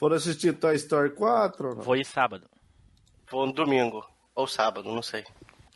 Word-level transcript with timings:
Foram 0.00 0.16
assistir 0.16 0.54
Toy 0.54 0.74
Story 0.76 1.10
4? 1.10 1.68
ou 1.68 1.74
não? 1.76 1.82
Vou 1.82 1.94
ir 1.94 2.06
sábado. 2.06 2.48
Vou 3.30 3.46
no 3.46 3.52
domingo. 3.52 4.02
Ou 4.34 4.46
sábado, 4.46 4.90
não 4.90 5.02
sei. 5.02 5.26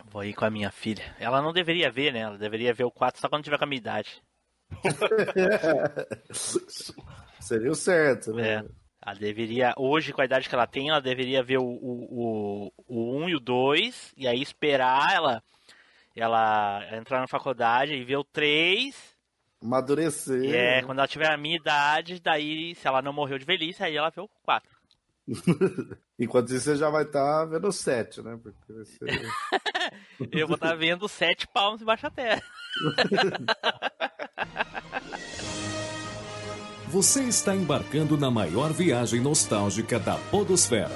Vou 0.07 0.25
ir 0.25 0.33
com 0.33 0.47
a 0.47 0.51
minha 0.51 0.71
filha. 0.71 1.15
Ela 1.21 1.43
não 1.43 1.53
deveria 1.53 1.91
ver, 1.91 2.11
né? 2.11 2.21
Ela 2.21 2.39
deveria 2.39 2.73
ver 2.73 2.85
o 2.85 2.91
4 2.91 3.21
só 3.21 3.29
quando 3.29 3.45
tiver 3.45 3.59
com 3.59 3.65
a 3.65 3.67
minha 3.67 3.81
idade. 3.81 4.23
Seria 7.39 7.71
o 7.71 7.75
certo, 7.75 8.33
né? 8.33 8.55
É. 8.55 8.65
Ela 9.05 9.15
deveria, 9.15 9.75
hoje, 9.77 10.11
com 10.11 10.23
a 10.23 10.25
idade 10.25 10.49
que 10.49 10.55
ela 10.55 10.67
tem, 10.67 10.89
ela 10.89 11.03
deveria 11.03 11.43
ver 11.43 11.59
o, 11.59 11.67
o, 11.67 12.71
o, 12.71 12.73
o 12.89 13.25
1 13.25 13.29
e 13.29 13.37
o 13.37 13.41
2, 13.41 14.15
e 14.17 14.27
aí 14.27 14.41
esperar 14.41 15.13
ela, 15.13 15.43
ela 16.17 16.97
entrar 16.97 17.21
na 17.21 17.29
faculdade 17.29 17.93
e 17.93 18.03
ver 18.03 18.17
o 18.17 18.25
3. 18.25 19.14
Amadurecer. 19.65 20.55
É, 20.55 20.83
quando 20.83 20.99
ela 20.99 21.09
tiver 21.09 21.33
a 21.33 21.39
minha 21.39 21.57
idade, 21.57 22.21
daí, 22.21 22.75
se 22.75 22.87
ela 22.87 23.01
não 23.01 23.15
morreu 23.15 23.39
de 23.39 23.47
velhice, 23.47 23.83
aí 23.83 23.97
ela 23.97 24.11
vê 24.11 24.21
o 24.21 24.29
4. 24.43 24.69
Enquanto 26.21 26.51
isso, 26.51 26.67
você 26.67 26.77
já 26.77 26.91
vai 26.91 27.05
estar 27.05 27.47
vendo 27.47 27.69
o 27.69 27.73
7, 27.73 28.21
né? 28.23 28.39
Porque 28.43 28.73
vai 28.73 28.85
ser... 28.85 29.33
Eu 30.31 30.47
vou 30.47 30.57
estar 30.57 30.75
vendo 30.75 31.09
7 31.09 31.49
palmos 31.49 31.81
embaixo 31.81 32.03
da 32.03 32.11
terra. 32.11 32.43
Você 36.89 37.25
está 37.25 37.57
embarcando 37.57 38.17
na 38.17 38.31
maior 38.31 38.73
viagem 38.73 39.21
nostálgica 39.21 39.99
da 39.99 40.17
Podosfera. 40.31 40.95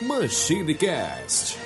Machine 0.00 0.74
Cast. 0.74 1.56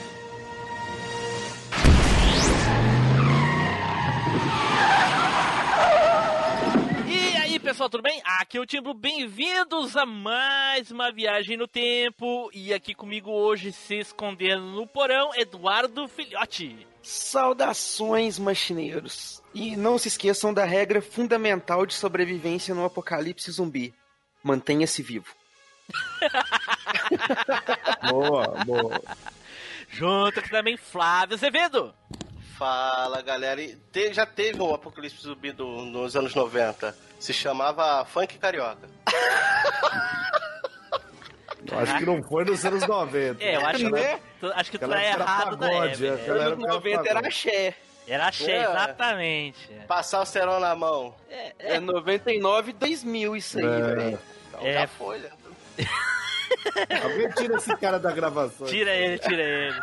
Pessoal, 7.77 7.91
tudo 7.91 8.05
bem? 8.05 8.23
Aqui 8.25 8.57
é 8.57 8.61
o 8.63 8.65
Timbu, 8.65 8.95
bem-vindos 8.95 9.99
a 9.99 10.07
mais 10.07 10.91
uma 10.91 11.13
viagem 11.13 11.59
no 11.59 11.69
tempo. 11.69 12.49
E 12.51 12.73
aqui 12.73 12.95
comigo 12.95 13.31
hoje, 13.31 13.71
se 13.71 13.97
escondendo 13.97 14.63
no 14.63 14.87
porão, 14.87 15.35
Eduardo 15.35 16.09
Filhote. 16.09 16.87
Saudações, 17.03 18.39
machineiros! 18.39 19.43
E 19.53 19.77
não 19.77 19.99
se 19.99 20.09
esqueçam 20.09 20.55
da 20.55 20.65
regra 20.65 21.03
fundamental 21.03 21.85
de 21.85 21.93
sobrevivência 21.93 22.75
no 22.75 22.83
apocalipse 22.83 23.51
zumbi: 23.51 23.95
mantenha-se 24.43 25.03
vivo. 25.03 25.37
boa, 28.09 28.65
boa. 28.65 29.03
Junto 29.91 30.41
aqui 30.41 30.49
também 30.49 30.79
Flávio 30.79 31.35
Azevedo. 31.35 31.95
Fala, 32.59 33.21
galera. 33.23 33.61
Te- 33.93 34.13
já 34.13 34.25
teve 34.27 34.61
um 34.63 34.75
apocalipse 34.75 35.23
zumbi 35.23 35.53
do- 35.53 35.83
nos 35.85 36.17
anos 36.17 36.35
90. 36.35 36.97
Se 37.19 37.33
chamava 37.33 38.05
Funk 38.05 38.39
Carioca. 38.39 38.89
Eu 41.71 41.79
acho 41.81 41.99
que 41.99 42.05
não 42.07 42.23
foi 42.23 42.45
nos 42.45 42.65
anos 42.65 42.87
90. 42.87 43.43
É, 43.43 43.57
eu 43.57 43.67
acho, 43.67 43.91
Né? 43.91 44.21
tu, 44.39 44.47
acho 44.55 44.71
que 44.71 44.79
tu 44.79 44.89
tá 44.89 45.01
época 45.03 45.23
errado 45.25 45.57
da 45.57 45.67
pagode, 45.69 46.07
época. 46.07 46.23
aquela- 46.23 46.39
Galera, 46.39 46.53
Anos 46.53 46.59
o 46.59 46.67
cara 46.67 46.75
90 46.75 47.09
era 47.11 47.19
axé. 47.27 47.75
Era 48.07 48.31
cheio, 48.33 48.51
É. 48.53 48.63
exatamente. 48.71 49.73
Passar 49.89 50.21
o 50.21 50.25
cerol 50.27 50.61
na 50.61 50.77
mão. 50.77 51.13
É 51.59 51.81
99 51.81 52.73
2000 52.73 53.35
isso 53.35 53.59
aí, 53.59 53.65
É. 53.65 53.69
velho. 53.81 54.19
Então 54.49 54.61
É. 54.65 54.73
já 54.75 54.87
foi, 54.87 55.19
né? 55.19 55.31
Alguém 57.03 57.29
tira 57.31 57.57
esse 57.57 57.77
cara 57.79 57.99
da 57.99 58.13
gravação. 58.13 58.67
Tira 58.69 58.95
ele, 58.95 59.19
tira 59.19 59.43
ele. 59.43 59.81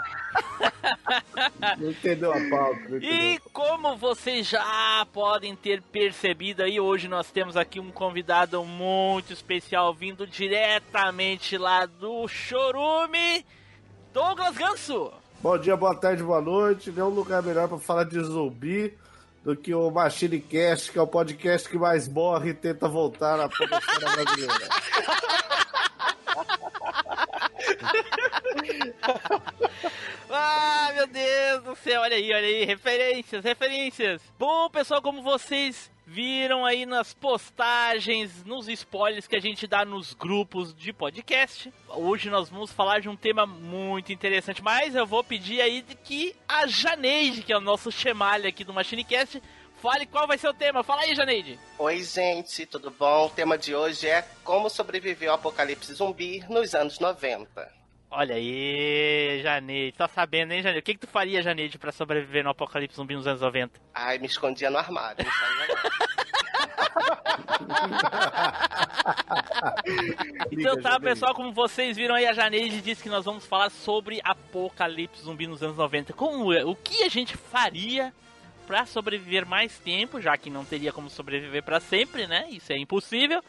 Não 1.79 1.89
entendeu 1.89 2.31
a 2.31 2.49
pauta. 2.49 2.97
E 3.01 3.39
como 3.51 3.95
vocês 3.95 4.47
já 4.47 5.05
podem 5.13 5.55
ter 5.55 5.81
percebido 5.81 6.63
aí, 6.63 6.79
hoje 6.79 7.07
nós 7.07 7.31
temos 7.31 7.57
aqui 7.57 7.79
um 7.79 7.91
convidado 7.91 8.63
muito 8.63 9.33
especial 9.33 9.93
vindo 9.93 10.27
diretamente 10.27 11.57
lá 11.57 11.85
do 11.85 12.27
Chorume, 12.27 13.45
Douglas 14.13 14.57
Ganso. 14.57 15.11
Bom 15.41 15.57
dia, 15.57 15.75
boa 15.75 15.95
tarde, 15.95 16.23
boa 16.23 16.41
noite. 16.41 16.91
Nenhum 16.91 17.09
lugar 17.09 17.43
melhor 17.43 17.67
pra 17.67 17.77
falar 17.77 18.05
de 18.05 18.21
zumbi 18.23 18.97
do 19.43 19.55
que 19.55 19.73
o 19.73 19.91
Machine 19.91 20.39
Cast, 20.39 20.91
que 20.91 20.97
é 20.97 21.01
o 21.01 21.07
podcast 21.07 21.67
que 21.67 21.77
mais 21.77 22.07
morre 22.07 22.51
e 22.51 22.53
tenta 22.53 22.87
voltar 22.87 23.37
na 23.37 23.49
produção 23.49 23.99
brasileira. 23.99 24.53
Ah, 30.35 30.91
meu 30.95 31.05
Deus 31.07 31.63
do 31.63 31.75
céu, 31.75 32.01
olha 32.01 32.15
aí, 32.15 32.33
olha 32.33 32.47
aí, 32.47 32.65
referências, 32.65 33.43
referências. 33.43 34.21
Bom, 34.39 34.69
pessoal, 34.69 35.01
como 35.01 35.21
vocês 35.21 35.91
viram 36.05 36.65
aí 36.65 36.85
nas 36.85 37.13
postagens, 37.13 38.43
nos 38.43 38.67
spoilers 38.67 39.27
que 39.27 39.35
a 39.35 39.39
gente 39.39 39.67
dá 39.67 39.85
nos 39.85 40.13
grupos 40.13 40.73
de 40.73 40.91
podcast, 40.91 41.71
hoje 41.87 42.29
nós 42.29 42.49
vamos 42.49 42.71
falar 42.71 42.99
de 42.99 43.09
um 43.09 43.15
tema 43.15 43.45
muito 43.45 44.11
interessante, 44.11 44.61
mas 44.61 44.95
eu 44.95 45.05
vou 45.05 45.23
pedir 45.23 45.61
aí 45.61 45.83
que 46.03 46.35
a 46.47 46.67
Janeide, 46.67 47.43
que 47.43 47.53
é 47.53 47.57
o 47.57 47.61
nosso 47.61 47.91
chemalha 47.91 48.49
aqui 48.49 48.63
do 48.63 48.73
MachineCast, 48.73 49.41
fale 49.83 50.05
qual 50.05 50.25
vai 50.25 50.37
ser 50.37 50.47
o 50.47 50.53
tema. 50.53 50.81
Fala 50.81 51.01
aí, 51.01 51.13
Janeide. 51.13 51.59
Oi, 51.77 52.01
gente, 52.01 52.65
tudo 52.65 52.89
bom? 52.89 53.25
O 53.25 53.29
tema 53.29 53.57
de 53.57 53.75
hoje 53.75 54.07
é 54.07 54.25
como 54.41 54.69
sobreviver 54.69 55.27
ao 55.27 55.35
apocalipse 55.35 55.93
zumbi 55.93 56.41
nos 56.47 56.73
anos 56.73 56.99
90. 56.99 57.69
Olha 58.09 58.35
aí, 58.35 59.41
Janeide, 59.43 59.97
tá 59.97 60.07
sabendo, 60.07 60.53
hein, 60.53 60.61
Janeide? 60.61 60.79
O 60.79 60.83
que, 60.83 60.93
que 60.93 61.05
tu 61.05 61.07
faria, 61.07 61.41
Janeide, 61.41 61.77
pra 61.77 61.91
sobreviver 61.91 62.45
no 62.45 62.51
apocalipse 62.51 62.95
zumbi 62.95 63.13
nos 63.13 63.27
anos 63.27 63.41
90? 63.41 63.77
Ai, 63.93 64.19
me 64.19 64.27
escondia 64.27 64.69
no 64.69 64.77
armário. 64.77 65.25
Então 70.51 70.79
tá, 70.81 70.99
pessoal, 70.99 71.33
como 71.33 71.51
vocês 71.51 71.97
viram 71.97 72.15
aí, 72.15 72.25
a 72.25 72.33
Janeide 72.33 72.81
disse 72.81 73.01
que 73.01 73.09
nós 73.09 73.25
vamos 73.25 73.45
falar 73.45 73.69
sobre 73.69 74.21
apocalipse 74.23 75.23
zumbi 75.23 75.47
nos 75.47 75.63
anos 75.63 75.75
90. 75.75 76.13
Como 76.13 76.53
é? 76.53 76.63
O 76.63 76.75
que 76.75 77.03
a 77.03 77.09
gente 77.09 77.35
faria 77.35 78.13
pra 78.65 78.85
sobreviver 78.85 79.45
mais 79.45 79.77
tempo, 79.77 80.21
já 80.21 80.37
que 80.37 80.49
não 80.49 80.65
teria 80.65 80.91
como 80.91 81.09
sobreviver 81.09 81.63
pra 81.63 81.79
sempre, 81.79 82.27
né? 82.27 82.47
Isso 82.49 82.71
é 82.71 82.77
impossível. 82.77 83.43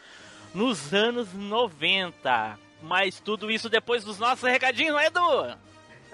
Nos 0.54 0.92
anos 0.92 1.32
90. 1.32 2.58
Mas 2.82 3.18
tudo 3.18 3.50
isso 3.50 3.68
depois 3.68 4.04
dos 4.04 4.18
nossos 4.18 4.48
recadinhos, 4.48 4.92
não 4.92 5.00
é, 5.00 5.06
Edu? 5.06 5.58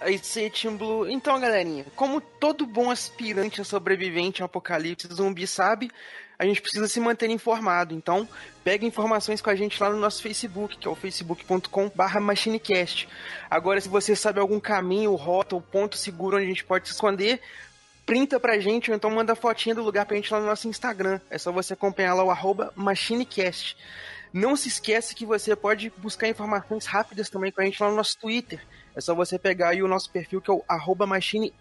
Aí 0.00 0.18
você, 0.18 0.50
Blue. 0.78 1.08
Então, 1.10 1.38
galerinha, 1.38 1.84
como 1.94 2.20
todo 2.20 2.64
bom 2.64 2.90
aspirante 2.90 3.60
a 3.60 3.64
sobrevivente 3.64 4.40
ao 4.40 4.46
apocalipse 4.46 5.06
zumbi 5.12 5.46
sabe, 5.46 5.90
a 6.38 6.46
gente 6.46 6.62
precisa 6.62 6.88
se 6.88 6.98
manter 6.98 7.28
informado. 7.28 7.94
Então, 7.94 8.26
pega 8.64 8.86
informações 8.86 9.42
com 9.42 9.50
a 9.50 9.54
gente 9.54 9.80
lá 9.82 9.90
no 9.90 9.98
nosso 9.98 10.22
Facebook, 10.22 10.78
que 10.78 10.88
é 10.88 10.90
o 10.90 10.94
facebook.com/barra 10.94 12.18
machinecast. 12.18 13.06
Agora, 13.50 13.78
se 13.78 13.90
você 13.90 14.16
sabe 14.16 14.40
algum 14.40 14.58
caminho, 14.58 15.14
rota 15.16 15.54
ou 15.54 15.60
ponto 15.60 15.98
seguro 15.98 16.36
onde 16.36 16.46
a 16.46 16.48
gente 16.48 16.64
pode 16.64 16.88
se 16.88 16.94
esconder, 16.94 17.42
printa 18.10 18.40
pra 18.40 18.58
gente 18.58 18.90
ou 18.90 18.96
então 18.96 19.08
manda 19.08 19.36
fotinha 19.36 19.72
do 19.72 19.84
lugar 19.84 20.04
pra 20.04 20.16
gente 20.16 20.32
lá 20.32 20.40
no 20.40 20.46
nosso 20.46 20.66
Instagram. 20.66 21.20
É 21.30 21.38
só 21.38 21.52
você 21.52 21.74
acompanhar 21.74 22.12
lá 22.12 22.24
o 22.24 22.72
machinecast. 22.74 23.76
Não 24.32 24.56
se 24.56 24.66
esquece 24.66 25.14
que 25.14 25.24
você 25.24 25.54
pode 25.54 25.92
buscar 25.96 26.26
informações 26.26 26.86
rápidas 26.86 27.30
também 27.30 27.52
com 27.52 27.60
a 27.60 27.64
gente 27.64 27.80
lá 27.80 27.88
no 27.88 27.94
nosso 27.94 28.18
Twitter. 28.18 28.66
É 28.96 29.00
só 29.00 29.14
você 29.14 29.38
pegar 29.38 29.68
aí 29.68 29.80
o 29.80 29.86
nosso 29.86 30.10
perfil 30.10 30.40
que 30.40 30.50
é 30.50 30.54
o 30.54 30.64
arroba 30.66 31.06
machine 31.06 31.52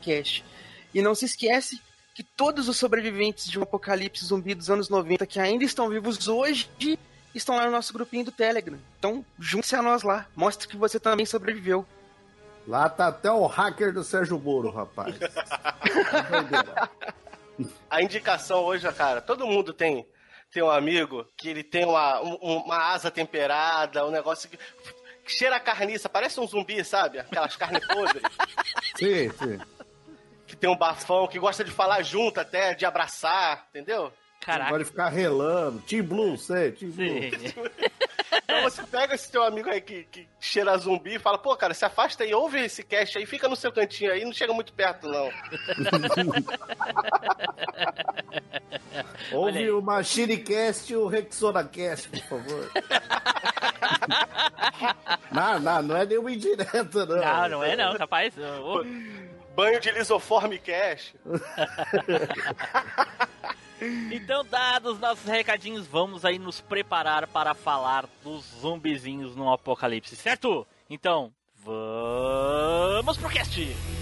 cast. 0.00 0.44
E 0.94 1.02
não 1.02 1.16
se 1.16 1.24
esquece 1.24 1.80
que 2.14 2.22
todos 2.22 2.68
os 2.68 2.76
sobreviventes 2.76 3.50
de 3.50 3.58
um 3.58 3.64
apocalipse 3.64 4.24
zumbi 4.24 4.54
dos 4.54 4.70
anos 4.70 4.88
90 4.88 5.26
que 5.26 5.40
ainda 5.40 5.64
estão 5.64 5.88
vivos 5.88 6.28
hoje 6.28 6.70
estão 7.34 7.56
lá 7.56 7.66
no 7.66 7.72
nosso 7.72 7.92
grupinho 7.92 8.26
do 8.26 8.30
Telegram. 8.30 8.78
Então, 9.00 9.24
junte-se 9.36 9.74
a 9.74 9.82
nós 9.82 10.04
lá. 10.04 10.28
Mostre 10.36 10.68
que 10.68 10.76
você 10.76 11.00
também 11.00 11.26
sobreviveu. 11.26 11.84
Lá 12.66 12.88
tá 12.88 13.08
até 13.08 13.30
o 13.30 13.46
hacker 13.46 13.92
do 13.92 14.04
Sérgio 14.04 14.38
Moro, 14.38 14.70
rapaz. 14.70 15.14
A 17.90 18.02
indicação 18.02 18.60
hoje, 18.64 18.90
cara, 18.92 19.20
todo 19.20 19.46
mundo 19.46 19.72
tem, 19.72 20.06
tem 20.50 20.62
um 20.62 20.70
amigo 20.70 21.26
que 21.36 21.48
ele 21.48 21.62
tem 21.64 21.84
uma, 21.84 22.20
um- 22.22 22.36
uma 22.64 22.76
asa 22.92 23.10
temperada, 23.10 24.06
um 24.06 24.10
negócio 24.10 24.48
que, 24.48 24.56
que 24.56 25.32
cheira 25.32 25.56
a 25.56 25.60
carniça, 25.60 26.08
parece 26.08 26.40
um 26.40 26.46
zumbi, 26.46 26.84
sabe? 26.84 27.18
Aquelas 27.18 27.56
carnes 27.56 27.86
podres. 27.86 28.22
sim, 28.96 29.30
sim. 29.30 29.58
que 30.46 30.56
tem 30.56 30.70
um 30.70 30.76
bafão, 30.76 31.26
que 31.28 31.38
gosta 31.38 31.62
de 31.64 31.70
falar 31.70 32.02
junto 32.02 32.40
até, 32.40 32.74
de 32.74 32.86
abraçar, 32.86 33.66
entendeu? 33.70 34.12
Caraca. 34.44 34.70
Pode 34.70 34.84
ficar 34.84 35.08
relando. 35.08 35.80
Team 35.80 36.04
Blue, 36.04 36.36
sei, 36.36 36.72
Team 36.72 36.90
Blue. 36.90 37.08
Então 38.44 38.62
você 38.62 38.82
pega 38.84 39.14
esse 39.14 39.30
teu 39.30 39.42
amigo 39.42 39.68
aí 39.68 39.80
que, 39.80 40.04
que 40.04 40.28
cheira 40.38 40.76
zumbi 40.76 41.14
e 41.14 41.18
fala, 41.18 41.38
pô, 41.38 41.56
cara, 41.56 41.74
se 41.74 41.84
afasta 41.84 42.24
aí, 42.24 42.34
ouve 42.34 42.60
esse 42.60 42.82
cast 42.82 43.18
aí, 43.18 43.26
fica 43.26 43.48
no 43.48 43.56
seu 43.56 43.72
cantinho 43.72 44.12
aí, 44.12 44.24
não 44.24 44.32
chega 44.32 44.52
muito 44.52 44.72
perto, 44.72 45.08
não. 45.08 45.30
Ouve 49.32 49.70
o 49.70 49.80
MachineCast 49.80 50.92
e 50.92 50.96
o 50.96 51.06
RexonaCast, 51.06 52.08
por 52.08 52.20
favor. 52.20 52.70
não, 55.32 55.58
não, 55.58 55.82
não 55.82 55.96
é 55.96 56.04
nenhuma 56.04 56.32
indireta, 56.32 57.06
não. 57.06 57.16
Não, 57.16 57.48
não 57.48 57.64
é 57.64 57.76
não, 57.76 57.96
rapaz. 57.96 58.34
Banho 59.54 59.80
de 59.80 59.90
lisoforme 59.90 60.58
cash. 60.58 61.14
Então, 64.10 64.44
dados 64.44 64.98
nossos 64.98 65.24
recadinhos, 65.24 65.86
vamos 65.86 66.24
aí 66.24 66.38
nos 66.38 66.60
preparar 66.60 67.26
para 67.26 67.54
falar 67.54 68.08
dos 68.22 68.44
zumbizinhos 68.60 69.34
no 69.34 69.52
apocalipse, 69.52 70.14
certo? 70.16 70.66
Então, 70.88 71.32
vamos 71.64 73.16
pro 73.16 73.28
cast! 73.28 74.01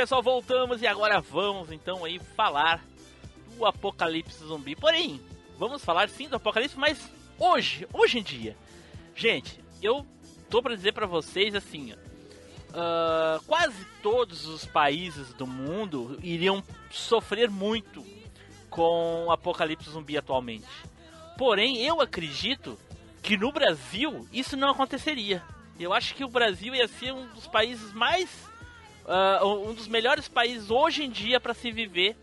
Pessoal, 0.00 0.22
voltamos 0.22 0.80
e 0.80 0.86
agora 0.86 1.20
vamos 1.20 1.70
então 1.70 2.06
aí 2.06 2.18
falar 2.34 2.82
do 3.54 3.66
apocalipse 3.66 4.42
zumbi. 4.42 4.74
Porém, 4.74 5.20
vamos 5.58 5.84
falar 5.84 6.08
sim 6.08 6.26
do 6.26 6.36
apocalipse, 6.36 6.78
mas 6.78 7.12
hoje, 7.38 7.86
hoje 7.92 8.18
em 8.18 8.22
dia. 8.22 8.56
Gente, 9.14 9.62
eu 9.82 10.06
tô 10.48 10.62
pra 10.62 10.74
dizer 10.74 10.94
pra 10.94 11.04
vocês 11.04 11.54
assim, 11.54 11.92
ah, 12.72 13.38
quase 13.46 13.84
todos 14.02 14.46
os 14.46 14.64
países 14.64 15.34
do 15.34 15.46
mundo 15.46 16.18
iriam 16.22 16.64
sofrer 16.90 17.50
muito 17.50 18.02
com 18.70 19.26
o 19.26 19.30
apocalipse 19.30 19.90
zumbi 19.90 20.16
atualmente. 20.16 20.64
Porém, 21.36 21.76
eu 21.84 22.00
acredito 22.00 22.78
que 23.22 23.36
no 23.36 23.52
Brasil 23.52 24.26
isso 24.32 24.56
não 24.56 24.70
aconteceria. 24.70 25.42
Eu 25.78 25.92
acho 25.92 26.14
que 26.14 26.24
o 26.24 26.28
Brasil 26.28 26.74
ia 26.74 26.88
ser 26.88 27.12
um 27.12 27.26
dos 27.34 27.46
países 27.46 27.92
mais 27.92 28.49
ah, 29.10 29.44
um 29.44 29.74
dos 29.74 29.88
melhores 29.88 30.28
países 30.28 30.70
hoje 30.70 31.02
em 31.04 31.10
dia 31.10 31.38
para 31.40 31.52
se 31.52 31.70
viver 31.70 32.16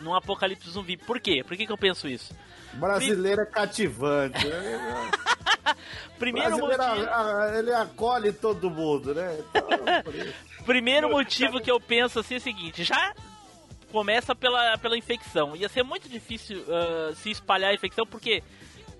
num 0.00 0.14
apocalipse 0.14 0.68
zumbi. 0.70 0.96
Por 0.96 1.20
quê? 1.20 1.44
Por 1.46 1.56
que, 1.56 1.66
que 1.66 1.72
eu 1.72 1.78
penso 1.78 2.08
isso? 2.08 2.34
Brasileiro 2.74 3.42
é 3.42 3.46
cativante. 3.46 4.46
né? 4.46 5.10
Primeiro 6.18 6.56
Brasileiro, 6.56 6.82
motivo, 6.84 7.10
a- 7.10 7.44
a- 7.44 7.58
ele 7.58 7.72
acolhe 7.72 8.32
todo 8.32 8.70
mundo, 8.70 9.14
né? 9.14 9.38
Então, 9.38 9.68
primeiro 10.66 11.08
motivo 11.10 11.60
que 11.60 11.70
eu 11.70 11.78
penso 11.80 12.18
assim 12.18 12.34
é 12.34 12.38
o 12.38 12.40
seguinte: 12.40 12.82
já 12.84 13.14
começa 13.92 14.34
pela, 14.34 14.76
pela 14.78 14.96
infecção. 14.98 15.54
Ia 15.56 15.68
ser 15.68 15.82
muito 15.82 16.08
difícil 16.08 16.64
ah, 16.68 17.12
se 17.14 17.30
espalhar 17.30 17.70
a 17.70 17.74
infecção 17.74 18.04
porque 18.06 18.42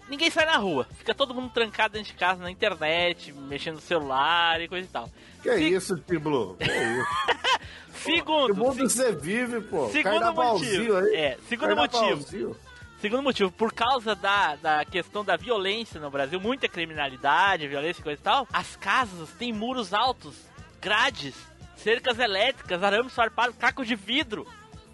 ninguém 0.08 0.30
sai 0.30 0.46
na 0.46 0.56
rua. 0.56 0.86
Fica 0.98 1.14
todo 1.14 1.34
mundo 1.34 1.50
trancado 1.52 1.94
dentro 1.94 2.12
de 2.12 2.18
casa, 2.18 2.42
na 2.42 2.50
internet, 2.50 3.32
mexendo 3.32 3.76
no 3.76 3.80
celular 3.80 4.60
e 4.60 4.68
coisa 4.68 4.86
e 4.86 4.90
tal. 4.90 5.10
Que 5.42 5.52
Se- 5.54 5.68
isso, 5.74 5.96
Tiblu? 5.98 6.56
Que 6.56 6.64
isso? 6.64 7.58
Que 8.04 8.12
Segundo, 8.14 8.54
mundo 8.54 8.88
você 8.88 9.10
vive, 9.12 9.60
pô? 9.60 9.88
segundo 9.90 10.32
motivo, 10.32 10.96
aí. 10.98 11.16
é, 11.16 11.38
segundo 11.48 11.74
motivo. 11.74 12.56
Segundo 13.00 13.22
motivo, 13.24 13.50
por 13.50 13.72
causa 13.72 14.14
da, 14.14 14.54
da 14.56 14.84
questão 14.84 15.24
da 15.24 15.36
violência 15.36 16.00
no 16.00 16.08
Brasil, 16.08 16.40
muita 16.40 16.68
criminalidade, 16.68 17.66
violência 17.66 18.00
e 18.00 18.04
coisa 18.04 18.20
e 18.20 18.22
tal, 18.22 18.46
as 18.52 18.76
casas 18.76 19.28
têm 19.30 19.52
muros 19.52 19.92
altos, 19.92 20.34
grades, 20.80 21.34
cercas 21.76 22.20
elétricas, 22.20 22.82
arame 22.84 23.10
farpado, 23.10 23.52
caco 23.54 23.84
de 23.84 23.96
vidro. 23.96 24.46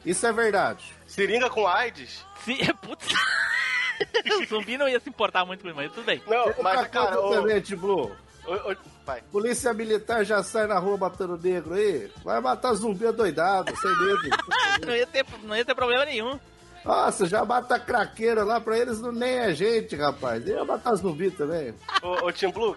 Isso 0.05 0.27
é 0.27 0.33
verdade. 0.33 0.85
Seringa 1.07 1.51
com 1.51 1.67
AIDS? 1.67 2.25
Se, 2.43 2.57
putz, 2.81 3.07
o 4.43 4.47
zumbi 4.47 4.77
não 4.79 4.89
ia 4.89 5.01
se 5.01 5.09
importar 5.09 5.45
muito 5.45 5.63
com 5.63 5.69
isso, 5.69 5.77
mas 5.77 5.93
tudo 5.93 6.05
bem. 6.05 6.23
Não, 6.27 6.53
mas, 6.63 6.87
cara, 6.89 7.21
ô, 7.21 7.61
Tiblu. 7.61 8.11
ô, 8.47 8.53
ô, 8.73 8.77
vai. 9.05 9.23
Polícia 9.31 9.73
militar 9.73 10.25
já 10.25 10.43
sai 10.43 10.67
na 10.67 10.79
rua 10.79 10.97
matando 10.97 11.39
negro 11.39 11.75
aí. 11.75 12.11
Vai 12.25 12.41
matar 12.41 12.73
zumbi 12.75 13.07
adoidado, 13.07 13.75
sem 13.77 13.91
medo. 13.99 14.37
Não 14.87 14.95
ia 14.95 15.07
ter, 15.07 15.25
não 15.45 15.57
ia 15.57 15.65
ter 15.65 15.75
problema 15.75 16.05
nenhum. 16.05 16.39
Nossa, 16.85 17.25
já 17.27 17.45
mata 17.45 17.79
craqueira 17.79 18.45
lá 18.45 18.61
pra 18.61 18.77
eles, 18.77 19.01
não 19.01 19.13
nem 19.13 19.39
é 19.39 19.55
gente, 19.55 19.97
rapaz. 19.97 20.47
Ia 20.47 20.65
matar 20.65 20.95
zumbi 20.97 21.31
também. 21.31 21.73
Ô, 22.03 22.27
ô 22.27 22.33
Tim 22.33 22.51
Blue, 22.51 22.77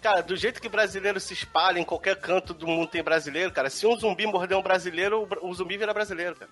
cara, 0.00 0.22
do 0.22 0.34
jeito 0.34 0.62
que 0.62 0.68
brasileiro 0.68 1.20
se 1.20 1.34
espalha 1.34 1.78
em 1.78 1.84
qualquer 1.84 2.16
canto 2.18 2.54
do 2.54 2.66
mundo 2.66 2.88
tem 2.88 3.02
brasileiro, 3.02 3.52
cara, 3.52 3.68
se 3.68 3.86
um 3.86 3.98
zumbi 3.98 4.26
morder 4.26 4.56
um 4.56 4.62
brasileiro, 4.62 5.22
o 5.22 5.26
bra- 5.26 5.40
o 5.42 5.52
zumbi 5.52 5.76
vira 5.76 5.92
brasileiro, 5.92 6.36
cara. 6.36 6.50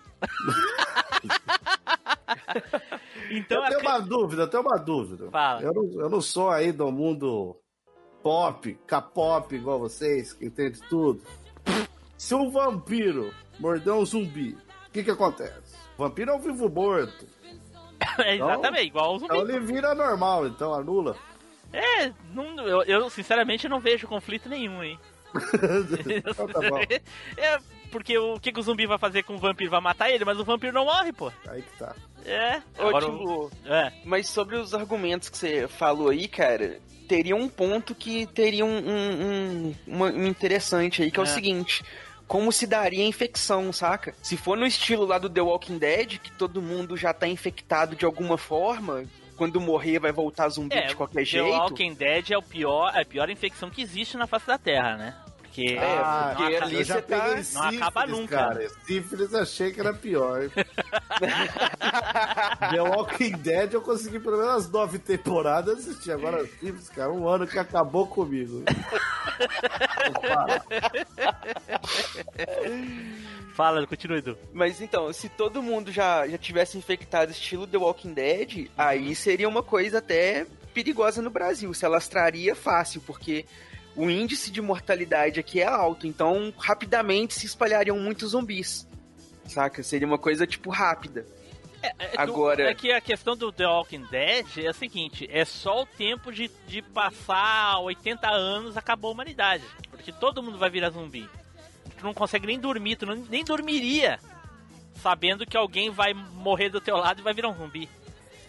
Então, 3.31 3.65
eu 3.65 3.69
tenho 3.77 3.89
a- 3.89 3.93
uma 3.93 4.01
dúvida, 4.01 4.43
eu 4.43 4.49
tenho 4.49 4.63
uma 4.63 4.77
dúvida. 4.77 5.31
Fala. 5.31 5.63
Eu 5.63 5.73
não, 5.73 6.01
eu 6.01 6.09
não 6.09 6.21
sou 6.21 6.51
aí 6.51 6.73
do 6.73 6.91
mundo 6.91 7.57
pop, 8.23 8.79
K-pop, 8.87 9.55
igual 9.55 9.79
vocês, 9.79 10.33
que 10.33 10.47
entende 10.47 10.81
tudo. 10.89 11.23
Se 12.17 12.35
um 12.35 12.51
vampiro 12.51 13.33
morder 13.59 13.93
um 13.95 14.05
zumbi, 14.05 14.57
o 14.89 14.91
que 14.93 15.05
que 15.05 15.11
acontece? 15.11 15.77
O 15.97 16.03
vampiro 16.03 16.33
é 16.33 16.35
um 16.35 16.41
vivo 16.41 16.69
morto. 16.69 17.27
é 18.25 18.37
exatamente, 18.37 18.87
igual 18.87 19.15
o 19.15 19.19
zumbi. 19.19 19.37
Então 19.37 19.49
ele 19.49 19.61
vira 19.61 19.95
normal, 19.95 20.47
então 20.47 20.75
anula. 20.75 21.17
É, 21.73 22.13
não, 22.35 22.59
eu, 22.67 22.83
eu, 22.83 23.09
sinceramente 23.11 23.69
não 23.69 23.79
vejo 23.79 24.09
conflito 24.09 24.49
nenhum, 24.49 24.83
hein. 24.83 24.99
então 26.09 26.47
tá 26.49 26.69
bom. 26.69 26.79
É, 27.37 27.59
porque 27.93 28.19
o 28.19 28.41
que, 28.41 28.53
que 28.53 28.59
o 28.59 28.63
zumbi 28.63 28.87
vai 28.87 28.99
fazer 28.99 29.23
com 29.23 29.35
o 29.35 29.39
vampiro? 29.39 29.71
Vai 29.71 29.81
matar 29.81 30.11
ele, 30.11 30.25
mas 30.25 30.39
o 30.41 30.45
vampiro 30.45 30.73
não 30.73 30.85
morre, 30.87 31.13
pô. 31.13 31.33
Aí 31.47 31.63
que 31.63 31.79
tá. 31.79 31.95
É. 32.25 32.61
Agora, 32.79 33.07
Tim 33.07 33.13
o- 33.13 33.19
Blue, 33.19 33.51
é. 33.67 33.93
mas 34.05 34.29
sobre 34.29 34.57
os 34.57 34.75
argumentos 34.75 35.29
que 35.29 35.37
você 35.37 35.67
falou 35.69 36.09
aí, 36.11 36.29
cara, 36.29 36.79
teria 37.09 37.35
um 37.37 37.49
ponto 37.49 37.95
que 37.95 38.27
teria 38.27 38.65
um, 38.65 38.79
um- 38.79 39.75
um- 39.89 40.03
um 40.05 40.27
interessante 40.27 41.03
aí, 41.03 41.11
que 41.11 41.19
é, 41.19 41.23
É. 41.23 41.25
o 41.25 41.27
seguinte. 41.27 41.83
Como 42.29 42.53
se 42.53 42.65
daria 42.67 43.03
a 43.05 43.09
infecção, 43.09 43.73
saca? 43.73 44.15
Se 44.23 44.37
for 44.37 44.57
no 44.57 44.65
estilo 44.65 45.05
lá 45.05 45.19
do 45.19 45.29
The 45.29 45.41
Walking 45.41 45.79
Dead, 45.79 46.19
que 46.21 46.31
todo 46.31 46.63
mundo 46.63 46.97
já 46.97 47.13
tá 47.13 47.27
infectado 47.27 47.97
de 47.97 48.05
alguma 48.05 48.39
forma, 48.39 49.05
quando 49.37 49.61
morrer 49.61 49.99
vai 49.99 50.13
voltar 50.13 50.49
zumbi 50.49 50.77
É, 50.77 50.87
de 50.87 50.95
qualquer 50.95 51.21
The 51.21 51.25
jeito. 51.25 51.49
Walking 51.49 51.95
Dead 51.95 52.31
é 52.31 52.39
o 52.39 52.43
pior, 52.43 52.93
é 52.95 53.03
a 53.03 53.05
pior 53.05 53.29
infecção 53.31 53.69
que 53.69 53.83
existe 53.83 54.17
na 54.17 54.29
face 54.29 54.47
da 54.47 54.57
Terra, 54.59 54.97
né? 54.97 55.17
Porque, 55.53 55.73
É, 55.75 55.81
Ah, 55.99 56.33
porque 56.37 56.59
não, 56.61 56.67
ali 56.67 56.77
eu 56.77 56.85
já 56.85 56.95
você 56.95 57.03
tá- 57.03 57.19
peguei 57.21 57.35
não 57.37 57.43
sífilis, 57.43 57.83
acaba 57.83 58.07
nunca. 58.07 58.37
Cara. 58.37 58.69
Sífilis 58.87 59.35
achei 59.35 59.73
que 59.73 59.81
era 59.81 59.93
pior. 59.93 60.49
The 62.71 62.81
Walking 62.81 63.33
Dead 63.33 63.73
eu 63.75 63.83
consegui 63.83 64.21
pelo 64.21 64.37
menos 64.39 64.67
as 64.67 64.71
nove 64.71 65.01
temporadas 65.01 65.79
assistir. 65.81 66.13
Agora 66.13 66.47
sífilis, 66.47 66.89
cara, 66.89 67.11
um 67.13 67.29
ano 67.29 67.49
que 67.49 67.59
acabou 67.59 68.07
comigo. 68.07 68.63
Fala, 73.55 73.87
continua, 73.87 74.19
Edu. 74.19 74.37
Mas 74.53 74.81
então, 74.81 75.13
se 75.13 75.29
todo 75.29 75.63
mundo 75.63 75.91
já, 75.93 76.27
já 76.29 76.39
tivesse 76.39 76.79
infectado 76.79 77.31
estilo 77.33 77.67
The 77.67 77.77
Walking 77.77 78.15
Dead, 78.15 78.69
aí 78.79 79.15
seria 79.15 79.49
uma 79.49 79.63
coisa 79.63 79.99
até 79.99 80.47
perigosa 80.73 81.21
no 81.21 81.29
Brasil. 81.31 81.73
Se 81.75 81.85
alastraria 81.85 82.55
fácil, 82.55 83.03
porque 83.05 83.45
o 83.97 84.09
índice 84.09 84.51
de 84.51 84.61
mortalidade 84.63 85.41
aqui 85.41 85.61
é 85.61 85.67
alto. 85.67 86.07
Então, 86.07 86.53
rapidamente 86.59 87.35
se 87.35 87.47
espalhariam 87.47 87.99
muitos 87.99 88.31
zumbis. 88.33 88.87
saca? 89.47 89.83
Seria 89.83 90.07
uma 90.07 90.19
coisa, 90.19 90.47
tipo, 90.47 90.71
rápida. 90.71 91.27
É, 91.83 91.89
é 91.89 92.17
o- 92.19 92.21
Agora- 92.21 92.71
É 92.71 92.75
que 92.75 92.93
a 92.93 93.01
questão 93.01 93.35
do 93.37 93.51
The 93.51 93.67
Walking 93.67 94.07
Dead 94.11 94.47
é 94.59 94.69
a 94.69 94.73
seguinte: 94.73 95.27
é 95.33 95.45
só 95.45 95.83
o 95.83 95.87
tempo 95.87 96.31
de, 96.31 96.49
de 96.69 96.83
passar 96.83 97.79
80 97.81 98.29
anos 98.31 98.77
acabou 98.77 99.11
a 99.11 99.15
humanidade. 99.15 99.65
Porque 99.91 100.13
todo 100.13 100.43
mundo 100.43 100.57
vai 100.59 100.71
virar 100.71 100.91
zumbi. 100.91 101.29
Tu 101.99 102.05
não 102.05 102.15
consegue 102.15 102.47
nem 102.47 102.59
dormir, 102.61 102.97
tu 102.97 103.07
não- 103.07 103.17
nem 103.29 103.43
dormiria 103.45 104.19
sabendo 105.03 105.47
que 105.47 105.57
alguém 105.57 105.91
vai 105.91 106.13
morrer 106.15 106.69
do 106.69 106.81
teu 106.81 106.97
lado 106.97 107.21
e 107.21 107.23
vai 107.23 107.33
virar 107.35 107.49
um 107.49 107.57
zumbi. 107.57 107.89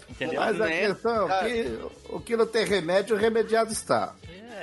Entendeu? 0.10 0.40
Mas 0.42 0.60
a 0.60 0.66
Né? 0.66 0.88
questão 0.88 1.32
é 1.32 1.50
que 1.50 1.80
o 2.10 2.20
que 2.20 2.36
não 2.36 2.46
tem 2.46 2.66
remédio, 2.66 3.16
remediado 3.16 3.72
está. 3.72 4.14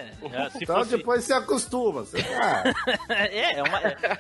É, 0.01 0.49
Então 0.61 0.77
fosse- 0.79 0.97
depois 0.97 1.25
você 1.25 1.33
acostuma. 1.33 2.01
Você, 2.05 2.19
ah, 2.41 2.63
é, 3.09 3.59
é 3.59 3.63
uma. 3.63 3.79
é- 3.81 4.19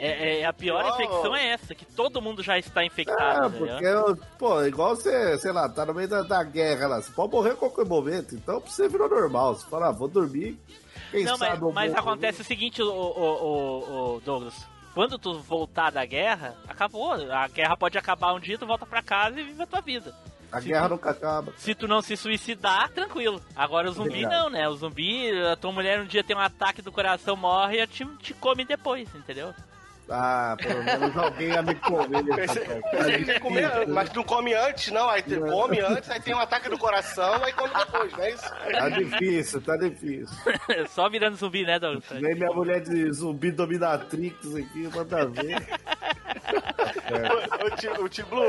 é- 0.00 0.40
é- 0.40 0.44
a 0.44 0.52
pior 0.52 0.80
Igual- 0.80 0.94
infecção 0.94 1.36
é 1.36 1.46
essa, 1.48 1.74
que 1.74 1.84
todo 1.84 2.22
mundo 2.22 2.42
já 2.42 2.56
está 2.58 2.80
ah, 2.80 2.84
infectado. 2.84 3.56
entendeu? 3.56 3.68
porque, 3.74 3.84
eu- 3.86 4.16
pô, 4.38 4.62
igual 4.64 4.94
você, 4.96 5.36
sei 5.38 5.50
lá, 5.52 5.68
tá 5.68 5.84
no 5.84 5.92
meio 5.94 6.08
da, 6.08 6.22
da 6.22 6.42
guerra 6.44 6.86
lá. 6.86 7.02
Você 7.02 7.10
pode 7.12 7.32
morrer 7.32 7.50
a 7.50 7.56
qualquer 7.56 7.84
momento. 7.84 8.34
Então 8.34 8.60
você 8.60 8.88
virou 8.88 9.08
normal. 9.08 9.54
Você 9.54 9.66
fala, 9.66 9.88
ah, 9.88 9.92
vou 9.92 10.06
dormir. 10.08 10.56
Quem 11.10 11.24
Não, 11.24 11.36
mas, 11.38 11.48
sabe 11.50 11.72
mas 11.72 11.90
morro. 11.90 12.00
acontece 12.00 12.40
o 12.42 12.44
seguinte, 12.44 12.82
o, 12.82 12.88
o- 12.90 14.14
o 14.16 14.20
Douglas. 14.20 14.54
Quando 14.94 15.18
tu 15.18 15.38
voltar 15.40 15.90
da 15.90 16.04
guerra, 16.04 16.56
acabou. 16.68 17.12
A 17.12 17.46
guerra 17.48 17.76
pode 17.76 17.96
acabar 17.96 18.32
um 18.34 18.40
dia, 18.40 18.58
tu 18.58 18.66
volta 18.66 18.84
pra 18.84 19.02
casa 19.02 19.40
e 19.40 19.44
vive 19.44 19.62
a 19.62 19.66
tua 19.66 19.80
vida. 19.80 20.14
A 20.50 20.60
guerra 20.60 20.88
nunca 20.88 21.10
acaba. 21.10 21.52
Se 21.56 21.74
tu 21.74 21.86
não 21.86 22.00
se 22.00 22.16
suicidar, 22.16 22.90
tranquilo. 22.90 23.42
Agora 23.54 23.90
o 23.90 23.92
zumbi 23.92 24.20
Verdade. 24.20 24.34
não, 24.34 24.50
né? 24.50 24.68
O 24.68 24.74
zumbi, 24.76 25.30
a 25.42 25.56
tua 25.56 25.72
mulher 25.72 26.00
um 26.00 26.06
dia 26.06 26.24
tem 26.24 26.34
um 26.36 26.40
ataque 26.40 26.80
do 26.80 26.90
coração, 26.90 27.36
morre 27.36 27.82
e 27.82 27.86
te, 27.86 28.04
te 28.18 28.32
come 28.34 28.64
depois, 28.64 29.08
entendeu? 29.14 29.54
Ah, 30.10 30.56
pelo 30.58 30.82
menos 30.82 31.16
alguém 31.16 31.48
ia 31.48 31.62
me 31.62 31.74
comer. 31.74 32.24
Pensei, 32.90 33.38
comer, 33.40 33.86
mas 33.88 34.10
não 34.12 34.22
come 34.24 34.54
antes, 34.54 34.90
não. 34.92 35.08
Aí 35.08 35.20
te- 35.22 35.38
come 35.38 35.80
antes, 35.80 36.10
aí 36.10 36.20
tem 36.20 36.34
um 36.34 36.38
ataque 36.38 36.68
do 36.70 36.78
coração, 36.78 37.42
aí 37.44 37.52
come 37.52 37.74
depois, 37.74 38.12
não 38.12 38.20
é 38.24 38.30
isso? 38.30 38.50
Tá 38.72 38.88
difícil, 38.88 39.60
tá 39.60 39.76
difícil. 39.76 40.36
Só 40.88 41.08
virando 41.10 41.36
zumbi, 41.36 41.64
né, 41.64 41.78
Douglas? 41.78 42.04
Vem 42.10 42.34
minha 42.34 42.50
mulher 42.52 42.80
de 42.80 43.12
zumbi 43.12 43.50
dominatrix 43.50 44.54
aqui, 44.56 44.88
manda 44.94 45.26
ver. 45.26 45.56
O, 47.10 47.66
o, 47.66 47.70
Ti- 47.76 47.88
o 48.00 48.08
Tiblu, 48.08 48.44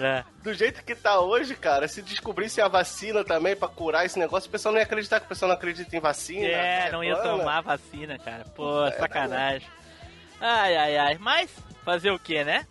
É. 0.00 0.24
do 0.42 0.52
jeito 0.54 0.84
que 0.84 0.94
tá 0.94 1.20
hoje, 1.20 1.54
cara, 1.54 1.86
se 1.88 2.02
descobrisse 2.02 2.60
a 2.60 2.68
vacina 2.68 3.24
também 3.24 3.56
pra 3.56 3.68
curar 3.68 4.04
esse 4.06 4.18
negócio, 4.18 4.48
o 4.48 4.52
pessoal 4.52 4.72
não 4.72 4.78
ia 4.80 4.84
acreditar 4.84 5.20
que 5.20 5.26
o 5.26 5.28
pessoal 5.28 5.48
não 5.48 5.56
acredita 5.56 5.96
em 5.96 6.00
vacina. 6.00 6.46
É, 6.46 6.90
não 6.92 7.02
ia 7.02 7.16
plana. 7.16 7.38
tomar 7.38 7.60
vacina, 7.60 8.18
cara. 8.18 8.44
Pô, 8.54 8.88
sacanagem. 8.92 9.66
Ai, 10.44 10.76
ai, 10.76 10.96
ai. 10.96 11.18
Mas, 11.18 11.50
fazer 11.84 12.10
o 12.10 12.18
que, 12.18 12.42
né? 12.42 12.66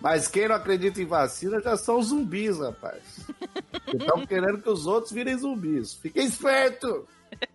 Mas 0.00 0.26
quem 0.26 0.48
não 0.48 0.54
acredita 0.54 1.02
em 1.02 1.04
vacina 1.04 1.60
já 1.60 1.76
são 1.76 2.02
zumbis, 2.02 2.58
rapaz. 2.58 3.26
Estão 3.92 4.24
querendo 4.26 4.62
que 4.62 4.70
os 4.70 4.86
outros 4.86 5.12
virem 5.12 5.36
zumbis. 5.36 5.94
Fiquem 5.94 6.24
esperto! 6.24 7.06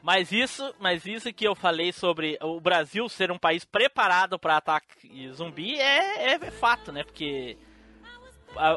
Mas 0.00 0.32
isso, 0.32 0.74
mas 0.78 1.04
isso 1.04 1.30
que 1.34 1.46
eu 1.46 1.54
falei 1.54 1.92
sobre 1.92 2.38
o 2.40 2.58
Brasil 2.60 3.06
ser 3.10 3.30
um 3.30 3.38
país 3.38 3.64
preparado 3.64 4.38
para 4.38 4.56
ataque 4.56 5.30
zumbi 5.32 5.78
é, 5.78 6.32
é 6.32 6.50
fato, 6.50 6.90
né? 6.92 7.04
Porque 7.04 7.58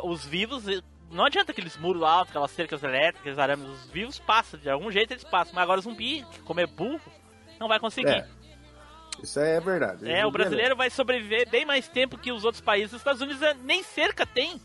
os 0.03 0.25
vivos, 0.25 0.65
não 1.09 1.23
adianta 1.23 1.51
aqueles 1.51 1.77
muros 1.77 2.03
altos, 2.03 2.31
aquelas 2.31 2.51
cercas 2.51 2.83
elétricas, 2.83 3.39
arames, 3.39 3.69
os 3.69 3.89
vivos 3.91 4.19
passam, 4.19 4.59
de 4.59 4.69
algum 4.69 4.91
jeito 4.91 5.13
eles 5.13 5.23
passam. 5.23 5.53
Mas 5.53 5.63
agora 5.63 5.79
o 5.79 5.83
zumbi, 5.83 6.25
como 6.43 6.59
é 6.59 6.65
burro, 6.65 6.99
não 7.57 7.69
vai 7.69 7.79
conseguir. 7.79 8.09
É, 8.09 8.27
Isso 9.23 9.39
é 9.39 9.59
verdade. 9.59 10.09
É, 10.11 10.25
o 10.25 10.31
brasileiro 10.31 10.75
vai 10.75 10.89
sobreviver 10.89 11.49
bem 11.49 11.65
mais 11.65 11.87
tempo 11.87 12.17
que 12.17 12.31
os 12.31 12.43
outros 12.43 12.61
países. 12.61 12.91
Os 12.93 12.99
Estados 12.99 13.21
Unidos 13.21 13.41
eh, 13.41 13.55
nem 13.63 13.83
cerca 13.83 14.25
tem. 14.25 14.59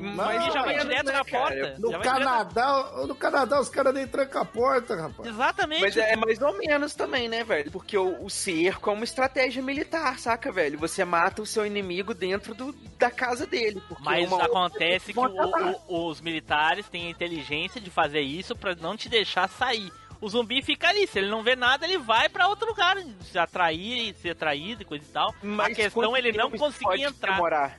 Mas 0.00 0.42
zumbi 0.42 0.52
já 0.54 0.62
vai 0.62 0.68
menos, 0.76 0.84
direto 0.84 1.06
né, 1.06 1.12
na 1.12 1.24
cara? 1.24 1.40
porta. 1.42 1.76
No 1.80 1.90
vai 1.90 2.00
direto- 2.00 2.02
Canadá, 2.04 2.90
no 3.08 3.14
Canadá 3.16 3.60
os 3.60 3.68
caras 3.68 3.92
nem 3.92 4.06
trancam 4.06 4.42
a 4.42 4.44
porta, 4.44 4.94
rapaz. 4.94 5.28
Exatamente. 5.28 5.80
Mas 5.80 5.96
é 5.96 6.14
mais 6.14 6.40
ou 6.40 6.56
menos 6.56 6.94
também, 6.94 7.28
né, 7.28 7.42
velho? 7.42 7.68
Porque 7.72 7.98
o, 7.98 8.24
o 8.24 8.30
cerco 8.30 8.90
é 8.90 8.92
uma 8.92 9.02
estratégia 9.02 9.60
militar, 9.60 10.16
saca, 10.20 10.52
velho? 10.52 10.78
Você 10.78 11.04
mata 11.04 11.42
o 11.42 11.46
seu 11.46 11.66
inimigo 11.66 12.14
dentro 12.14 12.54
do, 12.54 12.72
da 12.96 13.10
casa 13.10 13.44
dele. 13.44 13.82
Mas 13.98 14.30
uma- 14.30 14.44
acontece 14.44 15.12
que 15.12 15.18
o- 15.18 15.24
atacar. 15.24 15.74
o- 15.88 16.06
os 16.08 16.20
militares 16.20 16.88
têm 16.88 17.08
a 17.08 17.10
inteligência 17.10 17.80
de 17.80 17.90
fazer 17.90 18.20
isso 18.20 18.54
pra 18.54 18.76
não 18.76 18.96
te 18.96 19.08
deixar 19.08 19.48
sair. 19.48 19.90
O 20.20 20.28
zumbi 20.28 20.62
fica 20.62 20.88
ali, 20.88 21.06
se 21.06 21.18
ele 21.18 21.28
não 21.28 21.42
vê 21.42 21.54
nada, 21.54 21.86
ele 21.86 21.98
vai 21.98 22.28
pra 22.28 22.48
outro 22.48 22.66
lugar, 22.66 22.96
se 23.22 23.38
atrair, 23.38 24.14
ser 24.16 24.30
atraído 24.30 24.82
e 24.82 24.84
coisa 24.84 25.04
e 25.04 25.12
tal. 25.12 25.34
Mas 25.42 25.72
a 25.72 25.74
questão 25.74 26.16
é 26.16 26.18
ele 26.18 26.32
não 26.32 26.50
conseguir 26.50 27.02
entrar. 27.02 27.34
demorar? 27.34 27.78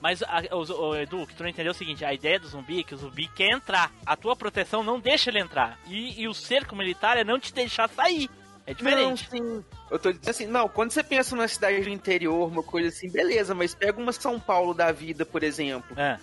Mas, 0.00 0.22
a, 0.22 0.42
o, 0.54 0.88
o 0.90 0.96
Edu, 0.96 1.26
que 1.26 1.34
tu 1.34 1.42
não 1.42 1.50
entendeu 1.50 1.70
é 1.70 1.74
o 1.74 1.78
seguinte: 1.78 2.04
a 2.04 2.14
ideia 2.14 2.38
do 2.38 2.46
zumbi 2.46 2.80
é 2.80 2.82
que 2.84 2.94
o 2.94 2.98
zumbi 2.98 3.26
quer 3.28 3.50
entrar. 3.50 3.92
A 4.04 4.16
tua 4.16 4.36
proteção 4.36 4.84
não 4.84 5.00
deixa 5.00 5.30
ele 5.30 5.40
entrar. 5.40 5.78
E, 5.86 6.22
e 6.22 6.28
o 6.28 6.34
cerco 6.34 6.76
militar 6.76 7.16
é 7.16 7.24
não 7.24 7.40
te 7.40 7.52
deixar 7.52 7.88
sair. 7.88 8.30
É 8.66 8.74
diferente. 8.74 9.28
Não, 9.32 9.38
sim. 9.38 9.64
Eu 9.90 9.98
tô 9.98 10.10
dizendo 10.10 10.30
assim, 10.30 10.46
não, 10.46 10.68
quando 10.68 10.90
você 10.90 11.02
pensa 11.02 11.36
numa 11.36 11.46
cidade 11.46 11.80
do 11.82 11.88
interior, 11.88 12.48
uma 12.48 12.62
coisa 12.62 12.88
assim, 12.88 13.08
beleza, 13.08 13.54
mas 13.54 13.74
pega 13.74 14.00
uma 14.00 14.12
São 14.12 14.40
Paulo 14.40 14.74
da 14.74 14.90
vida, 14.90 15.24
por 15.24 15.44
exemplo. 15.44 15.98
É. 15.98 16.18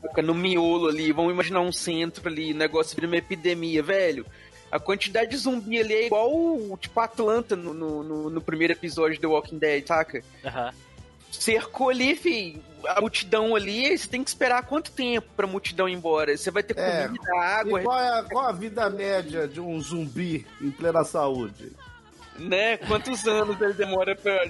Fica 0.00 0.22
no 0.22 0.34
miolo 0.34 0.88
ali, 0.88 1.12
vamos 1.12 1.32
imaginar 1.32 1.60
um 1.60 1.72
centro 1.72 2.28
ali, 2.28 2.54
negócio 2.54 2.94
vira 2.94 3.06
uma 3.06 3.16
epidemia, 3.16 3.82
velho. 3.82 4.24
A 4.72 4.80
quantidade 4.80 5.30
de 5.30 5.36
zumbi 5.36 5.78
ali 5.78 5.92
é 5.92 6.06
igual, 6.06 6.30
tipo, 6.80 6.98
Atlanta 6.98 7.54
no, 7.54 7.74
no, 7.74 8.02
no- 8.02 8.30
no 8.30 8.40
primeiro 8.40 8.72
episódio 8.72 9.14
de 9.16 9.20
The 9.20 9.26
Walking 9.26 9.58
Dead, 9.58 9.86
saca? 9.86 10.22
Aham. 10.44 10.72
Cercou 11.30 11.90
ali, 11.90 12.14
fi, 12.16 12.60
a 12.86 13.00
multidão 13.00 13.54
ali, 13.54 13.96
você 13.96 14.06
tem 14.08 14.22
que 14.24 14.28
esperar 14.30 14.62
quanto 14.66 14.90
tempo 14.90 15.28
pra 15.36 15.46
multidão 15.46 15.88
ir 15.88 15.92
embora? 15.92 16.36
Você 16.36 16.50
vai 16.50 16.62
ter 16.62 16.78
É, 16.78 17.06
comida, 17.06 17.32
água, 17.38 17.80
E 17.80 17.84
qual, 17.84 17.98
é, 18.00 18.18
a- 18.18 18.22
qual 18.24 18.46
a 18.46 18.52
vida 18.52 18.88
média 18.90 19.46
de 19.46 19.60
um 19.60 19.78
zumbi 19.80 20.46
em 20.60 20.70
plena 20.70 21.04
saúde? 21.04 21.72
né? 22.38 22.78
Quantos 22.78 23.26
anos 23.26 23.60
ele 23.60 23.74
demora 23.74 24.16
pra... 24.16 24.42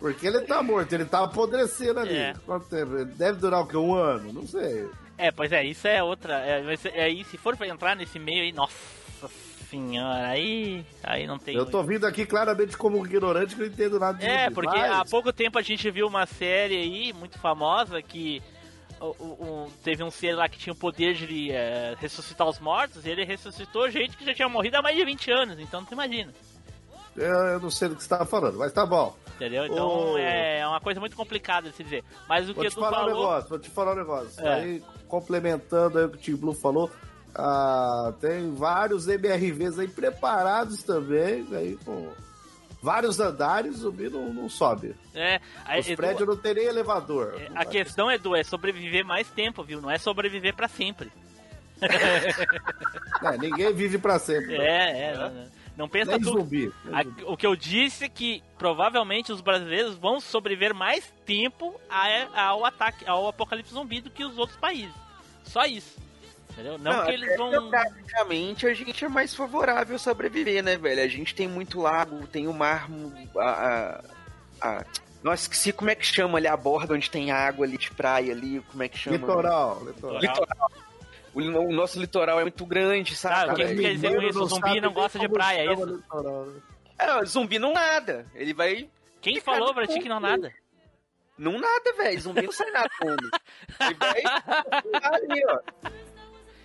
Porque 0.00 0.26
ele 0.26 0.40
tá 0.40 0.62
morto, 0.62 0.92
ele 0.92 1.04
tá 1.04 1.22
apodrecendo 1.24 2.00
ali. 2.00 2.16
É. 2.16 2.34
Quanto 2.44 2.66
tempo? 2.68 3.04
Deve 3.04 3.38
durar 3.38 3.60
o 3.60 3.66
quê? 3.66 3.76
Um 3.76 3.94
ano? 3.94 4.32
Não 4.32 4.46
sei. 4.46 4.88
É, 5.16 5.30
pois 5.30 5.52
é, 5.52 5.64
isso 5.64 5.86
é 5.86 6.02
outra. 6.02 6.34
É, 6.40 6.76
ser- 6.76 6.92
é, 6.94 7.04
aí, 7.04 7.24
se 7.24 7.36
for 7.38 7.56
pra 7.56 7.66
entrar 7.68 7.94
nesse 7.94 8.18
meio 8.18 8.42
aí, 8.42 8.52
nossa 8.52 8.74
senhora, 9.70 10.26
aí. 10.28 10.84
Aí 11.02 11.26
não 11.26 11.38
tem. 11.38 11.54
Eu 11.56 11.66
tô 11.66 11.82
vindo 11.82 12.06
aqui 12.06 12.26
claramente 12.26 12.76
como 12.76 13.04
ignorante 13.06 13.54
que 13.54 13.60
não 13.60 13.66
entendo 13.68 13.98
nada 13.98 14.18
de 14.18 14.26
É, 14.26 14.50
porque 14.50 14.76
mas- 14.76 14.90
há 14.92 15.04
pouco 15.04 15.32
tempo 15.32 15.58
a 15.58 15.62
gente 15.62 15.88
viu 15.90 16.06
uma 16.06 16.26
série 16.26 16.76
aí 16.76 17.12
muito 17.12 17.38
famosa 17.38 18.00
que 18.02 18.42
o- 19.00 19.70
teve 19.82 20.02
um 20.02 20.10
ser 20.10 20.34
lá 20.34 20.48
que 20.48 20.58
tinha 20.58 20.72
o 20.72 20.76
poder 20.76 21.14
de 21.14 21.50
é, 21.50 21.94
ressuscitar 22.00 22.48
os 22.48 22.58
mortos 22.58 23.04
e 23.04 23.10
ele 23.10 23.24
ressuscitou 23.24 23.90
gente 23.90 24.16
que 24.16 24.24
já 24.24 24.32
tinha 24.34 24.48
morrido 24.48 24.76
há 24.78 24.82
mais 24.82 24.96
de 24.96 25.04
20 25.04 25.30
anos, 25.30 25.58
então 25.60 25.84
tu 25.84 25.92
imagina, 25.92 26.32
Eu, 27.16 27.24
eu 27.26 27.60
não 27.60 27.70
sei 27.70 27.88
do 27.88 27.96
que 27.96 28.02
você 28.02 28.08
tava 28.08 28.24
falando, 28.26 28.58
mas 28.58 28.72
tá 28.72 28.84
bom. 28.86 29.14
Entendeu? 29.34 29.66
Então 29.66 30.12
Ô. 30.12 30.18
é 30.18 30.66
uma 30.66 30.80
coisa 30.80 31.00
muito 31.00 31.16
complicada 31.16 31.70
de 31.70 31.76
se 31.76 31.84
dizer. 31.84 32.04
Mas 32.28 32.48
o 32.48 32.54
Vou 32.54 32.62
que 32.64 32.70
te 32.70 32.74
tu 32.74 32.80
falar 32.80 32.98
um 33.04 33.08
falou. 33.08 33.14
negócio, 33.14 33.48
vou 33.48 33.58
te 33.58 33.70
falar 33.70 33.92
um 33.92 33.96
negócio. 33.96 34.46
É. 34.46 34.54
Aí, 34.54 34.82
complementando 35.08 35.98
aí 35.98 36.04
o 36.04 36.10
que 36.10 36.16
o 36.16 36.20
Tim 36.20 36.36
Blue 36.36 36.54
falou, 36.54 36.90
ah, 37.34 38.12
tem 38.20 38.54
vários 38.54 39.06
MRVs 39.08 39.78
aí 39.78 39.88
preparados 39.88 40.82
também, 40.82 41.46
aí 41.52 41.76
com 41.84 42.08
vários 42.82 43.18
andares, 43.18 43.76
o 43.76 43.78
zumbi 43.78 44.08
não, 44.10 44.32
não 44.32 44.48
sobe. 44.48 44.94
É, 45.14 45.40
a, 45.64 45.78
Os 45.78 45.86
Edu, 45.88 45.96
prédios 45.96 46.28
não 46.28 46.36
tem 46.36 46.54
nem 46.54 46.64
elevador. 46.66 47.34
é, 47.40 47.48
a 47.54 47.64
questão, 47.64 48.10
Edu, 48.12 48.36
é 48.36 48.44
sobreviver 48.44 49.04
mais 49.04 49.26
tempo, 49.28 49.64
viu? 49.64 49.80
Não 49.80 49.90
é 49.90 49.98
sobreviver 49.98 50.54
pra 50.54 50.68
sempre. 50.68 51.10
É, 53.22 53.38
ninguém 53.38 53.72
vive 53.72 53.96
pra 53.98 54.18
sempre. 54.18 54.54
É, 54.56 55.10
é. 55.10 55.14
Não, 55.16 55.30
não 55.30 55.46
pensa 55.88 56.12
Nem 56.12 56.20
tu. 56.20 56.30
zumbi. 56.30 56.72
A- 56.92 57.30
o 57.32 57.36
que 57.36 57.46
eu 57.46 57.56
disse 57.56 58.04
é 58.04 58.08
que 58.08 58.42
provavelmente 58.56 59.32
os 59.32 59.40
brasileiros 59.40 59.96
vão 59.96 60.20
sobreviver 60.20 60.72
mais 60.74 61.12
tempo 61.26 61.80
a- 61.90 62.42
ao 62.48 62.64
ataque, 62.64 63.04
ao 63.08 63.26
apocalipse 63.28 63.72
zumbi 63.74 64.00
do 64.00 64.10
que 64.10 64.24
os 64.24 64.38
outros 64.38 64.56
países. 64.58 64.94
Só 65.42 65.64
isso. 65.64 65.96
Entendeu? 66.52 66.78
Não, 66.78 67.04
que 67.04 67.10
eles 67.10 67.28
até 67.30 67.36
vão. 67.36 67.50
Geograficamente, 67.50 68.66
a 68.68 68.72
gente 68.74 69.04
é 69.04 69.08
mais 69.08 69.34
favorável 69.34 69.96
a 69.96 69.98
sobreviver, 69.98 70.62
né, 70.62 70.76
velho? 70.76 71.02
A 71.02 71.08
gente 71.08 71.34
tem 71.34 71.48
muito 71.48 71.80
lago, 71.80 72.24
tem 72.28 72.46
o 72.46 72.52
mar. 72.52 72.88
A, 73.36 73.42
a, 73.42 74.00
a- 74.78 74.84
Nossa, 75.24 75.42
esqueci 75.42 75.72
como 75.72 75.90
é 75.90 75.96
que 75.96 76.06
chama 76.06 76.38
ali 76.38 76.46
a 76.46 76.56
borda 76.56 76.94
onde 76.94 77.10
tem 77.10 77.32
água 77.32 77.66
ali 77.66 77.76
de 77.76 77.90
praia 77.90 78.32
ali, 78.32 78.60
como 78.70 78.82
é 78.84 78.88
que 78.88 78.96
chama? 78.98 79.16
Litoral, 79.16 79.82
litoral. 79.84 80.20
Litoral. 80.20 80.70
O, 81.34 81.40
o 81.40 81.72
nosso 81.72 81.98
litoral 81.98 82.38
é 82.38 82.42
muito 82.42 82.64
grande, 82.64 83.14
sabe? 83.16 83.52
o 83.52 83.54
que, 83.56 83.64
que 83.66 83.74
quer 83.82 83.92
dizer 83.94 84.14
com 84.16 84.22
isso? 84.22 84.42
O 84.42 84.46
zumbi 84.46 84.80
não 84.80 84.92
gosta 84.92 85.18
de 85.18 85.28
praia, 85.28 85.68
é 85.68 85.72
isso? 85.72 85.84
litoral, 85.84 86.46
né? 86.46 86.60
É, 86.98 87.24
zumbi 87.24 87.58
não 87.58 87.72
nada. 87.72 88.24
Ele 88.34 88.54
vai. 88.54 88.88
Quem 89.20 89.40
falou 89.40 89.74
pra 89.74 89.86
ti 89.86 89.98
que 90.00 90.08
não 90.08 90.20
nada? 90.20 90.52
Não 91.36 91.58
nada, 91.58 91.92
velho. 91.96 92.20
Zumbi 92.20 92.42
não 92.42 92.52
sai 92.52 92.70
nadando. 92.70 93.30
Ele 93.80 93.94
vai 93.98 94.22
ali, 95.02 95.42
ó. 95.48 95.58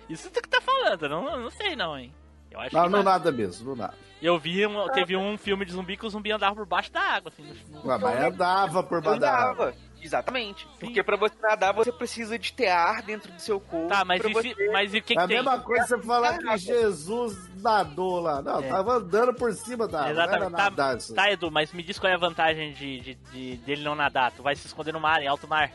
Isso 0.08 0.30
tu 0.30 0.40
que 0.40 0.48
tá 0.48 0.60
falando, 0.60 1.08
não, 1.08 1.40
não 1.40 1.50
sei 1.50 1.74
não, 1.74 1.98
hein? 1.98 2.12
Eu 2.50 2.60
acho 2.60 2.74
Não, 2.74 2.82
que 2.84 2.88
não 2.90 3.02
nada 3.02 3.30
mesmo, 3.32 3.70
não 3.70 3.76
nada. 3.76 3.94
Eu 4.20 4.38
vi, 4.38 4.66
um, 4.66 4.88
teve 4.88 5.16
um 5.16 5.38
filme 5.38 5.64
de 5.64 5.72
zumbi 5.72 5.96
que 5.96 6.04
o 6.06 6.10
zumbi 6.10 6.30
andava 6.30 6.54
por 6.54 6.66
baixo 6.66 6.92
da 6.92 7.00
água, 7.00 7.32
assim. 7.32 7.42
no- 7.42 7.82
no- 7.82 7.90
Ah, 7.90 7.98
mas 7.98 8.24
andava 8.24 8.82
por 8.82 9.00
baixo 9.00 9.20
da 9.20 9.32
água. 9.32 9.74
Exatamente. 10.02 10.66
Porque 10.78 11.02
pra 11.02 11.16
você 11.16 11.34
nadar, 11.42 11.72
você 11.74 11.92
precisa 11.92 12.38
de 12.38 12.52
ter 12.52 12.68
ar 12.68 13.02
dentro 13.02 13.30
do 13.32 13.40
seu 13.40 13.60
corpo. 13.60 13.88
Tá, 13.88 14.04
mas 14.04 14.22
e, 14.24 14.32
você... 14.32 14.54
mas 14.72 14.94
e 14.94 14.98
o 14.98 15.02
que, 15.02 15.12
É 15.12 15.16
que 15.16 15.22
a 15.22 15.26
tem? 15.26 15.36
mesma 15.36 15.58
coisa 15.60 15.86
você 15.86 16.02
falar 16.02 16.38
que 16.38 16.56
Jesus 16.58 17.36
nadou 17.56 18.20
lá. 18.20 18.40
Não, 18.42 18.60
É. 18.60 18.68
tava 18.68 18.94
andando 18.94 19.34
por 19.34 19.52
cima 19.52 19.86
da 19.86 20.00
água. 20.00 20.12
Não 20.14 20.20
era 20.22 20.30
Exatamente. 20.32 20.52
nadar 20.52 20.90
Tá, 20.92 20.96
isso. 20.96 21.14
tá, 21.14 21.30
Edu, 21.30 21.50
mas 21.50 21.72
me 21.72 21.82
diz 21.82 21.98
qual 21.98 22.10
é 22.10 22.14
a 22.14 22.18
vantagem 22.18 22.72
de, 22.72 23.00
de- 23.00 23.14
de- 23.14 23.56
dele 23.58 23.82
não 23.82 23.94
nadar. 23.94 24.32
Tu 24.32 24.42
vai 24.42 24.56
se 24.56 24.66
esconder 24.66 24.92
no 24.92 25.00
mar, 25.00 25.22
em 25.22 25.26
alto 25.28 25.46
mar. 25.46 25.70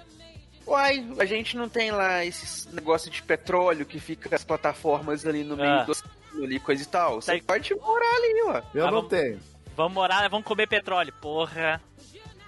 Uai, 0.67 1.05
a 1.19 1.25
gente 1.25 1.55
não 1.55 1.69
tem 1.69 1.91
lá 1.91 2.25
esses 2.25 2.65
negócio 2.73 3.11
de 3.11 3.21
petróleo 3.21 3.85
que 3.85 3.99
fica 3.99 4.35
as 4.35 4.43
plataformas 4.43 5.23
ali 5.25 5.43
no 5.43 5.55
meio 5.55 5.69
Ah. 5.69 5.83
do 5.83 5.91
oceano 5.91 6.11
ali, 6.43 6.59
coisa 6.59 6.81
e 6.81 6.85
tal. 6.87 7.21
Você 7.21 7.37
Tá. 7.39 7.43
pode 7.53 7.75
morar 7.75 8.15
ali, 8.15 8.41
ó. 8.47 8.61
Eu 8.73 8.83
Ah, 8.87 8.91
não 8.91 9.01
vamos- 9.01 9.09
tenho. 9.09 9.39
Vamos 9.77 9.93
morar, 9.93 10.27
vamos 10.29 10.45
comer 10.47 10.67
petróleo. 10.67 11.13
Porra. 11.21 11.79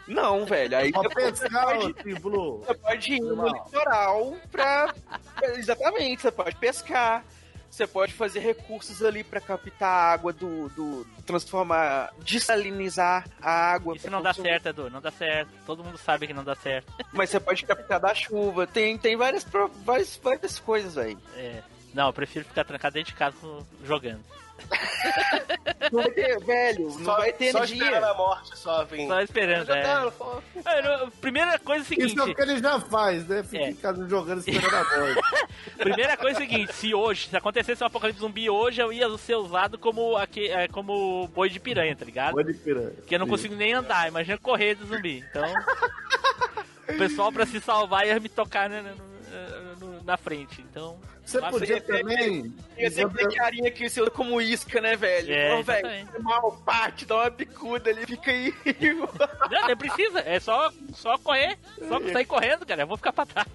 Não, 0.08 0.46
velho. 0.46 0.78
Aí 0.78 0.92
Pra 0.92 1.02
você 1.04 1.10
pescar, 1.16 1.66
pode, 1.66 1.86
o 1.86 1.94
Team 1.94 2.20
Blue. 2.20 2.58
você 2.60 2.74
pode 2.76 3.14
ir 3.14 3.20
no 3.20 3.48
litoral 3.48 4.36
pra. 4.52 4.94
Exatamente, 5.44 6.22
você 6.22 6.32
pode 6.32 6.56
pescar. 6.56 7.24
Você 7.70 7.86
pode 7.86 8.14
fazer 8.14 8.40
recursos 8.40 9.04
ali 9.04 9.24
pra 9.24 9.42
captar 9.42 9.90
a 9.90 10.12
água 10.14 10.32
do, 10.34 10.70
do. 10.70 11.06
transformar. 11.26 12.12
desalinizar 12.20 13.28
a 13.42 13.52
água. 13.74 13.96
Isso 13.96 14.10
não 14.10 14.22
dá 14.22 14.30
consumir. 14.30 14.50
certo, 14.50 14.70
Edu. 14.70 14.90
Não 14.90 15.02
dá 15.02 15.12
certo. 15.12 15.50
Todo 15.66 15.84
mundo 15.84 15.98
sabe 15.98 16.26
que 16.28 16.34
não 16.34 16.44
dá 16.44 16.56
certo. 16.56 16.92
Mas 17.12 17.30
você 17.30 17.40
pode 17.40 17.66
captar 17.66 18.00
da 18.00 18.16
chuva. 18.16 18.66
Tem, 18.66 18.98
tem 18.98 19.16
várias, 19.18 19.46
várias, 19.84 20.18
várias 20.24 20.58
coisas 20.60 20.98
aí. 20.98 21.18
É. 21.36 21.62
Não, 21.94 22.08
eu 22.08 22.14
prefiro 22.14 22.46
ficar 22.46 22.64
trancado 22.64 22.94
dentro 22.94 23.12
de 23.12 23.18
casa 23.18 23.36
jogando. 23.84 24.24
Não 25.92 26.02
vai 26.02 26.12
ter, 26.12 26.40
velho, 26.44 26.84
não 26.90 27.06
Só, 27.06 27.16
vai 27.18 27.32
ter 27.32 27.52
só 27.52 27.60
energia. 27.60 27.78
esperando 27.86 28.04
a 28.04 28.14
morte, 28.16 28.58
só 28.58 28.84
vem. 28.84 29.08
Só 29.08 29.22
esperando, 29.22 29.72
é. 29.72 29.84
Ah, 29.86 30.12
não, 31.00 31.10
Primeira 31.12 31.58
coisa 31.60 31.82
é 31.82 31.86
o 31.86 31.88
seguinte. 31.88 32.08
Isso 32.14 32.20
é 32.20 32.24
o 32.26 32.36
que 32.36 32.42
ele 32.42 32.58
já 32.60 32.80
faz, 32.82 33.26
né? 33.28 33.42
Fica 33.44 33.64
É. 33.64 33.70
em 33.70 33.76
casa 33.76 34.06
jogando 34.10 34.40
esperando 34.40 34.76
a 34.76 35.00
morte. 35.00 35.22
Primeira 35.78 36.18
coisa 36.18 36.40
é 36.40 36.44
o 36.44 36.50
seguinte, 36.50 36.74
se 36.74 36.94
hoje, 36.94 37.30
se 37.30 37.38
acontecesse 37.38 37.82
um 37.84 37.88
apocalipse 37.88 38.20
zumbi 38.20 38.50
hoje, 38.50 38.82
eu 38.82 38.92
ia 38.92 39.08
ser 39.18 39.36
usado 39.36 39.78
como, 39.78 40.18
aque- 40.18 40.50
é, 40.50 40.68
como 40.68 41.28
boi 41.30 41.50
de 41.50 41.60
piranha, 41.60 41.96
tá 41.96 42.04
ligado? 42.04 42.34
Boi 42.34 42.44
de 42.44 42.54
piranha. 42.56 42.92
Porque 42.98 43.16
eu 43.16 43.20
não 43.20 43.26
Sim. 43.28 43.32
consigo 43.32 43.56
nem 43.56 43.74
andar, 43.74 44.10
imagina 44.10 44.38
correr 44.38 44.76
do 44.76 44.86
zumbi. 44.88 45.24
Então, 45.30 45.44
o 46.90 46.98
pessoal 46.98 47.32
pra 47.32 47.46
se 47.46 47.62
salvar 47.62 48.06
ia 48.06 48.20
me 48.20 48.28
tocar 48.30 48.70
na, 48.70 48.82
na- 48.82 48.92
na- 48.92 50.04
na 50.04 50.18
frente. 50.18 50.62
Então, 50.70 51.00
Você 51.28 51.42
Mas 51.42 51.52
podia 51.52 51.76
você- 51.76 51.82
também. 51.82 52.54
Ia 52.78 52.90
ter 52.90 53.10
que 53.10 53.18
ter 53.18 53.36
carinha 53.36 53.70
que 53.70 53.90
você 53.90 54.00
usa 54.02 54.10
como 54.10 54.40
isca, 54.40 54.80
né, 54.80 54.96
velho? 54.96 55.34
É, 55.34 55.56
Ô, 55.56 55.62
velho, 55.62 55.88
mal 56.22 56.54
parte, 56.66 57.06
dá 57.06 57.16
uma 57.16 57.30
bicuda 57.30 57.90
ali, 57.90 58.06
fica 58.06 58.32
aí. 58.32 58.54
não, 59.52 59.68
nem 59.68 59.76
precisa, 59.76 60.22
é 60.22 60.40
só, 60.40 60.72
só 60.94 61.18
correr, 61.18 61.58
só 61.86 62.00
sair 62.14 62.26
correndo, 62.26 62.66
cara. 62.66 62.84
Eu 62.84 62.88
vou 62.88 62.96
ficar 62.96 63.12
pra 63.12 63.26
trás. 63.26 63.48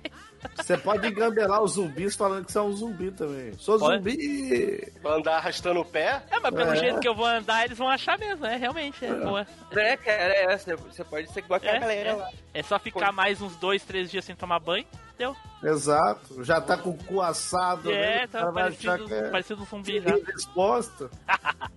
Você 0.56 0.76
pode 0.76 1.06
engambelar 1.06 1.62
os 1.62 1.72
zumbis 1.72 2.16
falando 2.16 2.44
que 2.44 2.52
você 2.52 2.58
é 2.58 2.62
um 2.62 2.72
zumbi 2.72 3.10
também. 3.10 3.52
Sou 3.58 3.78
Pode. 3.78 3.96
zumbi! 3.98 4.92
Andar 5.04 5.36
arrastando 5.36 5.80
o 5.80 5.84
pé. 5.84 6.22
É, 6.30 6.40
mas 6.40 6.54
pelo 6.54 6.70
É. 6.72 6.76
jeito 6.76 7.00
que 7.00 7.08
eu 7.08 7.14
vou 7.14 7.26
andar, 7.26 7.64
eles 7.64 7.78
vão 7.78 7.88
achar 7.88 8.18
mesmo, 8.18 8.44
é, 8.46 8.56
realmente. 8.56 9.04
É, 9.04 9.12
boa. 9.14 9.46
É, 9.70 9.96
cara, 9.96 10.34
é, 10.34 10.56
você, 10.56 11.04
pode 11.04 11.32
ser 11.32 11.40
igual 11.40 11.56
aquela 11.58 11.76
É, 11.76 11.80
galera 11.80 12.08
é. 12.10 12.12
lá. 12.14 12.30
É 12.54 12.62
só 12.62 12.78
ficar 12.78 13.12
mais 13.12 13.40
uns 13.40 13.54
dois, 13.56 13.82
três 13.84 14.10
dias 14.10 14.24
sem 14.24 14.34
tomar 14.34 14.58
banho, 14.58 14.84
deu. 15.16 15.36
Exato. 15.62 16.42
Já 16.44 16.60
tá 16.60 16.76
com 16.76 16.90
o 16.90 16.98
cu 17.04 17.20
assado, 17.20 17.90
É, 17.90 18.20
né? 18.20 18.26
Tá 18.26 18.50
parecido, 18.52 19.06
que 19.06 19.14
é 19.14 19.30
parecido 19.30 19.62
um 19.62 19.66
zumbi 19.66 20.00
já. 20.00 20.14
resposta. 20.26 21.10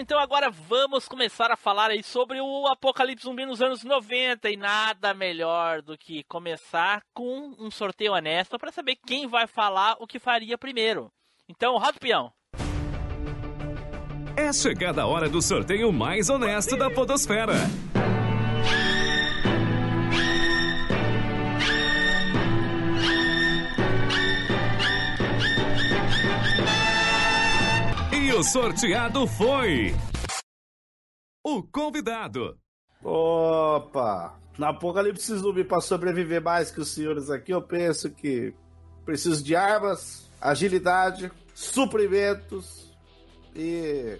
Então 0.00 0.16
agora 0.20 0.48
vamos 0.48 1.08
começar 1.08 1.50
a 1.50 1.56
falar 1.56 1.90
aí 1.90 2.04
sobre 2.04 2.40
o 2.40 2.68
Apocalipse 2.68 3.24
Zumbi 3.24 3.44
nos 3.44 3.60
anos 3.60 3.82
90 3.82 4.48
e 4.48 4.56
nada 4.56 5.12
melhor 5.12 5.82
do 5.82 5.98
que 5.98 6.22
começar 6.24 7.02
com 7.12 7.52
um 7.58 7.68
sorteio 7.68 8.12
honesto 8.12 8.56
para 8.60 8.70
saber 8.70 8.96
quem 9.04 9.26
vai 9.26 9.48
falar 9.48 9.96
o 9.98 10.06
que 10.06 10.20
faria 10.20 10.56
primeiro. 10.56 11.10
Então, 11.48 11.76
roda 11.78 11.98
peão. 11.98 12.32
É 14.36 14.52
chegada 14.52 15.02
a 15.02 15.06
hora 15.06 15.28
do 15.28 15.42
sorteio 15.42 15.92
mais 15.92 16.30
honesto 16.30 16.76
da 16.76 16.88
Podosfera. 16.88 17.54
O 28.38 28.44
sorteado 28.44 29.26
foi. 29.26 29.92
O 31.44 31.60
convidado. 31.60 32.56
Opa! 33.02 34.38
Na 34.56 34.68
Apocalipse 34.68 35.34
Zumbi, 35.36 35.64
para 35.64 35.80
sobreviver 35.80 36.40
mais 36.40 36.70
que 36.70 36.80
os 36.80 36.88
senhores 36.88 37.30
aqui, 37.30 37.52
eu 37.52 37.60
penso 37.60 38.08
que 38.10 38.54
preciso 39.04 39.42
de 39.42 39.56
armas, 39.56 40.30
agilidade, 40.40 41.32
suprimentos 41.52 42.92
e 43.56 44.18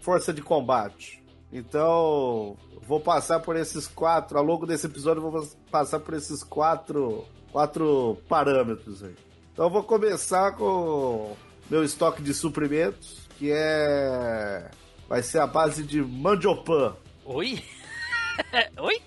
força 0.00 0.32
de 0.32 0.40
combate. 0.40 1.22
Então, 1.52 2.56
vou 2.80 3.00
passar 3.00 3.40
por 3.40 3.54
esses 3.54 3.86
quatro, 3.86 4.38
ao 4.38 4.44
longo 4.44 4.66
desse 4.66 4.86
episódio, 4.86 5.30
vou 5.30 5.46
passar 5.70 6.00
por 6.00 6.14
esses 6.14 6.42
quatro, 6.42 7.26
quatro 7.50 8.16
parâmetros 8.30 9.04
aí. 9.04 9.14
Então, 9.52 9.68
vou 9.68 9.82
começar 9.82 10.52
com 10.52 11.36
meu 11.72 11.84
estoque 11.84 12.22
de 12.22 12.34
suprimentos, 12.34 13.21
que 13.42 13.50
é. 13.52 14.70
Vai 15.08 15.20
ser 15.20 15.40
a 15.40 15.46
base 15.48 15.82
de 15.82 16.00
mandiopan. 16.00 16.94
Oi? 17.24 17.60
Oi? 18.78 19.02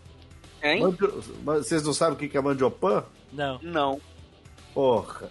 Hein? 0.62 0.82
Mandio- 0.82 1.22
Vocês 1.44 1.82
não 1.84 1.94
sabem 1.94 2.16
o 2.16 2.30
que 2.30 2.38
é 2.38 2.42
mandiopan? 2.42 3.06
Não. 3.32 3.60
Não. 3.62 4.02
Porra. 4.74 5.30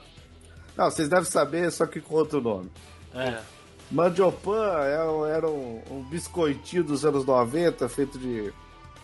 Não, 0.74 0.90
vocês 0.90 1.06
devem 1.08 1.26
saber, 1.26 1.70
só 1.70 1.84
que 1.86 2.00
com 2.00 2.14
outro 2.14 2.40
nome. 2.40 2.70
É. 3.14 3.40
Mandiopan 3.90 4.78
é- 4.80 5.30
era 5.36 5.48
um, 5.48 5.82
um 5.90 6.02
biscoitinho 6.04 6.82
dos 6.84 7.04
anos 7.04 7.26
90, 7.26 7.86
feito 7.90 8.18
de 8.18 8.50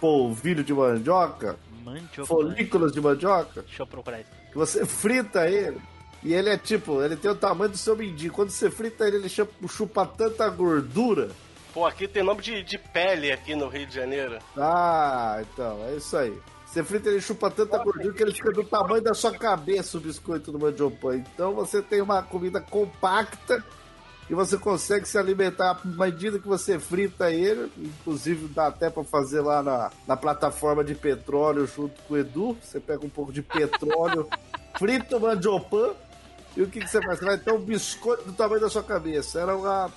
polvilho 0.01 0.65
de 0.65 0.73
mandioca, 0.73 1.57
Mandiopan. 1.85 2.27
folículos 2.27 2.91
de 2.93 3.01
mandioca, 3.03 3.63
Deixa 3.63 3.83
eu 3.83 3.87
procurar 3.87 4.21
isso. 4.21 4.31
que 4.51 4.57
você 4.57 4.87
frita 4.87 5.47
ele. 5.47 5.79
E 6.23 6.35
ele 6.35 6.51
é 6.51 6.57
tipo, 6.57 7.03
ele 7.03 7.17
tem 7.17 7.31
o 7.31 7.35
tamanho 7.35 7.71
do 7.71 7.79
seu 7.79 7.97
mindinho. 7.97 8.33
Quando 8.33 8.51
você 8.51 8.71
frita 8.71 9.07
ele, 9.07 9.17
ele 9.17 9.29
chupa, 9.29 9.69
chupa 9.69 10.07
tanta 10.07 10.49
gordura. 10.49 11.31
Pô, 11.73 11.87
aqui 11.87 12.07
tem 12.07 12.23
nome 12.23 12.43
de, 12.43 12.63
de 12.63 12.77
pele 12.77 13.33
aqui 13.33 13.55
no 13.55 13.69
Rio 13.69 13.87
de 13.87 13.95
Janeiro. 13.95 14.39
Ah, 14.57 15.41
então, 15.41 15.83
é 15.89 15.95
isso 15.95 16.17
aí. 16.17 16.37
Você 16.67 16.85
frita 16.85 17.09
ele 17.09 17.21
chupa 17.21 17.51
tanta 17.51 17.79
gordura 17.79 18.13
que 18.13 18.23
ele 18.23 18.33
fica 18.33 18.53
do 18.53 18.63
tamanho 18.63 19.03
da 19.03 19.15
sua 19.15 19.33
cabeça 19.33 19.97
o 19.97 20.01
biscoito 20.01 20.53
do 20.53 20.59
mandiopan. 20.59 21.17
Então 21.17 21.53
você 21.53 21.83
tem 21.83 22.01
uma 22.01 22.23
comida 22.23 22.61
compacta 22.61 23.65
e 24.29 24.35
você 24.35 24.57
consegue 24.57 25.09
se 25.09 25.19
alimentar 25.19 25.73
à 25.73 25.81
medida 25.85 26.39
que 26.39 26.47
você 26.47 26.79
frita 26.79 27.29
ele. 27.33 27.73
Inclusive 27.77 28.47
dá 28.49 28.69
até 28.69 28.89
pra 28.89 29.03
fazer 29.03 29.41
lá 29.41 29.63
na, 29.65 29.91
na 30.07 30.17
plataforma 30.17 30.85
de 30.85 30.95
petróleo 30.95 31.67
junto 31.67 32.01
com 32.03 32.15
o 32.15 32.19
Edu. 32.19 32.57
Você 32.63 32.79
pega 32.79 33.05
um 33.05 33.11
pouco 33.11 33.33
de 33.33 33.43
petróleo, 33.43 34.29
frita 34.79 35.17
o 35.17 35.21
mandiopan 35.21 35.91
e 36.57 36.63
o 36.63 36.69
que, 36.69 36.81
que 36.81 36.89
você 36.89 37.01
faz? 37.03 37.19
Você 37.19 37.25
vai 37.25 37.39
ter 37.39 37.53
um 37.53 37.61
biscoito 37.61 38.25
do 38.25 38.33
tamanho 38.33 38.61
da 38.61 38.69
sua 38.71 38.83
cabeça. 38.83 39.41
Era 39.41 39.57
uma 39.57 39.91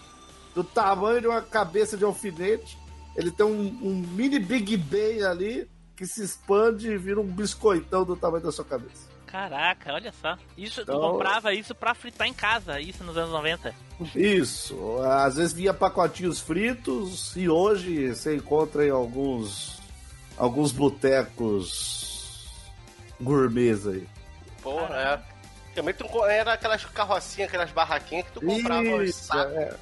do 0.56 0.64
tamanho 0.64 1.20
de 1.22 1.28
uma 1.28 1.42
cabeça 1.42 1.98
de 1.98 2.04
alfinete. 2.04 2.78
Ele 3.16 3.32
tem 3.32 3.46
um, 3.46 3.62
um 3.82 3.96
mini 3.96 4.40
Big 4.40 4.76
Bang 4.78 5.24
ali 5.24 5.68
que 5.96 6.06
se 6.06 6.24
expande 6.24 6.90
e 6.92 6.98
vira 6.98 7.20
um 7.20 7.26
biscoitão 7.26 8.04
do 8.04 8.16
tamanho 8.16 8.44
da 8.44 8.52
sua 8.52 8.66
cabeça. 8.66 9.12
Caraca, 9.28 9.92
olha 9.94 10.12
só. 10.12 10.38
Isso, 10.56 10.86
tu 10.86 10.92
Então- 10.92 11.00
comprava 11.12 11.54
isso 11.56 11.74
pra 11.74 11.96
fritar 11.96 12.28
em 12.28 12.34
casa, 12.34 12.80
isso 12.80 13.04
nos 13.04 13.18
anos 13.18 13.32
90. 13.32 13.74
Isso. 14.16 14.78
Às 15.02 15.38
vezes 15.38 15.54
vinha 15.54 15.74
pacotinhos 15.74 16.40
fritos 16.40 17.36
e 17.36 17.50
hoje 17.50 18.14
você 18.14 18.36
encontra 18.36 18.86
em 18.86 18.92
alguns 18.92 19.82
alguns 20.38 20.72
botecos 20.72 22.48
gourmets 23.20 23.88
aí. 23.88 24.08
Porra, 24.62 24.96
é. 24.96 25.33
Também 25.76 25.94
tu, 25.94 26.06
era 26.26 26.54
aquelas 26.54 26.86
carrocinhas, 26.86 27.48
aquelas 27.50 27.72
barraquinhas 27.72 28.26
que 28.28 28.32
tu 28.34 28.42
comprava 28.42 28.82
os 28.98 29.10
Isso, 29.10 29.24
sacos. 29.26 29.54
é. 29.56 29.74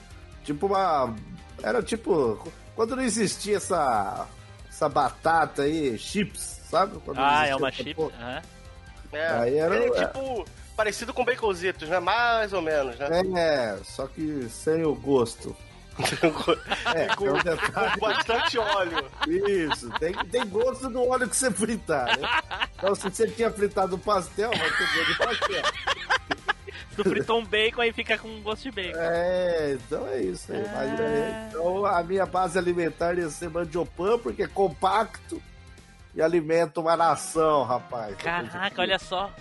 Tipo 0.43 0.67
uma. 0.67 1.15
Era 1.61 1.83
tipo. 1.83 2.39
Quando 2.75 2.95
não 2.95 3.03
existia 3.03 3.57
essa. 3.57 4.27
Essa 4.69 4.87
batata 4.89 5.63
aí, 5.63 5.97
chips, 5.99 6.61
sabe? 6.69 6.97
Quando 7.05 7.17
não 7.17 7.23
Ah, 7.25 7.33
é 7.45 7.49
existia 7.49 7.57
uma 7.57 7.71
chip. 7.71 8.01
aham. 8.01 8.41
É. 9.11 9.27
Aí 9.27 9.57
era- 9.57 9.75
é 9.75 10.05
tipo 10.07 10.45
parecido 10.77 11.13
com 11.13 11.25
baconzitos, 11.25 11.87
né? 11.89 11.99
Mais 11.99 12.53
ou 12.53 12.61
menos, 12.61 12.97
né? 12.97 13.07
É, 13.35 13.77
só 13.83 14.07
que 14.07 14.47
sem 14.49 14.83
o 14.85 14.95
gosto. 14.95 15.55
É, 16.95 17.07
tem 17.15 17.29
um 17.29 17.33
detalhe. 17.33 17.91
Com 17.93 17.99
bastante 17.99 18.57
óleo. 18.57 19.05
Isso, 19.27 19.89
tem, 19.99 20.13
tem 20.13 20.47
gosto 20.47 20.89
do 20.89 21.07
óleo 21.07 21.27
que 21.29 21.35
você 21.35 21.51
fritar, 21.51 22.19
né? 22.19 22.27
Então, 22.77 22.93
se 22.95 23.03
você 23.03 23.27
tinha 23.27 23.51
fritado 23.51 23.97
pastel, 23.97 24.49
vai 24.49 24.69
ter 24.71 24.85
gosto 24.93 25.05
de 25.05 25.17
pastel. 25.17 25.63
Tu 26.95 27.03
fritou 27.09 27.39
um 27.39 27.45
bacon 27.45 27.81
aí 27.81 27.93
fica 27.93 28.17
com 28.17 28.41
gosto 28.41 28.63
de 28.63 28.71
bacon. 28.71 28.99
É, 28.99 29.73
então 29.79 30.05
é 30.07 30.21
isso 30.21 30.51
aí. 30.51 30.59
Imagina 30.59 31.03
aí. 31.03 31.47
Então, 31.49 31.85
a 31.85 32.03
minha 32.03 32.25
base 32.25 32.57
alimentar 32.57 33.17
ia 33.17 33.29
ser 33.29 33.49
mandiopan, 33.49 34.19
porque 34.19 34.43
é 34.43 34.47
compacto 34.47 35.41
e 36.13 36.21
alimenta 36.21 36.81
uma 36.81 36.97
nação, 36.97 37.63
rapaz. 37.63 38.15
Caraca, 38.17 38.81
olha 38.81 38.99
só. 38.99 39.31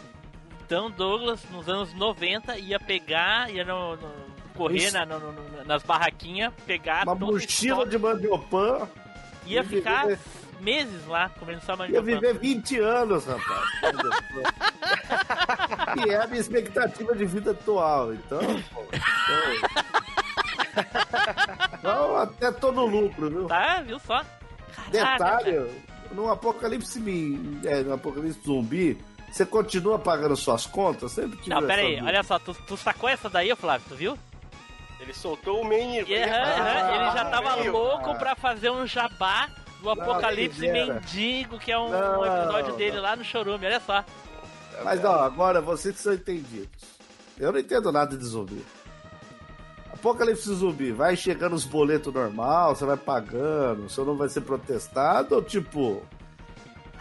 Então 0.64 0.88
Douglas, 0.88 1.40
nos 1.50 1.68
anos 1.68 1.92
90, 1.94 2.56
ia 2.58 2.78
pegar, 2.78 3.50
ia 3.50 3.64
no, 3.64 3.96
no- 3.96 4.39
correr 4.60 4.90
na- 4.92 5.06
no- 5.06 5.18
no- 5.32 5.64
nas 5.64 5.82
barraquinhas, 5.82 6.52
pegar 6.66 7.04
Uma 7.04 7.14
mochila 7.14 7.86
de 7.86 7.96
mandiopan. 7.98 8.88
ia 9.46 9.64
ficar 9.64 10.02
viver- 10.06 10.18
meses 10.60 11.06
lá 11.06 11.30
comendo 11.38 11.62
só 11.64 11.72
Ia 11.72 11.78
mandiopan. 11.78 12.04
viver 12.04 12.38
20 12.38 12.78
anos, 12.78 13.24
rapaz. 13.24 13.64
e 16.06 16.10
é 16.10 16.22
a 16.22 16.26
minha 16.26 16.40
expectativa 16.40 17.14
de 17.14 17.24
vida 17.24 17.52
atual. 17.52 18.12
Então, 18.14 18.38
pô, 18.72 18.84
então, 18.92 19.00
então 21.78 22.16
até 22.16 22.52
tô 22.52 22.72
no 22.72 22.86
lucro, 22.86 23.30
viu? 23.30 23.46
Tá, 23.46 23.80
viu 23.80 23.98
só? 24.00 24.22
Caraca, 24.92 25.18
cara. 25.18 25.36
Detalhe, 25.44 25.70
no 26.12 26.30
apocalipse, 26.30 27.00
é, 27.64 27.82
no 27.82 27.94
apocalipse 27.94 28.40
zumbi, 28.44 28.98
você 29.30 29.46
continua 29.46 29.98
pagando 29.98 30.36
suas 30.36 30.66
contas? 30.66 31.12
Sempre 31.12 31.38
tive 31.38 31.50
Não, 31.50 31.62
pera 31.66 31.82
aí, 31.82 32.00
olha 32.02 32.22
só, 32.22 32.38
tu, 32.38 32.54
tu 32.66 32.76
sacou 32.76 33.08
essa 33.08 33.28
daí, 33.28 33.54
Flávio, 33.56 33.86
tu 33.88 33.94
viu? 33.94 34.18
Ele 35.00 35.14
soltou 35.14 35.62
o 35.62 35.64
main 35.64 35.96
E, 36.06 36.22
aham, 36.22 36.36
aham, 36.36 36.94
ele 36.94 37.10
já 37.12 37.24
tava 37.30 37.54
louco 37.70 38.14
pra 38.18 38.34
fazer 38.36 38.70
um 38.70 38.86
jabá 38.86 39.48
do 39.80 39.88
Apocalipse 39.90 40.60
dera. 40.60 40.94
Mendigo, 40.94 41.58
que 41.58 41.72
é 41.72 41.78
um, 41.78 41.88
Não, 41.88 42.24
episódio 42.26 42.76
dele 42.76 42.96
não. 42.96 43.02
lá 43.02 43.16
no 43.16 43.24
Chorume, 43.24 43.64
olha 43.66 43.80
só. 43.80 44.04
Mas 44.84 45.02
ó, 45.04 45.20
agora 45.20 45.60
vocês 45.60 45.96
são 45.96 46.12
entendidos. 46.12 46.68
Eu 47.38 47.50
não 47.50 47.58
entendo 47.58 47.90
nada 47.90 48.16
de 48.16 48.24
zumbi. 48.24 48.62
Apocalipse 49.92 50.54
zumbi, 50.54 50.92
vai 50.92 51.16
chegando 51.16 51.54
os 51.54 51.64
boletos 51.64 52.12
normal, 52.12 52.74
você 52.74 52.84
vai 52.84 52.96
pagando, 52.96 53.84
o 53.86 53.90
senhor 53.90 54.06
não 54.06 54.16
vai 54.16 54.28
ser 54.28 54.42
protestado 54.42 55.34
ou 55.34 55.42
tipo. 55.42 56.02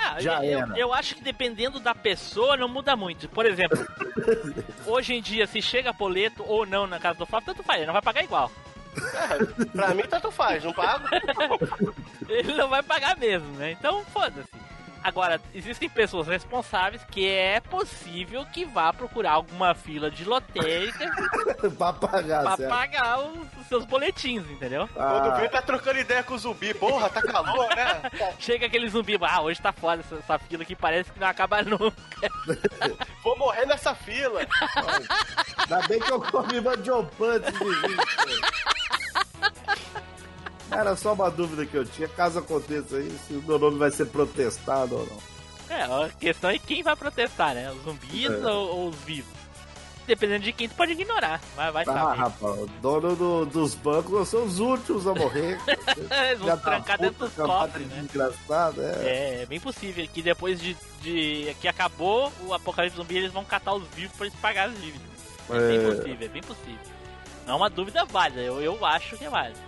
Ah, 0.01 0.15
Já 0.19 0.43
eu, 0.45 0.59
era. 0.59 0.79
eu 0.79 0.93
acho 0.93 1.13
que 1.15 1.21
dependendo 1.23 1.79
da 1.79 1.93
pessoa 1.93 2.55
não 2.55 2.69
muda 2.69 2.95
muito. 2.95 3.27
Por 3.27 3.45
exemplo, 3.45 3.77
hoje 4.87 5.13
em 5.13 5.21
dia, 5.21 5.45
se 5.45 5.61
chega 5.61 5.91
boleto 5.91 6.43
ou 6.47 6.65
não 6.65 6.87
na 6.87 6.99
casa 6.99 7.19
do 7.19 7.25
Flávio, 7.25 7.47
tanto 7.47 7.63
faz, 7.63 7.79
ele 7.79 7.87
não 7.87 7.93
vai 7.93 8.01
pagar 8.01 8.23
igual. 8.23 8.49
Pra 9.71 9.93
mim, 9.93 10.03
tanto 10.09 10.31
faz, 10.31 10.63
não 10.63 10.73
pago? 10.73 11.07
Ele 12.27 12.53
não 12.53 12.67
vai 12.67 12.81
pagar 12.83 13.15
mesmo, 13.17 13.47
né? 13.53 13.71
Então, 13.71 14.03
foda-se. 14.05 14.49
Agora, 15.03 15.39
existem 15.53 15.89
pessoas 15.89 16.27
responsáveis 16.27 17.01
que 17.09 17.27
é 17.27 17.59
possível 17.61 18.45
que 18.47 18.65
vá 18.65 18.91
procurar 18.91 19.31
alguma 19.33 19.73
fila 19.73 20.11
de 20.11 20.25
lotérica 20.25 21.09
pra 21.77 21.93
pagar, 21.93 22.43
pra 22.43 22.57
certo? 22.57 22.69
pagar 22.69 23.19
os, 23.19 23.47
os 23.59 23.67
seus 23.67 23.85
boletins, 23.85 24.43
entendeu? 24.49 24.87
Quando 24.93 25.31
Ah, 25.31 25.37
vê, 25.39 25.47
tá 25.49 25.61
trocando 25.61 25.99
ideia 25.99 26.23
com 26.23 26.33
o 26.33 26.37
zumbi. 26.37 26.73
Porra, 26.73 27.09
tá 27.09 27.21
calor, 27.21 27.67
né? 27.75 28.01
Chega 28.39 28.65
aquele 28.65 28.89
zumbi, 28.89 29.17
ah, 29.21 29.41
hoje 29.41 29.61
tá 29.61 29.71
foda 29.71 30.01
essa, 30.01 30.15
essa 30.15 30.39
fila 30.39 30.63
aqui, 30.63 30.75
parece 30.75 31.11
que 31.11 31.19
não 31.19 31.27
acaba 31.27 31.61
nunca. 31.61 31.95
Vou 33.23 33.37
morrer 33.37 33.65
nessa 33.65 33.95
fila. 33.95 34.41
ainda 35.57 35.87
bem 35.87 35.99
que 35.99 36.11
eu 36.11 36.19
comi 36.21 36.59
mandiopan 36.61 37.35
antes 37.35 37.53
de 37.53 37.65
vir. 37.65 37.97
Era 40.71 40.95
só 40.95 41.13
uma 41.13 41.29
dúvida 41.31 41.65
que 41.65 41.75
eu 41.75 41.85
tinha, 41.85 42.07
caso 42.07 42.39
aconteça 42.39 42.99
isso, 42.99 43.17
se 43.27 43.33
o 43.33 43.41
meu 43.43 43.57
nome 43.57 43.77
vai 43.77 43.91
ser 43.91 44.05
protestado 44.07 44.95
ou 44.97 45.05
não. 45.07 45.17
É, 45.75 45.83
a 45.83 46.09
questão 46.09 46.49
é 46.49 46.57
quem 46.57 46.81
vai 46.83 46.95
protestar, 46.95 47.53
né? 47.55 47.71
Os 47.71 47.83
zumbis 47.83 48.25
É. 48.29 48.47
ou, 48.47 48.75
ou 48.75 48.89
os 48.89 48.95
vivos? 48.97 49.37
Dependendo 50.07 50.43
de 50.43 50.51
quem, 50.53 50.67
tu 50.67 50.73
pode 50.73 50.93
ignorar. 50.93 51.39
Vai, 51.55 51.71
vai 51.71 51.83
Ah, 51.83 51.93
saber. 51.93 52.17
rapaz, 52.17 52.59
o 52.61 52.65
dono 52.81 53.15
do- 53.15 53.45
dos 53.45 53.75
bancos 53.75 54.27
são 54.29 54.43
os 54.43 54.57
últimos 54.59 55.05
a 55.05 55.13
morrer. 55.13 55.59
Eles 56.27 56.39
vão 56.39 56.47
tá 56.49 56.57
trancar 56.57 56.97
puta, 56.97 57.09
dentro 57.11 57.27
dos 57.27 57.35
cofres, 57.35 57.87
né? 57.87 58.01
Desgraçado, 58.01 58.81
é. 58.81 58.91
É, 59.05 59.39
é 59.43 59.45
bem 59.45 59.59
possível 59.59 60.07
que 60.11 60.23
depois 60.23 60.59
de, 60.59 60.75
de 61.03 61.55
que 61.61 61.67
acabou 61.67 62.31
o 62.47 62.53
apocalipse 62.55 62.97
zumbi, 62.97 63.17
eles 63.17 63.31
vão 63.31 63.45
catar 63.45 63.73
os 63.75 63.83
vivos 63.89 64.15
pra 64.17 64.25
eles 64.25 64.39
pagarem 64.39 64.73
as 64.73 64.81
dívidas. 64.81 65.07
É, 65.51 65.67
bem 65.67 65.77
É. 65.77 65.95
possível, 65.95 66.25
é 66.25 66.29
bem 66.29 66.41
possível. 66.41 66.79
Não 67.45 67.53
é 67.53 67.57
uma 67.57 67.69
dúvida 67.69 68.03
válida, 68.05 68.41
eu, 68.41 68.59
eu 68.61 68.83
acho 68.83 69.15
que 69.15 69.25
é 69.25 69.29
válida. 69.29 69.59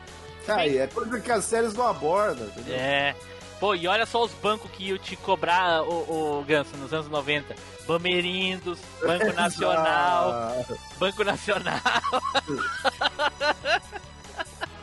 Aí, 0.47 0.77
é 0.77 0.88
coisa 0.88 1.19
que 1.19 1.32
as 1.32 1.45
séries 1.45 1.73
não 1.73 1.88
abordam, 1.88 2.47
entendeu? 2.47 2.75
É. 2.75 3.15
Pô, 3.60 3.75
e 3.75 3.88
olha 3.88 4.08
só 4.08 4.23
os 4.23 4.32
bancos 4.32 4.71
que 4.71 4.86
iam 4.86 4.97
te 4.97 5.15
cobrar, 5.15 5.84
o, 5.84 6.39
o 6.39 6.43
Ganso, 6.43 6.75
nos 6.77 6.91
anos 6.91 7.08
90. 7.08 7.56
Bamerindos, 7.86 8.80
Banco 9.06 9.34
Nacional, 9.34 10.65
Banco 10.97 11.23
Nacional. 11.23 11.80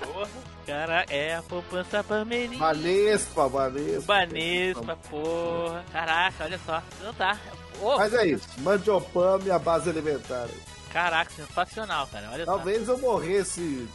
Porra. 0.00 0.28
Cara, 0.66 1.06
é 1.08 1.34
a 1.36 1.42
poupança 1.42 2.02
Bamerindos. 2.02 2.58
Banespa, 2.58 3.48
Banespa. 3.48 4.02
Banespa, 4.06 4.98
porra. 5.10 5.84
Caraca, 5.90 6.44
olha 6.44 6.60
só. 6.64 6.82
Não 7.02 7.14
tá. 7.14 7.38
Ô, 7.80 7.96
Mas 7.96 8.12
é 8.14 8.26
isso, 8.26 8.46
mandiopan, 8.58 9.38
minha 9.38 9.58
base 9.58 9.88
alimentar. 9.88 10.46
Caraca, 10.92 11.30
sensacional, 11.30 12.06
cara. 12.08 12.28
Olha 12.32 12.44
só. 12.44 12.56
Talvez 12.56 12.88
eu 12.88 12.98
morresse 12.98 13.88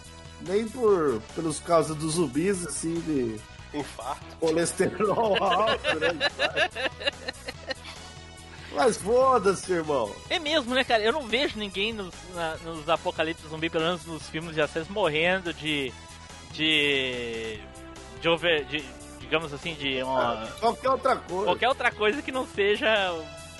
nem 0.48 0.68
por 0.68 1.22
pelos 1.36 1.60
causas 1.60 1.96
dos 1.96 2.14
zumbis, 2.14 2.66
assim, 2.68 2.94
de 3.02 3.40
Infarto. 3.78 4.24
colesterol 4.40 5.36
alto, 5.44 6.00
né? 6.00 6.30
Mas 8.76 8.98
foda-se, 8.98 9.72
irmão. 9.72 10.12
É 10.30 10.40
mesmo, 10.40 10.74
né, 10.74 10.84
cara? 10.84 11.04
Eu 11.04 11.12
não 11.14 11.28
vejo 11.28 11.60
ninguém 11.60 11.94
nos, 11.94 12.14
na- 12.34 12.56
nos 12.58 12.90
apocalipse 12.90 13.48
zumbi, 13.48 13.70
pelo 13.70 13.84
menos 13.86 14.04
nos 14.06 14.28
filmes 14.30 14.56
de 14.56 14.62
acesso, 14.62 14.92
morrendo 14.92 15.54
de. 15.54 15.94
de. 16.52 17.60
de 18.20 18.28
over. 18.30 18.66
de, 18.66 18.84
digamos 19.20 19.54
assim, 19.54 19.76
de 19.76 20.02
uma. 20.02 20.48
Qualquer 20.60 20.90
outra 20.90 21.16
coisa. 21.16 21.44
qualquer 21.46 21.70
outra 21.70 21.92
coisa 21.92 22.22
que 22.24 22.32
não 22.32 22.48
seja 22.48 23.14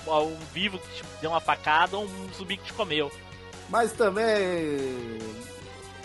um, 0.08 0.12
um 0.18 0.36
vivo 0.52 0.78
que 0.78 0.88
te 0.96 1.04
deu 1.20 1.30
uma 1.30 1.40
facada 1.40 1.96
ou 1.96 2.04
um 2.04 2.28
zumbi 2.36 2.56
que 2.56 2.64
te 2.64 2.72
comeu. 2.72 3.10
Mas 3.70 3.92
também. 3.92 5.18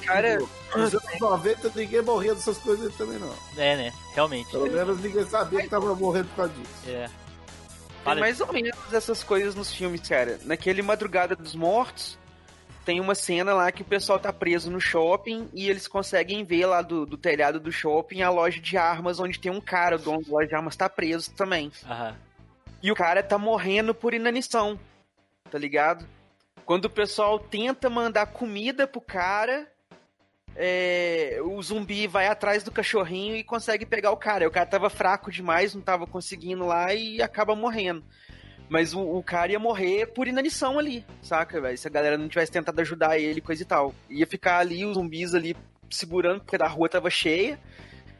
Cara, 0.09 0.39
Nos 0.75 0.93
anos 0.95 1.19
90 1.19 1.71
ninguém 1.75 2.01
morria 2.01 2.33
dessas 2.33 2.57
coisas 2.57 2.87
aí 2.87 2.93
também, 2.93 3.19
não. 3.19 3.31
É, 3.55 3.75
né? 3.75 3.93
Realmente. 4.15 4.49
Pelo 4.49 4.71
menos 4.71 4.99
ninguém 4.99 5.23
sabia 5.27 5.61
que 5.61 5.69
tava 5.69 5.93
morrendo 5.93 6.27
por 6.29 6.35
causa 6.37 6.53
disso. 6.53 6.71
É. 6.87 7.07
Tem 8.03 8.13
aí. 8.13 8.19
mais 8.19 8.41
ou 8.41 8.51
menos 8.51 8.91
essas 8.91 9.23
coisas 9.23 9.53
nos 9.53 9.71
filmes, 9.71 10.01
cara. 10.01 10.39
Naquele 10.45 10.81
Madrugada 10.81 11.35
dos 11.35 11.53
Mortos, 11.53 12.17
tem 12.83 12.99
uma 12.99 13.13
cena 13.13 13.53
lá 13.53 13.71
que 13.71 13.83
o 13.83 13.85
pessoal 13.85 14.17
tá 14.17 14.33
preso 14.33 14.71
no 14.71 14.81
shopping 14.81 15.47
e 15.53 15.69
eles 15.69 15.87
conseguem 15.87 16.43
ver 16.43 16.65
lá 16.65 16.81
do, 16.81 17.05
do 17.05 17.15
telhado 17.15 17.59
do 17.59 17.71
shopping 17.71 18.23
a 18.23 18.31
loja 18.31 18.59
de 18.59 18.77
armas, 18.77 19.19
onde 19.19 19.39
tem 19.39 19.51
um 19.51 19.61
cara, 19.61 19.97
o 19.97 19.99
dono 19.99 20.23
da 20.23 20.31
loja 20.31 20.47
de 20.47 20.55
armas 20.55 20.75
tá 20.75 20.89
preso 20.89 21.31
também. 21.35 21.71
Aham. 21.85 22.15
E 22.81 22.91
o 22.91 22.95
cara 22.95 23.21
tá 23.21 23.37
morrendo 23.37 23.93
por 23.93 24.15
inanição, 24.15 24.79
tá 25.51 25.59
ligado? 25.59 26.03
Quando 26.65 26.85
o 26.85 26.89
pessoal 26.89 27.37
tenta 27.37 27.91
mandar 27.91 28.25
comida 28.27 28.87
pro 28.87 29.01
cara, 29.01 29.67
é, 30.61 31.39
o 31.41 31.61
zumbi 31.61 32.05
vai 32.05 32.27
atrás 32.27 32.63
do 32.63 32.71
cachorrinho 32.71 33.33
e 33.33 33.45
consegue 33.45 33.85
pegar 33.85 34.11
o 34.11 34.17
cara. 34.17 34.45
O 34.45 34.51
cara 34.51 34.65
tava 34.65 34.89
fraco 34.89 35.31
demais, 35.31 35.73
não 35.73 35.81
tava 35.81 36.05
conseguindo 36.05 36.65
lá 36.65 36.93
e 36.93 37.21
acaba 37.21 37.55
morrendo. 37.55 38.03
Mas 38.67 38.93
o, 38.93 38.99
o 38.99 39.23
cara 39.23 39.53
ia 39.53 39.59
morrer 39.59 40.07
por 40.07 40.27
inanição 40.27 40.77
ali, 40.77 41.05
saca, 41.21 41.61
velho? 41.61 41.77
Se 41.77 41.87
a 41.87 41.91
galera 41.91 42.17
não 42.17 42.27
tivesse 42.27 42.51
tentado 42.51 42.79
ajudar 42.81 43.17
ele, 43.17 43.39
coisa 43.39 43.63
e 43.63 43.65
tal. 43.65 43.95
Ia 44.09 44.27
ficar 44.27 44.57
ali, 44.57 44.85
os 44.85 44.95
zumbis 44.95 45.33
ali 45.33 45.55
segurando, 45.89 46.41
porque 46.41 46.61
a 46.61 46.67
rua 46.67 46.89
tava 46.89 47.09
cheia. 47.09 47.57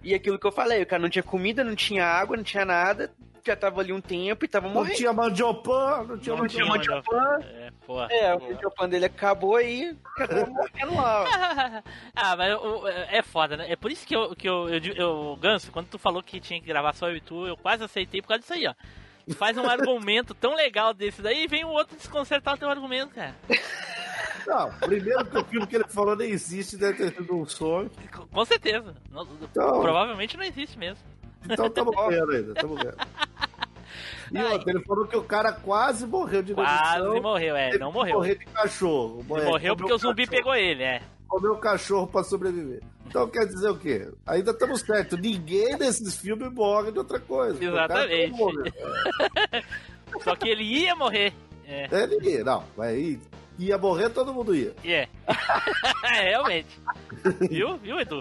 E 0.01 0.13
aquilo 0.13 0.39
que 0.39 0.47
eu 0.47 0.51
falei, 0.51 0.81
o 0.81 0.87
cara 0.87 1.01
não 1.01 1.09
tinha 1.09 1.21
comida, 1.21 1.61
não 1.61 1.75
tinha 1.75 2.05
água, 2.05 2.37
não 2.37 2.43
tinha 2.43 2.63
nada. 2.63 3.11
Já 3.49 3.55
tava 3.55 3.81
ali 3.81 3.91
um 3.91 3.99
tempo 3.99 4.45
e 4.45 4.47
tava 4.47 4.67
Não 4.67 4.75
morrendo. 4.75 4.95
tinha 4.95 5.11
mandiopan, 5.11 6.03
não 6.07 6.17
tinha 6.19 6.35
Não 6.35 6.43
mandiopan. 6.43 6.47
tinha 6.47 6.65
mandiopan. 6.95 7.39
É, 7.43 7.71
porra. 7.83 8.07
É, 8.11 8.35
o 8.35 8.39
videopan 8.39 8.87
dele 8.87 9.05
acabou 9.05 9.55
aí, 9.55 9.97
acabou 10.17 10.45
morrendo 10.53 10.95
lá. 10.95 11.25
ah, 12.15 12.35
mas 12.35 12.53
o- 12.53 12.87
é 12.87 13.23
foda, 13.23 13.57
né? 13.57 13.65
É 13.71 13.75
por 13.75 13.91
isso 13.91 14.05
que 14.05 14.15
eu, 14.15 14.35
que 14.35 14.47
eu, 14.47 14.69
eu, 14.69 14.79
eu, 14.95 15.35
Ganso, 15.41 15.71
quando 15.71 15.87
tu 15.87 15.97
falou 15.97 16.21
que 16.21 16.39
tinha 16.39 16.59
que 16.61 16.67
gravar 16.67 16.93
só 16.93 17.09
eu 17.09 17.15
e 17.17 17.21
tu, 17.21 17.47
eu 17.47 17.57
quase 17.57 17.83
aceitei 17.83 18.21
por 18.21 18.27
causa 18.27 18.41
disso 18.41 18.53
aí, 18.53 18.67
ó. 18.67 18.73
Tu 19.27 19.33
faz 19.35 19.57
um 19.57 19.65
argumento 19.67 20.35
tão 20.35 20.53
legal 20.53 20.93
desse 20.93 21.23
daí 21.23 21.45
e 21.45 21.47
vem 21.47 21.65
o 21.65 21.69
outro 21.69 21.97
desconcertar 21.97 22.53
o 22.53 22.57
teu 22.57 22.69
argumento, 22.69 23.15
cara. 23.15 23.33
Não, 24.45 24.71
primeiro 24.79 25.25
que 25.25 25.37
o 25.39 25.45
filme 25.45 25.65
que 25.65 25.75
ele 25.75 25.85
falou 25.87 26.15
nem 26.15 26.29
existe, 26.29 26.77
deve 26.77 26.97
ter 26.97 27.15
sido 27.15 27.35
um 27.35 27.45
sonho. 27.47 27.89
Com- 28.31 28.45
certeza. 28.45 28.95
Não- 29.11 29.27
Então- 29.41 29.81
Provavelmente 29.81 30.37
não 30.37 30.43
existe 30.43 30.77
mesmo. 30.77 31.03
Então 31.45 31.67
estamos 31.67 31.95
ganhando 32.07 32.31
ainda, 32.31 32.51
estamos 32.51 32.77
ganhando. 32.77 32.97
E 34.31 34.37
Ai. 34.37 34.53
outra, 34.53 34.71
ele 34.71 34.83
falou 34.83 35.07
que 35.07 35.17
o 35.17 35.23
cara 35.23 35.51
quase 35.51 36.05
morreu 36.05 36.43
de 36.43 36.53
Quase 36.53 37.19
morreu, 37.19 37.55
é. 37.55 37.69
teve 37.71 37.79
Não 37.79 37.91
que 37.91 37.97
morreu. 37.97 38.15
Morrer 38.15 38.35
de 38.35 38.45
cachorro. 38.45 39.25
Ele 39.31 39.45
morreu 39.45 39.75
porque 39.75 39.93
o 39.93 39.97
zumbi 39.97 40.27
pegou 40.27 40.53
ele, 40.55 40.83
é. 40.83 41.01
comer 41.27 41.49
o 41.49 41.57
cachorro 41.57 42.05
pra 42.07 42.23
sobreviver. 42.23 42.81
Então 43.07 43.27
quer 43.27 43.45
dizer 43.47 43.69
o 43.69 43.77
quê? 43.77 44.07
Ainda 44.27 44.51
estamos 44.51 44.81
certos. 44.81 45.19
Ninguém 45.19 45.75
nesses 45.77 46.15
filmes 46.17 46.51
morre 46.53 46.91
de 46.91 46.99
outra 46.99 47.19
coisa. 47.19 47.63
Exatamente. 47.63 48.31
morre. 48.37 48.71
Só 50.23 50.35
que 50.35 50.47
ele 50.49 50.63
ia 50.63 50.95
morrer. 50.95 51.33
É, 51.65 51.87
Ele 51.91 52.29
ia, 52.31 52.43
não, 52.43 52.63
mas 52.75 52.87
aí 52.89 53.19
ia 53.67 53.77
morrer, 53.77 54.09
todo 54.09 54.33
mundo 54.33 54.55
ia. 54.55 54.73
é. 54.83 55.07
É, 56.01 56.29
realmente. 56.29 56.67
Viu? 57.49 57.77
Viu, 57.77 57.99
Edu? 57.99 58.19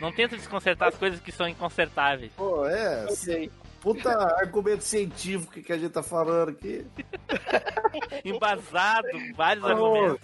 Não 0.00 0.12
tenta 0.12 0.36
desconsertar 0.36 0.88
as 0.88 0.94
coisas 0.96 1.20
que 1.20 1.30
são 1.32 1.46
inconsertáveis. 1.48 2.32
Pô, 2.36 2.66
é. 2.66 3.04
Ok. 3.10 3.50
Puta 3.80 4.10
argumento 4.40 4.82
científico 4.82 5.60
que 5.60 5.72
a 5.72 5.78
gente 5.78 5.92
tá 5.92 6.02
falando 6.02 6.50
aqui. 6.50 6.86
Embasado, 8.24 9.08
vários 9.36 9.64
Pô, 9.64 9.70
argumentos. 9.70 10.20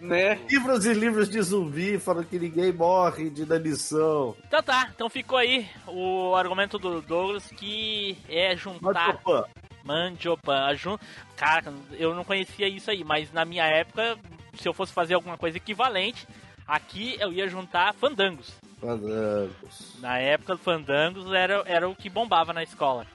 Né? 0.00 0.34
livros 0.48 0.84
e 0.84 0.92
livros 0.92 1.28
de 1.28 1.40
zumbi 1.40 1.98
falando 1.98 2.26
que 2.26 2.38
ninguém 2.38 2.72
morre 2.72 3.30
de 3.30 3.42
inanição. 3.42 4.36
Então 4.46 4.62
tá, 4.62 4.90
então 4.94 5.08
ficou 5.08 5.38
aí 5.38 5.66
o 5.86 6.34
argumento 6.34 6.78
do 6.78 7.00
Douglas 7.00 7.46
que 7.48 8.16
é 8.28 8.50
Mas, 8.50 8.60
juntar 8.60 9.14
opa, 9.24 9.48
Mandiopan. 9.86 10.66
a 10.66 10.74
jun- 10.74 10.98
Cara, 11.36 11.72
eu 11.92 12.14
não 12.14 12.24
conhecia 12.24 12.68
isso 12.68 12.90
aí, 12.90 13.04
mas 13.04 13.32
na 13.32 13.44
minha 13.44 13.64
época, 13.64 14.18
se 14.58 14.68
eu 14.68 14.74
fosse 14.74 14.92
fazer 14.92 15.14
alguma 15.14 15.38
coisa 15.38 15.56
equivalente, 15.56 16.26
aqui 16.66 17.16
eu 17.20 17.32
ia 17.32 17.48
juntar 17.48 17.94
fandangos. 17.94 18.52
Fandangos. 18.80 19.96
Na 20.00 20.18
época, 20.18 20.56
fandangos 20.56 21.32
era, 21.32 21.62
era 21.66 21.88
o 21.88 21.94
que 21.94 22.10
bombava 22.10 22.52
na 22.52 22.62
escola. 22.62 23.06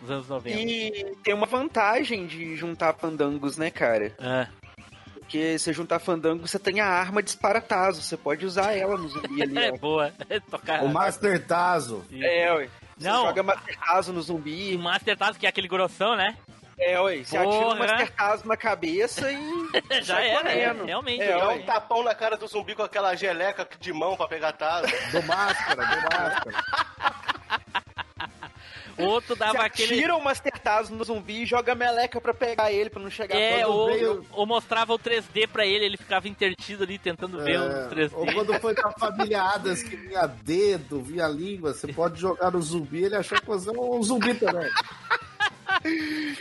Nos 0.00 0.10
anos 0.10 0.28
90. 0.28 0.58
E 0.60 1.16
tem 1.24 1.34
uma 1.34 1.46
vantagem 1.46 2.26
de 2.26 2.54
juntar 2.56 2.92
fandangos, 2.94 3.56
né, 3.56 3.70
cara? 3.70 4.14
Ah, 4.20 4.46
Porque 5.14 5.58
você 5.58 5.72
juntar 5.72 5.98
fandangos, 5.98 6.50
você 6.50 6.58
tem 6.58 6.80
a 6.80 6.86
arma 6.86 7.22
disparatazo. 7.22 8.00
Você 8.02 8.16
pode 8.16 8.44
usar 8.46 8.72
ela 8.76 8.96
no 8.96 9.08
zumbi 9.08 9.42
ali, 9.42 9.56
é 9.58 9.72
ó. 9.72 9.76
boa. 9.78 10.12
Tocar. 10.50 10.84
O 10.84 10.88
Master 10.88 11.44
Tazo. 11.46 12.04
É, 12.12 12.52
ué. 12.52 12.68
Você 12.96 13.08
Não. 13.08 13.26
joga 13.26 13.42
Mastertazo 13.42 14.12
no 14.12 14.20
E 14.20 14.22
zumbi. 14.22 14.78
Master 14.78 15.16
Tazo, 15.16 15.38
que 15.38 15.46
é 15.46 15.48
aquele 15.48 15.68
grossão, 15.68 16.16
né? 16.16 16.36
É, 16.78 17.00
ué. 17.00 17.18
Você 17.24 17.36
atira 17.36 17.52
Porra. 17.62 17.74
o 17.74 17.78
Mastertazo 17.78 18.46
na 18.48 18.56
cabeça 18.56 19.30
e. 19.32 19.70
Já 20.02 20.16
sai 20.16 20.28
era, 20.28 20.40
correndo. 20.42 20.82
é, 20.82 20.86
realmente. 20.86 21.22
É, 21.22 21.38
Dá 21.38 21.48
um 21.50 21.62
tapão 21.62 22.02
na 22.02 22.14
cara 22.14 22.36
do 22.36 22.46
zumbi 22.46 22.74
com 22.74 22.82
aquela 22.82 23.14
geleca 23.14 23.66
de 23.80 23.92
mão 23.92 24.16
pra 24.16 24.28
pegar 24.28 24.52
taso. 24.52 24.86
Do 25.10 25.22
máscara, 25.22 25.84
do 25.86 25.96
máscara. 26.02 26.64
Outro 28.98 29.34
Você 29.34 29.38
dava 29.40 29.62
aquele. 29.62 29.94
atira 29.94 30.16
o 30.16 30.22
Mastertazo 30.22 30.94
no 30.94 31.04
zumbi 31.04 31.42
e 31.42 31.46
joga 31.46 31.72
a 31.72 31.74
meleca 31.74 32.20
pra 32.20 32.32
pegar 32.32 32.72
ele, 32.72 32.88
pra 32.90 33.02
não 33.02 33.10
chegar 33.10 33.36
É, 33.38 33.66
ou, 33.66 33.86
veio- 33.86 34.26
ou 34.32 34.46
mostrava 34.46 34.92
o 34.94 34.98
3D 34.98 35.46
pra 35.46 35.66
ele, 35.66 35.84
ele 35.84 35.96
ficava 35.96 36.28
intertido 36.28 36.84
ali 36.84 36.98
tentando 36.98 37.42
ver 37.42 37.58
o 37.60 37.64
É, 37.64 37.88
3D. 37.88 38.14
ou 38.14 38.26
quando 38.32 38.54
foi 38.60 38.74
da 38.74 38.90
família 38.92 39.42
Adams 39.42 39.82
que 39.82 39.96
vinha 39.96 40.26
dedo, 40.26 41.00
vinha 41.02 41.28
língua, 41.28 41.74
você 41.74 41.92
pode 41.92 42.20
jogar 42.20 42.50
no 42.50 42.60
zumbi 42.62 43.04
ele 43.04 43.16
achou 43.16 43.38
que 43.40 43.46
você 43.46 43.68
é 43.68 43.72
um 43.78 44.02
zumbi 44.02 44.34
também. 44.34 44.70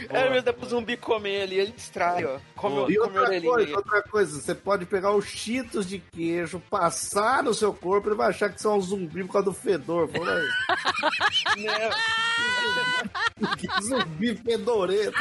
É, 0.10 0.30
mas 0.30 0.43
dá 0.43 0.54
pro 0.54 0.67
zumbi 0.67 0.98
comer 0.98 1.43
ali, 1.43 1.60
ele 1.60 1.71
distrai, 1.71 2.26
ó. 2.26 2.39
Come, 2.56 2.76
come 2.82 2.93
E 2.93 2.98
a 2.98 3.02
outra 3.02 3.26
coisa, 3.26 3.56
ali. 3.56 3.74
outra 3.74 4.02
coisa, 4.04 4.41
você 4.41 4.56
pode 4.56 4.86
pegar 4.86 5.12
os 5.12 5.26
cheetos 5.26 5.88
de 5.88 6.00
queijo, 6.00 6.60
passar 6.69 7.43
no 7.43 7.54
seu 7.54 7.74
corpo, 7.74 8.10
ele 8.10 8.15
vai 8.15 8.30
achar 8.30 8.50
que 8.50 8.62
você 8.62 8.67
é 8.67 8.71
um 8.71 8.82
zumbi 8.82 9.24
por 9.24 9.34
causa 9.34 9.45
do 9.45 9.54
fedor. 9.54 10.10
Fala 10.10 10.36
aí. 10.36 11.63
Né? 11.63 11.89
Que 13.58 13.67
zumbi 13.84 14.36
fedorento. 14.36 15.17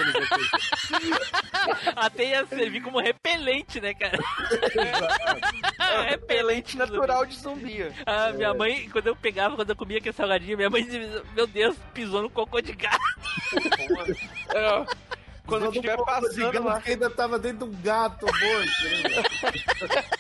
Até 1.96 2.26
ia 2.26 2.46
servir 2.46 2.80
como 2.80 3.00
repelente, 3.00 3.80
né, 3.80 3.92
cara? 3.94 4.18
É 5.94 6.10
repelente 6.10 6.54
repelente 6.54 6.76
natural 6.76 7.26
de 7.26 7.36
zumbi. 7.36 7.92
Ah, 8.06 8.32
minha 8.32 8.52
mãe, 8.54 8.88
quando 8.90 9.06
eu 9.06 9.16
pegava, 9.16 9.56
quando 9.56 9.70
eu 9.70 9.76
comia 9.76 9.98
aquele 9.98 10.14
salgadinho, 10.14 10.56
minha 10.56 10.70
mãe 10.70 10.84
dizia, 10.84 11.22
meu 11.34 11.46
Deus, 11.46 11.76
pisou 11.92 12.22
no 12.22 12.30
cocô 12.30 12.60
de 12.60 12.72
gato. 12.72 12.98
É, 14.54 14.68
ó. 14.68 14.86
Quando 15.46 15.64
Todo 15.66 15.74
estiver 15.74 15.96
passando 15.98 16.64
lá, 16.64 16.80
que 16.80 16.92
ainda 16.92 17.10
tava 17.10 17.38
dentro 17.38 17.66
de 17.68 17.76
um 17.76 17.82
gato 17.82 18.24
morto. 18.24 19.92
né? 19.92 20.04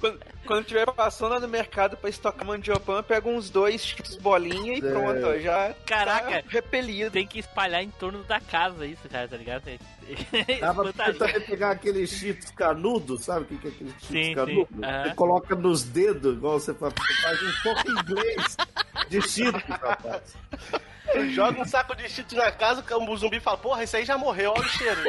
quando, 0.00 0.20
quando 0.44 0.60
estiver 0.62 0.86
passando 0.92 1.30
lá 1.34 1.40
no 1.40 1.46
mercado 1.46 1.96
pra 1.96 2.10
estocar 2.10 2.44
mandiopan, 2.44 3.00
pega 3.04 3.28
uns 3.28 3.48
dois 3.48 3.80
chips 3.84 4.16
bolinha 4.16 4.74
e 4.74 4.78
É. 4.78 4.90
pronto, 4.90 5.24
ó, 5.26 5.38
já 5.38 5.72
Caraca. 5.86 6.42
tá 6.42 6.48
repelido. 6.48 7.12
Tem 7.12 7.26
que 7.28 7.38
espalhar 7.38 7.80
em 7.82 7.90
torno 7.90 8.24
da 8.24 8.40
casa 8.40 8.84
isso, 8.86 9.08
cara, 9.08 9.28
tá 9.28 9.36
ligado? 9.36 9.62
Dava 10.60 10.92
pra 10.92 11.12
pegar 11.46 11.70
aqueles 11.70 12.10
cheetos 12.10 12.50
canudos, 12.50 13.24
sabe 13.24 13.42
o 13.42 13.44
que 13.46 13.58
que 13.58 13.66
é 13.68 13.70
aquele 13.70 13.90
cheetos 13.90 14.08
Sim, 14.08 14.24
sim. 14.24 14.34
canudo? 14.34 14.68
Aham. 14.84 15.04
Você 15.04 15.14
coloca 15.14 15.54
nos 15.54 15.82
dedos, 15.84 16.36
igual 16.36 16.58
você 16.58 16.74
faz, 16.74 16.92
você 16.92 17.14
faz 17.22 17.40
um 17.42 17.52
pouco 17.62 17.90
inglês 17.92 18.56
de 19.08 19.22
cheetos, 19.28 19.62
rapaz. 19.68 20.34
Joga 21.30 21.60
um 21.60 21.64
saco 21.64 21.94
de 21.96 22.08
cheetos 22.08 22.34
na 22.36 22.50
casa, 22.52 22.84
o 22.94 23.16
zumbi 23.16 23.40
fala, 23.40 23.56
porra, 23.58 23.82
esse 23.84 23.96
aí 23.96 24.04
já 24.04 24.16
morreu, 24.18 24.52
olha 24.56 24.62
o 24.62 24.68
cheiro. 24.68 25.00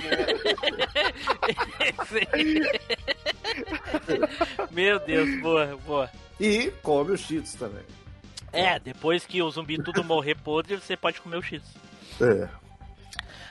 Meu 4.72 5.00
Deus, 5.00 5.42
boa, 5.42 5.78
boa. 5.86 6.10
E 6.40 6.72
come 6.82 7.12
os 7.12 7.22
cheetos 7.22 7.54
também. 7.54 7.84
É, 8.52 8.80
depois 8.80 9.26
que 9.26 9.42
o 9.42 9.50
zumbi 9.52 9.78
tudo 9.82 10.04
morrer 10.04 10.36
podre, 10.36 10.76
você 10.78 10.98
pode 10.98 11.22
comer 11.22 11.38
o 11.38 11.42
X. 11.42 11.62
É. 12.22 12.48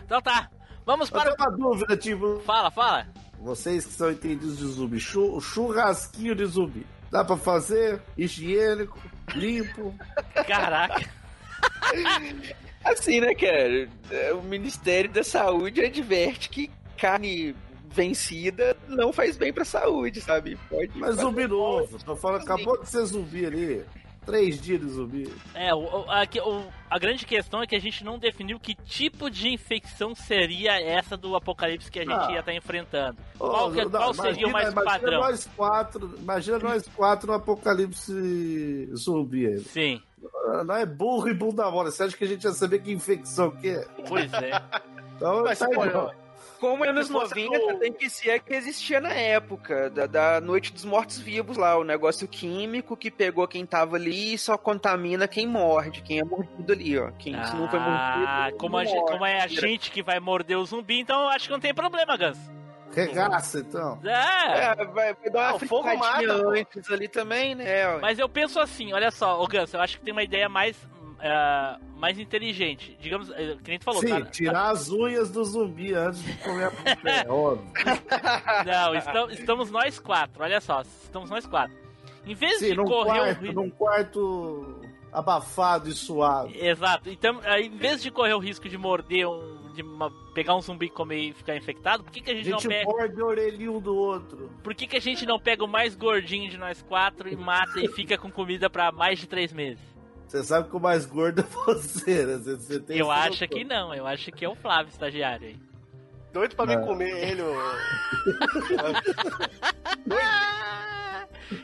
Então 0.05 0.21
tá, 0.21 0.51
vamos 0.85 1.11
para 1.11 1.33
tem 1.33 1.33
o... 1.33 1.37
uma 1.37 1.51
dúvida, 1.57 1.97
tipo, 1.97 2.41
Fala, 2.41 2.71
fala. 2.71 3.07
vocês 3.39 3.85
que 3.85 3.93
são 3.93 4.11
entendidos 4.11 4.59
de 4.59 4.67
zumbi, 4.67 4.99
chu- 4.99 5.41
churrasquinho 5.41 6.35
de 6.35 6.45
zumbi. 6.47 6.87
Dá 7.11 7.25
pra 7.25 7.37
fazer? 7.37 8.03
Higiênico, 8.17 8.99
limpo. 9.35 9.95
Caraca. 10.47 11.09
Assim, 12.85 13.21
né, 13.21 13.35
cara? 13.35 13.89
É, 14.11 14.33
O 14.33 14.43
Ministério 14.43 15.11
da 15.11 15.23
Saúde 15.25 15.81
adverte 15.85 16.49
que 16.49 16.71
carne 16.97 17.55
vencida 17.91 18.77
não 18.87 19.13
faz 19.13 19.37
bem 19.37 19.53
pra 19.53 19.65
saúde, 19.65 20.21
sabe? 20.21 20.57
Pode 20.69 20.91
Mas 20.95 21.17
zumbi 21.17 21.47
novo. 21.47 21.99
Tô 22.05 22.15
falando, 22.17 22.43
acabou 22.43 22.81
de 22.81 22.89
ser 22.89 23.05
zumbi 23.05 23.45
ali. 23.47 23.85
Três 24.25 24.61
dias 24.61 24.81
de 24.81 24.89
zumbi. 24.89 25.33
É, 25.55 25.75
o, 25.75 26.05
a, 26.11 26.23
o- 26.47 26.67
a 26.91 26.99
grande 26.99 27.25
questão 27.25 27.63
é 27.63 27.67
que 27.67 27.75
a 27.75 27.81
gente 27.81 28.05
não 28.05 28.19
definiu 28.19 28.61
que 28.61 28.75
tipo 28.75 29.31
de 29.31 29.49
infecção 29.49 30.15
seria 30.15 30.79
essa 30.81 31.17
do 31.17 31.35
apocalipse 31.35 31.91
que 31.91 31.99
a 31.99 32.03
gente 32.05 32.13
Ah. 32.13 32.33
ia 32.33 32.41
estar 32.41 32.53
enfrentando. 32.55 33.17
Ô, 33.41 33.49
Qual, 33.49 33.73
que- 33.73 33.85
não, 33.85 33.91
qual 33.91 34.15
seria 34.15 34.47
o 34.47 34.53
mais 34.53 34.71
imagina 34.71 34.91
padrão? 34.93 35.21
Nós 35.23 35.49
quatro, 35.57 36.15
imagina 36.19 36.59
nós 36.59 36.87
quatro 36.95 37.27
no 37.27 37.33
apocalipse 37.33 38.87
zumbi 38.95 39.47
aí. 39.47 39.61
Sim, 39.61 40.03
Não 40.65 40.75
é 40.75 40.85
burro 40.87 41.29
e 41.29 41.35
bunda 41.35 41.71
mole. 41.71 41.91
Você 41.91 42.03
acha 42.05 42.17
que 42.17 42.25
a 42.25 42.29
gente 42.29 42.45
ia 42.45 42.53
saber 42.53 42.81
que 42.81 42.91
infecção 42.93 43.51
que 43.51 43.71
é? 43.71 43.87
pois 44.09 44.33
é. 44.35 44.51
Então, 45.17 45.43
Mas 45.45 45.59
tá 45.59 45.71
igual. 45.71 46.15
Como 46.61 46.85
é 46.85 46.89
anos 46.89 47.07
Se 47.07 47.13
fosse 47.13 47.45
90, 47.47 47.73
do- 47.75 47.79
tem 47.79 47.93
que 47.93 48.11
ser 48.11 48.33
a 48.33 48.39
que 48.41 48.53
existia 48.53 49.01
na 49.01 49.13
época, 49.13 49.89
da, 49.91 50.07
da 50.07 50.41
Noite 50.41 50.73
dos 50.73 50.85
Mortos-Vivos 50.85 51.57
lá, 51.57 51.77
o 51.79 51.85
negócio 51.85 52.27
químico 52.27 52.97
que 52.97 53.13
pegou 53.13 53.47
quem 53.47 53.65
tava 53.65 53.95
ali 53.95 54.35
e 54.35 54.39
só 54.39 54.59
contamina 54.59 55.29
quem 55.29 55.47
morde, 55.47 56.03
quem 56.03 56.19
é 56.19 56.25
mordido 56.25 56.73
ali, 56.73 56.99
ó. 56.99 57.13
Quem 57.17 57.33
se 57.45 57.55
não 57.55 57.69
foi 57.69 57.79
Ah, 57.79 58.41
mordido. 58.49 58.59
como, 58.59 58.73
não 58.73 58.79
a 58.81 58.85
gente- 58.85 58.97
morre. 58.99 59.13
como 59.13 59.25
é 59.27 59.41
a 59.41 59.47
gente 59.47 59.91
que 59.93 60.03
vai 60.03 60.19
morder 60.19 60.59
o 60.59 60.65
zumbi, 60.67 60.99
então 60.99 61.23
eu 61.23 61.29
acho 61.29 61.47
que 61.47 61.53
não 61.53 61.61
tem 61.61 61.73
problema, 61.73 62.17
Gans. 62.17 62.39
Regaça, 62.95 63.61
então. 63.61 63.99
É, 64.05 64.71
É, 64.73 64.85
vai, 64.87 65.15
vai 65.15 65.31
dar 65.31 65.49
uma 65.51 65.57
o 65.57 65.59
fogo 65.69 65.97
mata, 65.97 66.33
antes 66.49 66.91
ali 66.91 67.09
também, 67.09 67.55
né? 67.55 67.99
mas 68.01 68.19
eu 68.19 68.29
penso 68.29 68.59
assim, 68.61 68.93
olha 68.93 69.11
só, 69.11 69.41
ô 69.43 69.47
Gans, 69.47 69.73
eu 69.73 69.81
acho 69.81 69.99
que 69.99 70.05
tem 70.05 70.13
uma 70.13 70.23
ideia 70.23 70.49
mais, 70.49 70.77
ah, 71.21 71.79
mais 71.97 72.19
inteligente. 72.19 72.97
Digamos, 73.01 73.31
eh, 73.31 73.57
que 73.63 73.71
nem 73.71 73.79
tu 73.79 73.85
falou, 73.85 74.01
Sim, 74.01 74.09
cara. 74.09 74.25
tirar 74.27 74.71
as 74.71 74.89
unhas 74.91 75.31
do 75.31 75.45
zumbi 75.45 75.95
antes 75.95 76.23
de 76.23 76.33
comer 76.39 76.65
a 76.67 76.71
puta. 76.71 77.11
É 77.11 77.29
óbvio. 77.31 77.73
Não, 78.67 78.95
estamos, 78.95 79.39
estamos 79.39 79.71
nós 79.71 79.99
quatro, 79.99 80.43
olha 80.43 80.61
só, 80.61 80.83
estamos 81.05 81.31
nós 81.31 81.47
quatro. 81.47 81.77
Em 82.27 82.35
vez 82.35 82.59
Sim, 82.59 82.71
de 82.71 82.75
num 82.77 82.85
correr 82.85 83.11
o 83.21 83.23
quarto, 83.23 83.41
risco. 83.41 83.55
num 83.55 83.71
quarto 83.71 84.81
abafado 85.13 85.89
e 85.89 85.93
suave. 85.93 86.59
Exato. 86.59 87.09
Então, 87.09 87.41
aí, 87.45 87.67
em 87.67 87.77
vez 87.77 88.03
de 88.03 88.11
correr 88.11 88.35
o 88.35 88.39
risco 88.39 88.69
de 88.69 88.77
morder 88.77 89.27
um. 89.27 89.58
De 89.79 89.83
uma- 89.89 90.11
pegar 90.35 90.55
um 90.57 90.61
zumbi 90.61 90.87
e 90.87 90.91
comer 90.91 91.19
e 91.19 91.33
ficar 91.33 91.57
infectado, 91.57 92.03
por 92.05 92.13
que, 92.13 92.21
que 92.21 92.31
a 92.31 92.35
A 92.35 92.37
gente, 92.37 92.51
não 92.51 92.59
gente 92.59 92.69
pega. 92.69 92.85
morde 92.91 93.23
o 93.23 93.27
orelhinho 93.27 93.77
um 93.77 93.81
do 93.81 93.95
outro. 93.97 94.51
Por 94.63 94.75
que, 94.75 94.87
que 94.87 94.97
a 94.97 95.01
gente 95.01 95.25
não 95.27 95.39
pega 95.41 95.65
o 95.65 95.69
mais 95.69 95.95
gordinho 95.95 96.51
de 96.51 96.59
nós 96.59 96.83
quatro 96.83 97.29
e 97.29 97.37
mata 97.37 97.81
e 97.81 97.89
fica 97.89 98.19
com 98.19 98.31
comida 98.31 98.69
pra 98.69 98.93
mais 98.93 99.19
de 99.19 99.27
três 99.27 99.53
meses? 99.53 99.83
Você 100.27 100.45
sabe 100.45 100.69
que 100.69 100.77
o 100.77 100.81
mais 100.81 101.07
gordo 101.07 101.41
é 101.41 101.45
você, 101.65 102.27
né? 102.27 102.37
Você, 102.37 102.57
você 102.57 102.81
tem 102.81 102.99
Eu 102.99 103.11
acho 103.11 103.31
noção. 103.31 103.49
que 103.49 103.65
não, 103.65 103.95
eu 103.95 104.07
acho 104.07 104.31
que 104.31 104.45
é 104.45 104.49
o 104.49 104.55
Flávio, 104.55 104.91
estagiário 104.91 105.49
aí. 105.49 105.57
Doido 106.33 106.55
pra 106.55 106.67
me 106.67 106.77
Não. 106.77 106.87
comer 106.87 107.31
ele, 107.31 107.41
ô. 107.41 107.55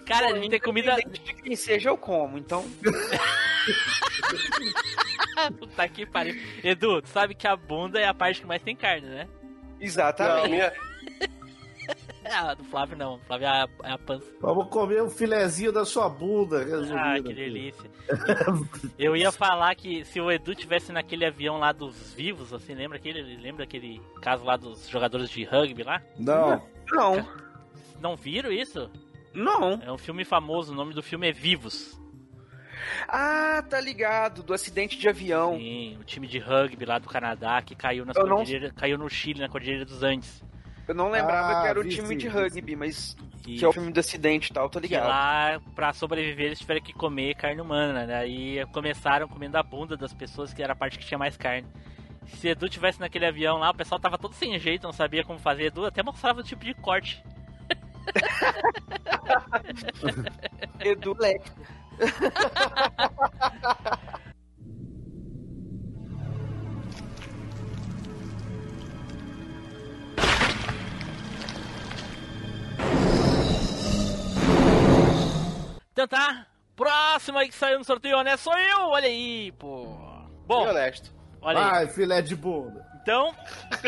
Cara, 0.07 0.29
a 0.29 0.39
gente 0.39 0.49
tem 0.51 0.61
comida. 0.61 0.93
Independente 0.95 1.23
de 1.23 1.35
quem 1.43 1.55
seja, 1.57 1.91
eu 1.91 1.99
como, 1.99 2.39
então. 2.39 2.65
Puta 5.59 5.89
que 5.89 6.07
pariu. 6.07 6.35
Edu, 6.63 7.03
tu 7.03 7.09
sabe 7.09 7.35
que 7.35 7.47
a 7.47 7.57
bunda 7.57 7.99
é 8.01 8.07
a 8.07 8.15
parte 8.15 8.41
que 8.41 8.47
mais 8.47 8.63
tem 8.63 8.75
carne, 8.77 9.07
né? 9.09 9.29
Não, 9.29 9.81
Exatamente. 9.81 10.49
minha... 10.51 10.73
Ah, 12.25 12.55
do 12.55 12.65
Flávio 12.65 12.97
não. 12.97 13.19
Flávio 13.27 13.47
é 13.47 13.51
a, 13.51 13.69
é 13.83 13.93
a 13.93 13.99
pança. 13.99 14.25
Vamos 14.41 14.69
comer 14.71 15.03
um 15.03 15.11
filezinho 15.11 15.71
da 15.71 15.85
sua 15.85 16.09
bunda. 16.09 16.65
resumindo 16.65 16.97
Ah, 16.97 17.17
que 17.23 17.35
delícia. 17.35 17.91
Eu 18.99 19.15
ia 19.15 19.31
falar 19.31 19.75
que 19.75 20.03
se 20.07 20.19
o 20.19 20.31
Edu 20.33 20.55
tivesse 20.55 20.91
naquele 20.91 21.27
avião 21.27 21.59
lá 21.59 21.71
dos 21.71 22.15
vivos, 22.15 22.51
assim, 22.55 22.75
lembra 22.75 22.97
aquele, 22.97 23.37
lembra 23.37 23.65
aquele 23.65 24.01
caso 24.23 24.43
lá 24.43 24.57
dos 24.57 24.89
jogadores 24.89 25.29
de 25.29 25.45
rugby 25.45 25.83
lá? 25.83 26.01
Não. 26.19 26.63
Não, 26.91 27.29
Não 28.01 28.17
viram 28.17 28.51
isso? 28.51 28.91
não. 29.35 29.73
É 29.83 29.93
um 29.93 29.99
filme 29.99 30.25
famoso, 30.25 30.73
o 30.73 30.75
nome 30.75 30.95
do 30.95 31.03
filme 31.03 31.29
é 31.29 31.33
Vivos. 31.33 32.01
Ah, 33.09 33.63
tá 33.69 33.81
ligado, 33.81 34.43
do 34.43 34.53
acidente 34.55 34.99
de 34.99 35.09
avião. 35.09 35.57
Sim, 35.57 35.97
o 36.01 36.05
time 36.05 36.27
de 36.27 36.39
rugby 36.39 36.85
lá 36.85 36.99
do 36.99 37.09
Canadá 37.09 37.61
que 37.63 37.75
caiu 37.75 38.05
nas 38.05 38.17
não- 38.17 38.45
caiu 38.77 38.99
no 38.99 39.09
Chile, 39.09 39.41
na 39.41 39.49
Cordilheira 39.49 39.85
dos 39.85 40.03
Andes. 40.03 40.43
Eu 40.87 40.95
não 40.95 41.11
lembrava 41.11 41.59
Ah, 41.59 41.63
que 41.63 41.69
era 41.69 41.81
o 41.81 41.89
time 41.89 42.15
de 42.15 42.29
rugby, 42.29 42.77
mas 42.77 43.17
E 43.47 43.57
que 43.57 43.65
é 43.65 43.69
o 43.69 43.73
filme 43.73 43.91
do 43.91 44.01
acidente 44.01 44.51
e 44.51 44.55
tal, 44.55 44.69
tô 44.69 44.81
que 44.81 44.87
ligado. 44.89 45.09
lá, 45.09 45.61
pra 45.75 45.95
sobreviver, 45.95 46.47
eles 46.47 46.59
tiveram 46.59 46.83
que 46.83 46.93
comer 46.93 47.35
carne 47.37 47.61
humana, 47.61 48.05
né? 48.05 48.17
Aí 48.19 48.67
começaram 48.73 49.27
comendo 49.27 49.57
a 49.57 49.63
bunda 49.63 49.97
das 49.97 50.13
pessoas, 50.13 50.53
que 50.53 50.63
era 50.63 50.75
a 50.75 50.77
parte 50.77 50.99
que 50.99 51.07
tinha 51.07 51.17
mais 51.19 51.37
carne. 51.39 51.67
Se 52.27 52.49
Edu 52.49 52.69
tivesse 52.69 53.01
naquele 53.01 53.25
avião 53.27 53.59
lá, 53.59 53.71
o 53.71 53.75
pessoal 53.75 53.99
tava 54.01 54.19
todo 54.19 54.35
sem 54.35 54.59
jeito, 54.59 54.83
não 54.83 54.93
sabia 54.93 55.25
como 55.25 55.39
fazer. 55.39 55.65
Edu 55.67 55.87
até 55.87 56.03
mostrava 56.03 56.41
o 56.41 56.45
tipo 56.45 56.65
de 56.65 56.75
corte. 56.75 57.23
Edu 60.81 61.17
Leque. 61.19 61.51
Então 75.95 76.09
tá, 76.09 76.45
próximo 76.75 77.39
aí 77.39 77.49
que 77.49 77.55
saiu 77.55 77.79
no 77.79 77.85
sorteio, 77.85 78.21
né? 78.23 78.37
Sou 78.37 78.53
eu, 78.59 78.89
olha 78.89 79.07
aí, 79.07 79.53
pô. 79.53 79.97
Bom, 80.45 80.69
honesto. 80.69 81.15
olha 81.41 81.61
aí. 81.61 81.71
Ai, 81.73 81.87
filé 81.87 82.21
de 82.21 82.35
bunda. 82.35 82.85
Então, 83.01 83.33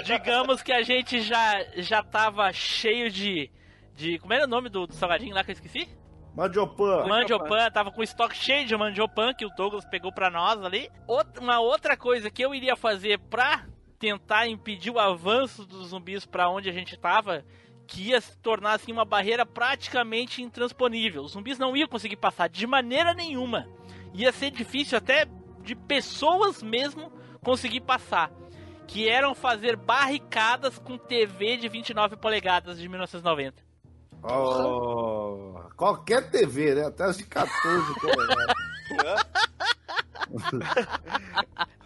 digamos 0.04 0.62
que 0.62 0.72
a 0.72 0.82
gente 0.82 1.20
já, 1.20 1.64
já 1.78 2.04
tava 2.04 2.52
cheio 2.52 3.10
de, 3.10 3.50
de... 3.96 4.20
Como 4.20 4.32
era 4.32 4.44
o 4.44 4.48
nome 4.48 4.68
do, 4.68 4.86
do 4.86 4.94
salgadinho 4.94 5.34
lá 5.34 5.42
que 5.42 5.50
eu 5.50 5.54
esqueci? 5.54 5.88
Mandiopan. 6.36 7.06
Mandiopan, 7.06 7.70
tava 7.70 7.90
com 7.90 8.02
estoque 8.02 8.36
cheio 8.36 8.66
de 8.66 8.76
mandiopan 8.76 9.32
que 9.32 9.46
o 9.46 9.50
Douglas 9.50 9.84
pegou 9.86 10.12
pra 10.12 10.30
nós 10.30 10.62
ali. 10.62 10.90
Outra- 11.06 11.40
uma 11.42 11.58
outra 11.60 11.96
coisa 11.96 12.30
que 12.30 12.44
eu 12.44 12.54
iria 12.54 12.76
fazer 12.76 13.18
pra 13.18 13.64
tentar 13.98 14.46
impedir 14.46 14.90
o 14.90 14.98
avanço 14.98 15.64
dos 15.64 15.88
zumbis 15.88 16.26
pra 16.26 16.50
onde 16.50 16.68
a 16.68 16.72
gente 16.72 16.94
tava, 16.98 17.42
que 17.86 18.10
ia 18.10 18.20
se 18.20 18.36
tornar 18.38 18.74
assim 18.74 18.92
uma 18.92 19.04
barreira 19.04 19.46
praticamente 19.46 20.42
intransponível. 20.42 21.22
Os 21.22 21.32
zumbis 21.32 21.58
não 21.58 21.74
iam 21.74 21.88
conseguir 21.88 22.16
passar 22.16 22.48
de 22.48 22.66
maneira 22.66 23.14
nenhuma. 23.14 23.66
Ia 24.12 24.30
ser 24.32 24.50
difícil 24.50 24.98
até 24.98 25.26
de 25.62 25.74
pessoas 25.74 26.62
mesmo 26.62 27.10
conseguir 27.42 27.80
passar. 27.80 28.30
Que 28.86 29.08
eram 29.08 29.34
fazer 29.34 29.74
barricadas 29.76 30.78
com 30.78 30.96
TV 30.98 31.56
de 31.56 31.68
29 31.68 32.16
polegadas 32.16 32.78
de 32.78 32.88
1990. 32.88 33.64
Oh, 34.28 35.60
qualquer 35.76 36.30
TV, 36.30 36.74
né? 36.74 36.86
Até 36.86 37.04
as 37.04 37.16
de 37.16 37.24
14 37.24 37.94
polegadas. 38.00 38.56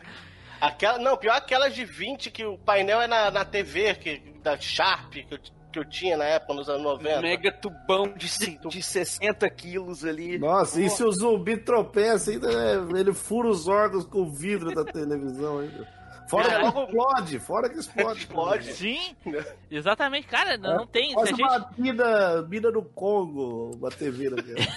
Aquela, 0.61 0.99
não, 0.99 1.17
pior 1.17 1.37
aquelas 1.37 1.75
de 1.75 1.87
20 1.87 2.31
que 2.31 2.45
o 2.45 2.59
painel 2.59 3.01
é 3.01 3.07
na, 3.07 3.31
na 3.31 3.45
TV, 3.47 3.95
que, 3.95 4.19
da 4.43 4.59
Sharp, 4.59 5.15
que 5.15 5.27
eu, 5.31 5.39
que 5.73 5.79
eu 5.79 5.85
tinha 5.87 6.19
na 6.19 6.25
época, 6.25 6.53
nos 6.53 6.69
anos 6.69 6.83
90. 6.83 7.23
Mega 7.23 7.51
tubão 7.51 8.13
de, 8.15 8.29
de 8.69 8.83
60 8.83 9.49
quilos 9.49 10.05
ali. 10.05 10.39
Nossa, 10.39 10.79
e 10.81 10.91
se 10.91 11.03
o 11.03 11.11
zumbi 11.11 11.57
tropeça 11.57 12.31
ainda, 12.31 12.49
né? 12.83 13.01
ele 13.01 13.15
fura 13.15 13.49
os 13.49 13.67
órgãos 13.69 14.05
com 14.05 14.21
o 14.21 14.31
vidro 14.31 14.75
da 14.75 14.85
televisão 14.85 15.61
ainda. 15.61 16.00
Fora 16.31 16.47
É, 16.49 16.57
que 16.59 16.63
logo- 16.65 16.83
explode, 16.85 17.39
fora 17.41 17.69
que 17.69 17.79
explode. 17.81 18.21
Explode. 18.21 18.73
Sim, 18.73 19.17
exatamente, 19.71 20.29
cara, 20.29 20.57
não, 20.57 20.77
não 20.79 20.87
tem. 20.87 21.11
Gente... 21.27 21.43
uma 21.43 21.71
mina, 21.77 22.43
mina 22.43 22.71
no 22.71 22.83
Congo, 22.85 23.73
uma 23.77 23.91
TV 23.91 24.31
naquela. 24.31 24.57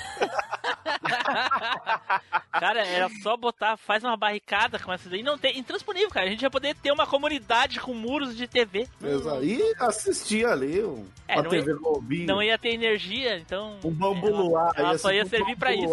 Cara, 2.52 2.86
era 2.86 3.10
só 3.22 3.36
botar, 3.36 3.78
faz 3.78 4.04
uma 4.04 4.16
barricada 4.16 4.80
com 4.80 4.92
essa 4.94 5.10
daí. 5.10 5.22
Não 5.24 5.38
tem, 5.38 5.58
intransponível, 5.58 6.10
cara. 6.10 6.28
A 6.28 6.30
gente 6.30 6.42
ia 6.44 6.50
poder 6.50 6.76
ter 6.76 6.92
uma 6.92 7.06
comunidade 7.06 7.80
com 7.80 7.94
muros 7.94 8.38
de 8.38 8.48
TV. 8.48 8.88
Exato. 9.04 9.44
E 9.44 9.74
assistia 9.80 10.50
ali 10.50 10.84
um, 10.84 11.06
É, 11.28 11.40
uma 11.40 11.50
TV 11.50 11.74
Globinho. 11.74 12.28
Não 12.28 12.42
ia 12.42 12.58
ter 12.58 12.70
energia, 12.70 13.38
então. 13.38 13.78
Um 13.84 13.92
bambu 13.92 14.28
ela, 14.28 14.38
luar. 14.42 14.72
ela 14.76 14.98
só 14.98 15.10
ser 15.10 15.16
ia 15.16 15.24
um 15.24 15.28
servir 15.30 15.58
pra 15.58 15.74
isso. 15.74 15.90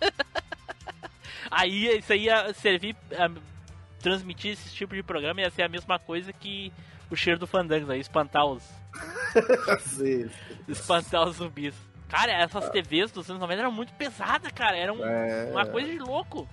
Aí 1.50 1.98
isso 1.98 2.12
aí 2.12 2.24
ia 2.24 2.52
servir 2.52 2.94
transmitir 3.98 4.52
esse 4.52 4.70
tipo 4.74 4.94
de 4.94 5.02
programa 5.02 5.40
ia 5.40 5.50
ser 5.50 5.62
a 5.62 5.68
mesma 5.68 5.98
coisa 5.98 6.32
que 6.32 6.72
o 7.10 7.16
cheiro 7.16 7.38
do 7.38 7.46
fandango, 7.46 7.90
aí 7.90 8.00
espantar 8.00 8.44
os 8.46 8.62
espantar 10.68 11.28
os 11.28 11.36
zumbis. 11.36 11.74
Cara, 12.08 12.32
essas 12.32 12.68
TVs 12.70 13.10
dos 13.12 13.28
anos 13.28 13.40
90 13.40 13.60
eram 13.60 13.72
muito 13.72 13.92
pesadas, 13.94 14.50
cara. 14.52 14.76
Era 14.76 14.92
um- 14.92 15.04
É. 15.04 15.50
uma 15.52 15.66
coisa 15.66 15.90
de 15.90 15.98
louco. 15.98 16.48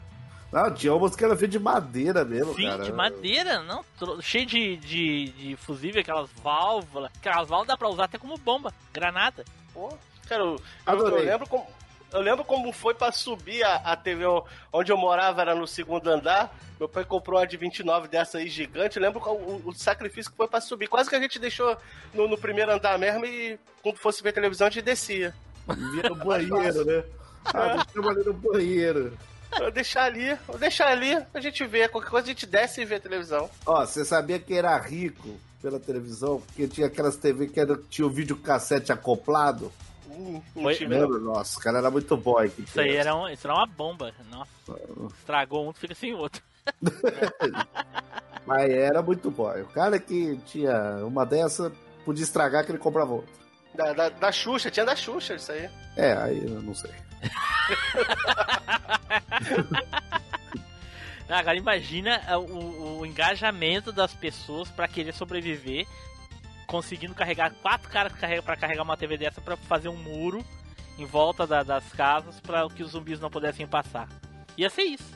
Não, 0.51 0.73
tinha 0.73 0.93
umas 0.93 1.15
que 1.15 1.23
era 1.23 1.36
feita 1.36 1.53
de 1.53 1.60
madeira 1.60 2.23
mesmo, 2.23 2.53
Sim, 2.55 2.67
cara. 2.67 2.84
de 2.84 2.91
madeira, 2.91 3.62
não, 3.63 3.84
cheio 4.21 4.45
de, 4.45 4.77
de, 4.77 5.29
de 5.29 5.55
fusível, 5.58 5.99
aquelas 6.01 6.29
válvulas. 6.41 7.12
Aquelas 7.17 7.47
válvulas 7.49 7.67
dá 7.67 7.77
pra 7.77 7.89
usar 7.89 8.05
até 8.05 8.17
como 8.17 8.38
bomba, 8.38 8.73
granada. 8.93 9.43
Pô, 9.73 9.97
cara, 10.27 10.43
eu, 10.43 10.62
eu, 10.88 11.08
eu 11.10 11.23
lembro 11.25 11.47
como. 11.47 11.65
Eu 12.15 12.21
lembro 12.21 12.45
como 12.45 12.71
foi 12.71 12.93
pra 12.93 13.12
subir 13.12 13.62
a, 13.63 13.75
a 13.75 13.95
TV 13.95 14.23
onde 14.71 14.91
eu 14.91 14.97
morava, 14.97 15.41
era 15.41 15.54
no 15.54 15.67
segundo 15.67 16.10
andar. 16.10 16.56
Meu 16.80 16.88
pai 16.88 17.04
comprou 17.04 17.39
uma 17.39 17.45
de 17.45 17.58
29 17.58 18.08
dessa 18.08 18.38
aí 18.38 18.47
gigante. 18.49 18.97
Eu 18.97 19.04
lembro 19.04 19.19
qual- 19.19 19.36
o, 19.36 19.62
o 19.65 19.73
sacrifício 19.73 20.32
que 20.32 20.38
foi 20.38 20.47
pra 20.47 20.62
subir. 20.62 20.88
Quase 20.88 21.10
que 21.10 21.15
a 21.15 21.19
gente 21.19 21.38
deixou 21.39 21.75
no, 22.13 22.28
no 22.28 22.38
primeiro 22.38 22.71
andar 22.71 22.97
mesmo 22.97 23.25
e 23.25 23.60
quando 23.84 23.97
fosse 23.97 24.23
ver 24.23 24.32
televisão 24.34 24.67
a 24.67 24.69
gente 24.69 24.84
descia. 24.84 25.34
Via 25.67 26.10
no 26.10 26.15
banheiro, 26.15 26.86
né? 26.86 27.04
Ah, 27.54 27.84
deixamos 27.86 28.10
ali 28.17 28.25
no 28.25 28.34
banheiro. 28.34 29.17
Eu 29.60 29.71
deixar 29.71 30.04
ali, 30.06 30.38
eu 30.49 30.58
deixar 30.58 30.88
ali, 30.88 31.17
a 31.34 31.39
gente 31.39 31.65
vê. 31.65 31.88
Qualquer 31.88 32.10
coisa 32.10 32.25
a 32.25 32.30
gente 32.30 32.45
desce 32.45 32.82
e 32.82 32.86
vê 32.86 32.99
televisão. 32.99 33.49
Ó, 33.65 33.86
você 33.86 34.04
sabia 34.04 34.39
que 34.39 34.54
era 34.54 34.78
rico 34.78 35.38
pela 35.62 35.80
televisão? 35.80 36.41
Porque 36.41 36.67
tinha 36.67 36.88
aquelas 36.88 37.15
TV 37.15 37.47
que 37.47 37.60
era, 37.60 37.78
tinha 37.89 38.06
o 38.06 38.10
videocassete 38.10 38.91
acoplado. 38.91 39.71
Hum, 40.15 40.41
Foi-. 40.54 40.78
Lembra? 40.86 41.19
Nossa, 41.19 41.60
o 41.60 41.62
cara 41.62 41.80
era 41.80 41.91
muito 41.91 42.15
boy. 42.15 42.49
Que 42.49 42.62
Isso 42.62 42.80
aí 42.80 42.95
era, 42.95 43.15
um, 43.15 43.28
isso 43.30 43.45
era 43.45 43.56
uma 43.56 43.65
bomba. 43.65 44.13
Nossa, 44.30 44.49
estragou 45.19 45.69
um, 45.69 45.73
fica 45.73 45.93
sem 45.93 46.13
o 46.13 46.17
outro. 46.17 46.41
Mas 48.45 48.69
era 48.69 49.01
muito 49.01 49.30
boy. 49.30 49.62
O 49.62 49.67
cara 49.67 49.99
que 49.99 50.38
tinha 50.45 51.06
uma 51.06 51.25
dessa 51.25 51.71
podia 52.06 52.23
estragar 52.23 52.65
que 52.65 52.71
ele 52.71 52.78
comprava 52.78 53.13
outra. 53.13 53.34
Da, 53.73 53.93
da, 53.93 54.10
da 54.10 54.32
Xuxa, 54.32 54.71
tinha 54.71 54.86
da 54.86 54.95
Xuxa 54.95 55.36
isso 55.36 55.51
aí. 55.51 55.69
É, 55.97 56.13
aí 56.13 56.45
eu 56.45 56.62
não 56.62 56.73
sei. 56.73 56.91
Ah, 61.28 61.39
Agora 61.39 61.58
imagina 61.58 62.21
ah, 62.28 62.38
o, 62.38 62.99
o 62.99 63.06
engajamento 63.06 63.91
das 63.91 64.13
pessoas 64.13 64.69
pra 64.69 64.88
querer 64.88 65.13
sobreviver, 65.13 65.88
conseguindo 66.67 67.13
carregar 67.15 67.51
quatro 67.62 67.89
caras 67.89 68.12
pra 68.43 68.56
carregar 68.58 68.84
uma 68.84 68.97
TV 68.97 69.17
dessa 69.17 69.39
pra 69.41 69.56
fazer 69.58 69.89
um 69.89 69.95
muro 69.97 70.43
em 70.97 71.06
volta 71.06 71.45
da- 71.45 71.63
das 71.63 71.88
casas 71.93 72.39
pra 72.39 72.67
que 72.69 72.84
os 72.84 72.91
zumbis 72.91 73.19
não 73.19 73.30
pudessem 73.30 73.67
passar. 73.67 74.08
Ia 74.58 74.69
ser 74.69 74.84
isso. 74.84 75.13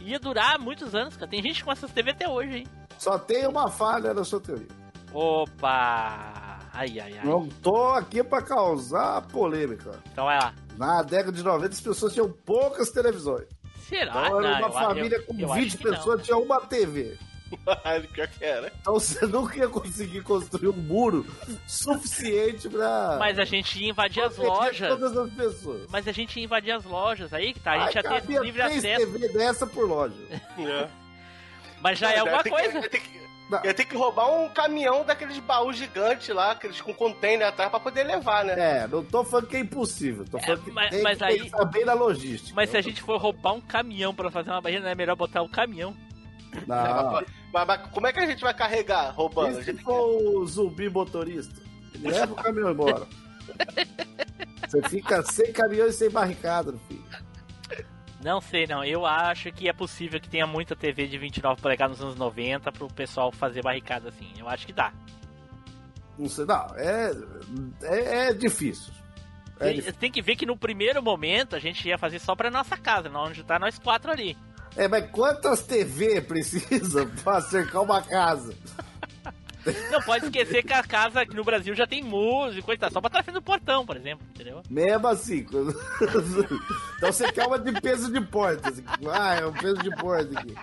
Ia 0.00 0.18
durar 0.18 0.58
muitos 0.58 0.94
anos, 0.94 1.16
cara. 1.16 1.30
Tem 1.30 1.42
gente 1.42 1.64
com 1.64 1.70
essas 1.72 1.90
TV 1.92 2.10
até 2.12 2.28
hoje, 2.28 2.58
hein? 2.58 2.66
Só 2.98 3.18
tem 3.18 3.46
uma 3.46 3.68
falha 3.70 4.14
na 4.14 4.24
sua 4.24 4.40
teoria. 4.40 4.66
Opa! 5.12 6.58
Ai, 6.72 6.98
ai, 7.00 7.18
ai. 7.18 7.24
Não 7.24 7.48
tô 7.48 7.86
aqui 7.92 8.22
pra 8.22 8.42
causar 8.42 9.22
polêmica. 9.28 9.98
Então 10.12 10.24
vai 10.26 10.38
lá. 10.38 10.54
Na 10.76 11.02
década 11.02 11.32
de 11.32 11.42
90 11.42 11.74
as 11.74 11.80
pessoas 11.80 12.12
tinham 12.12 12.30
poucas 12.30 12.90
televisões. 12.90 13.46
Será? 13.88 14.26
Então 14.26 14.40
era 14.40 14.50
Não, 14.52 14.58
uma 14.58 14.68
eu- 14.68 14.72
família 14.72 15.16
eu- 15.16 15.24
com 15.24 15.34
eu 15.38 15.52
acho 15.52 15.60
20 15.62 15.76
que 15.78 15.84
não. 15.84 15.90
pessoas, 15.92 16.22
tinha 16.22 16.36
uma 16.36 16.60
TV. 16.60 17.18
Pior 18.12 18.28
que 18.28 18.44
era. 18.44 18.72
Então 18.80 18.94
você 18.94 19.24
nunca 19.26 19.56
ia 19.56 19.68
conseguir 19.68 20.22
construir 20.22 20.68
um 20.68 20.72
muro 20.72 21.26
suficiente 21.66 22.68
pra. 22.68 23.16
Mas 23.18 23.38
a 23.38 23.44
gente 23.44 23.80
ia 23.80 23.90
invadir 23.90 24.22
as 24.22 24.36
lojas. 24.36 24.88
Todas 24.88 25.16
as 25.16 25.32
pessoas. 25.32 25.86
Mas 25.90 26.06
a 26.08 26.12
gente 26.12 26.38
ia 26.38 26.44
invadir 26.44 26.72
as 26.72 26.84
lojas. 26.84 27.32
Aí 27.32 27.52
que 27.52 27.60
tá. 27.60 27.72
A 27.72 27.78
gente 27.90 27.98
Ai, 28.06 28.14
ia 28.14 28.20
ter 28.22 28.40
livre 28.42 28.62
três 28.62 28.78
acesso. 28.84 29.06
TV 29.12 29.28
dessa 29.28 29.66
por 29.66 29.88
loja. 29.88 30.14
É. 30.58 30.88
Mas 31.80 31.98
já 31.98 32.10
é 32.12 32.18
alguma 32.18 32.42
coisa. 32.42 32.68
Que, 32.70 32.76
ia, 32.78 32.90
ter 32.90 33.00
que, 33.00 33.20
Não. 33.50 33.64
ia 33.64 33.74
ter 33.74 33.84
que 33.84 33.96
roubar 33.96 34.30
um 34.32 34.48
caminhão 34.48 35.04
daqueles 35.04 35.38
baús 35.38 35.76
gigantes 35.76 36.28
lá, 36.34 36.50
aqueles 36.52 36.80
com 36.80 36.92
container 36.92 37.46
atrás, 37.46 37.70
pra 37.70 37.78
poder 37.78 38.02
levar, 38.04 38.44
né? 38.44 38.54
É, 38.82 38.86
não 38.88 39.04
tô 39.04 39.24
falando 39.24 39.46
que 39.46 39.56
é 39.56 39.60
impossível. 39.60 40.24
Tô 40.28 40.38
falando 40.40 40.64
que 40.64 40.70
mas- 40.72 40.90
tem 40.90 41.02
mas 41.02 41.18
que 41.18 41.24
aí- 41.24 41.42
pensar 41.50 41.64
bem 41.66 41.84
na 41.84 41.92
logística. 41.94 42.52
Mas 42.54 42.70
se 42.70 42.76
a 42.76 42.80
gente 42.80 43.00
for 43.00 43.16
roubar 43.20 43.52
um 43.54 43.60
caminhão 43.60 44.12
pra 44.14 44.30
fazer 44.30 44.50
uma 44.50 44.60
barreira, 44.60 44.84
não 44.84 44.90
é 44.90 44.94
melhor 44.94 45.14
botar 45.16 45.40
o 45.42 45.48
caminhão? 45.48 45.96
Não. 46.66 47.22
Mas, 47.52 47.66
mas 47.66 47.90
como 47.90 48.06
é 48.06 48.12
que 48.12 48.20
a 48.20 48.26
gente 48.26 48.40
vai 48.40 48.54
carregar 48.54 49.10
roubando? 49.10 49.60
E 49.60 49.64
se 49.64 49.74
for 49.74 50.06
o 50.06 50.46
zumbi 50.46 50.88
motorista? 50.88 51.60
Leva 52.00 52.32
o 52.32 52.36
caminhão 52.36 52.70
embora. 52.70 53.06
Você 54.68 54.82
fica 54.88 55.22
sem 55.22 55.52
caminhão 55.52 55.86
e 55.86 55.92
sem 55.92 56.10
barricada, 56.10 56.74
filho. 56.86 57.04
Não 58.22 58.40
sei, 58.40 58.66
não. 58.66 58.84
Eu 58.84 59.06
acho 59.06 59.50
que 59.52 59.68
é 59.68 59.72
possível 59.72 60.20
que 60.20 60.28
tenha 60.28 60.46
muita 60.46 60.74
TV 60.74 61.06
de 61.06 61.16
29 61.16 61.60
polegadas 61.62 61.98
nos 61.98 62.06
anos 62.06 62.16
90 62.18 62.70
pro 62.72 62.88
pessoal 62.88 63.30
fazer 63.32 63.62
barricada 63.62 64.08
assim. 64.08 64.30
Eu 64.36 64.48
acho 64.48 64.66
que 64.66 64.72
dá. 64.72 64.92
Não 66.18 66.28
sei, 66.28 66.44
não. 66.44 66.66
É, 66.76 67.12
é, 67.82 68.28
é 68.28 68.32
difícil. 68.32 68.92
É 69.60 69.66
Tem, 69.66 69.74
difícil. 69.76 69.98
tem 70.00 70.10
que 70.10 70.20
ver 70.20 70.36
que 70.36 70.44
no 70.44 70.56
primeiro 70.56 71.02
momento 71.02 71.54
a 71.54 71.58
gente 71.58 71.86
ia 71.88 71.96
fazer 71.96 72.18
só 72.18 72.34
pra 72.34 72.50
nossa 72.50 72.76
casa, 72.76 73.08
não 73.08 73.24
onde 73.24 73.42
tá 73.44 73.58
nós 73.58 73.78
quatro 73.78 74.10
ali. 74.10 74.36
É, 74.76 74.86
mas 74.88 75.10
quantas 75.10 75.62
TV 75.62 76.20
precisa 76.20 77.06
pra 77.24 77.40
cercar 77.40 77.82
uma 77.82 78.00
casa? 78.02 78.54
Não 79.90 80.00
pode 80.00 80.24
esquecer 80.26 80.62
que 80.62 80.72
a 80.72 80.82
casa 80.82 81.20
aqui 81.20 81.34
no 81.36 81.44
Brasil 81.44 81.74
já 81.74 81.86
tem 81.86 82.02
música 82.02 82.58
e 82.60 82.62
coisa, 82.62 82.80
tá 82.80 82.90
só 82.90 83.00
pra 83.02 83.22
frente 83.22 83.34
do 83.34 83.42
portão, 83.42 83.84
por 83.84 83.96
exemplo, 83.96 84.24
entendeu? 84.34 84.62
Mesmo 84.70 85.06
assim. 85.08 85.44
quando- 85.44 85.72
então 86.96 87.12
você 87.12 87.30
quer 87.32 87.46
uma 87.46 87.58
de 87.58 87.78
peso 87.78 88.10
de 88.10 88.20
porta. 88.20 88.70
assim. 88.70 88.82
Ah, 89.12 89.34
é 89.34 89.44
um 89.46 89.52
peso 89.52 89.76
de 89.78 89.90
porta 89.96 90.38
aqui. 90.40 90.54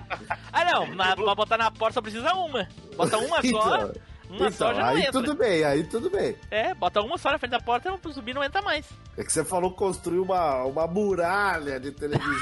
Ah, 0.51 0.65
não, 0.65 0.95
na, 0.95 1.15
pra 1.15 1.35
botar 1.35 1.57
na 1.57 1.69
porta 1.69 1.95
só 1.95 2.01
precisa 2.01 2.33
uma. 2.33 2.67
Bota 2.95 3.17
uma 3.17 3.41
só, 3.43 3.77
Então, 3.77 3.93
uma 4.29 4.51
só 4.51 4.71
então 4.71 4.73
não 4.81 4.85
aí 4.85 4.99
entra. 4.99 5.11
tudo 5.11 5.35
bem, 5.35 5.63
aí 5.63 5.83
tudo 5.83 6.09
bem. 6.09 6.35
É, 6.51 6.73
bota 6.73 7.01
uma 7.01 7.17
só 7.17 7.31
na 7.31 7.37
frente 7.37 7.51
da 7.51 7.59
porta, 7.59 7.93
o 7.93 8.11
zumbi 8.11 8.33
não 8.33 8.43
entra 8.43 8.61
mais. 8.61 8.85
É 9.17 9.23
que 9.23 9.31
você 9.31 9.45
falou 9.45 9.71
construir 9.71 10.19
uma, 10.19 10.63
uma 10.65 10.87
muralha 10.87 11.79
de 11.79 11.91
televisões. 11.91 12.35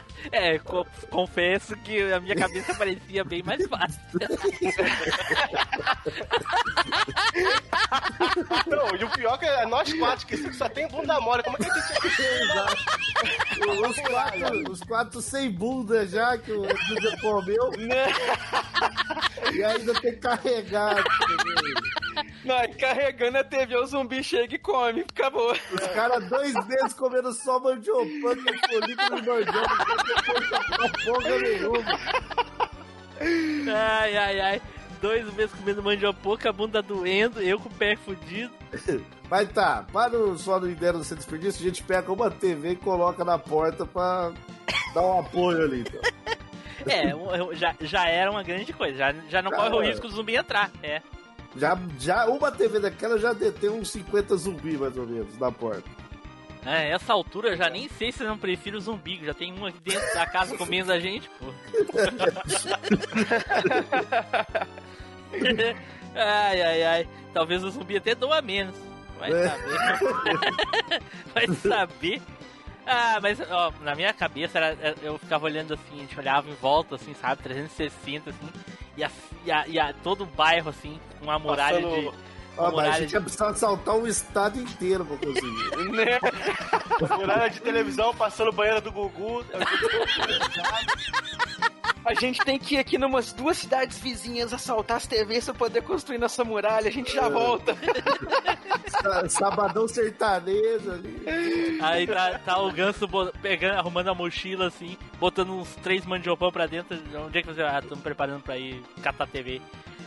É, 0.32 0.58
co- 0.58 0.86
confesso 1.08 1.74
que 1.78 2.12
a 2.12 2.20
minha 2.20 2.36
cabeça 2.36 2.74
parecia 2.74 3.24
bem 3.24 3.42
mais 3.42 3.66
fácil. 3.66 3.98
Não, 8.66 8.96
e 8.96 9.04
o 9.04 9.10
pior 9.10 9.34
é 9.34 9.38
que 9.38 9.44
é 9.46 9.66
nós 9.66 9.92
quatro, 9.94 10.26
que 10.26 10.52
só 10.54 10.68
tem 10.68 10.86
bunda 10.88 11.20
mole. 11.20 11.42
Como 11.42 11.56
é 11.56 11.64
que 11.64 11.70
a 11.70 11.74
gente. 11.74 11.90
os, 13.88 13.98
quatro, 14.00 14.72
os 14.72 14.80
quatro 14.80 15.20
sem 15.22 15.50
bunda 15.50 16.06
já, 16.06 16.36
que 16.38 16.52
o 16.52 16.64
já 16.66 17.16
comeu. 17.20 17.70
e 19.52 19.64
ainda 19.64 19.94
tem 20.00 20.12
que 20.12 20.18
carregar. 20.18 21.02
Não, 22.44 22.62
e 22.64 22.68
carregando 22.74 23.38
a 23.38 23.44
TV, 23.44 23.76
o 23.76 23.86
zumbi 23.86 24.22
chega 24.22 24.54
e 24.54 24.58
come. 24.58 25.02
Acabou. 25.02 25.52
Os 25.52 25.86
caras 25.88 26.28
dois 26.28 26.54
meses 26.66 26.94
comendo 26.94 27.32
só 27.32 27.60
mandioca 27.60 28.10
com 28.20 28.28
folículo 28.68 28.86
de 28.86 29.28
mandioca, 29.28 29.52
não 30.78 30.90
tem 30.90 31.04
porra 31.04 31.38
nenhuma. 31.38 31.98
Ai, 33.74 34.16
ai, 34.16 34.40
ai. 34.40 34.62
Dois 35.00 35.32
meses 35.34 35.54
comendo 35.54 35.82
mandioca, 35.82 36.48
a 36.48 36.52
bunda 36.52 36.82
doendo, 36.82 37.40
eu 37.40 37.58
com 37.58 37.68
o 37.68 37.74
pé 37.74 37.96
fudido. 37.96 38.52
Mas 39.30 39.48
tá, 39.52 39.86
para 39.92 40.18
o 40.18 40.36
só 40.36 40.58
não 40.58 40.68
ideia 40.68 40.92
não 40.92 41.04
ser 41.04 41.16
desperdício, 41.16 41.60
a 41.60 41.68
gente 41.68 41.82
pega 41.82 42.12
uma 42.12 42.30
TV 42.30 42.72
e 42.72 42.76
coloca 42.76 43.24
na 43.24 43.38
porta 43.38 43.86
pra 43.86 44.32
dar 44.92 45.02
um 45.02 45.20
apoio 45.20 45.62
ali. 45.62 45.80
Então. 45.80 46.00
É, 46.86 47.12
eu- 47.12 47.54
já, 47.54 47.74
já 47.80 48.08
era 48.08 48.30
uma 48.30 48.42
grande 48.42 48.72
coisa. 48.72 48.96
Já, 48.96 49.12
já 49.28 49.42
não 49.42 49.50
Já 49.50 49.56
corre 49.56 49.76
o 49.76 49.80
risco 49.82 50.08
do 50.08 50.14
zumbi 50.14 50.36
entrar. 50.36 50.70
É. 50.82 51.02
Já, 51.56 51.76
já 51.98 52.26
uma 52.26 52.50
TV 52.52 52.78
daquela 52.78 53.18
já 53.18 53.32
detém 53.32 53.70
uns 53.70 53.90
50 53.90 54.36
zumbis 54.36 54.78
mais 54.78 54.96
ou 54.96 55.06
menos 55.06 55.36
na 55.38 55.50
porta. 55.50 55.82
É, 56.64 56.90
essa 56.90 57.12
altura 57.12 57.48
eu 57.48 57.56
já 57.56 57.68
nem 57.70 57.88
sei 57.88 58.12
se 58.12 58.22
eu 58.22 58.28
não 58.28 58.38
prefiro 58.38 58.76
o 58.76 58.80
zumbi. 58.80 59.20
Já 59.24 59.32
tem 59.34 59.52
um 59.58 59.66
aqui 59.66 59.80
dentro 59.82 60.14
da 60.14 60.26
casa 60.26 60.56
comendo 60.56 60.92
a 60.92 61.00
gente, 61.00 61.28
pô. 61.38 61.46
ai, 66.14 66.62
ai, 66.62 66.82
ai. 66.82 67.08
Talvez 67.32 67.64
o 67.64 67.70
zumbi 67.70 67.96
até 67.96 68.14
doa 68.14 68.42
menos. 68.42 68.76
Vai 69.18 69.32
É. 69.32 69.48
saber. 69.48 71.02
Vai 71.46 71.46
saber. 71.56 72.22
Ah, 72.92 73.20
mas 73.22 73.38
ó, 73.50 73.72
na 73.82 73.94
minha 73.94 74.12
cabeça 74.12 74.58
era, 74.58 74.76
era- 74.80 74.96
eu 75.00 75.16
ficava 75.16 75.44
olhando 75.44 75.74
assim, 75.74 75.94
a 75.94 76.00
gente 76.00 76.18
olhava 76.18 76.50
em 76.50 76.54
volta, 76.54 76.96
assim, 76.96 77.14
sabe, 77.14 77.40
360, 77.40 78.30
assim, 78.30 78.48
e, 78.96 79.04
a, 79.04 79.10
e, 79.44 79.52
a- 79.52 79.64
e 79.68 79.78
a- 79.78 79.92
todo 80.02 80.24
o 80.24 80.26
bairro, 80.26 80.70
assim, 80.70 80.98
com 81.18 81.26
uma 81.26 81.38
muralha 81.38 81.80
Passando- 81.80 82.10
de. 82.10 82.29
Ah, 82.66 82.70
mas 82.72 82.94
a 82.94 82.98
gente 83.00 83.08
de- 83.10 83.14
ia 83.14 83.20
precisar 83.20 83.48
assaltar 83.50 83.94
um 83.96 84.06
estado 84.06 84.58
inteiro 84.60 85.04
pra 85.04 85.16
conseguir. 85.16 85.70
Né? 85.90 86.18
Muralha 87.18 87.48
de 87.50 87.60
televisão, 87.60 88.14
passando 88.14 88.52
banheira 88.52 88.80
do 88.80 88.92
Gugu. 88.92 89.44
A 92.04 92.14
gente 92.14 92.40
tem 92.44 92.58
que 92.58 92.74
ir 92.74 92.78
aqui 92.78 92.96
numas 92.98 93.32
duas 93.32 93.58
cidades 93.58 93.98
vizinhas 93.98 94.52
assaltar 94.54 94.96
as 94.96 95.06
TVs 95.06 95.44
pra 95.44 95.54
poder 95.54 95.82
construir 95.82 96.18
nossa 96.18 96.42
muralha. 96.44 96.88
A 96.88 96.92
gente 96.92 97.12
já 97.12 97.28
volta. 97.28 97.76
Sa- 98.88 99.28
Sabadão 99.28 99.86
sertanejo 99.86 100.90
ali. 100.92 101.22
Aí 101.82 102.06
tá, 102.06 102.38
tá 102.38 102.58
o 102.60 102.72
ganso 102.72 103.06
pegando, 103.42 103.78
arrumando 103.78 104.08
a 104.08 104.14
mochila 104.14 104.68
assim, 104.68 104.96
botando 105.18 105.50
uns 105.52 105.68
três 105.76 106.04
mandiopão 106.06 106.50
pra 106.50 106.66
dentro. 106.66 106.98
Onde 107.26 107.38
é 107.38 107.42
que 107.42 107.48
você. 107.52 107.62
Ah, 107.62 107.82
tô 107.86 107.94
me 107.94 108.02
preparando 108.02 108.42
pra 108.42 108.56
ir 108.56 108.82
catar 109.02 109.26
TV. 109.26 109.60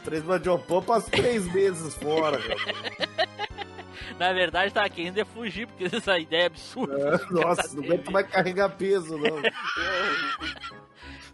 Três 0.04 0.24
mandiopão 0.24 0.82
passa 0.82 1.10
três 1.10 1.46
meses 1.54 1.96
fora, 1.96 2.38
cara. 2.38 3.24
Na 4.20 4.32
verdade, 4.32 4.74
tava 4.74 4.90
querendo 4.90 5.18
é 5.18 5.26
fugir, 5.26 5.68
porque 5.68 5.86
essa 5.96 6.18
ideia 6.20 6.44
é 6.44 6.46
absurda. 6.46 6.94
É, 6.98 7.18
Nossa, 7.34 7.76
não 7.76 7.84
aguento 7.84 8.12
mais 8.12 8.28
carregar 8.28 8.70
peso, 8.70 9.18
não. 9.18 9.42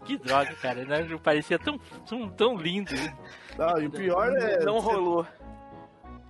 Que 0.04 0.16
droga, 0.16 0.54
cara. 0.54 0.84
Né? 0.84 1.18
Parecia 1.22 1.58
tão, 1.58 1.78
tão, 2.08 2.28
tão 2.30 2.56
lindo. 2.56 2.94
Não, 3.58 3.80
e 3.80 3.86
o 3.86 3.90
pior 3.90 4.34
é. 4.36 4.64
Não 4.64 4.78
rolou. 4.78 5.26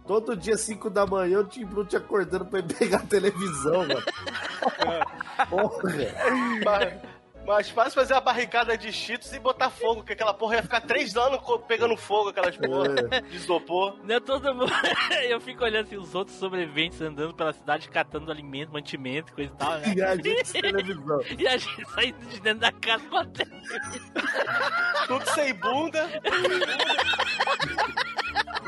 Todo 0.06 0.36
dia, 0.36 0.56
5 0.56 0.90
da 0.90 1.06
manhã, 1.06 1.38
o 1.38 1.44
Tim 1.44 1.64
Blue 1.64 1.84
te 1.84 1.96
acordando 1.96 2.44
pra 2.46 2.58
ir 2.58 2.64
pegar 2.64 2.98
a 2.98 3.06
televisão, 3.06 3.86
mano. 3.86 4.02
Porra. 5.48 7.00
Mas, 7.50 7.66
mas 7.66 7.70
fácil 7.70 7.94
fazer 7.94 8.14
a 8.14 8.20
barricada 8.20 8.78
de 8.78 8.92
cheetos 8.92 9.32
e 9.32 9.38
botar 9.40 9.70
fogo, 9.70 10.04
que 10.04 10.12
aquela 10.12 10.32
porra 10.32 10.56
ia 10.56 10.62
ficar 10.62 10.80
três 10.82 11.16
anos 11.16 11.40
pegando 11.66 11.96
fogo, 11.96 12.28
aquelas 12.28 12.56
porra 12.56 12.88
de 13.28 13.36
isopor. 13.36 13.96
Não 14.04 14.14
é 14.14 14.20
todo 14.20 14.54
mundo. 14.54 14.70
Eu 15.28 15.40
fico 15.40 15.64
olhando 15.64 15.86
assim, 15.86 15.96
os 15.96 16.14
outros 16.14 16.36
sobreviventes 16.36 17.00
andando 17.00 17.34
pela 17.34 17.52
cidade 17.52 17.88
catando 17.88 18.30
alimento, 18.30 18.72
mantimento, 18.72 19.32
coisa 19.32 19.52
e 19.52 19.56
tal, 19.56 19.78
né? 19.78 19.94
E 20.00 20.02
a 20.02 20.14
gente 20.14 20.52
televisão. 20.52 21.20
E 21.36 21.48
a 21.48 21.56
gente 21.56 21.84
saindo 21.90 22.18
de 22.26 22.40
dentro 22.40 22.60
da 22.60 22.72
casa 22.72 23.26
tela. 23.26 23.50
Tudo 25.08 25.26
sem 25.30 25.52
bunda. 25.54 26.08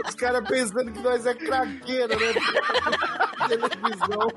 Os 0.07 0.14
caras 0.14 0.48
pensando 0.48 0.92
que 0.92 0.98
nós 1.00 1.26
é 1.26 1.34
craqueiro, 1.34 2.18
né? 2.18 2.32
televisão. 3.48 4.28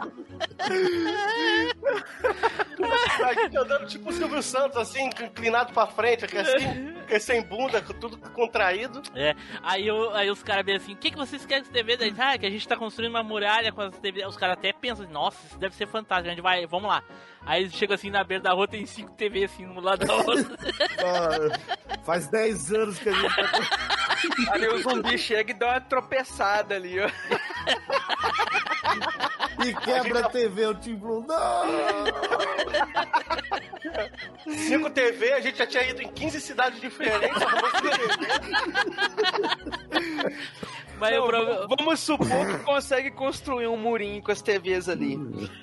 Andando 3.59 3.88
tipo 3.88 4.09
o 4.09 4.13
Silvio 4.13 4.43
Santos, 4.43 4.78
assim, 4.78 5.05
inclinado 5.05 5.74
pra 5.74 5.88
frente, 5.88 6.26
aqui 6.26 6.38
assim, 6.38 6.93
que 7.07 7.20
sem 7.20 7.41
bunda, 7.41 7.82
com 7.82 7.93
tudo 7.93 8.18
contraído. 8.32 9.01
É, 9.16 9.36
aí, 9.63 9.88
eu, 9.88 10.13
aí 10.13 10.30
os 10.30 10.43
caras 10.43 10.66
bem 10.66 10.76
assim, 10.76 10.93
o 10.93 10.97
que, 10.97 11.11
que 11.11 11.18
vocês 11.18 11.45
querem 11.45 11.63
com 11.63 11.72
TV? 11.72 11.97
Daí, 11.97 12.13
ah, 12.18 12.38
que 12.38 12.45
a 12.45 12.49
gente 12.49 12.68
tá 12.68 12.76
construindo 12.76 13.11
uma 13.11 13.24
muralha 13.24 13.72
com 13.72 13.82
as 13.82 13.97
TV. 13.97 14.26
Os 14.26 14.38
caras 14.38 14.57
até 14.57 14.74
pensam, 14.74 15.07
nossa, 15.09 15.45
isso 15.47 15.57
deve 15.57 15.76
ser 15.76 15.88
fantástico, 15.88 16.28
a 16.28 16.32
gente 16.32 16.41
vai, 16.41 16.66
vamos 16.66 16.89
lá. 16.89 17.03
Aí 17.46 17.64
eles 17.64 17.74
chegam 17.74 17.96
assim 17.96 18.10
na 18.10 18.24
beira 18.24 18.43
da 18.43 18.54
rua, 18.54 18.68
tem 18.68 18.86
cinco 18.86 19.12
TV 19.12 19.46
assim, 19.46 19.66
um 19.66 19.80
lado 19.80 20.06
da 20.06 20.16
outra. 20.16 20.58
Ah, 21.00 21.98
faz 22.04 22.28
10 22.28 22.74
anos 22.74 23.00
que 23.00 23.10
a 23.10 23.14
gente 23.14 23.36
tá 23.36 23.50
Aí 24.54 24.68
o 24.68 24.82
zumbi 24.82 25.18
chega 25.18 25.52
e 25.52 25.54
dá 25.54 25.68
uma 25.68 25.82
tropeçada 25.82 26.76
ali, 26.76 27.00
ó. 27.00 27.10
E 29.64 29.74
quebra 29.74 30.26
a 30.26 30.30
TV, 30.30 30.66
o 30.66 30.76
Tim 30.76 30.96
Blue. 30.96 31.26
Não! 31.28 31.66
Cinco 34.54 34.89
TV, 34.89 35.34
a 35.34 35.39
gente 35.39 35.58
já 35.58 35.68
tinha 35.68 35.89
ido 35.89 36.02
em 36.02 36.10
15 36.10 36.41
cidades 36.41 36.82
diferentes. 36.82 37.30
Mas 41.00 41.14
Não, 41.16 41.24
o 41.24 41.28
pro- 41.28 41.68
Vamos 41.78 42.00
supor 42.00 42.28
que 42.48 42.64
consegue 42.64 43.12
construir 43.12 43.68
um 43.68 43.78
murinho 43.78 44.22
com 44.22 44.32
as 44.32 44.41
TVs 44.41 44.88
ali. 44.89 45.20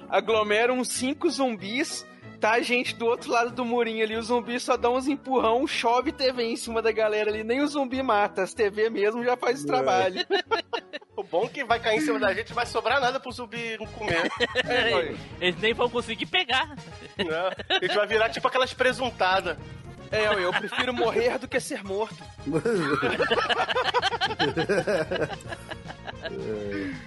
Aglomera 0.08 0.72
uns 0.72 0.88
cinco 0.88 1.30
zumbis, 1.30 2.06
tá 2.40 2.52
a 2.52 2.60
gente 2.60 2.94
do 2.94 3.06
outro 3.06 3.30
lado 3.30 3.50
do 3.50 3.64
murinho 3.64 4.04
ali, 4.04 4.16
os 4.16 4.26
zumbis 4.26 4.62
só 4.62 4.76
dão 4.76 4.94
uns 4.96 5.08
empurrão, 5.08 5.66
chove 5.66 6.12
TV 6.12 6.42
em 6.44 6.56
cima 6.56 6.82
da 6.82 6.92
galera 6.92 7.30
ali, 7.30 7.42
nem 7.44 7.60
o 7.62 7.66
zumbi 7.66 8.02
mata, 8.02 8.42
as 8.42 8.52
TV 8.52 8.90
mesmo 8.90 9.24
já 9.24 9.36
faz 9.36 9.62
o 9.62 9.66
trabalho. 9.66 10.20
O 11.14 11.22
bom 11.22 11.44
é 11.44 11.48
que 11.48 11.62
vai 11.62 11.78
cair 11.78 11.98
em 11.98 12.00
cima 12.00 12.18
da 12.18 12.32
gente, 12.32 12.48
não 12.48 12.54
vai 12.56 12.64
sobrar 12.64 12.98
nada 12.98 13.20
pro 13.20 13.30
zumbi 13.30 13.76
não 13.78 13.86
comer. 13.86 14.32
eles 15.38 15.60
nem 15.60 15.74
vão 15.74 15.88
conseguir 15.90 16.24
pegar. 16.24 16.74
Né? 17.18 17.50
A 17.68 17.84
gente 17.84 17.94
vai 17.94 18.06
virar 18.06 18.30
tipo 18.30 18.48
aquelas 18.48 18.72
presuntadas. 18.72 19.58
É, 20.12 20.26
eu, 20.26 20.38
eu 20.40 20.52
prefiro 20.52 20.92
morrer 20.92 21.38
do 21.38 21.48
que 21.48 21.58
ser 21.58 21.82
morto. 21.82 22.22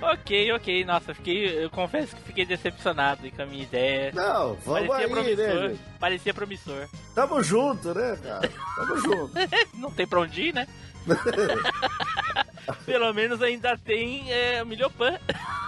Ok, 0.01 0.51
ok, 0.51 0.85
nossa, 0.85 1.13
fiquei, 1.13 1.63
eu 1.63 1.69
confesso 1.69 2.15
que 2.15 2.21
fiquei 2.23 2.45
decepcionado 2.45 3.29
com 3.31 3.41
a 3.41 3.45
minha 3.45 3.63
ideia. 3.63 4.11
Não, 4.13 4.55
vamos 4.55 4.87
Parecia 4.87 4.95
aí, 4.97 5.09
promissor. 5.09 5.69
né? 5.69 5.77
Parecia 5.99 6.33
promissor. 6.33 6.87
Tamo 7.13 7.41
junto, 7.43 7.93
né, 7.93 8.17
cara? 8.21 8.49
Tamo 8.75 8.97
junto. 8.97 9.31
Não 9.73 9.89
tem 9.91 10.05
pra 10.05 10.19
onde 10.19 10.41
ir, 10.49 10.53
né? 10.53 10.67
pelo 12.85 13.13
menos 13.13 13.41
ainda 13.41 13.77
tem 13.77 14.31
é, 14.31 14.63
milhopan. 14.65 15.17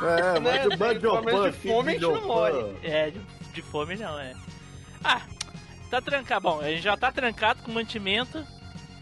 É, 0.01 0.39
Né, 0.39 0.65
mas 0.79 0.97
pelo 0.97 1.21
Banjo 1.21 1.21
menos 1.25 1.55
de 1.55 1.67
fome 1.69 1.89
a 1.89 1.93
gente 1.93 2.01
não 2.01 2.27
morre. 2.27 2.75
É, 2.83 3.11
de, 3.11 3.19
de 3.53 3.61
fome 3.61 3.95
não, 3.95 4.19
é. 4.19 4.33
Ah, 5.03 5.21
tá 5.87 6.01
trancado. 6.01 6.41
Bom, 6.41 6.59
a 6.59 6.69
gente 6.69 6.81
já 6.81 6.97
tá 6.97 7.11
trancado 7.11 7.61
com 7.63 7.71
mantimento. 7.71 8.43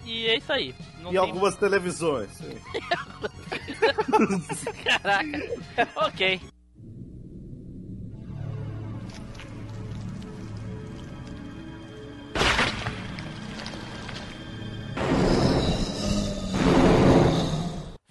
E 0.04 0.28
é 0.28 0.38
isso 0.38 0.52
aí. 0.54 0.76
Não 1.02 1.10
E 1.10 1.14
tem 1.14 1.20
algumas 1.20 1.56
televisões. 1.56 2.30
Caraca. 4.84 5.50
ok. 5.96 6.40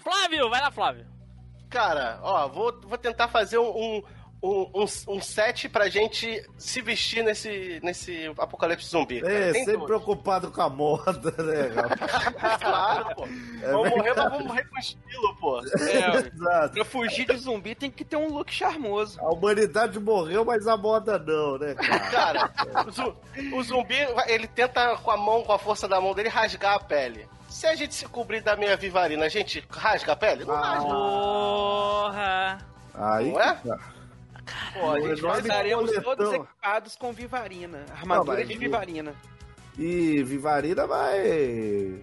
Flávio, 0.03 0.51
vai 0.51 0.61
lá, 0.61 0.71
Flávio. 0.71 1.07
Cara, 1.71 2.19
ó, 2.23 2.49
vou, 2.49 2.81
vou 2.83 2.99
tentar 2.99 3.29
fazer 3.29 3.59
um, 3.59 3.69
um, 3.69 4.03
um, 4.47 4.83
um, 4.83 5.15
um 5.17 5.21
set 5.23 5.69
pra 5.69 5.89
gente 5.89 6.45
se 6.59 6.83
vestir 6.83 7.25
nesse, 7.25 7.81
nesse 7.83 8.27
apocalipse 8.39 8.89
zumbi. 8.89 9.21
cara. 9.23 9.33
É, 9.33 9.53
sempre 9.55 9.73
tudo. 9.75 9.87
preocupado 9.87 10.51
com 10.51 10.61
a 10.61 10.69
moda, 10.69 11.31
né, 11.43 11.73
rapaz? 11.75 12.57
Claro, 12.63 13.15
pô. 13.17 13.27
vamos 13.63 13.91
morrer, 13.91 14.15
mas 14.15 14.31
vamos 14.31 14.47
morrer 14.47 14.69
com 14.69 14.79
estilo, 14.79 15.37
pô. 15.41 15.61
É, 15.61 16.17
Exato. 16.35 16.75
pra 16.75 16.85
fugir 16.85 17.27
de 17.27 17.37
zumbi 17.39 17.75
tem 17.75 17.91
que 17.91 18.05
ter 18.05 18.17
um 18.17 18.29
look 18.29 18.53
charmoso. 18.53 19.19
A 19.21 19.31
humanidade 19.33 19.99
morreu, 19.99 20.45
mas 20.45 20.67
a 20.67 20.77
moda 20.77 21.19
não, 21.19 21.59
né, 21.59 21.75
cara? 21.75 21.99
Cara, 22.11 22.87
o, 22.87 22.91
zu- 22.91 23.17
o 23.55 23.63
zumbi, 23.63 23.97
ele 24.27 24.47
tenta 24.47 24.97
com 24.99 25.11
a 25.11 25.17
mão, 25.17 25.43
com 25.43 25.53
a 25.53 25.59
força 25.59 25.89
da 25.89 26.01
mão 26.01 26.13
dele, 26.15 26.29
rasgar 26.29 26.75
a 26.75 26.81
pele. 26.81 27.27
Se 27.49 27.67
a 27.67 27.75
gente 27.77 27.95
se 27.95 28.05
cobrir 28.07 28.41
da 28.43 28.57
meia 28.57 28.77
vivarina, 28.77 29.25
a 29.27 29.29
gente 29.29 29.65
rasga 29.71 30.13
a 30.13 30.17
pele? 30.17 30.45
Não 30.45 30.55
Ah. 30.55 30.61
rasga. 30.75 30.89
Porra. 30.91 32.59
Aí 32.95 33.33
Não 33.33 33.41
é? 33.41 33.55
tá. 33.55 33.79
Pô, 34.73 34.91
a 34.91 35.01
gente 35.01 35.19
enorme 35.21 35.41
estaremos 35.41 35.91
coletão. 35.91 36.17
todos 36.17 36.33
equipados 36.33 36.97
com 36.97 37.13
vivarina. 37.13 37.85
Armadura 37.91 38.39
mas 38.39 38.49
de 38.49 38.59
vivarina. 38.59 39.15
E 39.79 40.23
Vivarina 40.23 40.87
vai. 40.87 42.01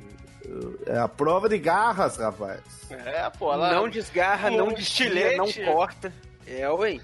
É 0.85 0.97
a 0.97 1.07
prova 1.07 1.47
de 1.47 1.57
garras, 1.57 2.17
rapaz. 2.17 2.61
É, 2.89 3.29
pô. 3.29 3.53
Ela... 3.53 3.73
Não 3.73 3.87
desgarra, 3.89 4.49
um 4.49 4.57
não 4.57 4.73
destilha, 4.73 5.37
não 5.37 5.51
corta. 5.51 6.13
É, 6.45 6.67
ué. 6.69 6.99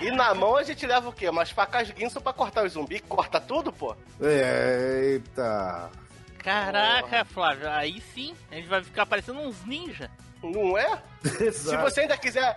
E 0.00 0.10
na 0.10 0.34
mão 0.34 0.56
a 0.56 0.62
gente 0.62 0.86
leva 0.86 1.08
o 1.08 1.12
quê? 1.12 1.28
Umas 1.28 1.50
facas 1.50 1.90
guinso 1.90 2.20
pra 2.20 2.32
cortar 2.32 2.64
o 2.64 2.68
zumbi. 2.68 3.00
Corta 3.00 3.40
tudo, 3.40 3.72
pô. 3.72 3.94
Eita. 4.20 5.90
Caraca, 6.38 7.24
Flávio, 7.24 7.70
aí 7.70 8.00
sim 8.14 8.34
a 8.50 8.56
gente 8.56 8.68
vai 8.68 8.82
ficar 8.82 9.06
parecendo 9.06 9.40
uns 9.40 9.64
ninja. 9.64 10.10
Não 10.42 10.76
é? 10.76 11.00
Se 11.52 11.76
você 11.76 12.00
ainda 12.00 12.16
quiser... 12.16 12.56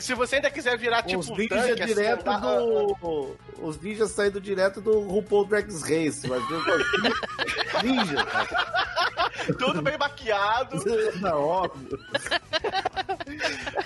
Se 0.00 0.14
você 0.14 0.36
ainda 0.36 0.50
quiser 0.50 0.78
virar 0.78 1.02
tipo 1.02 1.20
Os 1.20 1.28
ninjas 1.28 1.48
tanque, 1.66 1.82
assim, 1.82 1.94
direto 1.94 2.20
andar- 2.28 2.40
do. 2.40 3.36
Os 3.60 3.80
ninjas 3.80 4.10
saindo 4.10 4.40
direto 4.40 4.80
do 4.80 5.00
RuPaul 5.00 5.44
Drag 5.46 5.66
Race. 5.70 6.26
Ver 6.26 6.32
os 6.38 7.82
ninja, 7.84 8.26
tudo 9.58 9.82
bem 9.82 9.98
maquiado. 9.98 10.82
Não, 11.20 11.40
óbvio. 11.42 11.98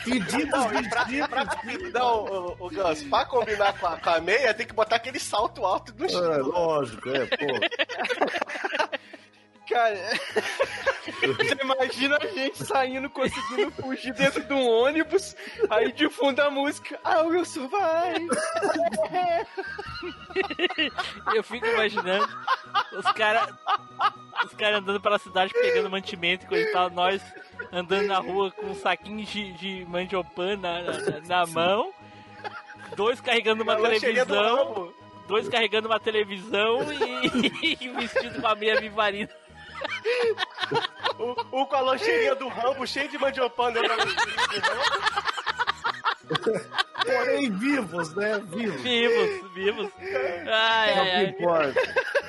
Pedidos 0.05 0.51
Não, 0.51 0.69
pra, 0.89 1.05
vestidos. 1.05 1.29
pra, 1.29 1.47
não, 1.93 2.25
o, 2.25 2.57
o 2.67 2.71
Gus, 2.71 3.03
pra 3.05 3.25
combinar 3.27 3.79
com 3.79 3.87
a, 3.87 3.97
com 3.99 4.11
a 4.11 4.21
meia, 4.21 4.55
tem 4.55 4.67
que 4.67 4.73
botar 4.75 4.97
aquele 4.97 5.19
salto 5.19 5.65
alto 5.65 5.93
do 5.93 6.05
É, 6.05 6.07
estilo. 6.07 6.53
lógico, 6.53 7.09
é, 7.11 7.27
pô. 7.27 7.47
Cara, 9.69 9.97
você 11.37 11.57
imagina 11.61 12.19
a 12.21 12.27
gente 12.27 12.65
saindo, 12.65 13.11
conseguindo 13.11 13.71
fugir 13.73 14.15
dentro 14.15 14.43
de 14.45 14.53
um 14.53 14.69
ônibus, 14.69 15.35
aí 15.69 15.91
de 15.91 16.09
fundo 16.09 16.41
a 16.41 16.51
música, 16.51 16.99
I 17.05 17.27
will 17.27 17.45
survive. 17.45 18.29
Eu 21.35 21.43
fico 21.43 21.67
imaginando 21.67 22.29
os 22.93 23.13
caras 23.13 23.53
os 24.45 24.53
cara 24.55 24.79
andando 24.79 25.01
pela 25.01 25.19
cidade 25.19 25.53
pegando 25.53 25.91
mantimento 25.91 26.45
e 26.45 26.49
coisa 26.49 26.69
e 26.69 26.73
tal, 26.73 26.91
nós 26.91 27.23
andando 27.73 28.07
na 28.07 28.19
rua 28.19 28.51
com 28.53 28.67
um 28.67 28.75
saquinho 28.75 29.25
de, 29.25 29.53
de 29.55 29.87
mandiopan 29.89 30.57
na, 30.57 30.83
na, 30.83 31.21
na 31.27 31.47
mão, 31.47 31.93
dois 32.95 33.21
carregando 33.21 33.63
uma 33.63 33.77
televisão, 33.77 34.93
dois 35.27 35.49
carregando 35.49 35.89
uma 35.89 35.99
televisão 35.99 36.81
e, 37.63 37.79
e 37.85 37.89
vestido 37.89 38.41
com 38.41 38.47
a 38.47 38.55
meia 38.55 38.81
vivarina. 38.81 39.31
O, 41.19 41.63
o 41.63 41.67
com 41.67 41.77
a 41.77 41.81
lancheirinha 41.81 42.35
do 42.35 42.49
Rambo, 42.49 42.87
cheio 42.87 43.09
de 43.09 43.17
dentro 43.73 43.89
da 43.89 43.97
lancheirinha 43.97 44.47
do 44.61 44.61
Rambo. 44.61 46.07
Porém, 47.05 47.51
vivos, 47.53 48.15
né? 48.17 48.41
Vivos. 48.47 48.81
Vivos, 48.83 49.53
vivos. 49.55 49.93
Ai, 50.49 50.91
É 50.91 51.17
ai, 51.17 51.33
que 51.33 51.47
ai. 51.47 51.73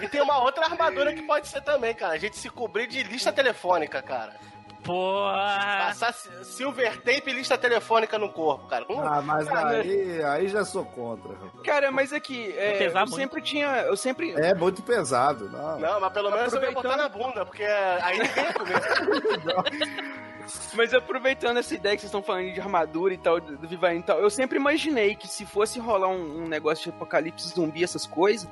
E 0.02 0.08
tem 0.08 0.22
uma 0.22 0.38
outra 0.44 0.66
armadura 0.66 1.14
que 1.14 1.24
pode 1.24 1.48
ser 1.48 1.62
também, 1.62 1.94
cara. 1.96 2.14
A 2.14 2.18
gente 2.20 2.38
se 2.38 2.50
cobrir 2.50 2.86
de 2.88 3.02
lista 3.04 3.34
telefônica, 3.34 4.02
cara. 4.02 4.36
Porra. 4.84 5.86
Passar 5.88 6.14
si- 6.14 6.30
silver 6.46 6.98
tape 7.02 7.24
e 7.28 7.34
lista 7.34 7.58
telefônica 7.58 8.18
no 8.18 8.30
corpo, 8.30 8.68
cara. 8.68 8.86
Hum, 8.90 9.00
Ah, 9.02 9.22
mas 9.22 9.48
Cara, 9.48 9.70
aí, 9.82 10.24
aí 10.24 10.48
já 10.48 10.64
sou 10.64 10.86
contra, 10.86 11.34
rapaz. 11.34 11.62
Cara, 11.64 11.92
mas 11.92 12.14
aqui, 12.14 12.54
é, 12.58 12.70
Vai 12.70 12.78
pesar 12.78 13.00
eu 13.02 13.08
muito. 13.08 13.16
sempre 13.16 13.42
tinha, 13.42 13.68
eu 13.82 13.98
sempre... 13.98 14.32
É 14.34 14.54
muito 14.54 14.82
pesado, 14.82 15.50
não. 15.50 15.80
Não, 15.80 16.00
mas 16.00 16.14
pelo 16.14 16.32
menos 16.32 16.54
eu 16.54 16.62
ia 16.62 16.72
botar 16.72 16.96
na 16.96 17.06
Aproveitando- 17.06 17.34
bunda, 17.34 17.46
porque 17.46 17.64
aí 17.64 18.20
ninguém 18.20 18.44
ia 18.44 18.54
comer. 18.54 20.18
Mas 20.74 20.94
aproveitando 20.94 21.58
essa 21.58 21.76
ideia 21.76 21.94
que 21.96 22.02
vocês 22.02 22.08
estão 22.10 22.24
falando 22.24 22.54
de 22.54 22.62
armadura 22.62 23.14
e 23.14 23.18
tal, 23.18 23.42
do 23.42 23.68
Vivarina 23.68 24.00
e 24.00 24.04
tal, 24.04 24.20
eu 24.20 24.30
sempre 24.30 24.56
imaginei 24.58 25.14
que 25.14 25.28
se 25.28 25.46
fosse 25.46 25.78
rolar 25.78 26.08
um, 26.08 26.44
um 26.44 26.48
negócio 26.48 26.86
de 26.90 26.96
apocalipse 26.96 27.50
zumbi, 27.50 27.84
essas 27.84 28.06
coisas, 28.06 28.48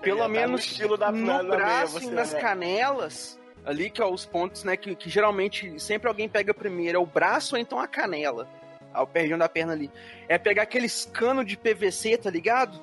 pelo 0.00 0.28
menos 0.28 0.60
estilo 0.64 0.96
da- 0.96 1.10
no 1.10 1.26
meia, 1.26 1.42
braço 1.42 1.94
você, 1.94 2.06
e 2.06 2.10
nas 2.10 2.32
né? 2.32 2.40
canelas, 2.40 3.36
ali 3.70 3.88
que 3.88 4.02
é 4.02 4.04
os 4.04 4.26
pontos, 4.26 4.64
né, 4.64 4.76
que, 4.76 4.94
que 4.94 5.08
geralmente 5.08 5.78
sempre 5.80 6.08
alguém 6.08 6.28
pega 6.28 6.52
primeiro, 6.52 6.96
é 6.98 7.00
o 7.00 7.06
braço 7.06 7.54
ou 7.54 7.60
então 7.60 7.78
a 7.78 7.86
canela, 7.86 8.48
ao 8.92 9.06
perdão 9.06 9.38
da 9.38 9.48
perna 9.48 9.72
ali. 9.72 9.90
É 10.28 10.36
pegar 10.36 10.62
aqueles 10.64 11.06
canos 11.12 11.46
de 11.46 11.56
PVC, 11.56 12.18
tá 12.18 12.28
ligado? 12.30 12.78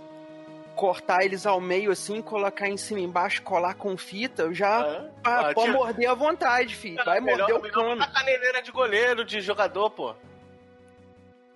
Cortar 0.75 1.25
eles 1.25 1.45
ao 1.45 1.59
meio 1.59 1.91
assim, 1.91 2.21
colocar 2.21 2.67
em 2.69 2.77
cima 2.77 2.99
e 2.99 3.03
embaixo, 3.03 3.41
colar 3.41 3.73
com 3.73 3.97
fita, 3.97 4.53
já 4.53 4.79
Ah, 4.79 5.09
pá, 5.23 5.39
ah, 5.49 5.53
pode 5.53 5.67
tira- 5.67 5.73
morder 5.77 6.09
à 6.09 6.13
vontade, 6.13 6.75
filho. 6.75 7.03
Vai 7.03 7.19
melhor, 7.19 7.49
morder 7.49 7.55
o 7.57 7.61
melhor 7.63 7.73
cano. 7.73 7.99
botar 8.01 8.11
caneleira 8.19 8.61
de 8.61 8.71
goleiro, 8.71 9.25
de 9.25 9.41
jogador, 9.41 9.89
pô. 9.89 10.15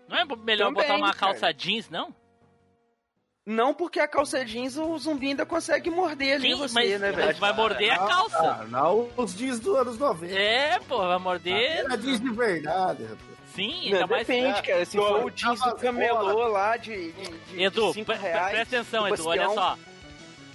Não 0.07 0.17
é 0.17 0.25
melhor 0.25 0.67
Também, 0.69 0.73
botar 0.84 0.95
uma 0.97 1.13
cara. 1.13 1.32
calça 1.34 1.53
jeans, 1.53 1.89
não? 1.89 2.13
Não 3.46 3.74
porque 3.74 4.00
a 4.00 4.08
calça 4.08 4.46
jeans 4.46 4.78
o 4.78 4.98
zumbi 5.00 5.30
ainda 5.30 5.46
consegue 5.46 5.89
morder 5.89 6.36
ali 6.36 6.52
Sim, 6.52 6.56
você, 6.58 6.74
mas 6.76 7.02
né, 7.02 7.12
velho? 7.12 7.38
vai 7.39 7.52
morder 7.54 7.92
a 7.92 7.98
calça. 7.98 8.38
Ah, 8.62 8.66
não 8.70 9.10
os 9.18 9.36
jeans 9.36 9.60
dos 9.60 9.76
anos 9.76 9.98
90. 9.98 10.34
É, 10.34 10.80
pô, 10.88 10.98
vai 11.00 11.18
morder. 11.18 11.54
Era 11.80 11.98
jeans 11.98 12.20
de 12.22 12.30
verdade, 12.30 13.04
rapaz. 13.04 13.20
Sim, 13.56 13.89
Não, 13.89 13.94
ainda 14.02 14.08
mais. 14.08 14.28
depende, 14.28 14.60
é, 14.60 14.62
cara. 14.62 14.86
Se 14.86 14.96
for 14.98 15.26
o 15.26 15.30
jeans 15.32 15.60
do 15.60 15.76
camelô 15.76 16.48
lá 16.50 16.78
de, 16.78 17.12
de, 17.12 17.32
de 17.32 17.64
Edu, 17.64 17.92
de 17.94 18.04
reais, 18.04 18.52
presta 18.52 18.78
atenção, 18.78 19.08
do 19.08 19.14
Edu, 19.16 19.28
olha 19.28 19.46
Bastião, 19.48 19.64
só. 19.64 19.78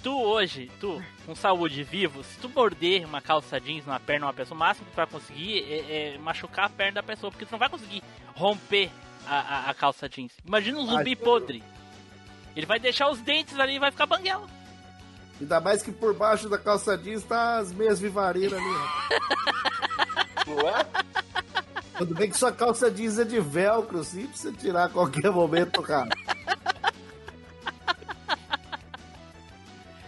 Tu 0.01 0.21
hoje, 0.23 0.71
tu, 0.79 1.03
com 1.25 1.35
saúde 1.35 1.83
vivo, 1.83 2.23
se 2.23 2.37
tu 2.39 2.47
morder 2.47 3.03
uma 3.05 3.19
calça 3.19 3.59
jeans 3.59 3.85
numa 3.85 3.99
perna 3.99 4.19
de 4.21 4.25
uma 4.27 4.33
pessoa, 4.33 4.55
o 4.55 4.59
máximo 4.59 4.85
que 4.85 4.93
tu 4.93 4.95
vai 4.95 5.07
conseguir 5.07 5.59
é, 5.69 6.13
é 6.15 6.17
machucar 6.19 6.65
a 6.65 6.69
perna 6.69 6.93
da 6.93 7.03
pessoa, 7.03 7.29
porque 7.31 7.45
tu 7.45 7.51
não 7.51 7.59
vai 7.59 7.67
conseguir 7.69 8.01
romper 8.33 8.89
a, 9.27 9.39
a- 9.39 9.69
a 9.71 9.73
calça 9.73 10.07
jeans. 10.07 10.31
Imagina 10.45 10.79
um 10.79 10.85
zumbi 10.87 11.15
podre. 11.17 11.61
Ele 12.57 12.65
vai 12.65 12.79
deixar 12.79 13.07
os 13.09 13.19
dentes 13.21 13.59
ali 13.59 13.75
e 13.75 13.79
vai 13.79 13.91
ficar 13.91 14.07
banguela. 14.07 14.47
Ainda 15.39 15.61
mais 15.61 15.83
que 15.83 15.91
por 15.91 16.15
baixo 16.15 16.49
da 16.49 16.57
calça 16.57 16.97
jeans 16.97 17.21
tá 17.23 17.59
as 17.59 17.71
meias 17.71 17.99
vivarinas 17.99 18.53
ali. 18.53 18.65
Não 20.47 20.67
é? 20.67 20.85
Tudo 21.99 22.15
bem 22.15 22.29
que 22.31 22.35
sua 22.37 22.51
calça 22.51 22.89
jeans 22.89 23.19
é 23.19 23.23
de 23.23 23.39
velcro, 23.39 24.03
sim, 24.03 24.25
pra 24.25 24.35
você 24.37 24.51
tirar 24.53 24.85
a 24.85 24.89
qualquer 24.89 25.29
momento, 25.31 25.83
cara. 25.83 26.09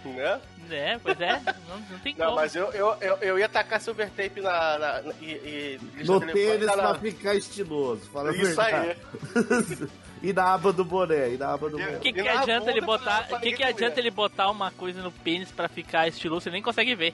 Né? 0.05 0.41
É, 0.71 0.97
pois 0.99 1.19
é, 1.21 1.39
não, 1.67 1.79
não 1.89 1.99
tem 1.99 2.15
Não, 2.15 2.25
como. 2.27 2.35
mas 2.37 2.55
eu, 2.55 2.71
eu, 2.73 2.95
eu, 3.01 3.17
eu 3.17 3.39
ia 3.39 3.49
tacar 3.49 3.81
silver 3.81 4.09
tape 4.11 4.39
na, 4.41 4.77
na, 4.77 5.01
na- 5.01 5.13
e, 5.21 5.79
e 5.97 6.03
No 6.03 6.19
tênis 6.21 6.65
na- 6.67 6.73
pra 6.73 6.95
ficar 6.95 7.33
estiloso. 7.35 8.01
Fala 8.11 8.29
a 8.31 8.35
Isso 8.35 8.59
aí. 8.61 8.95
e 10.21 10.33
na 10.33 10.53
aba 10.53 10.73
do 10.73 10.83
boné, 10.83 11.29
e 11.33 11.37
na 11.37 11.53
aba 11.53 11.69
do 11.69 11.77
boné. 11.77 11.97
O 11.97 11.99
que, 11.99 12.11
que 12.13 12.27
adianta 12.27 12.69
ele 12.71 12.81
botar? 12.81 13.23
que, 13.39 13.53
que 13.53 13.63
adianta 13.63 13.99
ele 13.99 14.11
botar 14.11 14.49
uma 14.49 14.71
coisa 14.71 15.01
no 15.01 15.11
pênis 15.11 15.51
pra 15.51 15.69
ficar 15.69 16.07
estiloso? 16.07 16.41
Você 16.41 16.51
nem 16.51 16.61
consegue 16.61 16.95
ver. 16.95 17.13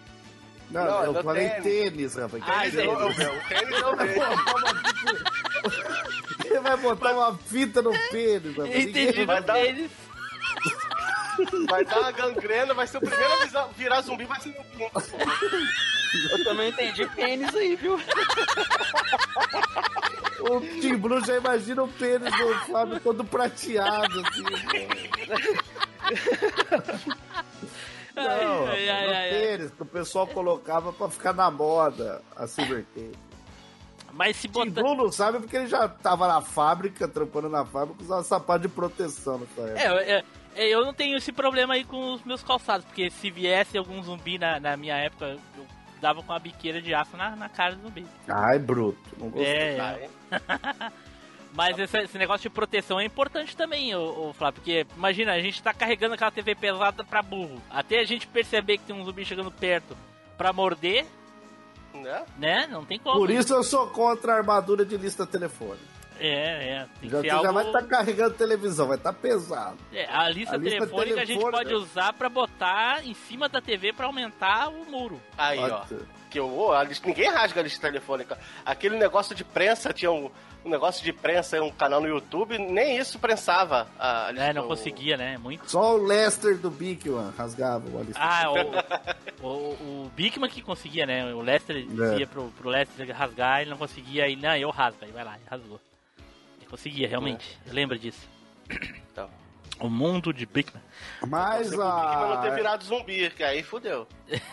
Não, 0.72 0.84
Não, 0.84 1.04
eu 1.04 1.14
no 1.14 1.24
falei 1.24 1.48
tênis. 1.62 2.16
rapaz. 2.16 2.44
Ah, 2.48 2.62
Tênis 2.62 2.74
eu, 2.74 2.84
eu, 2.86 3.00
eu, 3.00 3.08
o 3.08 3.14
tênis 3.48 3.80
vejo. 3.96 4.16
Ele 6.46 6.60
vai 6.60 6.78
botar 6.78 7.14
uma 7.14 7.38
fita 7.38 7.82
no 7.82 7.92
pênis, 8.10 8.56
rapaz. 8.58 8.76
Entendi, 8.76 9.26
vai 9.26 9.40
no 9.42 9.46
dar- 9.46 9.54
pênis. 9.54 9.92
Vai 11.70 11.84
dar 11.86 12.00
uma 12.00 12.12
gangrena, 12.12 12.74
vai 12.74 12.88
ser 12.88 12.98
o 12.98 13.02
primeiro 13.02 13.34
a 13.58 13.68
virar 13.78 14.02
zumbi, 14.02 14.26
vai 14.26 14.40
ser 14.40 14.50
o 14.50 14.64
pinto. 14.64 14.92
pô. 14.92 15.02
Eu 16.32 16.44
também 16.46 16.70
entendi 16.70 17.06
pênis 17.08 17.54
aí, 17.56 17.76
viu? 17.76 18.00
O 20.40 20.60
Tim 20.80 20.96
Blue 20.98 21.24
já 21.26 21.36
imagina 21.38 21.84
o 21.84 21.88
pênis 21.88 22.32
do 22.38 22.54
Flávio 22.66 23.00
todo 23.00 23.24
prateado, 23.26 24.22
assim. 24.22 24.44
Não, 28.16 28.24
Ai, 28.24 28.90
ai, 28.90 29.08
o 29.08 29.10
ai, 29.10 29.14
ai. 29.16 29.30
pênis 29.30 29.72
que 29.72 29.82
o 29.82 29.86
pessoal 29.86 30.26
colocava 30.28 30.94
pra 30.94 31.10
ficar 31.10 31.34
na 31.34 31.52
moda, 31.52 32.22
a 32.36 32.48
Silver 32.48 32.86
Tape. 32.96 33.12
Mas 34.14 34.38
se 34.38 34.48
Tim 34.48 34.54
botar. 34.70 34.82
Blue 34.82 34.96
não 34.96 35.12
sabe 35.12 35.40
porque 35.40 35.58
ele 35.58 35.68
já 35.68 35.90
tava 35.90 36.26
na 36.28 36.40
fábrica, 36.40 37.06
trampando 37.10 37.50
na 37.50 37.66
fábrica, 37.66 38.02
usava 38.02 38.24
sapato 38.24 38.62
de 38.62 38.70
proteção 38.70 39.40
nessa 39.40 39.62
época. 39.70 40.02
É, 40.04 40.12
é, 40.20 40.24
eu 40.56 40.86
não 40.86 40.94
tenho 40.94 41.18
esse 41.18 41.32
problema 41.32 41.74
aí 41.74 41.84
com 41.84 42.14
os 42.14 42.24
meus 42.24 42.44
calçados, 42.44 42.86
porque 42.86 43.10
se 43.10 43.30
viesse 43.30 43.78
algum 43.78 44.02
zumbi 44.02 44.38
na, 44.38 44.60
na 44.60 44.78
minha 44.78 44.96
época, 44.96 45.38
eu 45.58 45.66
dava 46.02 46.22
com 46.22 46.32
uma 46.32 46.40
biqueira 46.40 46.82
de 46.82 46.94
aço 46.94 47.16
na, 47.18 47.36
na 47.36 47.50
cara 47.50 47.76
do 47.76 47.82
zumbi. 47.84 48.06
Ai, 48.28 48.60
bruto. 48.60 48.98
Não 49.18 49.30
gostei. 49.30 49.54
É, 49.54 49.78
Vai. 49.78 50.10
mas 51.54 51.80
esse, 51.80 51.98
esse 52.00 52.18
negócio 52.18 52.50
de 52.50 52.54
proteção 52.54 53.00
é 53.00 53.06
importante 53.06 53.56
também, 53.56 53.96
ô, 53.96 54.30
ô 54.30 54.34
Flávio, 54.34 54.62
porque 54.62 54.86
imagina, 54.96 55.34
a 55.34 55.40
gente 55.40 55.62
tá 55.64 55.74
carregando 55.74 56.14
aquela 56.16 56.32
TV 56.32 56.56
pesada 56.56 57.04
pra 57.04 57.22
burro. 57.22 57.62
Até 57.70 58.00
a 58.00 58.06
gente 58.06 58.28
perceber 58.28 58.78
que 58.78 58.86
tem 58.86 58.96
um 58.96 59.06
zumbi 59.06 59.24
chegando 59.26 59.52
perto 59.52 59.96
pra 60.38 60.52
morder, 60.54 61.06
Né? 61.94 62.24
né? 62.38 62.68
Não 62.68 62.84
tem 62.86 63.00
como. 63.00 63.18
Por 63.18 63.30
isso 63.30 63.54
eu 63.54 63.64
sou 63.64 63.88
contra 63.88 64.34
a 64.34 64.38
armadura 64.38 64.86
de 64.86 64.98
lista 64.98 65.26
telefônica. 65.26 65.95
É, 66.20 66.70
é. 66.70 66.88
Tem 67.00 67.10
que 67.10 67.16
Já, 67.16 67.18
ser 67.22 67.22
você 67.24 67.28
já 67.30 67.36
algo... 67.38 67.54
vai 67.54 67.66
estar 67.68 67.82
carregando 67.84 68.36
televisão, 68.36 68.88
vai 68.88 68.98
estar 68.98 69.14
pesado. 69.14 69.78
É, 69.94 70.06
a 70.06 70.30
lista 70.30 70.56
A 70.56 70.58
lista 70.58 70.80
telefônica 70.80 71.16
a 71.22 71.26
gente 71.26 71.38
telefônica- 71.40 71.58
pode 71.58 71.74
usar 71.74 72.14
pra 72.14 72.30
botar 72.30 73.06
em 73.06 73.14
cima 73.14 73.50
da 73.50 73.62
TV 73.62 73.92
pra 73.94 74.06
aumentar 74.08 74.70
o 74.70 74.86
muro. 74.90 75.22
Aí, 75.38 75.60
ó. 75.60 75.84
Ser. 75.86 76.00
Que 76.30 76.40
eu, 76.40 76.74
a 76.74 76.84
lista- 76.84 77.08
ninguém 77.08 77.30
rasga 77.32 77.60
a 77.62 77.64
lista 77.64 77.80
telefônica. 77.88 78.38
Aquele 78.66 78.98
negócio 78.98 79.34
de 79.34 79.44
prensa, 79.46 79.94
tinha 79.94 80.12
um, 80.12 80.30
um 80.66 80.70
negócio 80.70 81.02
de 81.02 81.14
prensa, 81.14 81.62
um 81.64 81.72
canal 81.72 82.02
no 82.02 82.08
YouTube, 82.10 82.58
nem 82.58 82.98
isso 82.98 83.18
prensava 83.20 83.88
a 83.98 84.32
lista. 84.32 84.46
É, 84.48 84.52
não 84.54 84.66
o- 84.66 84.68
conseguia, 84.68 85.16
né? 85.16 85.38
Muito. 85.38 85.70
Só 85.72 85.96
o 85.96 86.04
Lester 86.06 86.58
do 86.58 86.70
Bigman 86.70 87.32
rasgava 87.38 87.86
a 87.88 88.04
lista. 88.04 88.20
Ah, 88.22 88.52
o, 88.52 89.48
o, 89.48 89.50
o 90.06 90.12
Bigman 90.14 90.50
que 90.50 90.62
conseguia, 90.62 91.06
né? 91.06 91.34
O 91.34 91.42
Lester 91.42 91.78
É. 92.14 92.18
ia 92.20 92.28
pro, 92.28 92.52
pro 92.58 92.70
Lester 92.70 93.10
rasgar, 93.16 93.62
ele 93.62 93.70
não 93.70 93.78
conseguia, 93.78 94.28
ele, 94.28 94.42
não, 94.42 94.56
eu 94.58 94.70
rasgo, 94.72 95.00
aí 95.06 95.12
vai 95.12 95.24
lá, 95.24 95.38
rasgou. 95.50 95.80
Ele 96.66 96.70
conseguia, 96.70 97.08
realmente, 97.08 97.60
eu 97.66 97.74
lembro 97.74 97.98
disso. 97.98 98.28
Então. 99.12 99.30
O 99.78 99.90
mundo 99.90 100.34
de 100.34 100.46
Bigman. 100.46 100.82
Mas 101.28 101.70
Mas 101.70 101.72
não 101.72 102.42
ter 102.42 102.48
a. 102.48 102.56
virado 102.56 102.86
zumbi, 102.86 103.30
que 103.32 103.44
aí 103.44 103.62
fudeu. 103.62 104.08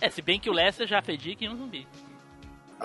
É, 0.00 0.10
se 0.10 0.20
bem 0.20 0.40
que 0.40 0.50
o 0.50 0.52
Lester 0.52 0.88
já 0.88 1.00
fedia 1.00 1.36
que 1.36 1.48
um 1.48 1.56
zumbi. 1.56 1.86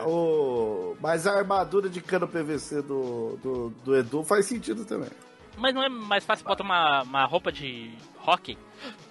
O... 0.06 0.96
Mas 1.02 1.26
a 1.26 1.40
armadura 1.40 1.90
de 1.90 2.00
cano 2.00 2.28
PVC 2.28 2.84
do, 2.84 3.38
do, 3.42 3.70
do 3.84 3.96
Edu 3.96 4.24
faz 4.24 4.46
sentido 4.46 4.86
também. 4.86 5.10
Mas 5.58 5.74
não 5.74 5.82
é 5.84 5.90
mais 5.90 6.24
fácil 6.24 6.46
botar 6.46 6.64
uma, 6.64 7.02
uma 7.02 7.26
roupa 7.26 7.52
de 7.52 7.92
hockey? 8.26 8.58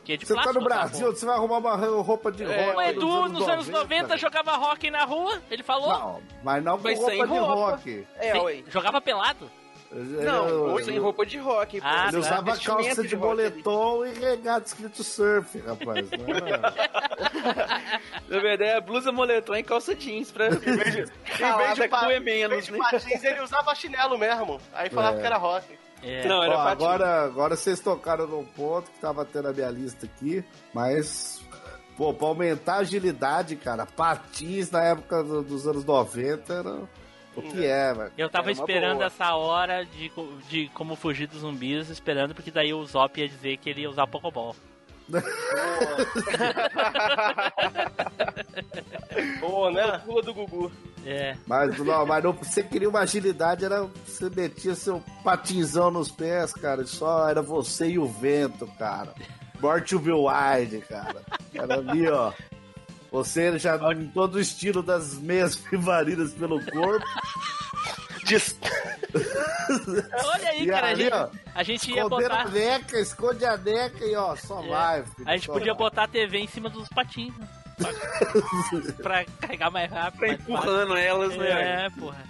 Que 0.08 0.14
é 0.14 0.16
de 0.16 0.24
Você 0.24 0.34
tá 0.34 0.40
plástico, 0.40 0.58
no 0.62 0.64
Brasil, 0.66 1.12
você 1.12 1.26
vai 1.26 1.34
arrumar 1.36 1.58
uma 1.58 1.76
roupa 2.00 2.32
de 2.32 2.42
É, 2.42 2.64
rock. 2.64 2.76
O 2.78 2.80
Edu, 2.80 3.28
nos 3.28 3.46
anos 3.46 3.68
90, 3.68 4.16
jogava 4.16 4.52
rock 4.56 4.90
na 4.90 5.04
rua, 5.04 5.38
ele 5.50 5.62
falou. 5.62 5.90
Não, 5.92 6.22
mas 6.42 6.64
não 6.64 6.78
com 6.78 6.84
Mas 6.84 6.98
roupa 6.98 7.12
de 7.14 7.22
roupa. 7.26 7.54
rock. 7.54 8.06
É, 8.16 8.62
jogava 8.68 9.02
pelado. 9.02 9.50
Não, 9.92 10.76
ele- 10.76 10.84
sem 10.84 10.98
roupa 10.98 11.26
de 11.26 11.36
rock. 11.36 11.78
Ah, 11.84 12.04
Ele 12.04 12.12
tá. 12.12 12.18
usava 12.20 12.56
calça 12.58 13.02
de 13.02 13.08
ali. 13.08 13.16
boletom 13.16 14.06
e 14.06 14.14
regata 14.14 14.66
escrito 14.66 15.04
surf, 15.04 15.58
rapaz. 15.60 16.06
Não 16.10 16.36
era- 16.36 16.74
Na 18.28 18.38
verdade, 18.40 18.70
é 18.70 18.80
blusa, 18.80 19.12
moletom 19.12 19.56
e 19.56 19.62
calça 19.62 19.94
jeans 19.94 20.30
pra 20.30 20.46
Em 20.56 20.58
vez 20.58 21.04
de, 21.74 21.88
pa- 21.88 22.10
é 22.10 22.16
em 22.16 22.22
vez 22.22 22.22
menos, 22.22 22.64
de 22.64 22.72
né? 22.72 22.78
patins, 22.78 23.22
ele 23.24 23.40
usava 23.42 23.74
chinelo 23.74 24.16
mesmo. 24.16 24.58
Aí 24.72 24.88
falava 24.88 25.18
É. 25.18 25.20
que 25.20 25.26
era 25.26 25.36
rock. 25.36 25.78
É. 26.02 26.26
Não, 26.28 26.42
era 26.42 26.56
Ó, 26.56 26.60
agora, 26.60 27.24
agora 27.24 27.56
vocês 27.56 27.80
tocaram 27.80 28.26
num 28.26 28.44
ponto 28.44 28.90
que 28.90 28.98
tava 29.00 29.24
tendo 29.24 29.48
a 29.48 29.52
minha 29.52 29.68
lista 29.70 30.06
aqui, 30.06 30.44
mas, 30.72 31.40
pô, 31.96 32.14
pra 32.14 32.28
aumentar 32.28 32.74
a 32.74 32.78
agilidade, 32.78 33.56
cara, 33.56 33.84
patins 33.84 34.70
na 34.70 34.82
época 34.84 35.22
do- 35.24 35.42
dos 35.42 35.66
anos 35.66 35.84
90 35.84 36.52
era 36.54 36.80
o 37.36 37.42
que 37.42 37.64
é, 37.66 37.92
velho. 37.94 38.12
Eu 38.16 38.30
tava 38.30 38.50
É 38.50 38.52
esperando 38.52 38.94
boa. 38.98 39.06
essa 39.06 39.34
hora 39.34 39.84
de, 39.84 40.10
de 40.48 40.68
como 40.74 40.94
fugir 40.96 41.26
dos 41.26 41.40
zumbis, 41.40 41.88
esperando, 41.90 42.34
porque 42.34 42.50
daí 42.50 42.72
o 42.72 42.84
Zop 42.84 43.20
ia 43.20 43.28
dizer 43.28 43.56
que 43.58 43.68
ele 43.70 43.80
ia 43.82 43.90
usar 43.90 44.06
Pokéball. 44.06 44.54
Pô, 49.40 49.70
né? 49.72 49.98
Pula 50.04 50.22
do 50.22 50.34
Gugu. 50.34 50.70
É. 51.10 51.36
Mas, 51.46 51.78
não, 51.78 52.04
mas 52.06 52.22
não, 52.22 52.32
você 52.32 52.62
queria 52.62 52.88
uma 52.88 53.00
agilidade, 53.00 53.64
era 53.64 53.82
você 54.06 54.28
metia 54.28 54.74
seu 54.74 55.02
patinzão 55.24 55.90
nos 55.90 56.10
pés, 56.10 56.52
cara, 56.52 56.82
e 56.82 56.86
só 56.86 57.28
era 57.28 57.40
você 57.40 57.88
e 57.88 57.98
o 57.98 58.06
vento, 58.06 58.66
cara. 58.78 59.14
Born 59.60 59.82
to 59.84 59.98
be 59.98 60.12
wild, 60.12 60.80
cara. 60.88 61.22
Era 61.54 61.74
ali, 61.76 62.08
ó. 62.08 62.32
Você 63.10 63.58
já 63.58 63.76
em 63.94 64.06
todo 64.08 64.34
o 64.34 64.40
estilo 64.40 64.82
das 64.82 65.14
meias 65.14 65.56
privarinas 65.56 66.32
pelo 66.34 66.62
corpo. 66.66 67.06
Olha 70.26 70.48
aí, 70.50 70.62
E 70.64 70.66
cara, 70.66 70.86
a 70.86 70.90
ali, 70.90 71.02
gente, 71.04 71.14
ó, 71.14 71.28
a 71.54 71.62
gente 71.62 71.90
ia 71.90 72.02
Esconder 72.02 72.30
a 72.32 72.36
botar. 72.44 72.50
neca, 72.50 73.00
esconde 73.00 73.44
a 73.46 73.56
neca 73.56 74.04
e 74.04 74.14
ó, 74.14 74.36
só 74.36 74.62
É. 74.62 74.68
live. 74.68 75.10
filho, 75.16 75.28
A 75.28 75.32
gente 75.36 75.46
só 75.46 75.52
podia 75.52 75.72
live. 75.72 75.78
botar 75.78 76.04
a 76.04 76.08
TV 76.08 76.38
em 76.38 76.46
cima 76.46 76.68
dos 76.68 76.88
patins. 76.88 77.34
né? 77.38 77.48
pra 79.02 79.24
carregar 79.40 79.70
mais 79.70 79.90
rápido. 79.90 80.18
Pra 80.18 80.28
mais 80.28 80.40
empurrando 80.40 80.96
elas, 80.96 81.34
fácil. 81.34 81.42
né? 81.42 81.86
É, 81.86 81.90
porra. 81.90 82.24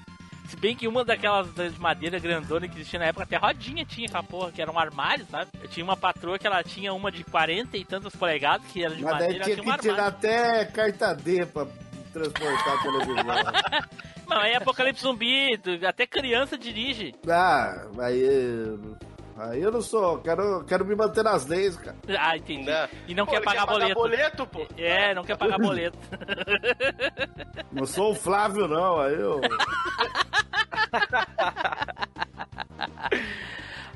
Se 0.49 0.57
bem 0.57 0.75
que 0.75 0.89
uma 0.89 1.05
daquelas 1.05 1.53
de 1.55 1.79
madeira 1.79 2.19
grandona 2.19 2.67
que 2.67 2.77
existia 2.77 2.99
na 2.99 3.07
época, 3.07 3.25
até 3.25 3.37
rodinha 3.37 3.85
tinha 3.85 4.07
aquela 4.07 4.23
porra, 4.23 4.51
que 4.51 4.63
era 4.63 4.71
um 4.73 4.79
armário, 4.79 5.27
sabe? 5.31 5.51
Eu 5.63 5.69
tinha 5.69 5.85
uma 5.85 5.97
patroa 5.97 6.39
que 6.39 6.47
ela 6.47 6.63
tinha 6.65 6.93
uma 6.95 7.13
de 7.13 7.23
40 7.23 7.77
e 7.77 7.85
tantas 7.85 8.17
polegadas, 8.17 8.67
que 8.73 8.83
era 8.83 8.95
de 8.95 9.03
Mas 9.03 9.13
madeira, 9.13 9.35
ela 9.35 9.45
tinha 9.45 9.57
tinha 9.57 9.73
um 9.73 9.77
que 9.77 9.83
tirar 9.83 10.05
armário. 10.05 10.17
até 10.17 10.65
carta 10.65 11.15
D 11.15 11.45
pra 11.45 11.67
transportar 12.15 12.75
a 12.75 12.83
televisão. 12.83 13.25
Não, 14.27 14.39
aí 14.39 14.53
é 14.53 14.57
Apocalipse 14.57 15.03
Zumbi, 15.03 15.59
até 15.87 16.07
criança 16.07 16.57
dirige. 16.57 17.15
ah, 17.29 17.87
aí. 18.01 18.79
Aí 19.39 19.63
eu 19.63 19.71
não 19.71 19.81
sou, 19.81 20.19
quero, 20.19 20.65
quero 20.65 20.85
me 20.85 20.97
manter 20.97 21.23
nas 21.23 21.47
leis, 21.47 21.77
cara. 21.77 21.97
Ah, 22.19 22.37
entendi. 22.37 22.65
Né? 22.67 22.89
E 23.07 23.15
não 23.15 23.25
Pô, 23.25 23.31
quer 23.31 23.37
ele 23.37 23.45
pagar 23.45 23.67
boleto. 23.67 23.95
boleto, 23.95 24.47
pô. 24.47 24.67
É, 24.77 25.15
não 25.15 25.23
quer 25.23 25.37
pagar 25.37 25.59
boleto. 25.59 25.97
Não 27.71 27.87
sou 27.87 28.11
o 28.13 28.15
Flávio, 28.15 28.67
não. 28.67 28.99
Aí 28.99 29.15
eu. 29.15 29.41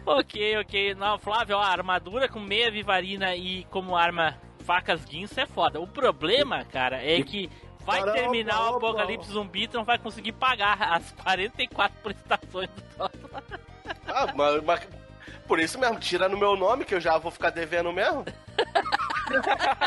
ok, 0.06 0.58
ok. 0.58 0.94
Não, 0.94 1.18
Flávio, 1.18 1.56
ó, 1.56 1.62
armadura 1.62 2.28
com 2.28 2.38
meia 2.40 2.70
vivarina 2.70 3.34
e 3.34 3.64
como 3.64 3.96
arma 3.96 4.36
facas 4.60 5.04
guinso 5.04 5.40
é 5.40 5.46
foda. 5.46 5.80
O 5.80 5.86
problema, 5.86 6.64
cara, 6.64 7.02
é 7.02 7.20
que 7.22 7.50
vai 7.84 7.98
Caramba, 8.00 8.18
terminar 8.18 8.60
o 8.60 8.76
opa. 8.76 8.88
Apocalipse 8.88 9.32
Zumbi, 9.32 9.66
tu 9.66 9.76
não 9.78 9.84
vai 9.84 9.98
conseguir 9.98 10.32
pagar 10.32 10.80
as 10.92 11.10
44 11.12 11.96
prestações 12.02 12.68
do 12.70 12.82
troço. 12.94 13.30
Ah, 14.06 14.32
mas, 14.36 14.62
mas- 14.62 14.88
por 15.46 15.58
isso 15.58 15.78
mesmo, 15.78 15.98
tira 15.98 16.28
no 16.28 16.36
meu 16.36 16.56
nome, 16.56 16.84
que 16.84 16.94
eu 16.94 17.00
já 17.00 17.18
vou 17.18 17.30
ficar 17.30 17.50
devendo 17.50 17.92
mesmo. 17.92 18.24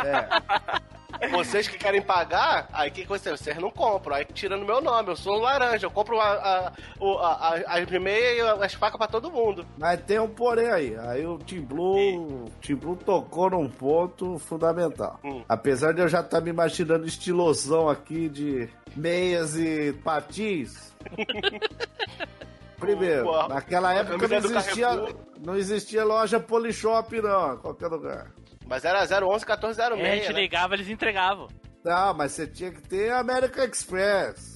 É. 0.05 1.29
Vocês 1.29 1.67
que 1.67 1.77
querem 1.77 2.01
pagar, 2.01 2.67
aí 2.73 2.89
o 2.89 2.91
que 2.91 3.03
que 3.03 3.07
vocês? 3.07 3.39
Vocês 3.39 3.57
não 3.57 3.71
compram, 3.71 4.15
aí 4.15 4.25
tira 4.25 4.57
no 4.57 4.65
meu 4.65 4.81
nome. 4.81 5.09
Eu 5.09 5.15
sou 5.15 5.38
um 5.38 5.41
laranja, 5.41 5.86
eu 5.86 5.91
compro 5.91 6.19
a, 6.19 6.27
a, 6.27 6.67
a, 6.67 7.55
a, 7.67 7.79
as 7.79 7.89
meias 7.89 8.38
e 8.38 8.63
as 8.63 8.73
facas 8.73 8.97
pra 8.97 9.07
todo 9.07 9.31
mundo. 9.31 9.65
Mas 9.77 10.01
tem 10.01 10.19
um 10.19 10.27
porém 10.27 10.69
aí. 10.69 10.95
Aí 10.97 11.25
o 11.25 11.38
Team 11.38 11.63
Blue, 11.63 12.45
o 12.45 12.49
Team 12.61 12.77
Blue 12.77 12.95
tocou 12.95 13.49
num 13.49 13.69
ponto 13.69 14.38
fundamental. 14.39 15.19
Hum. 15.23 15.43
Apesar 15.47 15.93
de 15.93 16.01
eu 16.01 16.07
já 16.07 16.19
estar 16.19 16.41
me 16.41 16.49
imaginando 16.49 17.07
estilosão 17.07 17.89
aqui 17.89 18.29
de 18.29 18.69
meias 18.95 19.55
e 19.55 19.93
patins. 20.03 20.93
Primeiro, 22.80 23.47
naquela 23.47 23.93
época 23.93 24.28
não 24.28 24.38
existia, 24.38 24.88
não 25.39 25.55
existia 25.55 26.03
loja 26.03 26.39
Polishop, 26.39 27.21
não, 27.21 27.53
em 27.53 27.57
qualquer 27.57 27.88
lugar. 27.88 28.32
Mas 28.67 28.84
era 28.84 28.99
011 29.03 29.45
1406, 29.45 29.80
É, 29.99 30.11
a 30.11 30.15
gente 30.15 30.34
né? 30.34 30.41
ligava, 30.41 30.73
eles 30.73 30.89
entregavam. 30.89 31.47
Não, 31.84 32.13
mas 32.15 32.32
você 32.32 32.47
tinha 32.47 32.71
que 32.71 32.82
ter 32.82 33.11
American 33.11 33.65
Express. 33.65 34.55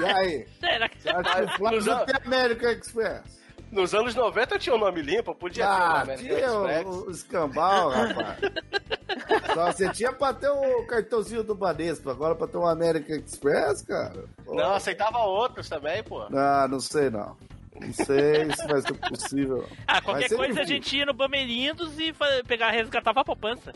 E 0.00 0.04
aí? 0.04 0.46
Era 0.62 0.88
que 0.88 1.00
Você 1.00 1.08
acha 1.08 1.34
que 1.34 1.42
o 1.44 1.56
Flávio 1.56 1.84
não 1.84 2.04
tem 2.04 2.14
American 2.26 2.70
Express? 2.72 3.37
Nos 3.70 3.94
anos 3.94 4.14
90 4.14 4.54
eu 4.54 4.58
tinha 4.58 4.74
o 4.74 4.78
nome 4.78 5.02
limpo, 5.02 5.34
podia 5.34 5.64
ter 5.66 5.70
o 5.70 5.74
Ah, 5.74 6.16
tinha 6.16 6.52
o, 6.52 7.06
o 7.06 7.10
escambau, 7.10 7.90
rapaz. 7.90 8.38
Só 9.54 9.72
você 9.72 9.88
tinha 9.90 10.12
pra 10.12 10.32
ter 10.32 10.48
o 10.48 10.84
cartãozinho 10.86 11.42
do 11.42 11.54
Banespa, 11.54 12.10
agora 12.10 12.34
pra 12.34 12.46
ter 12.46 12.56
um 12.56 12.66
American 12.66 13.16
Express, 13.16 13.82
cara? 13.82 14.24
Pô. 14.44 14.54
Não, 14.54 14.74
aceitava 14.74 15.18
outros 15.18 15.68
também, 15.68 16.02
pô. 16.02 16.22
Ah, 16.34 16.66
não 16.68 16.80
sei 16.80 17.10
não. 17.10 17.36
Não 17.80 17.92
sei 17.92 18.50
se 18.56 18.66
vai 18.66 18.80
ser 18.80 18.94
possível. 18.94 19.64
Ah, 19.86 20.00
qualquer 20.02 20.28
coisa 20.28 20.44
a 20.44 20.64
difícil. 20.64 20.66
gente 20.66 20.96
ia 20.96 21.06
no 21.06 21.12
Bamerindos 21.14 21.98
e 21.98 22.12
pegar, 22.46 22.70
resgatava 22.70 23.20
a 23.20 23.24
poupança. 23.24 23.72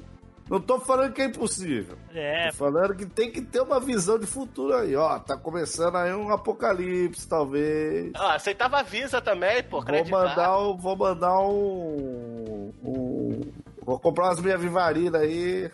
Não 0.52 0.60
tô 0.60 0.78
falando 0.78 1.14
que 1.14 1.22
é 1.22 1.24
impossível. 1.24 1.96
É, 2.14 2.48
Tô 2.50 2.56
falando 2.56 2.94
que 2.94 3.06
tem 3.06 3.30
que 3.30 3.40
ter 3.40 3.62
uma 3.62 3.80
visão 3.80 4.18
de 4.18 4.26
futuro 4.26 4.74
aí, 4.74 4.94
ó. 4.94 5.18
Tá 5.18 5.34
começando 5.34 5.96
aí 5.96 6.12
um 6.12 6.30
apocalipse, 6.30 7.26
talvez. 7.26 8.12
Ah, 8.14 8.34
aceitava 8.34 8.78
a 8.78 8.82
Visa 8.82 9.18
também, 9.22 9.62
pô. 9.62 9.80
Vou 9.80 10.04
mandar, 10.10 10.58
um, 10.58 10.76
vou 10.76 10.94
mandar 10.94 11.38
um, 11.40 12.70
um- 12.84 13.40
Vou 13.84 13.98
comprar 13.98 14.26
umas 14.26 14.40
minhas 14.40 14.60
vivarinas 14.60 15.22
aí. 15.22 15.70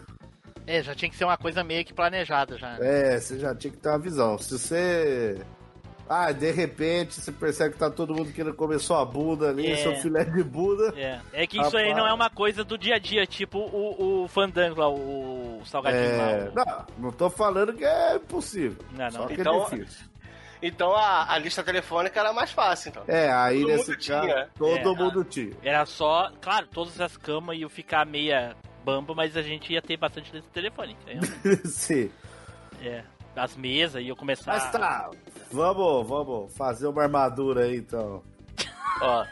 É, 0.64 0.80
já 0.82 0.94
tinha 0.94 1.10
que 1.10 1.16
ser 1.16 1.24
uma 1.24 1.36
coisa 1.36 1.64
meio 1.64 1.84
que 1.84 1.92
planejada 1.92 2.56
já. 2.56 2.76
É, 2.78 3.18
você 3.18 3.36
já 3.38 3.52
tinha 3.56 3.72
que 3.72 3.78
ter 3.78 3.88
uma 3.88 3.98
visão. 3.98 4.38
Se 4.38 4.56
você. 4.56 5.38
Ah, 6.08 6.32
de 6.32 6.50
repente 6.50 7.14
você 7.20 7.30
percebe 7.30 7.74
que 7.74 7.78
tá 7.78 7.90
todo 7.90 8.14
mundo 8.14 8.32
querendo 8.32 8.54
comer 8.54 8.78
sua 8.78 9.04
bunda 9.04 9.50
ali, 9.50 9.70
É. 9.70 9.76
seu 9.76 9.94
filé 9.96 10.24
de 10.24 10.42
bunda. 10.42 10.92
é. 10.96 11.20
É 11.32 11.46
que 11.46 11.60
isso 11.60 11.76
aí 11.76 11.88
Rapaz. 11.90 11.96
não 11.98 12.06
é 12.08 12.12
uma 12.14 12.30
coisa 12.30 12.64
do 12.64 12.78
dia 12.78 12.94
a 12.94 12.98
dia, 12.98 13.26
tipo 13.26 13.58
o, 13.58 14.24
o 14.24 14.28
fandango 14.28 14.80
lá, 14.80 14.88
o 14.88 15.60
salgadinho 15.66 16.02
É, 16.02 16.50
lá. 16.54 16.86
o- 16.86 16.94
não, 16.98 17.04
não 17.04 17.12
tô 17.12 17.28
falando 17.28 17.74
que 17.74 17.84
é 17.84 18.16
impossível. 18.16 18.78
Não, 18.92 19.04
não. 19.04 19.10
Só 19.10 19.26
que 19.26 19.34
Então- 19.40 19.66
é 19.66 19.76
difícil. 19.76 20.06
Então 20.60 20.92
a, 20.96 21.32
a 21.32 21.38
lista 21.38 21.62
telefônica 21.62 22.18
era 22.18 22.32
mais 22.32 22.50
fácil, 22.50 22.88
então. 22.88 23.04
É, 23.06 23.30
aí 23.30 23.60
Todo 23.60 23.68
nesse 23.70 23.90
mundo 23.90 24.06
caso, 24.06 24.20
tinha. 24.26 24.48
todo 24.58 24.76
É. 24.76 24.84
mundo 24.96 25.24
tinha. 25.24 25.52
Era 25.62 25.86
só, 25.86 26.32
claro, 26.40 26.66
todas 26.66 27.00
as 27.00 27.16
camas 27.16 27.56
iam 27.56 27.68
ficar 27.68 28.04
meia 28.04 28.56
bamba, 28.84 29.14
mas 29.14 29.36
a 29.36 29.42
gente 29.42 29.72
ia 29.72 29.80
ter 29.82 29.96
bastante 29.96 30.32
lista 30.32 30.48
telefônica. 30.52 30.98
Sim. 31.68 32.10
é. 32.82 33.04
As 33.36 33.56
mesas 33.56 34.02
iam 34.02 34.16
começar. 34.16 34.50
Mas 34.50 34.72
tá, 34.72 35.10
vamos, 35.50 36.06
vamos 36.08 36.56
fazer 36.56 36.86
uma 36.86 37.02
armadura 37.02 37.64
aí 37.64 37.76
então. 37.76 38.22
Ó. 39.02 39.26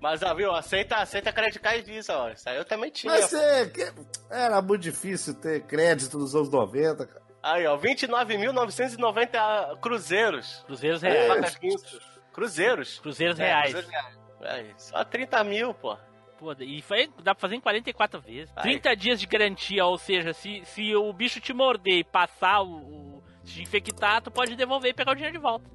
Mas, 0.00 0.22
ó, 0.22 0.34
viu, 0.34 0.52
aceita, 0.54 0.96
aceita 0.96 1.32
Credit 1.32 1.58
Card 1.58 1.82
Visa, 1.82 2.16
ó. 2.16 2.28
Isso 2.30 2.48
aí 2.48 2.56
eu 2.56 2.64
também 2.64 2.90
tinha. 2.90 3.12
Mas 3.12 3.32
é, 3.32 3.66
que- 3.66 3.92
era 4.30 4.60
muito 4.60 4.82
difícil 4.82 5.34
ter 5.34 5.62
crédito 5.64 6.18
nos 6.18 6.34
anos 6.34 6.50
90, 6.50 7.06
cara. 7.06 7.22
Aí, 7.42 7.66
ó, 7.66 7.76
29.990 7.76 9.76
cruzeiros. 9.80 10.62
Cruzeiros 10.66 11.02
É. 11.02 11.08
reais. 11.10 11.56
Quinto. 11.56 12.00
Cruzeiros. 12.32 12.98
Cruzeiros 13.00 13.38
É, 13.40 13.46
reais. 13.46 13.72
cruzeiros 13.72 13.90
reais. 13.90 14.18
Aí, 14.42 14.74
só 14.76 15.04
30 15.04 15.42
mil, 15.44 15.72
pô. 15.74 15.96
Pô, 16.38 16.52
e 16.60 16.82
foi, 16.82 17.08
dá 17.22 17.34
pra 17.34 17.40
fazer 17.40 17.54
em 17.56 17.60
44 17.60 18.20
vezes. 18.20 18.52
Aí. 18.56 18.62
30 18.62 18.94
dias 18.94 19.18
de 19.18 19.26
garantia, 19.26 19.86
ou 19.86 19.96
seja, 19.96 20.34
se, 20.34 20.62
se 20.66 20.94
o 20.94 21.10
bicho 21.12 21.40
te 21.40 21.54
morder 21.54 22.00
e 22.00 22.04
passar 22.04 22.60
o, 22.62 23.05
te 23.46 23.62
infectar, 23.62 24.20
tu 24.20 24.30
pode 24.30 24.54
devolver 24.56 24.90
e 24.90 24.94
pegar 24.94 25.12
o 25.12 25.14
dinheiro 25.14 25.36
de 25.36 25.42
volta. 25.42 25.70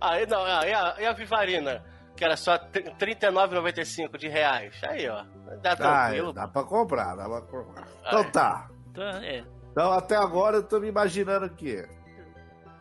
Aí, 0.00 0.26
não, 0.26 0.44
aí 0.44 0.72
a, 0.72 0.94
e 1.00 1.06
a 1.06 1.12
Vivarina, 1.12 1.82
que 2.14 2.24
era 2.24 2.36
só 2.36 2.56
39,95 2.58 4.16
de 4.18 4.28
reais. 4.28 4.74
Aí, 4.82 5.08
ó. 5.08 5.24
Dá 5.62 5.72
Ah, 5.72 5.76
tranquilo. 5.76 6.32
dá 6.32 6.46
pra 6.48 6.62
comprar, 6.64 7.14
dá 7.16 7.24
pra 7.28 7.40
comprar. 7.40 7.86
Então 8.06 8.18
Aí. 8.20 8.30
tá. 8.30 8.68
Então, 8.90 9.04
é. 9.04 9.44
Então 9.72 9.92
até 9.92 10.16
agora 10.16 10.56
eu 10.58 10.62
tô 10.62 10.78
me 10.80 10.88
imaginando 10.88 11.46
o 11.46 11.50
quê? 11.50 11.86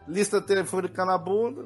Lista 0.08 0.42
telefônica 0.42 1.04
na 1.06 1.18
bunda, 1.18 1.66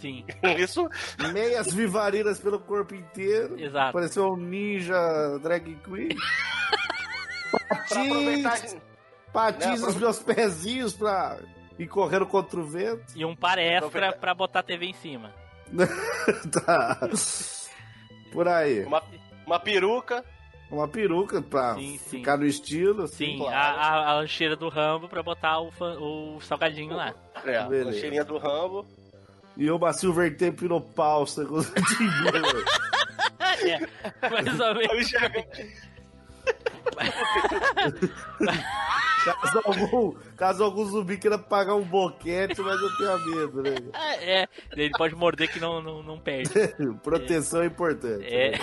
Sim, 0.00 0.24
Isso, 0.58 0.88
meias 1.32 1.72
vivarinas 1.74 2.38
pelo 2.40 2.58
corpo 2.60 2.94
inteiro. 2.94 3.60
exato. 3.60 3.92
Pareceu 3.92 4.32
um 4.32 4.36
ninja 4.36 4.96
drag 5.42 5.74
queen. 5.84 6.08
pra 7.66 8.02
aproveitar. 8.02 8.50
Patins, 8.52 8.76
patins 9.32 9.80
Né, 9.80 9.86
nos 9.86 9.96
meus 9.96 10.18
pezinhos 10.20 10.94
pra 10.94 11.38
ir 11.80 11.88
correndo 11.88 12.26
contra 12.26 12.60
o 12.60 12.64
vento. 12.64 13.12
E 13.16 13.24
um 13.24 13.34
par 13.34 13.58
extra 13.58 13.86
Aproveitar. 13.86 14.18
pra 14.18 14.34
botar 14.34 14.60
a 14.60 14.62
TV 14.62 14.86
em 14.86 14.92
cima. 14.92 15.32
tá. 16.64 17.08
Por 18.32 18.46
aí. 18.46 18.84
Uma, 18.84 19.02
uma 19.46 19.58
peruca. 19.58 20.24
Uma 20.70 20.86
peruca 20.86 21.42
pra 21.42 21.74
Sim, 21.74 21.98
sim. 21.98 22.18
ficar 22.18 22.36
no 22.36 22.46
estilo. 22.46 23.08
Sim, 23.08 23.38
claro. 23.38 23.56
a, 23.56 24.10
a, 24.10 24.14
lancheira 24.14 24.54
do 24.54 24.68
Rambo 24.68 25.08
pra 25.08 25.20
botar 25.22 25.58
o, 25.60 25.72
o 26.36 26.40
salgadinho 26.42 26.94
lá. 26.94 27.12
É, 27.44 27.64
Beleza. 27.64 27.90
a 27.90 27.92
cheirinha 27.94 28.24
do 28.24 28.38
Rambo. 28.38 28.86
E 29.56 29.68
uma 29.70 29.92
Silver 29.92 30.36
Tape 30.36 30.68
no 30.68 30.80
pau, 30.80 31.26
segundo 31.26 31.62
o 31.62 31.74
Timbu. 31.74 32.38
É, 33.62 34.30
mais 34.30 34.60
ou 34.60 34.74
menos. 34.74 35.10
Caso, 39.24 39.60
algum, 39.64 40.12
caso 40.36 40.64
algum 40.64 40.84
zumbi 40.84 41.18
queira 41.18 41.38
pagar 41.38 41.74
um 41.74 41.84
boquete, 41.84 42.60
mas 42.62 42.80
eu 42.80 42.96
tenho 42.96 43.36
medo, 43.36 43.62
né? 43.62 43.74
É, 44.20 44.48
ele 44.72 44.90
pode 44.90 45.14
morder 45.14 45.52
que 45.52 45.60
não, 45.60 45.82
não, 45.82 46.02
não 46.02 46.18
perde. 46.18 46.50
Proteção 47.02 47.62
é 47.62 47.66
importante. 47.66 48.24
É. 48.24 48.58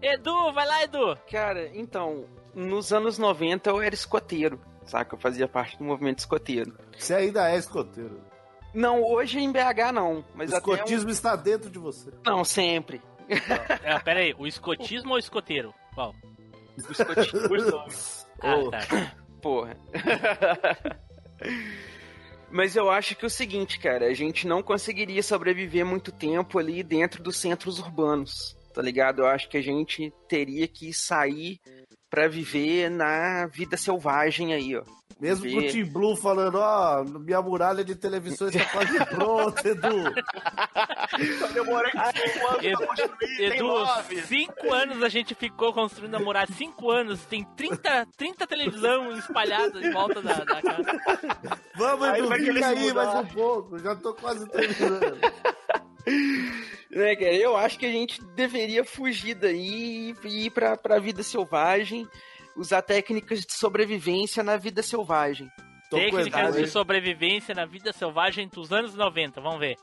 Edu, 0.00 0.52
vai 0.52 0.66
lá, 0.66 0.82
Edu. 0.82 1.18
Cara, 1.30 1.70
então, 1.74 2.26
nos 2.58 2.92
anos 2.92 3.18
90 3.18 3.70
eu 3.70 3.80
era 3.80 3.94
escoteiro, 3.94 4.60
saca? 4.84 5.14
Eu 5.14 5.20
fazia 5.20 5.46
parte 5.48 5.78
do 5.78 5.84
movimento 5.84 6.18
escoteiro. 6.18 6.76
Você 6.98 7.14
ainda 7.14 7.50
é 7.50 7.56
escoteiro. 7.56 8.20
Não, 8.74 9.02
hoje 9.02 9.38
em 9.38 9.50
BH 9.50 9.92
não, 9.94 10.24
mas 10.34 10.52
o 10.52 10.56
até 10.56 10.70
um- 10.70 10.74
escotismo 10.74 11.10
está 11.10 11.34
dentro 11.36 11.70
de 11.70 11.78
você. 11.78 12.10
Não, 12.26 12.44
sempre. 12.44 13.00
É, 13.82 13.98
pera 14.00 14.20
aí, 14.20 14.34
o 14.38 14.46
escotismo 14.46 15.10
ou 15.10 15.16
o 15.16 15.18
escoteiro? 15.18 15.72
Qual? 15.94 16.14
O 16.88 16.92
escotismo. 16.92 17.84
Ah, 18.40 18.56
Ô. 18.56 18.70
tá. 18.70 18.78
Porra. 19.42 19.76
Mas 22.50 22.74
eu 22.76 22.90
acho 22.90 23.14
que 23.14 23.24
é 23.24 23.28
o 23.28 23.30
seguinte, 23.30 23.78
cara, 23.78 24.06
a 24.06 24.14
gente 24.14 24.46
não 24.46 24.62
conseguiria 24.62 25.22
sobreviver 25.22 25.84
muito 25.84 26.10
tempo 26.10 26.58
ali 26.58 26.82
dentro 26.82 27.22
dos 27.22 27.36
centros 27.36 27.78
urbanos, 27.78 28.56
tá 28.72 28.80
ligado? 28.80 29.20
Eu 29.20 29.26
acho 29.26 29.48
que 29.48 29.56
a 29.58 29.62
gente 29.62 30.12
teria 30.28 30.66
que 30.66 30.92
sair 30.92 31.60
pra 32.10 32.28
viver 32.28 32.90
na 32.90 33.46
vida 33.46 33.76
selvagem 33.76 34.54
aí, 34.54 34.76
ó. 34.76 34.97
Mesmo 35.20 35.50
com 35.50 35.58
o. 35.58 35.68
Tim 35.68 35.84
Blue 35.84 36.16
falando, 36.16 36.56
ó, 36.60 37.02
minha 37.02 37.42
muralha 37.42 37.82
de 37.84 37.96
televisão 37.96 38.48
está 38.48 38.64
quase 38.66 38.98
pronta, 39.06 39.68
Edu. 39.68 40.04
Demorei 41.54 41.90
5 41.90 42.46
anos 42.48 42.64
Edu, 42.64 42.78
pra 42.78 42.86
construir, 42.86 43.36
tem 43.36 43.46
Edu, 43.46 43.66
9. 43.66 44.22
cinco 44.22 44.72
anos 44.72 45.02
a 45.02 45.08
gente 45.08 45.34
ficou 45.34 45.72
construindo 45.72 46.14
a 46.14 46.20
muralha. 46.20 46.46
Cinco 46.56 46.90
anos, 46.90 47.24
tem 47.24 47.42
30, 47.56 48.06
30 48.16 48.46
televisão 48.46 49.16
espalhadas 49.18 49.82
em 49.82 49.90
volta 49.90 50.22
da, 50.22 50.34
da 50.44 50.62
casa. 50.62 51.00
Vamos, 51.76 52.06
Aí 52.08 52.20
Edu, 52.20 52.28
vai 52.28 52.38
querer 52.38 52.54
fica 52.54 52.68
aí 52.68 52.80
mudar. 52.88 53.04
mais 53.06 53.24
um 53.24 53.28
pouco. 53.34 53.78
Já 53.80 53.96
tô 53.96 54.14
quase 54.14 54.48
terminando. 54.48 55.18
Né, 56.90 57.14
cara? 57.16 57.34
Eu 57.34 57.54
acho 57.54 57.78
que 57.78 57.84
a 57.84 57.90
gente 57.92 58.22
deveria 58.34 58.82
fugir 58.82 59.34
daí 59.34 60.14
e 60.24 60.46
ir 60.46 60.50
pra, 60.50 60.74
pra 60.74 60.98
vida 60.98 61.22
selvagem, 61.22 62.08
usar 62.58 62.82
técnicas 62.82 63.40
de 63.40 63.52
sobrevivência 63.52 64.42
na 64.42 64.56
vida 64.56 64.82
selvagem. 64.82 65.50
Tô 65.88 65.96
Técnicas 65.96 66.56
de 66.56 66.66
sobrevivência 66.66 67.54
na 67.54 67.64
vida 67.64 67.92
selvagem 67.92 68.48
dos 68.48 68.72
anos 68.72 68.94
90, 68.94 69.40
vamos 69.40 69.60
ver. 69.60 69.76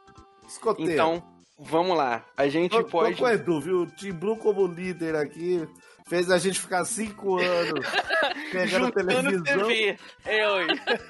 Escoteiro. 0.48 0.92
Então, 0.92 1.24
vamos 1.58 1.98
lá. 1.98 2.24
A 2.38 2.48
gente 2.48 2.72
tô, 2.72 2.84
tô 2.84 2.90
pode. 2.90 3.16
com 3.16 3.24
o 3.24 3.30
Edu, 3.30 3.60
viu? 3.60 3.82
O 3.82 3.88
Tim 3.88 4.12
Blue 4.12 4.38
como 4.38 4.68
líder 4.68 5.16
aqui 5.16 5.68
fez 6.08 6.30
a 6.30 6.38
gente 6.38 6.60
ficar 6.60 6.86
cinco 6.86 7.40
anos 7.40 7.86
pegando 8.52 8.86
Juntando 8.86 9.08
televisão. 9.08 9.68
TV. 9.68 9.98
Oi. 10.26 10.68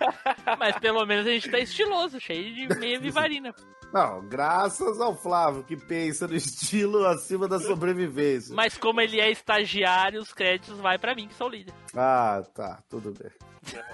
Mas 0.57 0.77
pelo 0.79 1.05
menos 1.05 1.27
a 1.27 1.31
gente 1.31 1.49
tá 1.51 1.59
estiloso, 1.59 2.19
cheio 2.19 2.53
de 2.53 2.79
meia 2.79 2.99
vivarina. 2.99 3.53
Não, 3.93 4.27
graças 4.27 4.99
ao 4.99 5.15
Flávio, 5.15 5.63
que 5.63 5.77
pensa 5.77 6.27
no 6.27 6.35
estilo 6.35 7.05
acima 7.05 7.47
da 7.47 7.59
sobrevivência. 7.59 8.53
Mas 8.55 8.77
como 8.77 8.99
ele 8.99 9.21
é 9.21 9.29
estagiário, 9.31 10.21
os 10.21 10.33
créditos 10.33 10.79
vai 10.79 10.97
pra 10.97 11.15
mim, 11.15 11.27
que 11.27 11.33
sou 11.35 11.47
líder. 11.49 11.73
Ah, 11.95 12.43
tá, 12.53 12.79
tudo 12.89 13.13
bem. 13.13 13.31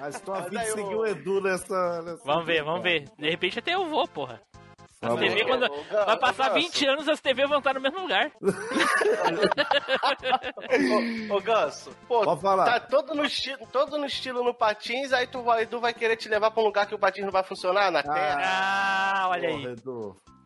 Mas 0.00 0.20
tô 0.20 0.32
a 0.32 0.42
fim 0.44 0.56
de 0.58 0.66
seguir 0.66 0.92
eu- 0.92 0.98
o 1.00 1.06
Edu 1.06 1.40
nessa. 1.40 2.02
nessa 2.02 2.22
Vamos 2.24 2.46
ver, 2.46 2.62
vamos 2.62 2.82
ver. 2.82 3.04
De 3.18 3.28
repente 3.30 3.58
até 3.58 3.74
eu 3.74 3.88
vou, 3.88 4.06
porra. 4.06 4.40
As 5.06 5.18
TV, 5.20 5.44
quando 5.44 5.68
vai 6.06 6.18
passar 6.18 6.48
Ganso. 6.50 6.66
20 6.66 6.86
anos, 6.86 7.08
as 7.08 7.20
TV 7.20 7.46
vão 7.46 7.58
estar 7.58 7.74
no 7.74 7.80
mesmo 7.80 8.00
lugar. 8.00 8.30
Ô, 11.30 11.36
ô 11.36 11.40
Ganso, 11.40 11.90
pô, 12.08 12.22
Pode 12.24 12.40
falar. 12.40 12.64
tá 12.64 12.80
todo 12.80 13.14
no, 13.14 13.24
esti 13.24 13.56
todo 13.72 13.98
no 13.98 14.06
estilo 14.06 14.42
no 14.42 14.54
patins, 14.54 15.12
aí 15.12 15.26
tu 15.26 15.42
vai, 15.42 15.62
Edu 15.62 15.80
vai 15.80 15.92
querer 15.94 16.16
te 16.16 16.28
levar 16.28 16.50
pra 16.50 16.62
um 16.62 16.66
lugar 16.66 16.86
que 16.86 16.94
o 16.94 16.98
patins 16.98 17.24
não 17.24 17.32
vai 17.32 17.42
funcionar 17.42 17.90
na 17.90 18.02
terra. 18.02 18.40
Ah, 18.44 19.28
olha 19.30 19.48
aí. 19.48 19.76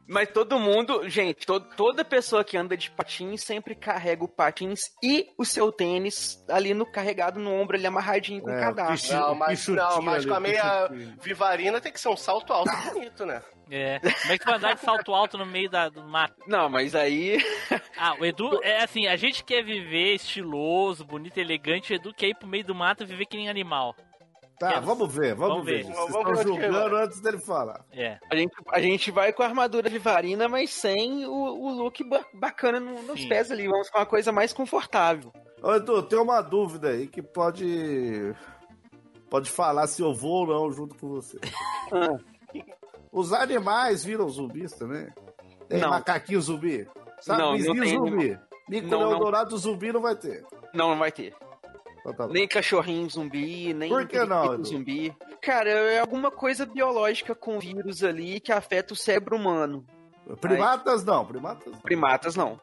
Mas 0.08 0.28
todo 0.30 0.58
mundo, 0.58 1.08
gente, 1.08 1.46
to- 1.46 1.60
toda 1.60 2.04
pessoa 2.04 2.42
que 2.42 2.56
anda 2.56 2.76
de 2.76 2.90
patins 2.90 3.42
sempre 3.44 3.74
carrega 3.74 4.24
o 4.24 4.28
patins 4.28 4.80
e 5.02 5.26
o 5.36 5.44
seu 5.44 5.70
tênis 5.70 6.42
ali 6.48 6.72
no 6.72 6.86
carregado 6.86 7.38
no 7.38 7.52
ombro, 7.52 7.76
ali 7.76 7.86
amarradinho 7.86 8.40
com 8.40 8.50
É, 8.50 8.58
cadastro. 8.60 9.14
o 9.16 9.20
Não, 9.20 9.32
o 9.32 9.36
mas, 9.36 9.68
não, 9.68 10.02
mas 10.02 10.24
com 10.24 10.34
a 10.34 10.40
meia 10.40 10.88
vivarina 11.22 11.80
tem 11.80 11.92
que 11.92 12.00
ser 12.00 12.08
um 12.08 12.16
salto 12.16 12.52
alto 12.52 12.70
e 12.70 12.90
bonito, 12.94 13.26
né? 13.26 13.42
É. 13.70 13.98
Como 14.00 14.32
é 14.32 14.38
que 14.38 14.44
tu 14.44 14.46
vai 14.46 14.54
andar 14.56 14.74
de 14.76 14.80
salto 14.80 15.14
alto 15.14 15.36
no 15.36 15.44
meio 15.44 15.68
da, 15.68 15.90
do 15.90 16.02
mato? 16.02 16.34
Não, 16.46 16.70
mas 16.70 16.94
aí. 16.94 17.36
Ah, 18.00 18.14
o 18.18 18.24
Edu, 18.24 18.60
é 18.62 18.84
assim, 18.84 19.08
a 19.08 19.16
gente 19.16 19.42
quer 19.42 19.62
viver 19.64 20.14
estiloso, 20.14 21.04
bonito, 21.04 21.36
elegante, 21.38 21.92
o 21.92 21.96
Edu 21.96 22.14
quer 22.14 22.28
ir 22.28 22.34
pro 22.36 22.46
meio 22.46 22.64
do 22.64 22.72
mato 22.74 23.02
e 23.02 23.06
viver 23.06 23.26
que 23.26 23.36
nem 23.36 23.48
animal. 23.48 23.94
Tá, 24.58 24.70
Quero- 24.70 24.86
vamos 24.86 25.14
ver, 25.14 25.34
vamos, 25.36 25.52
Vamos 25.58 25.66
ver. 25.66 25.84
ver. 25.84 25.92
Vocês 25.94 26.10
Vamos 26.12 26.38
estão 26.40 26.54
julgando 26.54 26.96
antes 26.96 27.20
dele 27.20 27.38
falar. 27.38 27.84
É. 27.92 28.18
A 28.30 28.34
gente, 28.34 28.52
a 28.72 28.80
gente 28.80 29.10
vai 29.12 29.32
com 29.32 29.42
a 29.42 29.46
armadura 29.46 29.88
vivarina, 29.88 30.48
mas 30.48 30.70
sem 30.70 31.24
o, 31.26 31.30
o 31.32 31.70
look 31.70 32.02
ba- 32.02 32.24
bacana 32.34 32.80
no- 32.80 33.00
nos 33.02 33.20
Sim. 33.20 33.28
pés 33.28 33.50
ali. 33.52 33.68
Vamos 33.68 33.88
com 33.88 33.98
uma 33.98 34.06
coisa 34.06 34.32
mais 34.32 34.52
confortável. 34.52 35.32
Ô, 35.62 35.72
Edu, 35.74 36.02
tem 36.02 36.18
uma 36.18 36.40
dúvida 36.40 36.88
aí 36.88 37.06
que 37.06 37.22
pode. 37.22 38.34
Pode 39.30 39.48
falar 39.50 39.86
se 39.86 40.02
eu 40.02 40.12
vou 40.12 40.44
ou 40.44 40.46
não 40.46 40.72
junto 40.72 40.96
com 40.96 41.08
você. 41.08 41.38
Os 43.12 43.32
animais 43.32 44.04
viram 44.04 44.28
zumbis 44.28 44.72
também? 44.72 45.08
Tem 45.68 45.80
Não. 45.80 45.90
macaquinho 45.90 46.40
zumbi? 46.40 46.86
Sabe, 47.20 47.40
Não, 47.42 47.56
não 47.58 47.74
tem 47.80 47.88
zumbi. 47.96 48.38
Mico 48.68 48.86
Não, 48.88 49.00
não. 49.00 49.12
Eldorado 49.12 49.56
zumbi 49.56 49.92
não 49.92 50.00
vai 50.00 50.14
ter. 50.16 50.44
Não, 50.74 50.90
não 50.90 50.98
vai 50.98 51.10
ter. 51.10 51.34
Então 52.00 52.12
tá 52.12 52.26
bom. 52.26 52.32
Nem 52.32 52.46
cachorrinho 52.46 53.08
zumbi, 53.08 53.72
nem 53.74 53.88
Por 53.88 54.06
que 54.06 54.24
não, 54.24 54.62
zumbi. 54.64 55.14
Cara, 55.40 55.70
é 55.70 56.00
alguma 56.00 56.30
coisa 56.30 56.66
biológica 56.66 57.34
com 57.34 57.58
vírus 57.58 58.02
ali 58.02 58.40
que 58.40 58.52
afeta 58.52 58.94
o 58.94 58.96
cérebro 58.96 59.36
humano. 59.36 59.84
Primatas 60.40 61.04
não, 61.04 61.24
primatas 61.24 61.72
não. 61.72 61.80
Primatas 61.80 62.36
não. 62.36 62.60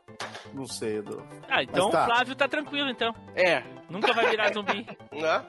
Não 0.54 0.68
sei, 0.68 0.98
Edu. 0.98 1.22
Ah, 1.50 1.64
então 1.64 1.90
tá. 1.90 2.04
o 2.04 2.06
Flávio 2.06 2.36
tá 2.36 2.48
tranquilo, 2.48 2.90
então. 2.90 3.14
É. 3.36 3.64
Nunca 3.90 4.14
vai 4.14 4.30
virar 4.30 4.52
zumbi. 4.54 4.86
Né? 5.12 5.46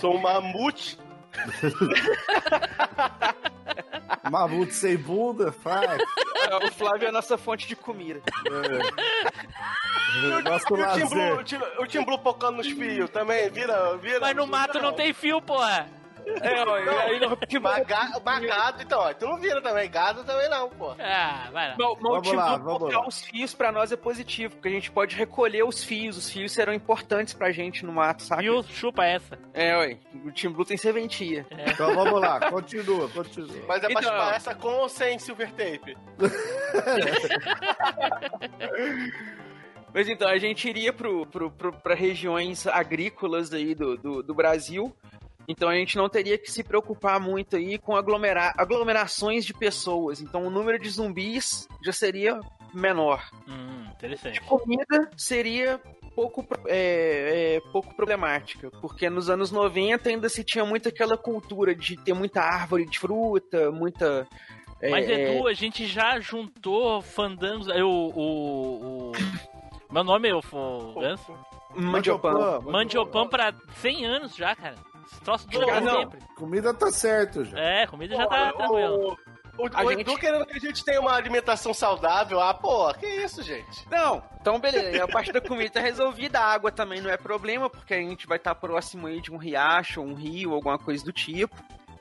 Sou 0.00 0.16
um 0.16 0.20
mamute. 0.20 0.98
Mamute 4.30 4.74
sem 4.74 4.96
bunda, 4.96 5.52
faz. 5.52 6.00
O 6.64 6.70
Flávio 6.72 7.06
é 7.06 7.08
a 7.08 7.12
nossa 7.12 7.38
fonte 7.38 7.66
de 7.66 7.76
comida. 7.76 8.20
Nosso 10.44 10.76
E 10.76 10.82
o 10.82 10.92
Tim 10.94 11.06
Blue, 11.08 11.18
lazer. 11.18 11.38
o 11.38 11.44
Tim, 11.44 11.58
o 11.78 11.86
Tim 11.86 12.04
Blue 12.04 12.18
pocando 12.18 12.56
nos 12.56 12.68
fios 12.68 13.10
também, 13.10 13.48
vira, 13.50 13.96
vira. 13.98 14.20
Mas 14.20 14.36
no 14.36 14.46
mato 14.46 14.80
não 14.80 14.92
tem 14.92 15.12
fio, 15.12 15.40
porra. 15.40 15.88
É, 16.42 16.64
ó, 16.64 16.78
e 16.78 16.88
aí 16.88 17.20
não- 17.20 17.38
Mas, 17.62 17.86
ga- 17.86 18.20
mas 18.24 18.44
gado, 18.46 18.82
então, 18.82 18.98
ó, 19.00 19.12
tu 19.14 19.26
não 19.26 19.38
vira 19.38 19.60
também, 19.62 19.88
gado 19.90 20.24
também 20.24 20.48
não, 20.50 20.68
pô. 20.68 20.90
Ah, 20.98 21.48
vai 21.52 21.68
lá. 21.68 21.74
Mas 21.78 21.78
mas 21.78 21.88
o 21.88 21.96
Vamos 22.00 22.32
lá, 22.32 22.56
vamos 22.56 22.78
colocar 22.78 22.98
lá. 23.00 23.06
os 23.08 23.20
fios 23.22 23.54
pra 23.54 23.70
nós 23.70 23.92
é 23.92 23.96
positivo, 23.96 24.54
porque 24.56 24.68
a 24.68 24.72
gente 24.72 24.90
pode 24.90 25.14
recolher 25.14 25.62
os 25.64 25.84
fios. 25.84 26.16
Os 26.16 26.28
fios 26.30 26.52
serão 26.52 26.74
importantes 26.74 27.32
pra 27.32 27.52
gente 27.52 27.86
no 27.86 27.92
mato, 27.92 28.22
sabe? 28.22 28.42
Viu? 28.42 28.62
Chupa 28.64 29.04
essa. 29.04 29.38
É, 29.54 29.76
ué. 29.78 29.98
O 30.24 30.32
Tim 30.32 30.48
Blue 30.50 30.64
tem 30.64 30.76
serventia. 30.76 31.46
Então 31.68 31.94
vamos 31.94 32.20
lá, 32.20 32.50
continua, 32.50 33.08
continua. 33.08 33.56
Mas 33.68 33.78
é 33.84 33.88
pra 33.88 34.00
Então- 34.00 34.02
chupar 34.02 34.34
essa 34.34 34.54
com 34.54 34.68
ou 34.74 34.88
sem 34.88 35.18
silver 35.18 35.50
tape? 35.52 35.96
Mas 39.94 40.08
então, 40.08 40.28
a 40.28 40.36
gente 40.36 40.68
iria 40.68 40.92
pra 40.92 41.94
regiões 41.94 42.66
agrícolas 42.66 43.52
aí 43.54 43.74
do, 43.74 43.96
do, 43.96 44.22
do 44.22 44.34
Brasil. 44.34 44.94
Então 45.48 45.68
a 45.68 45.74
gente 45.74 45.96
não 45.96 46.08
teria 46.08 46.36
que 46.36 46.50
se 46.50 46.62
preocupar 46.62 47.20
muito 47.20 47.56
aí 47.56 47.78
com 47.78 47.94
aglomera 47.94 48.52
aglomerações 48.56 49.44
de 49.44 49.54
pessoas. 49.54 50.20
Então 50.20 50.46
o 50.46 50.50
número 50.50 50.78
de 50.78 50.88
zumbis 50.90 51.68
já 51.82 51.92
seria 51.92 52.40
menor. 52.74 53.24
Hum, 53.48 53.86
interessante. 53.94 54.40
Comida 54.42 55.10
seria 55.16 55.80
pouco, 56.16 56.46
é, 56.66 57.56
é, 57.56 57.70
pouco 57.70 57.94
problemática, 57.94 58.70
porque 58.80 59.08
nos 59.10 59.28
anos 59.28 59.52
90 59.52 60.08
ainda 60.08 60.28
se 60.28 60.42
tinha 60.42 60.64
muito 60.64 60.88
aquela 60.88 61.16
cultura 61.16 61.74
de 61.74 61.96
ter 61.96 62.14
muita 62.14 62.40
árvore 62.40 62.86
de 62.86 62.98
fruta, 62.98 63.70
muita. 63.70 64.26
é, 64.80 64.90
Mas, 64.90 65.08
é, 65.08 65.36
Edu, 65.36 65.46
a 65.46 65.52
gente 65.52 65.86
já 65.86 66.18
juntou 66.18 67.02
fandangos. 67.02 67.68
Eu, 67.68 67.88
o. 67.88 69.10
o... 69.10 69.12
Meu 69.90 70.02
nome 70.02 70.28
é 70.28 70.34
o 70.34 70.42
mandiopan. 71.76 72.60
Mandiopan 72.62 73.28
pra 73.28 73.54
100 73.76 74.06
anos 74.06 74.34
já, 74.34 74.56
cara. 74.56 74.76
Esse 75.10 75.20
troço 75.20 75.48
dura 75.48 75.66
Cara, 75.66 75.80
pra 75.82 75.90
sempre. 76.00 76.20
Comida 76.36 76.74
tá 76.74 76.90
certo 76.90 77.44
já. 77.44 77.58
É, 77.58 77.86
comida 77.86 78.16
já 78.16 78.26
tá 78.26 78.52
tranquilo. 78.52 79.18
O, 79.58 79.66
A 79.72 79.84
o 79.84 79.90
gente- 79.90 80.00
Edu 80.02 80.18
querendo 80.18 80.44
que 80.44 80.54
a 80.54 80.60
gente 80.60 80.84
tenha 80.84 81.00
uma 81.00 81.14
alimentação 81.14 81.72
saudável. 81.72 82.38
Ah, 82.40 82.52
pô, 82.52 82.92
que 82.92 83.06
isso, 83.06 83.42
gente? 83.42 83.88
Não, 83.90 84.22
então 84.38 84.58
beleza. 84.60 85.02
A 85.04 85.08
parte 85.08 85.32
da 85.32 85.40
comida 85.40 85.70
tá 85.70 85.80
resolvida, 85.80 86.38
a 86.38 86.44
água 86.44 86.70
também 86.70 87.00
não 87.00 87.08
é 87.10 87.16
problema, 87.16 87.70
porque 87.70 87.94
a 87.94 87.98
gente 87.98 88.26
vai 88.26 88.36
estar 88.36 88.54
próximo 88.54 89.06
aí 89.06 89.18
de 89.20 89.32
um 89.32 89.38
riacho, 89.38 90.02
um 90.02 90.12
rio, 90.12 90.52
alguma 90.52 90.78
coisa 90.78 91.02
do 91.02 91.10
tipo. 91.12 91.56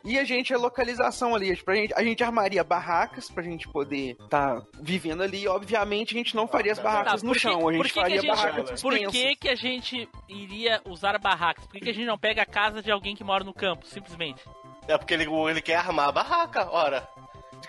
E 0.05 0.19
a 0.19 0.23
gente, 0.23 0.53
a 0.53 0.57
localização 0.57 1.33
ali, 1.33 1.55
pra 1.63 1.73
gente, 1.75 1.93
a 1.95 2.03
gente 2.03 2.23
armaria 2.23 2.63
barracas 2.63 3.29
pra 3.29 3.41
gente 3.41 3.67
poder 3.67 4.15
estar 4.19 4.61
vivendo 4.79 5.23
ali. 5.23 5.47
Obviamente, 5.47 6.13
a 6.13 6.17
gente 6.17 6.35
não 6.35 6.47
faria 6.47 6.71
as 6.73 6.79
barracas 6.79 7.21
Tá, 7.21 7.27
no 7.27 7.33
que- 7.33 7.39
chão, 7.39 7.67
a 7.67 7.71
gente 7.73 7.77
por 7.81 7.85
que 7.87 7.93
que 7.93 7.99
faria 7.99 8.17
a 8.17 8.21
gente- 8.21 8.35
barracas 8.35 8.81
Por 8.81 8.93
que, 9.09 9.35
que 9.35 9.49
a 9.49 9.55
gente 9.55 10.07
iria 10.29 10.79
usar 10.85 11.17
barracas? 11.17 11.65
Por 11.65 11.73
que, 11.73 11.79
que 11.81 11.89
a 11.89 11.93
gente 11.93 12.05
não 12.05 12.17
pega 12.19 12.43
a 12.43 12.45
casa 12.45 12.83
de 12.83 12.91
alguém 12.91 13.15
que 13.15 13.23
mora 13.23 13.43
no 13.43 13.53
campo, 13.53 13.85
simplesmente? 13.87 14.43
É 14.87 14.95
porque 14.97 15.15
ele, 15.15 15.25
ele 15.49 15.61
quer 15.61 15.77
armar 15.77 16.09
a 16.09 16.11
barraca, 16.11 16.69
ora. 16.71 17.09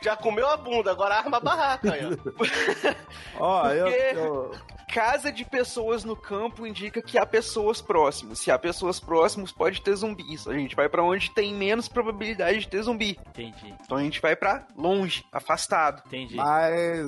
Já 0.02 0.16
comeu 0.16 0.48
a 0.48 0.56
bunda, 0.56 0.90
agora 0.90 1.16
arma 1.16 1.36
a 1.38 1.40
barraca. 1.40 1.92
Aí, 1.92 2.00
ó. 2.04 3.36
Ó, 3.38 3.68
eu, 3.70 3.84
Porque- 3.86 4.12
eu- 4.18 4.76
Casa 4.92 5.32
de 5.32 5.44
pessoas 5.44 6.04
no 6.04 6.14
campo 6.16 6.64
indica 6.64 7.02
que 7.02 7.18
há 7.18 7.26
pessoas 7.26 7.82
próximas. 7.82 8.38
Se 8.38 8.52
há 8.52 8.58
pessoas 8.58 9.00
próximas, 9.00 9.50
pode 9.50 9.82
ter 9.82 9.94
zumbis. 9.96 10.46
A 10.46 10.54
gente 10.54 10.76
vai 10.76 10.88
pra 10.88 11.02
onde 11.02 11.28
tem 11.32 11.52
menos 11.52 11.88
probabilidade 11.88 12.60
de 12.60 12.68
ter 12.68 12.82
zumbi. 12.82 13.18
Entendi, 13.28 13.74
Então 13.84 13.98
a 13.98 14.00
gente 14.02 14.22
vai 14.22 14.36
pra 14.36 14.64
longe, 14.76 15.26
afastado. 15.32 16.02
entendi. 16.06 16.36
Mas, 16.36 17.04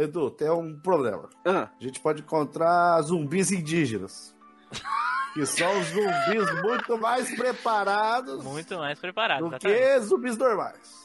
Edu, 0.00 0.30
tem 0.30 0.50
um 0.50 0.80
problema. 0.80 1.28
Ah, 1.44 1.68
A 1.78 1.82
gente 1.84 2.00
pode 2.00 2.22
encontrar 2.22 3.00
zumbis 3.02 3.52
indígenas. 3.52 4.34
Que 5.34 5.44
são 5.46 5.70
zumbis 5.82 6.62
muito 6.62 6.96
mais 6.98 7.28
preparados 7.36 8.42
Muito 8.42 8.78
mais 8.78 8.98
preparado, 8.98 9.40
do 9.40 9.46
exatamente. 9.48 9.80
que 9.80 10.00
zumbis 10.00 10.36
normais. 10.38 11.03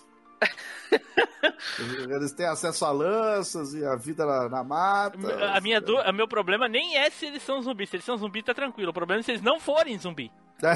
Eles 2.10 2.32
têm 2.34 2.46
acesso 2.46 2.86
a 2.86 2.92
lanças 2.92 3.74
e 3.74 3.86
a 3.86 3.96
vida 3.96 4.26
na, 4.26 4.50
na 4.50 4.64
mata. 4.64 5.18
A 5.56 5.62
minha 5.62 5.80
du... 5.80 5.98
o 5.98 6.14
meu 6.14 6.28
problema 6.28 6.68
nem 6.68 6.98
é 6.98 7.10
se 7.10 7.26
eles 7.26 7.44
são 7.44 7.62
zumbis. 7.62 7.90
Se 7.90 7.96
eles 7.98 8.06
são 8.06 8.18
zumbis, 8.18 8.44
tá 8.44 8.54
tranquilo. 8.54 8.92
O 8.92 8.94
problema 8.94 9.20
é 9.20 9.24
se 9.24 9.32
eles 9.32 9.42
não 9.42 9.60
forem 9.60 9.98
zumbi. 9.98 10.32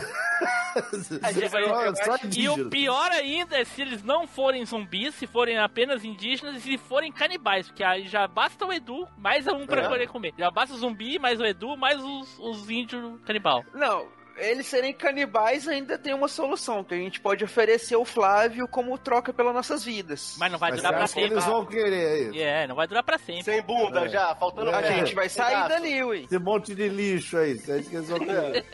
E 2.36 2.50
o 2.50 2.70
pior 2.70 3.12
ainda 3.12 3.58
é 3.60 3.64
se 3.64 3.82
eles 3.82 4.02
não 4.04 4.26
forem 4.26 4.66
zumbis, 4.66 5.14
se 5.14 5.28
forem 5.28 5.58
apenas 5.60 6.04
indígenas 6.04 6.56
e 6.58 6.62
se 6.62 6.78
forem 6.78 7.12
canibais. 7.12 7.68
Porque 7.68 7.84
aí 7.84 8.08
já 8.08 8.28
basta 8.28 8.66
o 8.66 8.74
Edu, 8.74 9.08
mais 9.18 9.46
um 9.48 9.66
pra 9.68 9.84
É. 9.84 9.88
poder 9.88 10.08
comer. 10.08 10.34
Já 10.38 10.50
basta 10.50 10.74
o 10.74 10.78
zumbi, 10.78 11.20
mais 11.20 11.40
o 11.40 11.46
Edu, 11.46 11.78
mais 11.78 12.02
os, 12.04 12.40
os 12.40 12.70
índios 12.70 13.20
canibal. 13.22 13.64
não, 13.74 14.08
eles 14.38 14.66
serem 14.68 14.94
canibais 14.94 15.68
ainda 15.68 15.98
tem 15.98 16.14
uma 16.14 16.28
solução, 16.28 16.84
que 16.84 16.94
a 16.94 16.98
gente 16.98 17.20
pode 17.20 17.44
oferecer 17.44 17.96
o 17.96 18.04
Flávio 18.06 18.68
como 18.68 18.98
troca 18.98 19.32
pelas 19.34 19.54
nossas 19.54 19.84
vidas. 19.86 20.36
Mas 20.40 20.52
não 20.52 20.60
vai 20.60 20.72
Mas 20.72 20.80
durar 20.82 20.94
pra 20.94 21.08
sempre. 21.08 21.32
eles 21.32 21.46
vão 21.46 21.66
querer 21.66 22.30
isso? 22.30 22.40
É, 22.40 22.68
não 22.68 22.76
vai 22.76 22.88
durar 22.88 23.04
pra 23.04 23.18
sempre. 23.18 23.44
Sem 23.44 23.62
bunda 23.62 24.06
É. 24.06 24.10
já, 24.10 24.36
faltando 24.36 24.72
É. 24.72 24.76
A 24.76 24.82
gente 24.82 25.14
vai 25.16 25.30
sair 25.30 25.54
pedaço. 25.56 25.70
dali, 25.70 26.04
ui. 26.04 26.24
Esse 26.26 26.40
monte 26.40 26.74
de 26.76 26.90
lixo 26.90 27.38
aí. 27.38 27.58
Você 27.60 27.72
acha 27.74 27.90
que 27.90 27.96
eles 27.96 28.10
vão 28.10 28.20
querer? 28.20 28.66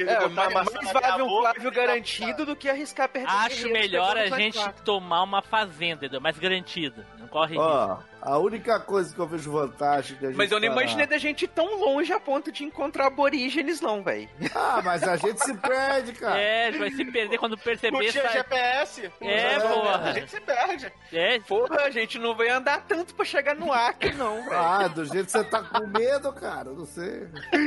É, 0.00 0.26
mais, 0.28 0.54
mais 0.54 0.68
vale 0.92 1.22
um 1.22 1.40
Flávio 1.42 1.62
ficar- 1.70 1.70
garantido 1.74 2.46
do 2.46 2.56
que 2.56 2.68
arriscar 2.68 3.08
perder 3.10 3.28
Acho 3.28 3.68
melhor 3.68 4.16
a 4.16 4.26
gente 4.26 4.54
24. 4.54 4.82
tomar 4.84 5.22
uma 5.22 5.42
fazenda, 5.42 6.06
Edu, 6.06 6.18
mais 6.20 6.38
garantida. 6.38 7.06
Não 7.18 7.28
corre 7.28 7.56
risco. 7.58 8.04
A 8.24 8.38
única 8.38 8.78
coisa 8.78 9.12
que 9.12 9.20
eu 9.20 9.26
vejo 9.26 9.50
vantagem 9.50 10.16
de 10.16 10.26
a 10.26 10.28
gente 10.28 10.36
Mas 10.38 10.52
eu 10.52 10.60
não 10.60 10.68
parar- 10.68 10.80
imaginei 10.82 11.06
da 11.08 11.18
gente 11.18 11.44
ir 11.44 11.48
tão 11.48 11.80
longe 11.80 12.12
a 12.12 12.20
ponto 12.20 12.52
de 12.52 12.62
encontrar 12.62 13.08
aborígenes, 13.08 13.80
não, 13.80 14.00
velho. 14.04 14.28
Ah, 14.54 14.80
mas 14.84 15.02
a 15.02 15.16
gente 15.16 15.44
se 15.44 15.52
perde, 15.54 16.12
cara. 16.12 16.38
É, 16.40 16.68
a 16.68 16.70
gente 16.70 16.78
vai 16.80 16.90
se 16.92 17.04
perder 17.04 17.36
quando 17.38 17.56
Não 17.56 17.58
perceber. 17.58 17.98
tinha 18.12 18.22
Sai... 18.22 18.32
GPS. 18.34 19.10
É, 19.20 19.58
Não, 19.58 19.68
porra. 19.74 19.96
A 20.10 20.12
gente 20.12 20.30
se 20.30 20.40
perde. 20.40 20.92
É, 21.12 21.40
Porra, 21.40 21.80
a 21.82 21.90
gente 21.90 22.16
não 22.18 22.36
vai 22.36 22.48
andar 22.48 22.82
tanto 22.86 23.12
pra 23.14 23.24
chegar 23.24 23.56
no 23.56 23.72
Acre, 23.72 24.12
não, 24.14 24.36
velho. 24.44 24.56
Ah, 24.56 24.86
do 24.86 25.04
jeito 25.04 25.26
que 25.26 25.32
você 25.32 25.42
tá 25.42 25.60
com 25.62 25.84
medo, 25.88 26.32
cara, 26.32 26.70
não 26.70 26.86
sei. 26.86 27.26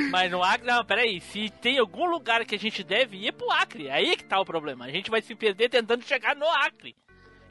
Mas 0.09 0.31
no 0.31 0.41
Acre, 0.41 0.65
não, 0.65 0.85
peraí. 0.85 1.19
Se 1.19 1.49
tem 1.49 1.77
algum 1.79 2.05
lugar 2.05 2.45
que 2.45 2.55
a 2.55 2.59
gente 2.59 2.81
deve 2.81 3.17
ir, 3.17 3.27
é 3.27 3.31
pro 3.33 3.51
Acre. 3.51 3.89
Aí 3.89 4.11
é 4.11 4.15
que 4.15 4.23
tá 4.23 4.39
o 4.39 4.45
problema. 4.45 4.85
A 4.85 4.89
gente 4.89 5.11
vai 5.11 5.21
se 5.21 5.35
perder 5.35 5.67
tentando 5.69 6.01
chegar 6.05 6.33
no 6.33 6.47
Acre. 6.47 6.95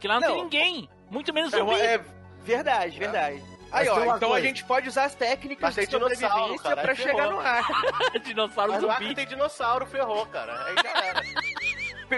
Que 0.00 0.08
lá 0.08 0.14
não, 0.20 0.26
tem 0.28 0.36
Não. 0.36 0.42
ninguém. 0.44 0.88
Muito 1.10 1.32
menos 1.34 1.52
É, 1.52 1.58
zumbi. 1.58 1.74
é 1.74 2.00
verdade, 2.44 2.98
verdade. 2.98 3.42
Aí, 3.72 3.86
Mas 3.86 3.88
ó, 3.88 4.02
uma 4.02 4.16
então 4.16 4.28
coisa. 4.28 4.44
a 4.44 4.48
gente 4.48 4.64
pode 4.64 4.88
usar 4.88 5.04
as 5.04 5.14
técnicas 5.16 5.74
Mas 5.74 5.86
de 5.86 5.90
sobrevivência 5.90 6.58
cara, 6.62 6.82
pra 6.82 6.94
chegar 6.94 7.24
ferrou. 7.24 7.32
no 7.32 7.40
Acre. 7.40 8.20
Dinossauro 8.24 8.72
Mas 8.72 8.80
zumbi. 8.80 9.14
tem 9.14 9.26
dinossauro, 9.26 9.86
ferrou, 9.86 10.26
cara. 10.26 10.64
Aí 10.66 10.74
já 10.80 11.04
era. 11.06 11.22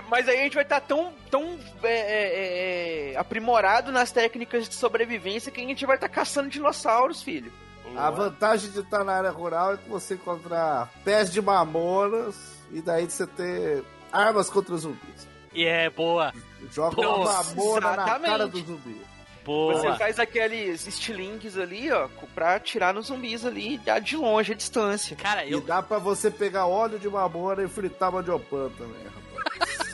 Mas 0.11 0.29
aí 0.29 0.41
a 0.41 0.43
gente 0.43 0.55
vai 0.55 0.65
estar 0.65 0.81
tão, 0.81 1.15
tão 1.31 1.59
é, 1.83 1.89
é, 1.89 3.13
é, 3.13 3.17
aprimorado 3.17 3.91
nas 3.91 4.13
técnicas 4.13 4.69
de 4.69 4.75
sobrevivência 4.75 5.51
que 5.51 5.61
a 5.61 5.65
gente 5.65 5.87
vai 5.87 5.97
estar 5.97 6.09
caçando 6.11 6.51
dinossauros, 6.51 7.23
filho. 7.23 7.51
A 7.97 8.11
vantagem 8.11 8.71
de 8.71 8.81
estar 8.81 9.05
na 9.05 9.15
área 9.15 9.31
rural 9.31 9.75
é 9.75 9.77
que 9.79 9.89
você 9.89 10.15
encontrar 10.15 10.91
pés 11.05 11.33
de 11.33 11.41
mamonas 11.41 12.35
e 12.71 12.83
daí 12.83 13.09
você 13.09 13.27
ter 13.27 13.83
armas 14.13 14.51
contra 14.51 14.75
os 14.75 14.83
zumbis. 14.83 15.27
E 15.55 15.65
é 15.65 15.89
boa, 15.89 16.35
Joga 16.71 17.01
uma 17.01 17.19
Nossa, 17.19 17.55
mamona 17.55 17.81
na 17.81 17.93
exatamente. 18.03 18.31
cara 18.31 18.47
do 18.49 18.59
zumbi. 18.59 19.01
Boa. 19.47 19.75
Você 19.75 19.93
faz 19.97 20.19
aqueles 20.19 20.87
estilingues 20.87 21.57
ali, 21.57 21.91
ó, 21.91 22.09
pra 22.35 22.57
atirar 22.57 22.93
nos 22.93 23.07
zumbis 23.07 23.47
ali 23.47 23.81
de 24.03 24.17
longe, 24.17 24.53
a 24.53 24.57
distância. 24.57 25.17
Cara, 25.17 25.45
E 25.45 25.53
eu, 25.53 25.61
dá 25.61 25.81
pra 25.83 25.99
você 25.99 26.31
pegar 26.31 26.67
óleo 26.67 26.99
de 26.99 27.09
mamona 27.09 27.63
e 27.63 27.69
fritar 27.69 28.13
mandiopan 28.13 28.69
também. 28.77 29.16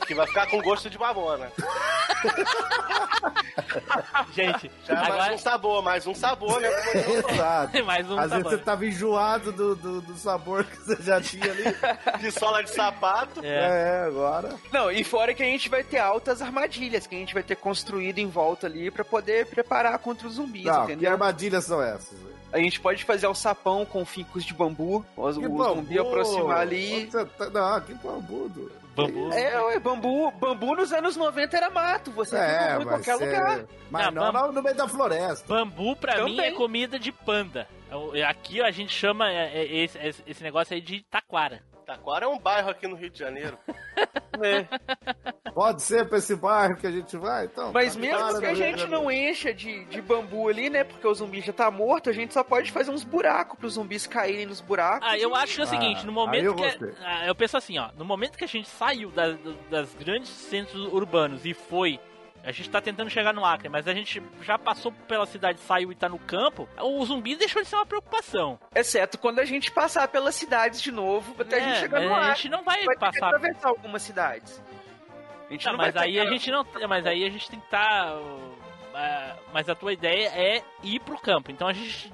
Que 0.06 0.14
vai 0.14 0.26
ficar 0.26 0.50
com 0.50 0.60
gosto 0.60 0.90
de 0.90 0.98
mamona. 0.98 1.50
gente, 4.34 4.70
Já 4.84 4.94
é 4.94 4.96
mais 4.96 5.08
agora 5.14 5.34
um 5.34 5.38
sabor, 5.38 5.82
mais 5.82 6.06
um 6.06 6.14
sabor, 6.14 6.60
né? 6.60 6.68
Exato. 7.32 7.80
mais 7.84 8.10
um 8.10 8.18
Às 8.18 8.30
vezes 8.30 8.44
sabor. 8.44 8.50
você 8.50 8.58
tava 8.58 8.86
enjoado 8.86 9.52
do, 9.52 9.74
do, 9.76 10.00
do 10.00 10.14
sabor 10.16 10.64
que 10.64 10.76
você 10.76 11.02
já 11.02 11.20
tinha 11.20 11.50
ali. 11.50 11.64
De 12.20 12.30
sola 12.30 12.62
de 12.62 12.70
sapato. 12.70 13.40
É. 13.44 14.02
É, 14.02 14.06
agora. 14.06 14.54
Não, 14.72 14.90
e 14.90 15.02
fora 15.04 15.34
que 15.34 15.42
a 15.42 15.46
gente 15.46 15.68
vai 15.68 15.82
ter 15.82 15.98
altas 15.98 16.40
armadilhas 16.42 17.06
que 17.06 17.14
a 17.14 17.18
gente 17.18 17.34
vai 17.34 17.42
ter 17.42 17.56
construído 17.56 18.18
em 18.18 18.28
volta 18.28 18.66
ali 18.66 18.90
pra 18.90 19.04
poder 19.04 19.46
preparar 19.46 19.98
contra 19.98 20.26
os 20.26 20.34
zumbis, 20.34 20.64
Não, 20.64 20.86
que 20.86 20.92
entendeu? 20.92 21.12
armadilhas 21.12 21.64
são 21.64 21.82
essas, 21.82 22.18
velho? 22.18 22.32
A 22.52 22.58
gente 22.58 22.80
pode 22.80 23.04
fazer 23.04 23.26
o 23.26 23.34
sapão 23.34 23.84
com 23.86 24.04
ficos 24.04 24.44
de 24.44 24.52
bambu, 24.52 25.04
o, 25.16 25.32
Que 25.32 25.46
o 25.46 25.64
zumbi 25.64 25.98
aproximar 25.98 26.58
ali. 26.60 27.06
Tá- 27.06 27.26
Não, 27.50 27.80
que 27.80 27.94
bambu. 27.94 28.70
Bambu. 28.94 29.32
É, 29.32 29.58
ué, 29.62 29.78
bambu, 29.78 30.30
bambu 30.32 30.76
nos 30.76 30.92
anos 30.92 31.16
90 31.16 31.56
era 31.56 31.70
mato, 31.70 32.10
você 32.10 32.36
viu 32.36 32.44
É, 32.44 32.68
bambu 32.78 32.82
em 32.82 32.86
qualquer 32.88 33.10
é- 33.10 33.14
lugar. 33.14 33.64
mas 33.90 34.14
Não, 34.14 34.32
não, 34.32 34.52
no 34.52 34.62
meio 34.62 34.76
da 34.76 34.86
floresta. 34.86 35.46
Bambu 35.48 35.96
pra 35.96 36.14
Também. 36.16 36.32
mim 36.36 36.40
é 36.40 36.50
comida 36.52 36.98
de 36.98 37.10
panda. 37.10 37.66
Eu- 37.90 38.12
Aqui 38.26 38.60
a 38.62 38.70
gente 38.70 38.92
chama 38.92 39.30
é, 39.30 39.50
é, 39.62 39.76
esse, 39.84 39.98
esse- 39.98 40.22
esse 40.26 40.42
negócio 40.42 40.74
aí 40.74 40.80
de 40.80 41.00
taquara. 41.10 41.62
Taquara 41.96 42.24
é 42.24 42.28
um 42.28 42.38
bairro 42.38 42.70
aqui 42.70 42.86
no 42.86 42.96
Rio 42.96 43.10
de 43.10 43.18
Janeiro. 43.18 43.58
É. 44.42 44.66
Pode 45.52 45.82
ser 45.82 46.08
pra 46.08 46.16
esse 46.16 46.34
bairro 46.34 46.74
que 46.76 46.86
a 46.86 46.90
gente 46.90 47.18
vai, 47.18 47.44
então. 47.44 47.70
Mas 47.70 47.94
tá 47.94 48.00
mesmo 48.00 48.40
que 48.40 48.46
a 48.46 48.48
né, 48.48 48.54
gente 48.54 48.86
não 48.86 49.10
encha 49.10 49.52
de, 49.52 49.84
de 49.84 50.00
bambu 50.00 50.48
ali, 50.48 50.70
né? 50.70 50.84
Porque 50.84 51.06
o 51.06 51.14
zumbi 51.14 51.42
já 51.42 51.52
tá 51.52 51.70
morto, 51.70 52.08
a 52.08 52.12
gente 52.14 52.32
só 52.32 52.42
pode 52.42 52.72
fazer 52.72 52.90
uns 52.90 53.04
buracos 53.04 53.58
pros 53.58 53.74
zumbis 53.74 54.06
caírem 54.06 54.46
nos 54.46 54.60
buracos. 54.60 55.06
Ah, 55.06 55.18
eu 55.18 55.34
acho 55.34 55.54
que 55.54 55.60
é 55.60 55.64
o 55.64 55.66
seguinte, 55.66 56.00
Ah, 56.00 56.06
no 56.06 56.12
aí 56.12 56.14
momento 56.14 56.44
eu 56.46 56.54
que. 56.54 56.62
gostei. 56.62 56.92
ah, 57.04 57.26
eu 57.26 57.34
penso 57.34 57.56
assim, 57.58 57.78
ó, 57.78 57.90
no 57.94 58.06
momento 58.06 58.38
que 58.38 58.44
a 58.44 58.48
gente 58.48 58.68
saiu 58.70 59.10
das, 59.10 59.36
das 59.70 59.94
grandes 59.94 60.30
centros 60.30 60.90
urbanos 60.92 61.44
e 61.44 61.52
foi. 61.52 62.00
A 62.44 62.50
gente 62.50 62.68
tá 62.70 62.80
tentando 62.80 63.08
chegar 63.08 63.32
no 63.32 63.44
Acre, 63.44 63.68
mas 63.68 63.86
a 63.86 63.94
gente 63.94 64.20
já 64.40 64.58
passou 64.58 64.90
pela 65.06 65.24
cidade, 65.26 65.60
saiu 65.60 65.92
e 65.92 65.94
tá 65.94 66.08
no 66.08 66.18
campo. 66.18 66.68
O 66.80 67.04
zumbi 67.04 67.36
deixou 67.36 67.62
de 67.62 67.68
ser 67.68 67.76
uma 67.76 67.86
preocupação. 67.86 68.58
Exceto 68.74 69.16
quando 69.16 69.38
a 69.38 69.44
gente 69.44 69.70
passar 69.70 70.08
pelas 70.08 70.34
cidades 70.34 70.82
de 70.82 70.90
novo, 70.90 71.40
até 71.40 71.56
a 71.56 71.58
É, 71.60 71.64
gente 71.68 71.78
chegar 71.80 72.00
mas 72.00 72.08
no 72.08 72.14
a 72.14 72.18
ar. 72.18 72.36
gente 72.36 72.48
não 72.48 72.64
vai, 72.64 72.84
vai 72.84 72.96
ter 72.96 73.00
passar. 73.00 73.26
atravessar 73.26 73.68
algumas 73.68 74.02
cidades. 74.02 74.60
A 75.48 75.52
gente 75.52 75.64
Tá, 75.64 75.70
não 75.70 75.78
mas 75.78 75.94
vai 75.94 76.04
aí 76.08 76.18
a 76.18 76.26
gente 76.26 76.50
não. 76.50 76.66
Mas 76.88 77.06
aí 77.06 77.24
a 77.24 77.30
gente 77.30 77.48
tem 77.48 77.60
que 77.60 77.66
estar. 77.66 78.12
mas 79.52 79.68
a 79.68 79.74
tua 79.74 79.92
ideia 79.92 80.28
é 80.34 80.62
ir 80.82 80.98
pro 81.00 81.18
campo. 81.18 81.50
Então 81.52 81.68
a 81.68 81.72
gente 81.72 82.12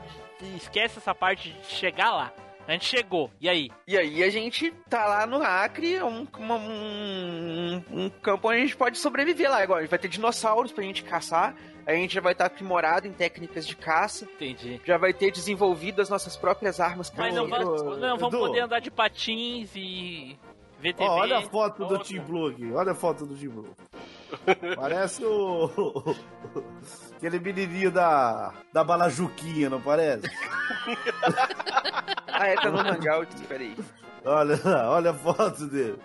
esquece 0.56 0.98
essa 0.98 1.14
parte 1.14 1.50
de 1.52 1.66
chegar 1.66 2.10
lá. 2.12 2.32
A 2.68 2.72
gente 2.72 2.84
chegou. 2.84 3.30
E 3.40 3.48
aí? 3.48 3.70
E 3.86 3.96
aí 3.96 4.22
a 4.22 4.28
gente 4.28 4.70
tá 4.90 5.06
lá 5.06 5.26
no 5.26 5.42
Acre, 5.42 6.02
um, 6.02 6.26
uma- 6.38 6.56
um, 6.56 7.82
um 7.90 8.10
campo 8.10 8.48
onde 8.48 8.58
a 8.58 8.60
gente 8.60 8.76
pode 8.76 8.98
sobreviver 8.98 9.50
lá. 9.50 9.62
Agora, 9.62 9.78
a 9.80 9.82
gente 9.82 9.90
vai 9.90 9.98
ter 9.98 10.08
dinossauros 10.08 10.70
pra 10.70 10.84
gente 10.84 11.02
caçar. 11.02 11.54
A 11.86 11.94
gente 11.94 12.14
já 12.14 12.20
vai 12.20 12.32
estar 12.32 12.44
aprimorado 12.44 13.06
em 13.08 13.12
técnicas 13.12 13.66
de 13.66 13.74
caça. 13.74 14.26
Entendi. 14.26 14.78
Já 14.84 14.98
vai 14.98 15.14
ter 15.14 15.30
desenvolvido 15.32 16.02
as 16.02 16.10
nossas 16.10 16.36
próprias 16.36 16.78
armas 16.78 17.10
Mas 17.16 17.34
não, 17.34 17.48
vamos, 17.48 17.82
não 17.98 18.18
vamos 18.18 18.34
Edu. 18.34 18.46
poder 18.46 18.60
andar 18.60 18.80
de 18.80 18.90
patins 18.90 19.70
e 19.74 20.38
ver 20.78 20.92
TV. 20.92 21.08
Ó, 21.08 21.20
olha 21.20 21.38
a 21.38 21.42
foto 21.42 21.86
do 21.86 21.98
Blue 22.22 22.48
aqui. 22.48 22.70
Olha 22.70 22.92
a 22.92 22.94
foto 22.94 23.24
do 23.24 23.34
Team 23.34 23.50
Blue. 23.52 23.74
Parece 24.76 25.24
o. 25.24 26.14
Aquele 27.16 27.38
menininho 27.40 27.90
da. 27.90 28.52
Da 28.72 28.84
Balajuquinha, 28.84 29.70
não 29.70 29.80
parece? 29.80 30.28
Ah, 32.40 32.46
é, 32.46 32.54
tá 32.54 32.70
no 32.70 32.78
Hangout, 32.78 33.34
peraí. 33.48 33.76
Olha 34.24 34.60
lá, 34.64 34.90
olha 34.92 35.10
a 35.10 35.14
foto 35.14 35.66
dele. 35.66 35.98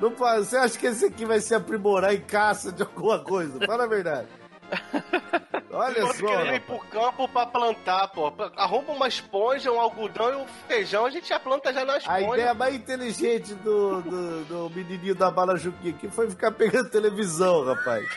Não, 0.00 0.10
você 0.10 0.56
acha 0.56 0.78
que 0.78 0.86
esse 0.86 1.04
aqui 1.04 1.26
vai 1.26 1.40
se 1.40 1.54
aprimorar 1.54 2.14
em 2.14 2.20
caça 2.22 2.72
de 2.72 2.82
alguma 2.82 3.18
coisa? 3.18 3.58
Fala 3.66 3.84
a 3.84 3.86
verdade. 3.86 4.28
Olha 5.74 6.06
só. 6.12 6.26
querendo 6.26 6.54
ir 6.54 6.60
pro 6.60 6.78
campo 6.80 7.26
pra 7.28 7.46
plantar, 7.46 8.08
pô. 8.08 8.30
Arruma 8.56 8.92
uma 8.92 9.08
esponja, 9.08 9.72
um 9.72 9.80
algodão 9.80 10.30
e 10.30 10.36
um 10.36 10.46
feijão, 10.68 11.06
a 11.06 11.10
gente 11.10 11.28
já 11.28 11.40
planta 11.40 11.72
já 11.72 11.84
na 11.84 11.94
A 11.94 11.96
esponja. 11.98 12.26
ideia 12.34 12.52
mais 12.54 12.74
inteligente 12.74 13.54
do, 13.54 14.02
do, 14.02 14.44
do 14.44 14.70
menininho 14.74 15.14
da 15.14 15.30
Balajuquinha 15.30 15.94
aqui 15.94 16.08
foi 16.08 16.28
ficar 16.28 16.52
pegando 16.52 16.90
televisão, 16.90 17.64
rapaz. 17.64 18.06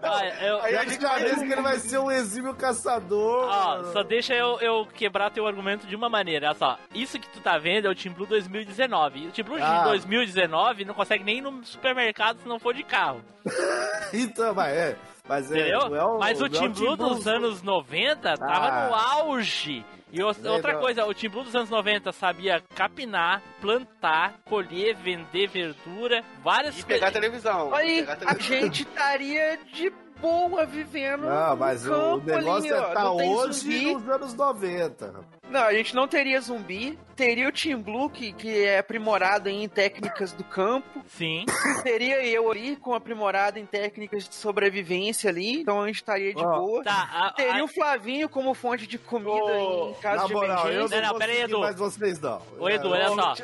Ah, 0.00 0.24
eu- 0.42 0.60
Aí 0.62 0.76
a 0.76 0.84
gente 0.84 1.02
já 1.02 1.18
disse 1.18 1.44
que 1.46 1.52
ele 1.52 1.60
vai 1.60 1.78
ser 1.78 1.98
um 1.98 2.10
exímio 2.10 2.54
caçador. 2.54 3.44
Ó, 3.50 3.84
só 3.92 4.02
deixa 4.02 4.32
eu, 4.34 4.58
eu 4.60 4.86
quebrar 4.86 5.30
teu 5.30 5.46
argumento 5.46 5.86
de 5.86 5.94
uma 5.94 6.08
maneira. 6.08 6.48
Olha 6.48 6.54
só, 6.56 6.78
isso 6.94 7.18
que 7.18 7.28
tu 7.28 7.40
tá 7.40 7.58
vendo 7.58 7.86
é 7.86 7.90
o 7.90 7.94
Team 7.94 8.14
Blue 8.14 8.24
2019. 8.26 9.18
E 9.18 9.26
o 9.26 9.30
Team 9.32 9.44
Blue 9.46 9.58
Ah. 9.60 9.78
de 9.78 9.84
2019 9.84 10.84
não 10.84 10.94
consegue 10.94 11.24
nem 11.24 11.38
ir 11.38 11.40
no 11.42 11.62
supermercado 11.64 12.38
se 12.40 12.48
não 12.48 12.58
for 12.58 12.72
de 12.74 12.84
carro. 12.84 13.20
Então, 14.14 14.54
mas 14.54 14.76
é. 14.76 14.96
Mas, 15.28 15.52
é, 15.52 15.58
Entendeu? 15.58 15.94
é 15.94 16.04
o, 16.04 16.18
Mas 16.18 16.40
o 16.40 16.46
é 16.46 16.48
Team 16.48 16.72
Blue 16.72 16.96
dos 16.96 17.26
anos 17.26 17.62
90 17.62 18.34
tava 18.38 18.66
Ah. 18.68 18.88
no 18.88 18.94
auge. 18.94 19.84
E 20.10 20.22
o- 20.22 20.26
outra 20.26 20.78
coisa, 20.78 21.04
o 21.04 21.12
Team 21.12 21.30
Blue 21.30 21.44
dos 21.44 21.54
anos 21.54 21.68
90 21.68 22.10
sabia 22.12 22.62
capinar, 22.74 23.42
plantar, 23.60 24.36
colher, 24.48 24.96
vender 24.96 25.46
verdura, 25.48 26.24
várias 26.42 26.78
E 26.80 26.82
pegar 26.84 27.10
coisas. 27.10 27.12
televisão. 27.20 27.74
Aí 27.74 27.96
pegar 28.00 28.12
a 28.14 28.16
televisão. 28.16 28.46
gente 28.60 28.82
estaria 28.84 29.58
de 29.70 29.92
boa 30.18 30.64
vivendo 30.64 31.26
Não, 31.26 31.50
no 31.50 31.56
mas 31.58 31.86
o 31.86 32.16
negócio 32.18 32.74
ali, 32.74 32.82
é 32.96 32.98
ó. 32.98 33.16
tem 33.16 33.28
hoje 33.36 33.52
zumbi. 33.60 33.94
nos 33.94 34.08
anos 34.08 34.34
90. 34.34 35.06
rapaz. 35.06 35.37
Não, 35.50 35.60
a 35.62 35.72
gente 35.72 35.94
não 35.94 36.06
teria 36.06 36.40
zumbi. 36.40 36.98
Teria 37.16 37.48
o 37.48 37.52
Team 37.52 37.80
Blue, 37.82 38.08
que, 38.08 38.32
que 38.32 38.64
é 38.64 38.78
aprimorado 38.78 39.48
em 39.48 39.68
técnicas 39.68 40.32
do 40.32 40.44
campo. 40.44 41.02
Sim. 41.08 41.44
Teria 41.82 42.24
eu 42.24 42.48
ali, 42.48 42.76
com 42.76 42.94
aprimorado 42.94 43.58
em 43.58 43.66
técnicas 43.66 44.28
de 44.28 44.34
sobrevivência 44.36 45.28
ali. 45.30 45.62
Então 45.62 45.82
a 45.82 45.86
gente 45.88 45.96
estaria 45.96 46.32
de 46.32 46.44
Ó, 46.44 46.58
boa. 46.60 46.84
Tá, 46.84 47.08
a- 47.12 47.32
Teria 47.32 47.62
a- 47.62 47.64
o 47.64 47.66
Flavinho 47.66 48.28
como 48.28 48.54
fonte 48.54 48.86
de 48.86 48.98
comida 48.98 49.30
Ô, 49.32 49.90
em 49.90 49.94
caso 49.94 50.22
Na 50.22 50.26
de 50.28 50.32
moral, 50.34 50.58
eu 50.68 50.72
emergência. 50.86 51.00
não, 51.02 51.08
Não, 51.12 51.18
pera 51.18 51.32
aí, 51.32 51.40
Edu. 51.42 51.58
mais 51.60 51.76
vocês 51.76 52.20
não. 52.20 52.42
Ô, 52.56 52.68
Edu, 52.68 52.86
Eu- 52.86 52.90
olha 52.92 53.08
só. 53.08 53.34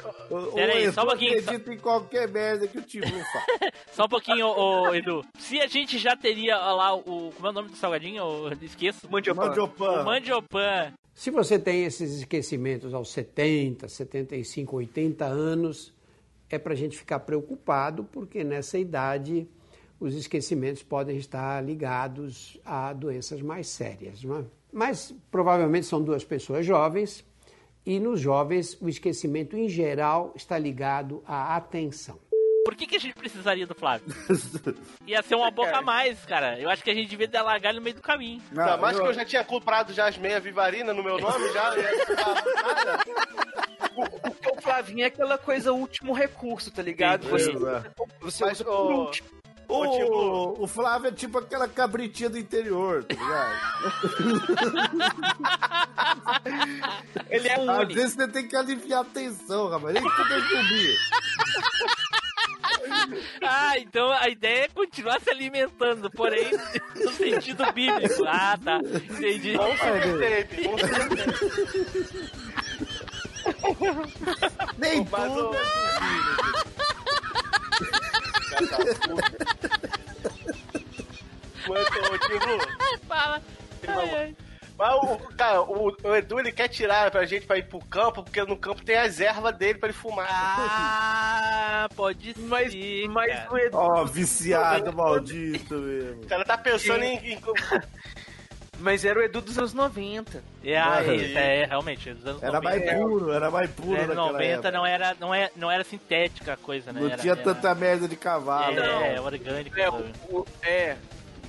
Pera 0.55 0.73
aí, 0.75 0.93
só 0.93 1.03
um 1.03 1.07
pouquinho, 1.07 1.39
acredita 1.41 1.73
em 1.75 1.79
qualquer 1.79 2.29
merda 2.29 2.69
que 2.69 2.79
o 2.79 2.83
Team 2.83 3.11
Blue 3.11 3.25
faz. 3.33 3.45
Só 3.91 4.05
um 4.05 4.09
pouquinho, 4.09 4.47
ô, 4.49 4.95
Edu. 4.95 5.25
Se 5.39 5.61
a 5.61 5.67
gente 5.67 5.99
já 5.99 6.17
teria 6.17 6.57
lá 6.57 6.95
o. 6.95 7.33
Como 7.35 7.47
é 7.47 7.51
o 7.51 7.53
nome 7.53 7.69
do 7.71 7.77
salgadinho? 7.77 8.23
Eu 8.49 8.53
esqueço. 8.63 9.09
Mandiopan. 9.11 9.47
Mandiopan. 9.49 10.01
O 10.01 10.05
mandiopan. 10.05 10.93
Se 11.15 11.31
você 11.31 11.59
tem 11.59 11.85
esses 11.85 12.19
esquecimentos 12.19 12.93
aos 12.93 13.13
70, 13.13 13.89
75, 13.89 14.77
80 14.77 15.25
anos, 15.25 15.95
é 16.51 16.59
para 16.59 16.73
a 16.73 16.77
gente 16.77 16.99
ficar 16.99 17.21
preocupado, 17.21 18.05
porque 18.05 18.43
nessa 18.43 18.79
idade 18.79 19.47
os 20.01 20.15
esquecimentos 20.17 20.83
podem 20.83 21.17
estar 21.17 21.65
ligados 21.65 22.61
a 22.65 22.93
doenças 22.93 23.41
mais 23.41 23.69
sérias. 23.69 24.25
É? 24.25 24.45
Mas 24.73 25.15
provavelmente 25.31 25.87
são 25.87 26.03
duas 26.03 26.25
pessoas 26.25 26.67
jovens, 26.67 27.25
e 27.87 28.01
nos 28.01 28.21
jovens 28.21 28.77
o 28.81 28.89
esquecimento 28.89 29.57
em 29.57 29.69
geral 29.69 30.33
está 30.35 30.59
ligado 30.59 31.23
à 31.27 31.55
atenção. 31.55 32.19
Por 32.65 32.75
que, 32.75 32.87
que 32.87 32.97
a 32.97 33.01
gente 33.01 33.15
precisaria 33.15 33.67
do 33.67 33.75
Flávio? 33.75 34.07
Ia 35.07 35.23
ser 35.23 35.35
uma 35.35 35.51
boca 35.51 35.77
a 35.77 35.83
mais, 35.83 36.25
cara. 36.25 36.59
Eu 36.59 36.71
acho 36.71 36.83
que 36.83 36.91
a 36.91 36.95
gente 36.95 37.09
devia 37.15 37.43
largar 37.43 37.69
ele 37.71 37.79
no 37.79 37.85
meio 37.85 37.97
do 37.97 38.03
caminho. 38.03 38.43
Não, 38.51 38.63
Ainda 38.65 38.77
mais 38.79 38.97
eu- 38.97 39.03
que 39.03 39.09
eu 39.11 39.15
já 39.15 39.25
tinha 39.25 39.45
comprado 39.45 39.93
já 39.93 40.09
as 40.09 40.17
meias 40.17 40.43
Vivarina 40.43 40.93
no 40.95 41.03
meu 41.03 41.19
nome, 41.19 41.53
já. 41.53 41.71
Nada. 41.75 43.05
Porque 43.95 44.51
o 44.51 44.61
Flavinho 44.63 45.03
é 45.05 45.07
aquela 45.07 45.39
coisa 45.39 45.73
último 45.73 46.13
recurso, 46.13 46.71
tá 46.71 46.83
ligado? 46.83 47.29
Você, 47.29 47.53
você 48.21 48.45
Mas, 48.45 48.55
usa 48.61 48.65
por 48.65 48.73
ô, 48.73 49.01
último. 49.05 49.29
Ô, 49.69 49.81
Team 49.89 50.07
Blue, 50.09 50.55
O, 50.59 50.65
o 50.65 50.67
Flávio 50.67 51.09
é 51.09 51.13
tipo 51.13 51.39
aquela 51.39 51.67
cabritinha 51.69 52.29
do 52.29 52.37
interior, 52.39 53.05
tá 53.05 53.15
ligado? 53.15 53.55
Ele 57.31 57.49
é 57.49 57.55
Às 57.55 57.61
único. 57.61 57.95
vezes 57.95 58.15
você 58.15 58.29
tem 58.29 58.47
que 58.49 58.57
aliviar 58.57 59.01
a 59.03 59.05
tensão, 59.05 59.69
rapaz. 59.71 59.95
Nem 59.95 60.03
tudo 60.03 60.35
é 60.35 60.41
zumbi. 60.41 60.97
Ah, 63.43 63.79
então 63.79 64.11
a 64.11 64.29
ideia 64.29 64.65
é 64.65 64.69
continuar 64.69 65.21
se 65.21 65.31
alimentando, 65.31 66.11
porém 66.11 66.51
no 66.97 67.13
sentido 67.13 67.73
bíblico. 67.73 68.25
Ah, 68.27 68.59
tá. 68.63 68.79
Entendi. 68.79 69.57
Bom 69.57 69.77
super 69.77 70.03
tape, 70.19 70.63
bom 70.65 70.79
super 70.79 71.09
tape. 71.09 71.45
Nem 74.79 75.05
tudo 75.05 75.55
é. 75.55 75.59
Mas, 81.69 81.87
ô, 81.87 82.39
Blue, 82.39 82.99
Fala. 83.09 83.43
Ai, 83.87 84.11
ai. 84.15 84.37
Mas 84.77 84.95
o, 84.95 85.19
cara, 85.37 85.63
o, 85.63 85.95
o 86.03 86.17
Edu 86.17 86.39
ele 86.41 86.51
quer 86.53 86.69
tirar 86.69 87.11
pra 87.11 87.25
gente 87.25 87.47
pra 87.47 87.57
ir 87.59 87.65
pro 87.69 87.79
campo, 87.85 88.23
porque 88.23 88.43
no 88.45 88.57
campo 88.57 88.85
tem 88.85 88.97
as 88.97 89.21
ervas 89.21 89.55
dele 89.57 89.79
pra 89.79 89.89
ele 89.89 89.97
fumar. 89.99 90.27
Ah, 90.31 91.89
pode 91.95 92.35
Mas, 92.39 92.73
ser. 92.73 93.09
mas 93.09 93.33
cara. 93.33 93.53
o 93.53 93.59
Edu, 93.59 93.77
Ó, 93.77 94.05
viciado 94.05 94.93
maldito 94.93 95.75
mesmo. 95.75 96.23
O 96.23 96.27
cara 96.27 96.45
tá 96.45 96.59
pensando 96.59 97.03
em, 97.05 97.17
em- 97.35 97.41
mas 98.79 99.05
era 99.05 99.21
o 99.21 99.23
Edu 99.23 99.41
dos 99.41 99.57
anos 99.57 99.73
90. 99.73 100.43
É, 100.65 100.77
Aí. 100.79 101.35
é, 101.35 101.65
realmente, 101.67 102.13
dos 102.13 102.27
anos 102.27 102.43
Era 102.43 102.61
90. 102.61 102.87
mais 102.87 103.01
puro, 103.01 103.33
era 103.33 103.51
mais 103.51 103.71
puro 103.71 103.97
É, 103.97 104.01
naquela 104.07 104.33
90 104.33 104.45
época. 104.45 104.71
não 104.73 104.87
era, 104.87 105.17
não, 105.21 105.35
é, 105.35 105.51
não 105.55 105.71
era 105.71 105.85
sintética 105.85 106.55
a 106.55 106.57
coisa, 106.57 106.93
né? 106.93 107.01
Não 107.01 107.07
era, 107.09 107.19
tinha 107.19 107.33
era- 107.35 107.43
tanta 107.43 107.73
merda 107.75 108.09
de 108.09 108.17
cavalo. 108.17 108.77
É, 108.79 109.15
não. 109.17 109.25
orgânico. 109.25 109.79
É, 109.79 109.85
sabe? 109.85 110.13
o, 110.29 110.39
o- 110.41 110.47
é. 110.63 110.97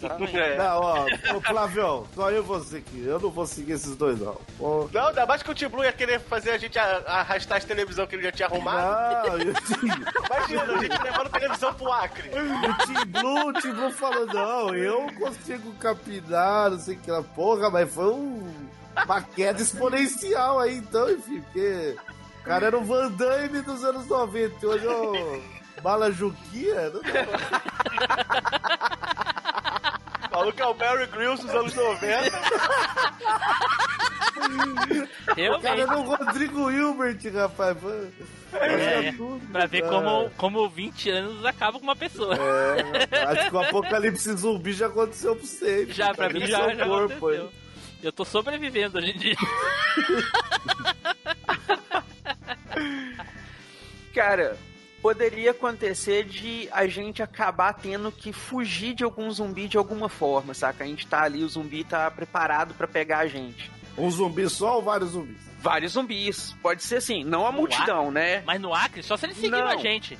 Exatamente. 0.05 0.37
É. 0.37 0.57
Não, 0.57 0.79
ó, 0.81 1.05
ô 1.35 1.41
Flavião, 1.41 2.07
só 2.13 2.31
eu 2.31 2.43
e 2.43 2.45
você 2.45 2.77
aqui. 2.77 3.03
Eu 3.05 3.19
não 3.19 3.29
vou 3.29 3.45
seguir 3.45 3.73
esses 3.73 3.95
dois, 3.95 4.19
não. 4.19 4.37
Ô, 4.59 4.87
Não, 4.93 5.07
ainda 5.07 5.25
mais 5.25 5.43
que 5.43 5.51
o 5.51 5.55
Tim 5.55 5.67
Blue 5.67 5.83
ia 5.83 5.91
querer 5.91 6.19
fazer 6.19 6.51
a 6.51 6.57
gente 6.57 6.77
arrastar 6.79 7.57
as 7.57 7.65
televisão 7.65 8.07
que 8.07 8.15
ele 8.15 8.23
já 8.23 8.31
tinha 8.31 8.47
arrumado. 8.47 9.29
Não, 9.29 9.39
e 9.41 9.49
o 9.49 9.53
Tim, 9.53 9.87
Imagina, 10.25 10.63
a 10.63 10.77
gente 10.81 11.03
levando 11.03 11.29
televisão 11.29 11.73
pro 11.73 11.91
Acre. 11.91 12.29
o 12.29 12.85
Tim 12.85 13.05
Blue, 13.11 13.47
o 13.47 13.53
Tim 13.53 13.73
Blue 13.73 13.91
falou, 13.91 14.25
não, 14.27 14.75
eu 14.75 15.07
consigo 15.19 15.73
capinar, 15.73 16.71
não 16.71 16.79
sei 16.79 16.95
o 16.95 16.99
que 16.99 17.11
lá. 17.11 17.21
Porra, 17.23 17.69
mas 17.69 17.91
foi 17.93 18.05
um, 18.07 18.51
uma 19.05 19.21
queda 19.21 19.61
exponencial 19.61 20.59
aí, 20.59 20.77
então, 20.77 21.09
enfim, 21.11 21.41
porque 21.41 21.95
o 22.41 22.43
cara 22.43 22.67
era 22.67 22.77
o 22.77 22.83
Van 22.83 23.11
Damme 23.11 23.61
dos 23.61 23.83
anos 23.83 24.07
90, 24.07 24.55
e 24.61 24.65
hoje 24.67 24.85
é 24.85 24.91
o 24.91 25.41
Bala 25.81 26.11
Juquia, 26.11 26.91
não 26.93 27.01
que 30.53 30.61
é 30.61 30.65
o 30.65 30.73
Barry 30.73 31.05
Grylls 31.07 31.41
dos 31.45 31.53
anos 31.55 31.73
90. 31.73 32.31
O 35.55 35.61
cara 35.61 35.81
era 35.81 35.97
o 35.97 36.01
Rodrigo 36.03 36.69
Hilbert, 36.71 37.19
rapaz. 37.33 37.77
Foi- 37.79 38.09
É, 38.53 39.11
tudo, 39.11 39.41
pra 39.51 39.65
ver 39.65 39.81
cara. 39.81 39.91
como, 39.93 40.29
como 40.37 40.69
20 40.69 41.09
anos 41.09 41.43
acaba 41.45 41.77
com 41.77 41.83
uma 41.83 41.95
pessoa. 41.95 42.35
É, 43.11 43.23
acho 43.25 43.49
que 43.49 43.55
o 43.55 43.59
apocalipse 43.59 44.31
zumbi 44.37 44.71
já 44.73 44.87
aconteceu 44.87 45.35
pra 45.35 45.45
você. 45.45 45.85
Já, 45.87 46.13
pra 46.13 46.29
mim, 46.29 46.45
já, 46.45 46.65
seu 46.69 46.75
já 46.75 46.85
corpo, 46.85 47.13
aconteceu. 47.13 47.51
Eu 48.03 48.11
tô 48.13 48.23
sobrevivendo 48.23 48.97
hoje 48.99 49.11
em 49.11 49.17
dia. 49.17 49.35
Cara, 54.13 54.57
poderia 55.05 55.51
acontecer 55.51 56.23
de 56.23 56.67
a 56.71 56.87
gente 56.87 57.21
acabar 57.21 57.73
tendo 57.73 58.11
que 58.11 58.33
fugir 58.33 58.95
de 58.95 59.03
algum 59.03 59.29
zumbi 59.29 59.67
de 59.67 59.77
alguma 59.77 60.09
forma, 60.09 60.55
saca? 60.55 60.83
A 60.83 60.87
gente 60.87 61.05
tá 61.05 61.21
ali, 61.21 61.43
o 61.43 61.47
zumbi 61.47 61.83
tá 61.83 62.09
preparado 62.09 62.73
pra 62.73 62.87
pegar 62.87 63.19
a 63.19 63.27
gente. 63.27 63.69
Um 63.95 64.09
zumbi 64.09 64.49
só 64.49 64.77
ou 64.77 64.81
vários 64.81 65.11
zumbis? 65.11 65.37
Vários 65.59 65.91
zumbis. 65.91 66.55
Pode 66.59 66.81
ser 66.81 66.95
assim, 66.95 67.23
não 67.23 67.45
a 67.45 67.51
No 67.51 67.57
multidão, 67.59 68.09
né? 68.09 68.41
Mas 68.47 68.59
no 68.59 68.73
Acre, 68.73 69.03
só 69.03 69.15
se 69.15 69.27
eles 69.27 69.37
seguiram 69.37 69.59
Não. 69.59 69.67
a 69.67 69.77
gente. 69.77 70.17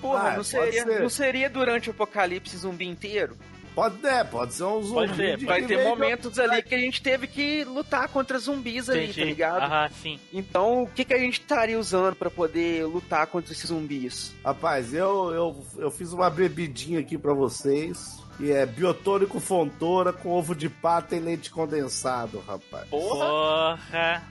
Porra, 0.00 0.30
Ah, 0.30 0.36
não, 0.38 0.44
seria, 0.44 0.84
ser. 0.84 1.00
não 1.02 1.10
seria 1.10 1.50
durante 1.50 1.90
o 1.90 1.92
apocalipse 1.92 2.56
zumbi 2.56 2.86
inteiro? 2.86 3.36
Pode, 3.78 4.04
é, 4.04 4.24
pode 4.24 4.54
ser 4.54 4.64
um 4.64 4.82
zumbi. 4.82 5.06
Pode 5.06 5.16
ser, 5.16 5.46
Vai 5.46 5.60
que 5.60 5.68
ter 5.68 5.84
momentos 5.84 6.36
ali 6.36 6.60
que 6.62 6.74
a 6.74 6.78
gente 6.78 7.00
teve 7.00 7.28
que 7.28 7.62
lutar 7.62 8.08
contra 8.08 8.36
zumbis 8.36 8.90
ali, 8.90 9.14
tá 9.14 9.24
ligado? 9.24 9.62
Aham, 9.62 9.88
sim. 10.02 10.18
Então, 10.32 10.82
o 10.82 10.88
que, 10.88 11.04
que 11.04 11.14
a 11.14 11.18
gente 11.18 11.38
estaria 11.38 11.78
usando 11.78 12.16
pra 12.16 12.28
poder 12.28 12.84
lutar 12.86 13.28
contra 13.28 13.52
esses 13.52 13.68
zumbis? 13.68 14.34
Rapaz, 14.44 14.92
eu, 14.92 15.32
eu, 15.32 15.66
eu 15.76 15.90
fiz 15.92 16.12
uma 16.12 16.28
bebidinha 16.28 16.98
aqui 16.98 17.16
pra 17.16 17.32
vocês. 17.32 18.18
Que 18.36 18.50
é 18.50 18.66
biotônico 18.66 19.38
fontora 19.38 20.12
com 20.12 20.30
ovo 20.30 20.54
de 20.54 20.68
pata 20.68 21.14
e 21.14 21.20
leite 21.20 21.50
condensado, 21.50 22.42
rapaz. 22.46 22.88
Porra. 22.88 23.78
Porra. 23.90 24.22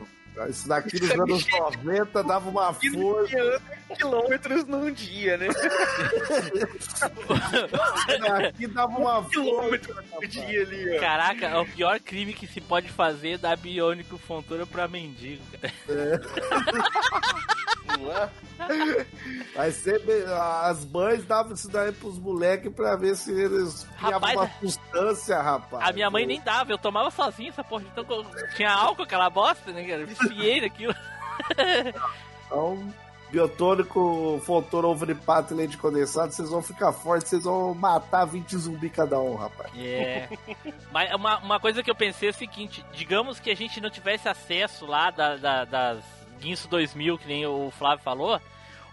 Isso 0.49 0.67
daqui 0.67 0.99
nos 1.01 1.11
anos 1.11 1.47
90 1.47 2.23
dava 2.23 2.49
uma 2.49 2.73
força. 2.73 3.61
Quilômetros 3.95 4.65
num 4.65 4.91
dia, 4.91 5.38
né? 5.38 5.47
Aqui 8.47 8.67
dava 8.67 8.97
uma 8.97 9.23
força. 9.23 9.29
Quilômetros 9.29 10.05
por 10.05 10.27
dia 10.27 10.61
ali, 10.61 10.97
ó. 10.97 10.99
Caraca, 10.99 11.45
é 11.47 11.57
o 11.57 11.65
pior 11.65 11.99
crime 11.99 12.33
que 12.33 12.45
se 12.47 12.61
pode 12.61 12.89
fazer 12.89 13.31
é 13.31 13.38
dar 13.38 13.57
biônico 13.57 14.17
fontura 14.17 14.65
pra 14.65 14.88
mendigo, 14.88 15.43
cara. 15.51 15.73
Não 17.97 18.11
é? 18.11 18.29
As 19.55 20.86
mães 20.86 21.26
davam 21.26 21.53
isso 21.53 21.70
daí 21.70 21.91
pros 21.91 22.20
moleques 22.20 22.72
pra 22.74 22.95
ver 22.95 23.15
se 23.15 23.32
eles 23.32 23.88
Rapaz, 23.97 24.36
uma 24.38 24.49
substância, 24.59 25.41
rapaz. 25.41 25.88
A 25.89 25.93
minha 25.93 26.09
mãe 26.09 26.26
nem 26.26 26.39
dava, 26.41 26.72
eu 26.72 26.78
tomava 26.78 27.09
sozinho 27.11 27.49
essa 27.49 27.63
porra. 27.63 27.84
Então 27.91 28.05
tinha 28.55 28.72
álcool 28.72 29.03
aquela 29.03 29.30
bosta, 29.30 29.72
né, 29.72 29.84
cara? 29.86 30.05
Viciei 30.05 30.61
naquilo. 30.61 30.93
Então, 32.47 32.93
biotônico, 33.30 34.41
fontora, 34.45 34.88
ovo 34.88 35.05
de 35.05 35.13
pato 35.13 35.53
e 35.53 35.57
leite 35.57 35.78
condensado, 35.78 36.32
vocês 36.32 36.49
vão 36.49 36.61
ficar 36.61 36.93
fortes, 36.93 37.28
vocês 37.30 37.43
vão 37.43 37.74
matar 37.74 38.24
20 38.24 38.55
zumbi 38.57 38.89
cada 38.89 39.20
um, 39.20 39.36
rapaz. 39.36 39.70
É. 39.78 40.30
Mas 40.91 41.13
uma, 41.13 41.38
uma 41.39 41.59
coisa 41.59 41.84
que 41.84 41.91
eu 41.91 41.95
pensei 41.95 42.30
é 42.30 42.32
o 42.32 42.34
seguinte: 42.34 42.86
digamos 42.93 43.38
que 43.39 43.51
a 43.51 43.55
gente 43.55 43.82
não 43.82 43.89
tivesse 43.89 44.30
acesso 44.30 44.86
lá 44.86 45.11
da, 45.11 45.36
da- 45.36 45.65
das 45.65 46.03
Guinso 46.39 46.70
2000, 46.70 47.18
que 47.18 47.28
nem 47.28 47.45
o 47.45 47.70
Flávio 47.72 48.03
falou. 48.03 48.39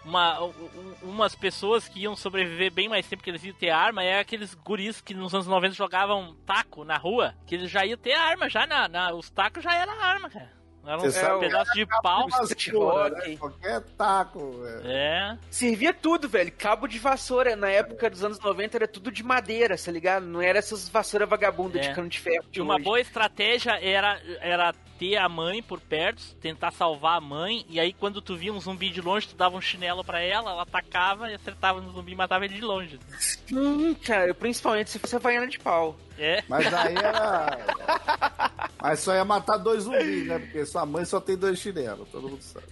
Uma, 0.05 0.39
u- 0.39 0.49
u- 0.51 0.95
umas 1.09 1.33
pessoas 1.35 1.87
que 1.89 1.99
iam 2.01 2.15
sobreviver 2.15 2.71
bem 2.71 2.87
mais 2.87 3.07
tempo 3.07 3.23
que 3.23 3.29
eles 3.29 3.43
iam 3.43 3.55
ter 3.55 3.71
arma 3.71 4.03
é 4.03 4.19
aqueles 4.19 4.53
guris 4.53 5.01
que 5.01 5.13
nos 5.15 5.33
anos 5.33 5.47
90 5.47 5.73
jogavam 5.73 6.35
taco 6.45 6.83
na 6.83 6.95
rua, 6.95 7.33
que 7.47 7.55
eles 7.55 7.71
já 7.71 7.83
iam 7.85 7.97
ter 7.97 8.13
arma, 8.13 8.47
já 8.47 8.67
na, 8.67 8.87
na- 8.87 9.13
os 9.13 9.29
tacos 9.31 9.63
já 9.63 9.73
era 9.73 9.91
arma, 9.91 10.29
cara. 10.29 10.54
Era 10.85 10.97
um 11.01 11.11
sabe- 11.11 11.39
pedaço 11.39 11.71
de 11.73 11.85
pau. 11.85 12.27
Vassoura, 12.29 13.09
né? 13.09 13.35
Qualquer 13.37 13.81
taco, 13.97 14.51
velho. 14.61 14.81
É. 14.85 15.37
Servia 15.49 15.93
tudo, 15.93 16.27
velho. 16.29 16.51
Cabo 16.51 16.87
de 16.87 16.99
vassoura, 16.99 17.55
na 17.55 17.69
época 17.69 18.09
dos 18.09 18.23
anos 18.23 18.39
90, 18.39 18.77
era 18.77 18.87
tudo 18.87 19.11
de 19.11 19.23
madeira, 19.23 19.75
tá 19.77 19.91
ligado? 19.91 20.25
Não 20.25 20.41
era 20.41 20.59
essas 20.59 20.87
vassouras 20.89 21.27
vagabundas 21.29 21.85
É. 21.85 21.89
de 21.89 21.95
cano 21.95 22.09
de 22.09 22.19
ferro. 22.19 22.45
de 22.51 22.59
E 22.59 22.61
uma 22.61 22.75
hoje. 22.75 22.83
boa 22.83 22.99
estratégia 22.99 23.79
era, 23.81 24.19
era 24.39 24.73
ter 24.99 25.17
a 25.17 25.27
mãe 25.27 25.61
por 25.61 25.79
perto, 25.81 26.23
tentar 26.35 26.71
salvar 26.71 27.17
a 27.17 27.21
mãe, 27.21 27.65
e 27.69 27.79
aí 27.81 27.91
quando 27.91 28.21
tu 28.21 28.35
via 28.37 28.53
um 28.53 28.59
zumbi 28.61 28.89
de 28.89 29.01
longe, 29.01 29.27
tu 29.27 29.35
dava 29.35 29.57
um 29.57 29.61
chinelo 29.61 30.05
pra 30.05 30.21
ela, 30.21 30.51
ela 30.51 30.61
atacava 30.63 31.29
e 31.29 31.35
acertava 31.35 31.81
no 31.81 31.91
zumbi 31.91 32.13
e 32.13 32.15
matava 32.15 32.45
ele 32.45 32.53
de 32.53 32.61
longe. 32.61 32.97
Sim, 33.19 33.93
cara, 33.95 34.33
principalmente 34.33 34.89
se 34.89 34.97
fosse 34.99 35.13
a 35.15 35.19
Havaiana 35.19 35.47
de 35.47 35.59
pau. 35.59 35.97
É. 36.17 36.41
Mas 36.47 36.73
aí 36.73 36.95
era. 36.95 37.57
Mas 38.89 38.99
só 38.99 39.13
ia 39.15 39.25
matar 39.25 39.57
dois 39.57 39.83
zumbis, 39.83 40.27
né? 40.27 40.37
Porque 40.45 40.65
sua 40.65 40.85
mãe 40.85 41.03
só 41.05 41.19
tem 41.19 41.35
dois 41.35 41.57
chinelos, 41.59 42.07
todo 42.11 42.29
mundo 42.29 42.41
sabe. 42.41 42.65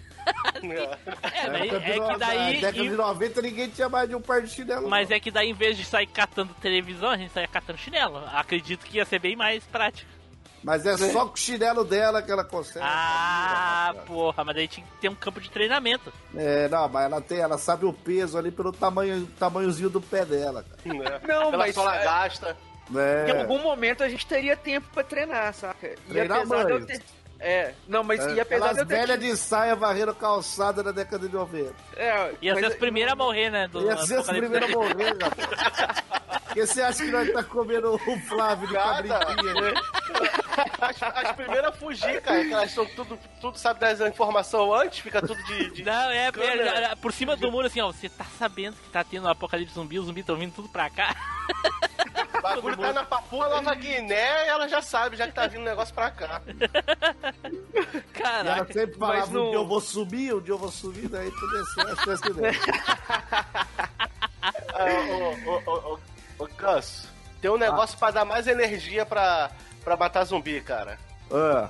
É, 0.62 1.48
Na 1.50 1.60
é 1.60 1.72
no- 1.72 2.08
que 2.08 2.18
daí. 2.18 2.40
Na 2.40 2.60
década 2.62 2.72
de 2.74 2.80
em- 2.86 2.90
90 2.92 3.42
ninguém 3.42 3.70
tinha 3.70 3.90
mais 3.90 4.08
de 4.08 4.16
um 4.16 4.22
par 4.22 4.42
de 4.42 4.50
chinelo. 4.50 4.88
Mas 4.90 5.10
não. 5.10 5.16
é 5.18 5.20
que 5.20 5.32
daí, 5.32 5.50
em 5.50 5.54
vez 5.54 5.76
de 5.76 5.84
sair 5.84 6.08
catando 6.08 6.54
televisão, 6.62 7.10
a 7.10 7.18
gente 7.18 7.34
saia 7.34 7.48
catando 7.48 7.78
chinelo. 7.80 8.22
Acredito 8.32 8.86
que 8.86 8.98
ia 8.98 9.06
ser 9.06 9.20
bem 9.20 9.36
mais 9.36 9.64
prático. 9.66 10.10
Mas 10.64 10.86
é 10.86 10.96
só 10.96 11.26
com 11.26 11.34
o 11.34 11.38
chinelo 11.38 11.84
dela 11.84 12.22
que 12.22 12.32
ela 12.32 12.46
consegue. 12.46 12.86
Ah, 12.88 13.94
porra, 14.08 14.46
mas 14.46 14.56
daí 14.56 14.66
tinha 14.66 14.86
que 14.86 14.94
ter 15.02 15.10
um 15.10 15.16
campo 15.16 15.42
de 15.42 15.50
treinamento. 15.52 16.14
É, 16.34 16.70
não, 16.70 16.88
mas 16.88 17.04
ela 17.04 17.20
tem, 17.20 17.40
ela 17.40 17.58
sabe 17.58 17.86
o 17.86 17.92
peso 17.92 18.38
ali 18.38 18.50
pelo 18.50 18.72
tamanho, 18.72 19.28
tamanhozinho 19.38 19.90
do 19.90 20.00
pé 20.00 20.24
dela, 20.24 20.64
cara. 20.64 20.98
Né? 20.98 21.20
Não, 21.28 21.52
Pela 21.52 21.58
mas 21.58 21.76
sola 21.76 21.96
é, 21.98 22.04
gasta. 22.06 22.56
É. 22.96 23.30
em 23.30 23.42
algum 23.42 23.60
momento 23.60 24.04
a 24.04 24.10
gente 24.10 24.26
teria 24.26 24.56
tempo 24.56 24.88
pra 24.94 25.04
treinar, 25.04 25.54
saca? 25.54 25.88
E 25.88 25.96
Treinar 26.10 26.40
apesar 26.40 26.66
de 26.66 26.72
eu 26.72 26.86
ter... 26.86 27.02
É, 27.46 27.74
não, 27.90 28.04
mas 28.04 28.22
e 28.26 28.40
É, 28.40 28.42
apesar 28.42 28.70
Aquelas 28.72 28.74
de 28.76 28.80
eu 28.82 28.86
ter... 28.86 28.96
velhas 28.96 29.20
de 29.20 29.36
saia 29.38 29.76
varrendo 29.76 30.16
calçada 30.16 30.82
na 30.82 30.92
década 30.92 31.28
de 31.28 31.34
90. 31.36 31.74
É, 31.98 32.34
Ia 32.42 32.56
ser 32.56 32.62
mas- 32.62 32.72
as 32.72 32.78
primeiras 32.80 33.12
a 33.12 33.16
morrer, 33.18 33.50
né? 33.50 33.68
Do 33.68 33.82
Ia 33.86 33.98
ser 33.98 34.20
as 34.20 34.28
primeiras 34.28 34.70
a 34.70 34.74
morrer, 34.74 35.14
rapaz. 35.22 36.04
Porque 36.46 36.66
você 36.68 36.82
acha 36.84 37.04
que 37.04 37.12
nós 37.12 37.34
tá 37.34 37.44
comendo 37.44 37.96
o 37.96 38.20
Flávio 38.22 38.68
de 38.68 38.74
Nada. 38.76 39.08
cabritinha, 39.20 39.54
né? 39.56 39.74
As, 40.80 41.04
as 41.04 41.32
primeiras 41.36 41.66
a 41.70 41.72
fugir, 41.72 42.22
cara, 42.22 42.44
que 42.46 42.54
elas 42.54 42.72
são 42.72 42.86
tudo, 42.86 43.18
tudo 43.42 43.58
sabe 43.58 43.80
das 43.80 44.00
informações 44.02 44.84
antes, 44.86 45.00
fica 45.00 45.20
tudo 45.20 45.42
de. 45.46 45.72
de- 45.72 45.84
Não, 45.84 46.12
é, 46.12 46.32
câmera. 46.32 46.64
é, 46.80 46.84
é, 46.92 46.96
por 46.96 47.12
cima 47.12 47.36
do 47.36 47.52
muro, 47.52 47.66
assim, 47.68 47.82
ó. 47.82 47.92
Você 47.92 48.08
tá 48.08 48.26
sabendo 48.38 48.76
que 48.76 48.90
tá 48.90 49.04
tendo 49.04 49.26
um 49.26 49.30
apocalipse 49.30 49.74
zumbi, 49.74 49.98
os 50.00 50.06
zumbis 50.06 50.22
estão 50.22 50.36
vindo 50.36 50.54
tudo 50.54 50.70
pra 50.70 50.90
cá. 50.92 51.16
O 52.38 52.42
bagulho 52.42 52.78
tá 52.78 52.94
na 52.94 53.04
Papua 53.04 53.48
Nova 53.50 53.74
Guiné 53.74 54.46
e 54.46 54.50
ela 54.50 54.68
já 54.68 54.82
sabe, 54.82 55.16
já 55.16 55.26
que 55.26 55.34
tá 55.34 55.48
vindo 55.48 55.62
um 55.62 55.66
negócio 55.66 55.94
pra 55.96 56.12
cá. 56.12 56.42
E 57.44 57.48
ela 58.26 58.44
Caraca. 58.44 58.74
sempre 58.74 58.98
falava, 58.98 59.28
não- 59.32 59.48
um 59.48 59.50
dia 59.50 59.60
eu 59.60 59.68
vou 59.68 59.82
subir, 59.82 60.34
um 60.34 60.40
dia 60.42 60.54
eu 60.54 60.58
vou 60.58 60.72
subir, 60.72 61.08
daí 61.10 61.30
tu 61.32 61.48
desceu 61.52 61.92
a 61.92 61.96
chance 61.98 62.24
dela. 62.34 62.54
Ah, 64.74 64.86
ô, 65.10 65.36
ô, 65.50 65.62
ô, 65.66 65.94
ô, 65.94 66.00
ô, 66.44 66.48
Gus, 66.58 67.08
tem 67.42 67.52
um 67.52 67.58
negócio 67.58 67.98
pra 67.98 68.12
dar 68.12 68.24
mais 68.26 68.48
energia 68.48 69.06
pra, 69.06 69.52
pra 69.84 69.98
matar 69.98 70.24
zumbi, 70.26 70.62
cara. 70.62 70.98
Ah, 71.32 71.70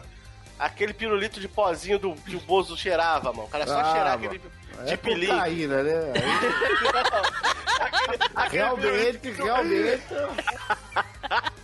Aquele 0.60 0.94
pirulito 0.94 1.40
de 1.40 1.48
pozinho 1.48 1.98
do, 1.98 2.14
que 2.14 2.36
o 2.36 2.40
Bozo 2.42 2.78
cheirava, 2.78 3.32
mano. 3.34 3.48
O 3.48 3.50
cara 3.50 3.66
só 3.66 3.80
Ah, 3.80 3.92
cheirar 3.92 4.20
mano. 4.20 4.26
aquele 4.36 4.42
é 4.80 4.84
de 4.92 4.98
pilim. 4.98 5.28
cocaína, 5.28 5.82
né? 5.84 6.14
Aí, 8.36 8.50
Realmente, 8.52 9.32
realmente. 9.32 10.04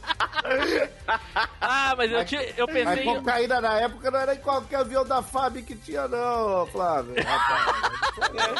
Ah, 1.61 1.93
mas 1.97 2.11
eu, 2.11 2.25
tinha, 2.25 2.41
eu 2.57 2.65
A 2.65 2.67
pensei. 2.67 3.03
em- 3.03 3.15
cocaína 3.15 3.61
na 3.61 3.79
época 3.81 4.09
não 4.11 4.19
era 4.19 4.33
em 4.35 4.39
qualquer 4.39 4.77
avião 4.77 5.05
da 5.05 5.21
FAB 5.21 5.61
que 5.61 5.75
tinha, 5.75 6.07
não, 6.07 6.65
Flávio. 6.67 7.13
Rapaz. 7.23 8.55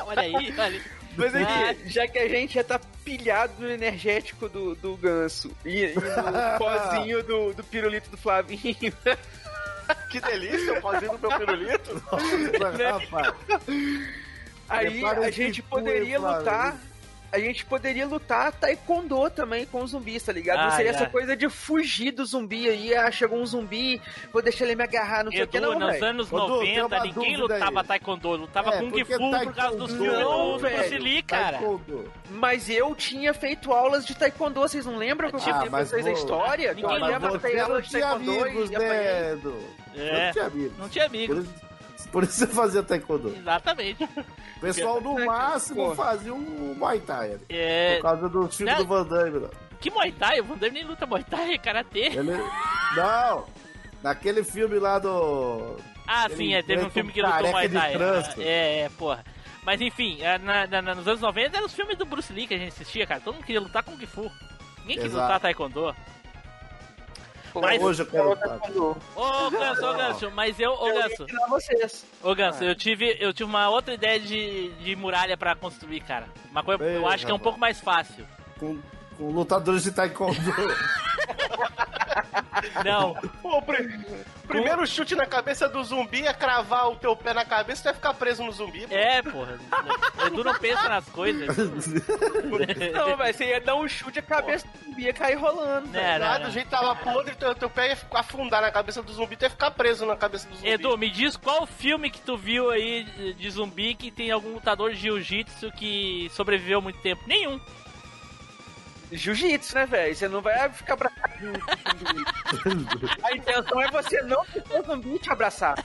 olha 0.06 0.20
aí, 0.22 0.34
olha 0.34 0.64
aí. 0.64 0.82
Mas 1.16 1.34
Ah. 1.34 1.40
aqui, 1.70 1.88
já 1.88 2.06
que 2.06 2.18
a 2.18 2.28
gente 2.28 2.54
já 2.54 2.62
tá 2.64 2.80
pilhado 3.04 3.52
no 3.58 3.68
energético 3.68 4.48
do, 4.48 4.74
do 4.76 4.96
ganso 4.96 5.50
e, 5.64 5.86
e 5.86 5.94
no 5.94 6.00
pozinho 6.58 7.22
do, 7.24 7.52
do 7.52 7.64
pirulito 7.64 8.08
do 8.10 8.16
Flavinho, 8.16 8.74
Que 10.08 10.20
delícia, 10.20 10.74
o 10.78 10.80
pozinho 10.80 11.18
do 11.18 11.28
meu 11.28 11.38
pirulito. 11.38 12.02
Rapaz. 12.10 13.34
aí 14.68 14.90
Prepara 14.92 15.26
a 15.26 15.30
gente 15.30 15.62
poderia 15.62 16.20
Flávio? 16.20 16.44
A 17.32 17.38
gente 17.38 17.64
poderia 17.64 18.06
lutar 18.08 18.50
taekwondo 18.52 19.30
também 19.30 19.64
com 19.64 19.82
os 19.84 19.92
zumbis, 19.92 20.20
tá 20.22 20.32
ligado? 20.32 20.58
Não 20.58 20.66
Ah, 20.66 20.70
seria 20.72 20.90
é. 20.90 20.94
essa 20.94 21.06
coisa 21.06 21.36
de 21.36 21.48
fugir 21.48 22.10
do 22.10 22.24
zumbi 22.26 22.68
aí, 22.68 22.92
ah, 22.94 23.08
chegou 23.10 23.38
um 23.38 23.46
zumbi, 23.46 24.02
vou 24.32 24.42
deixar 24.42 24.64
ele 24.64 24.74
me 24.74 24.82
agarrar, 24.82 25.22
não 25.24 25.30
sei 25.30 25.44
o 25.44 25.46
que, 25.46 25.56
Edu, 25.58 25.70
não, 25.70 25.78
nos 25.78 25.92
velho. 25.92 26.04
anos 26.06 26.32
Ô, 26.32 26.40
Du, 26.40 26.58
tem 26.60 26.78
90, 26.78 26.86
uma 26.96 27.04
ninguém 27.04 27.36
lutava 27.36 27.80
aí. 27.82 27.86
taekwondo, 27.86 28.28
lutava 28.36 28.74
É, 28.74 28.78
Kung 28.78 28.90
Fu 29.04 29.18
por 29.18 29.54
causa 29.54 29.76
dos 29.76 29.88
taekwondo- 29.88 29.88
filmes 29.88 30.18
Não, 30.20 30.52
do 30.52 30.58
Bruce. 30.58 30.98
Lee, 30.98 31.22
cara. 31.22 31.58
Taekwondo. 31.58 32.12
Mas 32.30 32.68
eu 32.68 32.94
tinha 32.96 33.32
feito 33.32 33.72
aulas 33.72 34.04
de 34.04 34.14
taekwondo, 34.16 34.58
vocês 34.60 34.84
não 34.84 34.96
lembram 34.96 35.30
que 35.30 35.36
eu 35.36 35.40
Ah, 35.40 35.44
contei 35.44 35.60
pra 35.70 35.78
mas 35.78 35.88
vocês 35.88 36.04
a 36.06 36.10
vou- 36.10 36.18
história? 36.18 36.74
Que 36.74 36.82
eu 36.82 36.88
Ninguém 36.88 37.06
lembra. 37.06 37.30
ter 37.38 37.38
Você 37.52 37.58
aula 37.60 37.74
não 37.74 37.80
de 37.80 37.90
taekwondo 37.92 38.42
amigos, 38.44 38.70
e 38.70 38.78
né, 38.78 39.32
Edu? 39.34 39.54
É. 39.94 40.24
Não 40.26 40.32
tinha 40.32 40.46
amigos. 40.46 40.78
Não 40.78 40.88
tinha 40.88 41.04
Por 41.08 41.16
amigo. 41.16 41.34
isso, 41.40 41.54
por 42.12 42.24
isso 42.24 42.32
você 42.34 42.46
fazia 42.46 42.82
taekwondo. 42.82 43.28
Exatamente. 43.36 44.04
O 44.04 44.60
pessoal, 44.60 45.00
no 45.00 45.24
máximo, 45.24 45.76
Porra. 45.84 45.94
fazia 45.96 46.34
um 46.34 46.74
Muay 46.76 47.00
Thai. 47.00 47.32
ali. 47.32 47.44
É, 47.48 47.96
Por 47.96 48.02
causa 48.02 48.28
do 48.28 48.48
filme 48.48 48.74
do 48.74 48.86
Van 48.86 49.04
Damme. 49.06 49.48
que 49.80 49.90
Muay 49.90 50.12
Thai? 50.12 50.40
O 50.40 50.44
Van 50.44 50.56
Damme 50.56 50.72
nem 50.74 50.84
luta 50.84 51.06
Muay 51.06 51.24
Thai, 51.24 51.54
é 51.54 51.58
Karatê. 51.58 52.06
Ele... 52.06 52.32
Não, 52.96 53.46
naquele 54.02 54.42
filme 54.44 54.78
lá 54.78 54.98
do... 54.98 55.76
Ah, 56.06 56.26
Ele 56.26 56.36
sim, 56.36 56.54
é, 56.54 56.62
teve 56.62 56.84
um 56.84 56.90
filme 56.90 57.12
que 57.12 57.22
lutou 57.22 57.50
Muay 57.50 57.68
de 57.68 57.74
Thai. 57.74 57.92
trânsito. 57.92 58.40
É, 58.42 58.80
é, 58.80 58.88
porra. 58.90 59.24
Mas 59.62 59.80
enfim, 59.80 60.18
é, 60.22 60.38
na- 60.38 60.66
na- 60.66 60.94
nos 60.94 61.06
anos 61.06 61.20
90 61.20 61.56
eram 61.56 61.66
os 61.66 61.74
filmes 61.74 61.96
do 61.96 62.04
Bruce 62.06 62.32
Lee 62.32 62.46
que 62.46 62.54
a 62.54 62.58
gente 62.58 62.72
assistia, 62.72 63.06
cara. 63.06 63.20
Todo 63.20 63.34
mundo 63.34 63.44
queria 63.44 63.60
lutar 63.60 63.82
com 63.84 63.92
Kung 63.92 64.06
Fu. 64.06 64.22
Ninguém 64.80 64.96
queria 64.96 65.10
lutar 65.12 65.38
Taekwondo. 65.38 65.94
Mas- 67.54 67.82
Hoje 67.82 68.02
eu 68.02 68.06
quero. 68.06 68.30
Ô, 68.30 69.50
Ganso, 69.50 69.86
ô, 69.86 69.94
Ganso, 69.94 70.30
mas 70.30 70.60
eu, 70.60 70.72
ô, 70.72 70.88
Eu 70.88 70.94
ia 70.96 71.08
Ganso, 71.08 72.06
ô, 72.22 72.34
Ganso, 72.34 72.62
eu 72.64 72.74
tive, 72.74 73.16
eu 73.18 73.32
tive 73.32 73.48
uma 73.48 73.68
outra 73.68 73.94
ideia 73.94 74.20
de, 74.20 74.70
de 74.70 74.94
muralha 74.94 75.36
pra 75.36 75.54
construir, 75.54 76.00
cara. 76.00 76.26
Uma 76.50 76.62
coisa, 76.62 76.82
eu 76.84 77.00
Ei, 77.00 77.04
acho 77.06 77.24
que 77.26 77.32
é 77.32 77.34
um 77.34 77.38
pouco 77.38 77.58
mais 77.58 77.80
fácil. 77.80 78.26
Com, 78.58 78.78
com 79.20 79.30
lutadores 79.30 79.82
de 79.82 79.92
taekwondo. 79.92 80.34
Não, 82.84 83.14
Pô, 83.42 83.58
o 83.58 83.62
pri- 83.62 83.88
primeiro 84.46 84.86
chute 84.86 85.14
na 85.14 85.24
cabeça 85.26 85.68
do 85.68 85.82
zumbi 85.82 86.26
é 86.26 86.32
cravar 86.32 86.88
o 86.90 86.96
teu 86.96 87.14
pé 87.16 87.32
na 87.32 87.44
cabeça 87.44 87.80
e 87.80 87.82
tu 87.82 87.84
vai 87.86 87.94
ficar 87.94 88.14
preso 88.14 88.42
no 88.42 88.52
zumbi. 88.52 88.86
pô. 88.86 88.94
é, 88.94 89.22
porra. 89.22 89.58
Edu 90.26 90.44
não 90.44 90.54
pensa 90.58 90.88
nas 90.88 91.04
coisas. 91.08 91.56
Não, 92.92 93.16
velho, 93.16 93.34
você 93.34 93.44
ia 93.46 93.60
dar 93.60 93.76
um 93.76 93.88
chute, 93.88 94.18
a 94.18 94.22
cabeça 94.22 94.66
do 94.66 94.84
zumbi 94.84 95.04
ia 95.04 95.12
cair 95.12 95.36
rolando. 95.36 95.88
velho. 95.88 96.04
É, 96.04 96.18
não, 96.18 96.26
Ah, 96.26 96.38
não. 96.38 96.46
do 96.46 96.52
jeito 96.52 96.66
que 96.66 96.70
tava 96.70 96.94
podre, 96.96 97.34
teu, 97.34 97.54
teu 97.54 97.70
pé 97.70 97.88
ia 97.90 97.98
afundar 98.14 98.60
na 98.60 98.70
cabeça 98.70 99.02
do 99.02 99.12
zumbi, 99.12 99.36
tu 99.36 99.42
ia 99.44 99.50
ficar 99.50 99.70
preso 99.70 100.04
na 100.04 100.16
cabeça 100.16 100.48
do 100.48 100.54
zumbi. 100.56 100.68
Edu, 100.68 100.96
me 100.98 101.08
diz 101.10 101.36
qual 101.36 101.66
filme 101.66 102.10
que 102.10 102.20
tu 102.20 102.36
viu 102.36 102.70
aí 102.70 103.04
de 103.34 103.50
zumbi 103.50 103.94
que 103.94 104.10
tem 104.10 104.30
algum 104.30 104.52
lutador 104.54 104.90
de 104.92 104.96
jiu-jitsu 105.00 105.70
que 105.72 106.30
sobreviveu 106.34 106.80
muito 106.82 106.98
tempo? 107.00 107.22
Nenhum. 107.26 107.58
Jiu-jitsu, 109.12 109.74
né, 109.74 109.86
velho? 109.86 110.14
Você 110.14 110.28
não 110.28 110.40
vai 110.40 110.70
ficar 110.70 110.94
abraçado 110.94 111.20
zumbi. 111.40 112.24
A 113.22 113.36
intenção 113.36 113.80
é 113.80 113.90
você 113.90 114.22
não 114.22 114.42
o 114.42 114.82
zumbi 114.84 115.18
te 115.18 115.30
abraçar. 115.30 115.74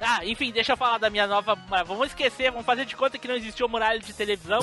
Ah, 0.00 0.24
enfim, 0.24 0.52
deixa 0.52 0.72
eu 0.72 0.76
falar 0.76 0.98
da 0.98 1.10
minha 1.10 1.26
nova. 1.26 1.56
Vamos 1.86 2.08
esquecer, 2.08 2.50
vamos 2.50 2.66
fazer 2.66 2.84
de 2.84 2.94
conta 2.94 3.18
que 3.18 3.26
não 3.26 3.34
existiu 3.34 3.68
muralha 3.68 3.98
de 3.98 4.12
televisão. 4.12 4.60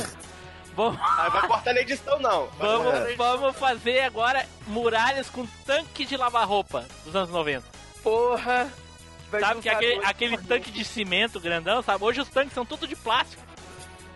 Vamos, 0.75 0.99
Aí 1.01 1.29
vai 1.29 1.47
cortar 1.47 1.73
na 1.73 1.81
edição, 1.81 2.19
não. 2.19 2.47
Vamos, 2.57 2.93
edição. 3.01 3.17
vamos 3.17 3.57
fazer 3.57 4.01
agora 4.01 4.45
muralhas 4.67 5.29
com 5.29 5.45
tanque 5.65 6.05
de 6.05 6.15
lavar 6.17 6.47
roupa 6.47 6.85
dos 7.03 7.15
anos 7.15 7.29
90. 7.29 7.65
Porra. 8.01 8.71
Sabe 9.39 9.61
que 9.61 9.69
aquele, 9.69 10.05
aquele 10.05 10.37
tanque 10.37 10.71
de 10.71 10.85
cimento 10.85 11.39
grandão, 11.39 11.81
sabe? 11.81 12.03
Hoje 12.03 12.21
os 12.21 12.29
tanques 12.29 12.53
são 12.53 12.65
tudo 12.65 12.87
de 12.87 12.95
plástico. 12.95 13.41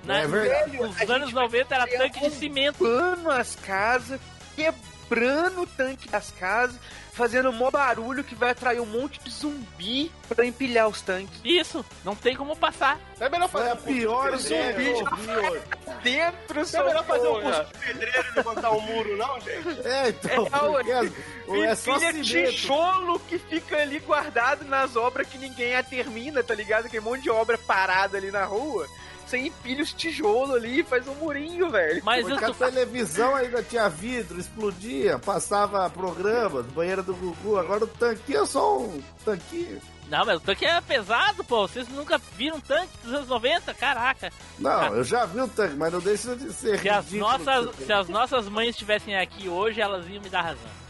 Na- 0.07 0.19
É 0.21 0.27
verdade. 0.27 0.77
Nos 0.77 1.09
anos 1.09 1.31
vai 1.33 1.43
90 1.43 1.75
era 1.75 1.85
tanque 1.87 2.19
de 2.19 2.25
um 2.25 2.31
cimento. 2.31 2.85
As 3.29 3.55
casas, 3.55 4.19
quebrando 4.55 5.61
o 5.61 5.67
tanque 5.67 6.07
das 6.09 6.31
casas, 6.31 6.75
fazendo 7.13 7.51
mó 7.51 7.71
barulho 7.71 8.23
que 8.23 8.35
vai 8.35 8.51
atrair 8.51 8.79
um 8.79 8.85
monte 8.85 9.19
de 9.19 9.29
zumbi 9.31 10.11
pra 10.29 10.45
empilhar 10.45 10.87
os 10.87 11.01
tanques. 11.01 11.39
Isso, 11.43 11.83
não 12.05 12.15
tem 12.15 12.35
como 12.35 12.55
passar. 12.55 12.99
É 13.19 13.27
melhor 13.27 13.49
fazer 13.49 13.71
um 13.73 13.75
de 13.75 13.81
pior 13.83 14.37
que 14.37 14.53
ouvi 14.53 14.89
hoje. 14.91 15.61
Dentro, 16.03 16.61
Não 16.73 16.79
é 16.79 16.83
melhor 16.87 17.03
fazer 17.05 17.27
um 17.27 17.41
curso 17.41 17.63
de 17.65 17.79
pedreiro 17.79 18.25
e 18.31 18.35
levantar 18.37 18.71
um 18.71 18.81
muro, 18.81 19.17
não, 19.17 19.39
gente? 19.41 19.87
É, 19.87 20.09
então, 20.09 20.79
É, 20.79 21.57
E 21.57 21.63
é 21.63 21.75
só 21.75 21.97
tijolo 22.23 23.19
que 23.21 23.39
fica 23.39 23.77
ali 23.77 23.99
guardado 23.99 24.63
nas 24.65 24.95
obras 24.95 25.27
que 25.27 25.37
ninguém 25.39 25.75
a 25.75 25.81
termina, 25.83 26.43
tá 26.43 26.53
ligado? 26.53 26.85
Aquele 26.85 27.03
monte 27.03 27.23
de 27.23 27.29
obra 27.31 27.57
parada 27.57 28.17
ali 28.17 28.29
na 28.29 28.45
rua. 28.45 28.87
Você 29.27 29.37
empilha 29.39 29.83
os 29.83 29.91
tijolos 29.91 30.55
ali 30.55 30.79
e 30.79 30.83
faz 30.83 31.05
um 31.05 31.13
murinho, 31.15 31.69
velho. 31.69 32.01
Mas 32.05 32.25
Porque 32.25 32.45
a 32.45 32.53
televisão 32.53 33.35
ainda 33.35 33.61
tinha 33.61 33.89
vidro, 33.89 34.39
explodia, 34.39 35.19
passava 35.19 35.89
programas, 35.89 36.65
banheira 36.67 37.03
do 37.03 37.13
Gugu. 37.13 37.57
Agora 37.57 37.83
o 37.83 37.87
tanquinho 37.87 38.43
é 38.43 38.45
só 38.45 38.79
um 38.79 39.01
tanquinho. 39.25 39.81
Não, 40.09 40.25
mas 40.25 40.37
o 40.37 40.39
tanque 40.39 40.65
é 40.65 40.79
pesado, 40.79 41.43
pô. 41.43 41.67
Vocês 41.67 41.87
nunca 41.89 42.17
viram 42.37 42.61
tanque 42.61 42.93
dos 43.03 43.13
anos 43.13 43.27
90? 43.27 43.73
Caraca. 43.73 44.31
Não, 44.57 44.95
eu 44.95 45.03
já 45.03 45.25
vi 45.25 45.41
o 45.41 45.47
tanque, 45.49 45.75
mas 45.75 45.91
não 45.91 45.99
deixa 45.99 46.33
de 46.33 46.51
ser 46.53 46.79
Se 46.79 46.87
as, 46.87 47.05
ridículo. 47.05 47.29
nossas, 47.29 47.75
se 47.75 47.91
as 47.91 48.07
nossas 48.07 48.47
mães 48.47 48.69
estivessem 48.69 49.17
aqui 49.17 49.49
hoje, 49.49 49.81
elas 49.81 50.07
iam 50.07 50.23
me 50.23 50.29
dar 50.29 50.43
razão. 50.43 50.86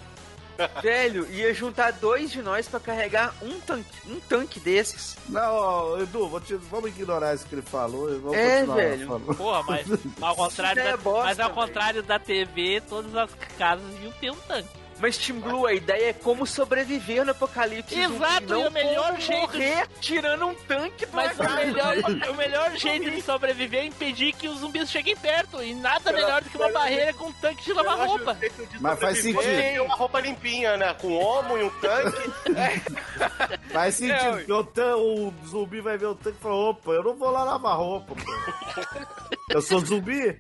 Velho, 0.82 1.28
ia 1.32 1.54
juntar 1.54 1.92
dois 1.94 2.32
de 2.32 2.42
nós 2.42 2.68
pra 2.68 2.80
carregar 2.80 3.34
um 3.42 3.60
tanque, 3.60 3.90
um 4.08 4.20
tanque 4.22 4.60
desses. 4.60 5.16
Não, 5.30 6.00
Edu, 6.02 6.28
vou 6.28 6.40
te- 6.42 6.56
vamos 6.56 6.90
ignorar 6.90 7.36
isso 7.36 7.46
que 7.46 7.56
ele 7.56 7.62
falou. 7.62 8.14
e 8.14 8.18
Vamos 8.18 8.38
É, 8.38 8.58
continuar 8.60 8.76
velho. 8.76 9.08
falando. 9.08 9.36
Porra, 9.36 9.64
mas 9.64 9.88
ao 10.22 10.36
contrário, 10.36 10.82
é 10.82 10.92
da, 10.92 10.98
bosta, 10.98 11.24
mas 11.26 11.40
ao 11.40 11.50
velho. 11.54 11.62
contrário 11.68 12.04
da 12.04 12.20
TV, 12.20 12.82
todas 12.88 13.16
as 13.16 13.30
casas 13.58 13.86
iam 14.02 14.12
ter 14.14 14.32
um 14.32 14.36
tanque. 14.48 14.70
Mas 15.00 15.18
Team 15.18 15.40
Blue, 15.40 15.66
a 15.68 15.74
ideia 15.74 16.10
é 16.10 16.14
como 16.14 16.46
sobreviver 16.48 17.24
no 17.24 17.32
apocalipse. 17.32 18.00
Exato, 18.00 18.34
zumbi, 18.42 18.46
não 18.48 18.62
e 18.64 18.68
o 18.68 18.72
melhor 18.72 19.10
como 19.12 19.22
jeito- 19.22 19.42
morrer 19.54 19.88
tirando 20.02 20.48
um 20.48 20.56
tanque 20.56 21.06
do 21.06 21.16
Mas 21.16 21.38
o 21.40 21.44
melhor, 21.56 21.94
o 22.30 22.34
melhor 22.36 22.72
jeito 22.78 23.12
de 23.12 23.22
sobreviver 23.22 23.82
é 23.82 23.86
impedir 23.86 24.34
que 24.34 24.48
os 24.48 24.60
zumbis 24.60 24.90
cheguem 24.90 25.16
perto. 25.16 25.62
E 25.62 25.74
nada 25.76 26.12
melhor 26.12 26.42
do 26.42 26.50
que 26.50 26.58
uma 26.58 26.72
barreira 26.72 27.14
com 27.14 27.28
um 27.28 27.32
tanque 27.34 27.64
de 27.64 27.74
lavar 27.74 28.08
roupa. 28.08 28.38
Mas 28.82 29.00
faz 29.00 29.22
sentido. 29.22 29.42
é 29.44 29.82
uma 29.82 29.96
roupa 29.96 30.20
limpinha, 30.20 30.78
né? 30.78 30.94
Com 30.96 31.14
homo 31.14 31.58
e 31.58 31.64
um 31.64 31.70
tanque. 31.80 32.32
Faz 33.72 33.96
sentido, 33.96 34.40
É, 34.40 34.96
o, 34.96 35.28
o 35.28 35.34
zumbi 35.46 35.82
vai 35.82 35.98
ver 35.98 36.08
o 36.08 36.16
tanque 36.16 36.38
e 36.40 36.42
fala: 36.42 36.56
opa, 36.56 36.92
eu 36.92 37.04
não 37.04 37.16
vou 37.16 37.30
lá 37.30 37.44
lavar 37.44 37.76
roupa, 37.78 38.16
pô. 38.16 38.22
Eu 39.50 39.62
sou 39.62 39.80
zumbi? 39.80 40.38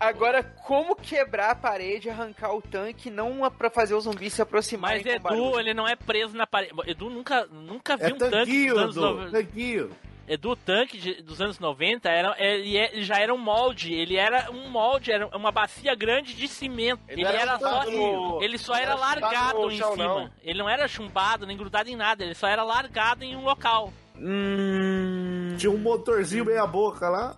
Agora, 0.00 0.42
como 0.42 0.96
quebrar 0.96 1.50
a 1.50 1.54
parede, 1.54 2.10
arrancar 2.10 2.52
o 2.52 2.60
tanque, 2.60 3.10
não 3.10 3.44
a- 3.44 3.50
pra 3.50 3.70
fazer 3.70 3.94
o 3.94 4.00
zumbi 4.00 4.28
se 4.28 4.42
aproximar. 4.42 4.92
Mas 4.96 5.06
Edu, 5.06 5.58
ele 5.60 5.72
não 5.72 5.86
é 5.86 5.94
preso 5.94 6.36
na 6.36 6.46
parede. 6.46 6.72
Edu 6.86 7.08
nunca, 7.10 7.46
nunca 7.46 7.92
É 7.94 7.96
viu 8.06 8.14
um 8.16 8.18
tanque 8.18 8.68
dos 8.70 8.78
anos 8.78 8.96
Edu, 8.96 9.00
90. 9.06 9.30
tanquinho. 9.30 9.90
Edu, 10.26 10.50
o 10.50 10.56
tanque 10.56 10.98
de- 10.98 11.22
dos 11.22 11.40
anos 11.40 11.58
90 11.60 12.10
era, 12.10 12.34
ele, 12.38 12.76
é- 12.76 12.92
ele 12.92 13.02
já 13.04 13.18
era 13.18 13.32
um 13.32 13.38
molde. 13.38 13.94
Ele 13.94 14.16
era 14.16 14.50
um 14.50 14.68
molde, 14.68 15.12
era 15.12 15.26
uma 15.36 15.52
bacia 15.52 15.94
grande 15.94 16.34
de 16.34 16.48
cimento. 16.48 17.00
Ele, 17.08 17.22
Ele 17.22 17.36
era 17.36 17.58
só. 17.58 17.84
no- 17.90 18.42
Ele 18.42 18.58
só 18.58 18.74
era 18.74 18.92
era 18.92 18.94
largado 18.96 19.70
em 19.70 19.78
chão, 19.78 19.92
cima. 19.92 20.04
não. 20.04 20.30
Ele 20.42 20.58
não 20.58 20.68
era 20.68 20.86
chumbado 20.88 21.46
nem 21.46 21.56
grudado 21.56 21.88
em 21.88 21.96
nada. 21.96 22.24
Ele 22.24 22.34
só 22.34 22.48
era 22.48 22.62
largado 22.64 23.24
em 23.24 23.36
um 23.36 23.44
local. 23.44 23.92
Hum, 24.16 25.54
Tinha 25.56 25.70
um 25.70 25.78
motorzinho 25.78 26.44
meia 26.44 26.66
boca 26.66 27.08
lá. 27.08 27.36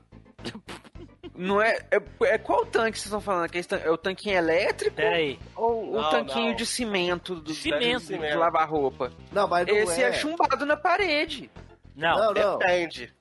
Não 1.34 1.60
é, 1.60 1.78
é. 1.90 2.00
é 2.24 2.38
qual 2.38 2.66
tanque 2.66 2.98
vocês 2.98 3.06
estão 3.06 3.20
falando? 3.20 3.50
É 3.84 3.90
o 3.90 3.96
tanquinho 3.96 4.36
elétrico? 4.36 4.96
Pera 4.96 5.16
aí. 5.16 5.38
Ou 5.56 5.92
o 5.92 6.00
Não, 6.02 6.10
tanquinho 6.10 6.48
não. 6.50 6.54
de 6.56 6.66
cimento 6.66 7.36
do 7.36 7.54
cimento. 7.54 8.06
de, 8.06 8.18
de 8.18 8.34
lavar 8.34 8.68
roupa? 8.68 9.12
Não, 9.32 9.48
mas 9.48 9.66
não 9.66 9.74
Esse 9.74 10.02
é. 10.02 10.08
é. 10.08 10.12
chumbado 10.12 10.66
na 10.66 10.76
parede. 10.76 11.50
Não. 11.96 12.18
Não, 12.18 12.34
não. 12.34 12.58
Depende. 12.58 13.12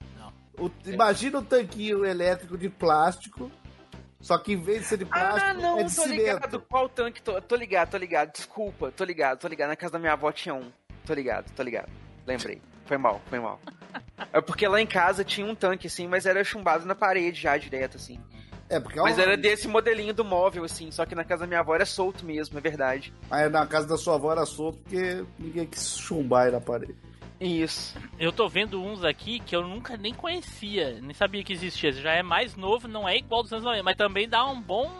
O- 0.57 0.69
imagina 0.85 1.39
um 1.39 1.43
tanquinho 1.43 2.03
elétrico 2.05 2.57
de 2.57 2.67
plástico, 2.67 3.49
só 4.19 4.37
que 4.37 4.51
em 4.51 4.61
vez 4.61 4.81
de 4.81 4.85
ser 4.87 4.97
de 4.97 5.05
plástico, 5.05 5.45
ah, 5.45 5.53
não, 5.53 5.79
é 5.79 5.83
de 5.83 5.95
tô 5.95 6.01
cimento. 6.01 6.17
ligado. 6.19 6.59
Qual 6.67 6.89
tanque? 6.89 7.21
Tô, 7.21 7.41
tô 7.41 7.55
ligado, 7.55 7.91
tô 7.91 7.97
ligado. 7.97 8.33
Desculpa, 8.33 8.91
tô 8.91 9.05
ligado, 9.05 9.39
tô 9.39 9.47
ligado. 9.47 9.69
Na 9.69 9.77
casa 9.77 9.93
da 9.93 9.99
minha 9.99 10.11
avó 10.11 10.29
tinha 10.33 10.53
um. 10.53 10.69
Tô 11.05 11.13
ligado, 11.13 11.49
tô 11.55 11.63
ligado. 11.63 11.89
Lembrei. 12.27 12.61
Foi 12.89 12.97
mal, 12.97 13.21
foi 13.29 13.39
mal. 13.39 13.61
É 14.33 14.41
porque 14.41 14.67
lá 14.67 14.81
em 14.81 14.85
casa 14.85 15.23
tinha 15.23 15.47
um 15.47 15.55
tanque, 15.55 15.87
assim, 15.87 16.05
mas 16.07 16.25
era 16.25 16.43
chumbado 16.43 16.85
na 16.85 16.93
parede 16.93 17.39
já, 17.41 17.55
direto, 17.57 17.95
assim. 17.95 18.19
É, 18.69 18.77
porque 18.79 18.99
Mas 18.99 19.17
é 19.17 19.21
uma- 19.21 19.31
era 19.31 19.37
desse 19.37 19.65
modelinho 19.67 20.13
do 20.13 20.25
móvel, 20.25 20.65
assim, 20.65 20.91
só 20.91 21.05
que 21.05 21.15
na 21.15 21.23
casa 21.23 21.41
da 21.41 21.47
minha 21.47 21.61
avó 21.61 21.73
era 21.73 21.85
solto 21.85 22.25
mesmo, 22.25 22.57
é 22.57 22.61
verdade. 22.61 23.13
Aí 23.31 23.47
na 23.49 23.65
casa 23.65 23.87
da 23.87 23.97
sua 23.97 24.15
avó 24.15 24.31
era 24.33 24.45
solto 24.45 24.77
porque 24.79 25.23
ninguém 25.39 25.65
quis 25.65 25.97
chumbar 25.97 26.47
aí 26.47 26.51
na 26.51 26.59
parede. 26.59 26.95
Isso. 27.39 27.97
Eu 28.19 28.31
tô 28.33 28.47
vendo 28.49 28.83
uns 28.83 29.03
aqui 29.03 29.39
que 29.39 29.55
eu 29.55 29.65
nunca 29.65 29.95
nem 29.95 30.13
conhecia, 30.13 30.99
nem 31.01 31.13
sabia 31.13 31.43
que 31.43 31.53
existia. 31.53 31.91
Já 31.93 32.11
é 32.11 32.21
mais 32.21 32.55
novo, 32.57 32.87
não 32.89 33.07
é 33.07 33.15
igual 33.17 33.41
dos 33.41 33.53
anos 33.53 33.63
90, 33.63 33.81
mas 33.83 33.95
também 33.95 34.27
dá 34.27 34.45
um 34.45 34.61
bom. 34.61 34.91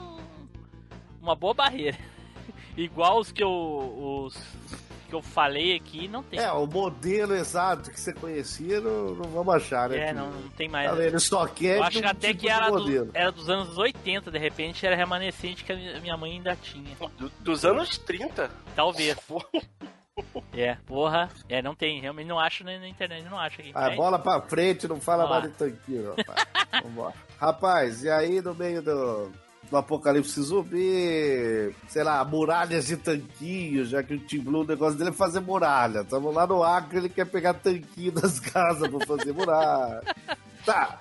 uma 1.21 1.35
boa 1.35 1.53
barreira. 1.53 1.97
igual 2.77 3.19
os 3.19 3.31
que 3.33 3.43
eu. 3.43 3.49
os 4.25 4.35
que 5.09 5.15
eu 5.15 5.21
falei 5.21 5.75
aqui, 5.75 6.07
não 6.07 6.23
tem. 6.23 6.39
É, 6.39 6.51
o 6.51 6.65
modelo 6.67 7.33
exato 7.33 7.89
que 7.91 7.99
você 7.99 8.13
conhecia 8.13 8.79
não, 8.79 9.15
não 9.15 9.29
vamos 9.29 9.53
achar, 9.55 9.89
né? 9.89 9.97
É, 9.97 10.07
filho? 10.09 10.19
não, 10.19 10.31
não 10.31 10.49
tem 10.49 10.69
mais. 10.69 10.89
Tá 10.89 10.95
vendo? 10.95 11.07
Ele 11.07 11.19
só 11.19 11.45
quer 11.47 11.77
Eu 11.77 11.83
acho 11.83 11.97
um 11.97 12.01
que 12.01 12.07
até 12.07 12.27
tipo 12.29 12.39
que 12.41 12.49
era, 12.49 12.69
do- 12.69 13.09
era 13.13 13.31
dos 13.31 13.49
anos 13.49 13.77
80, 13.77 14.29
de 14.31 14.37
repente 14.39 14.85
era 14.85 14.95
remanescente 14.95 15.63
que 15.63 15.71
a 15.71 15.75
minha- 15.99 16.15
mãe 16.17 16.33
ainda 16.33 16.55
tinha. 16.55 16.95
Do- 17.17 17.31
dos 17.39 17.65
anos 17.65 17.97
30. 17.97 18.49
Talvez. 18.75 19.17
É, 20.53 20.75
porra. 20.85 21.29
É, 21.47 21.61
não 21.61 21.73
tem. 21.73 22.01
Realmente 22.01 22.27
não 22.27 22.37
acho 22.37 22.61
na, 22.65 22.77
na 22.77 22.89
internet, 22.89 23.23
não 23.29 23.39
acho 23.39 23.61
aqui. 23.61 23.71
Ah, 23.73 23.89
É, 23.89 23.95
bola 23.95 24.19
pra 24.19 24.41
frente, 24.41 24.85
não 24.85 24.99
fala 24.99 25.25
mais 25.25 25.43
de 25.43 25.49
tanquinho, 25.51 26.13
rapaz. 26.13 26.45
Vambora. 26.83 27.13
Rapaz, 27.39 28.03
e 28.03 28.09
aí 28.09 28.41
no 28.41 28.53
meio 28.53 28.81
do, 28.81 29.31
do 29.69 29.77
apocalipse 29.77 30.41
zumbi, 30.41 31.73
sei 31.87 32.03
lá, 32.03 32.23
muralhas 32.25 32.87
de 32.87 32.97
tanquinho, 32.97 33.85
já 33.85 34.01
que 34.01 34.15
o 34.15 34.19
Team 34.19 34.43
Blue, 34.43 34.61
o 34.61 34.67
negócio 34.67 34.97
dele 34.97 35.11
é 35.11 35.13
fazer 35.13 35.39
muralha. 35.39 36.03
Tamo 36.03 36.31
lá 36.31 36.47
no 36.47 36.63
Acre, 36.63 36.97
ele 36.97 37.09
quer 37.09 37.25
pegar 37.25 37.53
tanquinho 37.53 38.11
das 38.11 38.39
casas 38.41 38.89
pra 38.89 39.05
fazer 39.05 39.31
muralha. 39.31 40.01
Tá. 40.65 40.99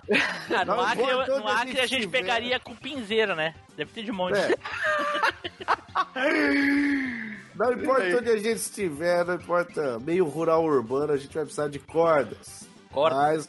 Ah, 0.54 0.64
no 0.64 0.80
Acre, 0.80 1.02
no 1.02 1.36
onde 1.36 1.46
a 1.46 1.54
Acre 1.56 1.70
gente 1.70 1.80
a 1.80 1.86
gente 1.86 2.08
pegaria 2.08 2.60
com 2.60 2.74
pinzeira, 2.74 3.34
né? 3.34 3.54
Deve 3.76 3.90
ter 3.92 4.04
de 4.04 4.12
monte. 4.12 4.38
É. 4.38 4.54
Não 7.54 7.72
importa 7.72 8.18
onde 8.18 8.30
a 8.30 8.36
gente 8.36 8.58
estiver, 8.58 9.24
não 9.24 9.34
importa 9.34 9.98
meio 9.98 10.24
rural 10.26 10.64
urbano, 10.64 11.12
a 11.12 11.16
gente 11.16 11.34
vai 11.34 11.44
precisar 11.44 11.68
de 11.68 11.78
cordas. 11.78 12.68
Cordas? 12.92 13.18
Mas, 13.18 13.48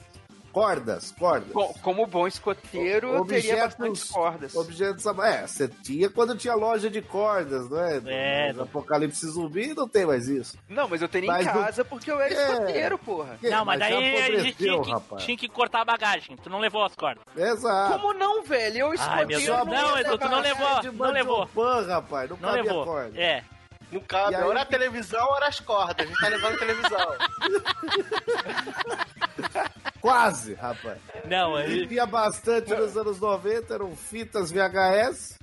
cordas, 0.51 1.13
cordas. 1.17 1.51
Co- 1.51 1.73
Como 1.81 2.05
bom 2.05 2.27
escoteiro, 2.27 3.13
eu 3.15 3.25
teria 3.25 3.57
bastantes 3.57 4.09
cordas. 4.09 4.55
Objetos. 4.55 5.05
É, 5.05 5.47
você 5.47 5.67
tinha 5.67 6.09
quando 6.09 6.35
tinha 6.35 6.53
loja 6.55 6.89
de 6.89 7.01
cordas, 7.01 7.69
não 7.69 7.79
é? 7.79 8.01
É. 8.05 8.53
No 8.53 8.63
Apocalipse 8.63 9.25
zumbi 9.27 9.73
não 9.73 9.87
tem 9.87 10.05
mais 10.05 10.27
isso. 10.27 10.57
Não, 10.67 10.87
mas 10.87 11.01
eu 11.01 11.07
teria 11.07 11.31
Mas 11.31 11.43
em 11.43 11.45
não- 11.53 11.63
casa 11.63 11.85
porque 11.85 12.11
eu 12.11 12.19
era 12.19 12.33
É. 12.33 12.51
escoteiro, 12.51 12.97
porra. 12.97 13.37
Não, 13.41 13.65
mas, 13.65 13.79
já 13.79 13.89
daí 13.89 14.17
a 14.17 14.39
gente 14.39 14.57
tinha 14.57 14.81
que, 14.81 14.91
rapaz. 14.91 15.23
tinha 15.23 15.37
que 15.37 15.47
cortar 15.49 15.81
a 15.81 15.85
bagagem. 15.85 16.35
Tu 16.37 16.49
não 16.49 16.59
levou 16.59 16.83
as 16.83 16.95
cordas. 16.95 17.23
Exato. 17.35 17.99
Como 17.99 18.13
não, 18.13 18.43
velho? 18.43 18.77
Eu 18.77 18.87
Ai, 18.89 18.95
escoteiro. 18.95 19.55
Deus. 19.55 19.67
Não, 19.67 19.99
Edu, 19.99 20.17
tu 20.17 20.29
não 20.29 20.39
levou. 20.41 20.83
Não 20.93 21.11
levou. 21.11 21.47
Pan, 21.47 21.85
rapaz, 21.87 22.29
não, 22.29 22.37
Não 22.37 22.51
levou. 22.51 22.85
corda. 22.85 23.19
É. 23.19 23.43
Não 23.91 24.01
cabe. 24.01 24.35
Aí- 24.35 24.43
Ora 24.43 24.61
a 24.61 24.65
televisão, 24.65 25.25
ora 25.31 25.47
as 25.47 25.59
cordas. 25.59 26.05
A 26.05 26.09
gente 26.09 26.19
tá 26.19 26.27
levando 26.27 26.59
televisão. 26.59 26.99
Quase, 30.01 30.53
rapaz. 30.53 30.97
Não, 31.25 31.59
E 31.59 31.63
aí. 31.63 31.87
tinha 31.87 32.05
bastante 32.05 32.73
nos 32.73 32.95
anos 32.97 33.19
90, 33.19 33.73
eram 33.73 33.95
fitas 33.95 34.51
VHS. 34.51 35.37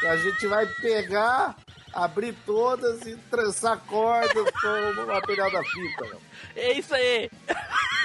que 0.00 0.06
a 0.06 0.16
gente 0.16 0.46
vai 0.46 0.64
pegar, 0.80 1.56
abrir 1.92 2.32
todas 2.46 3.04
e 3.06 3.16
trançar 3.30 3.78
cordas 3.86 4.50
com 4.60 5.02
o 5.02 5.06
material 5.06 5.50
da 5.50 5.62
fita. 5.64 6.04
meu. 6.04 6.20
É 6.54 6.72
isso 6.72 6.94
aí. 6.94 7.30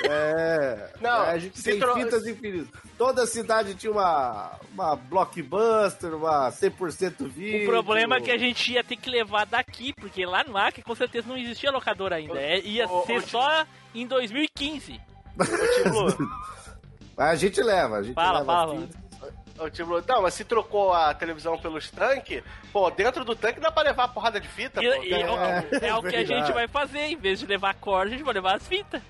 É. 0.06 0.90
Não, 1.02 1.24
é, 1.26 1.30
a 1.32 1.38
gente 1.38 1.62
tem 1.62 1.80
tro- 1.80 1.94
fitas 1.94 2.26
infinitas. 2.26 2.68
Toda 2.98 3.26
cidade 3.28 3.76
tinha 3.76 3.92
uma, 3.92 4.60
uma 4.74 4.96
blockbuster, 4.96 6.14
uma 6.16 6.50
100% 6.52 7.28
vídeo. 7.28 7.64
O 7.68 7.72
problema 7.72 8.18
é 8.18 8.22
que 8.22 8.32
a 8.32 8.38
gente 8.38 8.72
ia 8.74 8.84
ter 8.84 8.96
que 8.96 9.10
levar 9.10 9.46
daqui, 9.46 9.94
porque 9.94 10.26
lá 10.26 10.44
no 10.44 10.58
Acre 10.58 10.82
com 10.82 10.96
certeza 10.96 11.28
não 11.28 11.38
existia 11.38 11.72
locadora 11.72 12.16
ainda. 12.16 12.40
É, 12.40 12.60
ia 12.60 12.88
ô, 12.88 13.06
ser 13.06 13.22
só 13.22 13.66
em 13.94 14.08
2015. 14.08 15.00
Mas 15.38 17.30
a 17.30 17.36
gente 17.36 17.62
leva, 17.62 17.98
a 17.98 18.04
gente 18.04 18.16
Fala, 18.16 18.40
leva 18.40 18.46
fala. 18.54 18.82
fita. 18.82 19.04
Ô, 19.60 19.70
tipo, 19.70 20.02
não, 20.08 20.22
mas 20.24 20.34
se 20.34 20.44
trocou 20.44 20.92
a 20.94 21.14
televisão 21.14 21.58
pelos 21.60 21.90
tanques, 21.92 22.44
pô, 22.72 22.90
dentro 22.90 23.24
do 23.24 23.36
tanque 23.36 23.60
dá 23.60 23.72
pra 23.72 23.84
levar 23.84 24.06
a 24.06 24.08
porrada 24.08 24.40
de 24.40 24.48
fita, 24.48 24.84
E, 24.84 24.88
pô. 24.90 25.04
e- 25.04 25.14
É, 25.14 25.22
é, 25.90 25.96
o 25.96 26.02
que 26.02 26.08
a 26.08 26.12
verdade. 26.12 26.28
gente 26.28 26.52
vai 26.52 26.68
fazer. 26.68 27.02
Em 27.02 27.16
vez 27.18 27.40
de 27.40 27.46
levar 27.46 27.76
corda, 27.76 28.08
a 28.08 28.18
gente 28.18 28.24
vai 28.24 28.34
levar 28.34 28.56
as 28.56 28.68
fitas. 28.68 29.02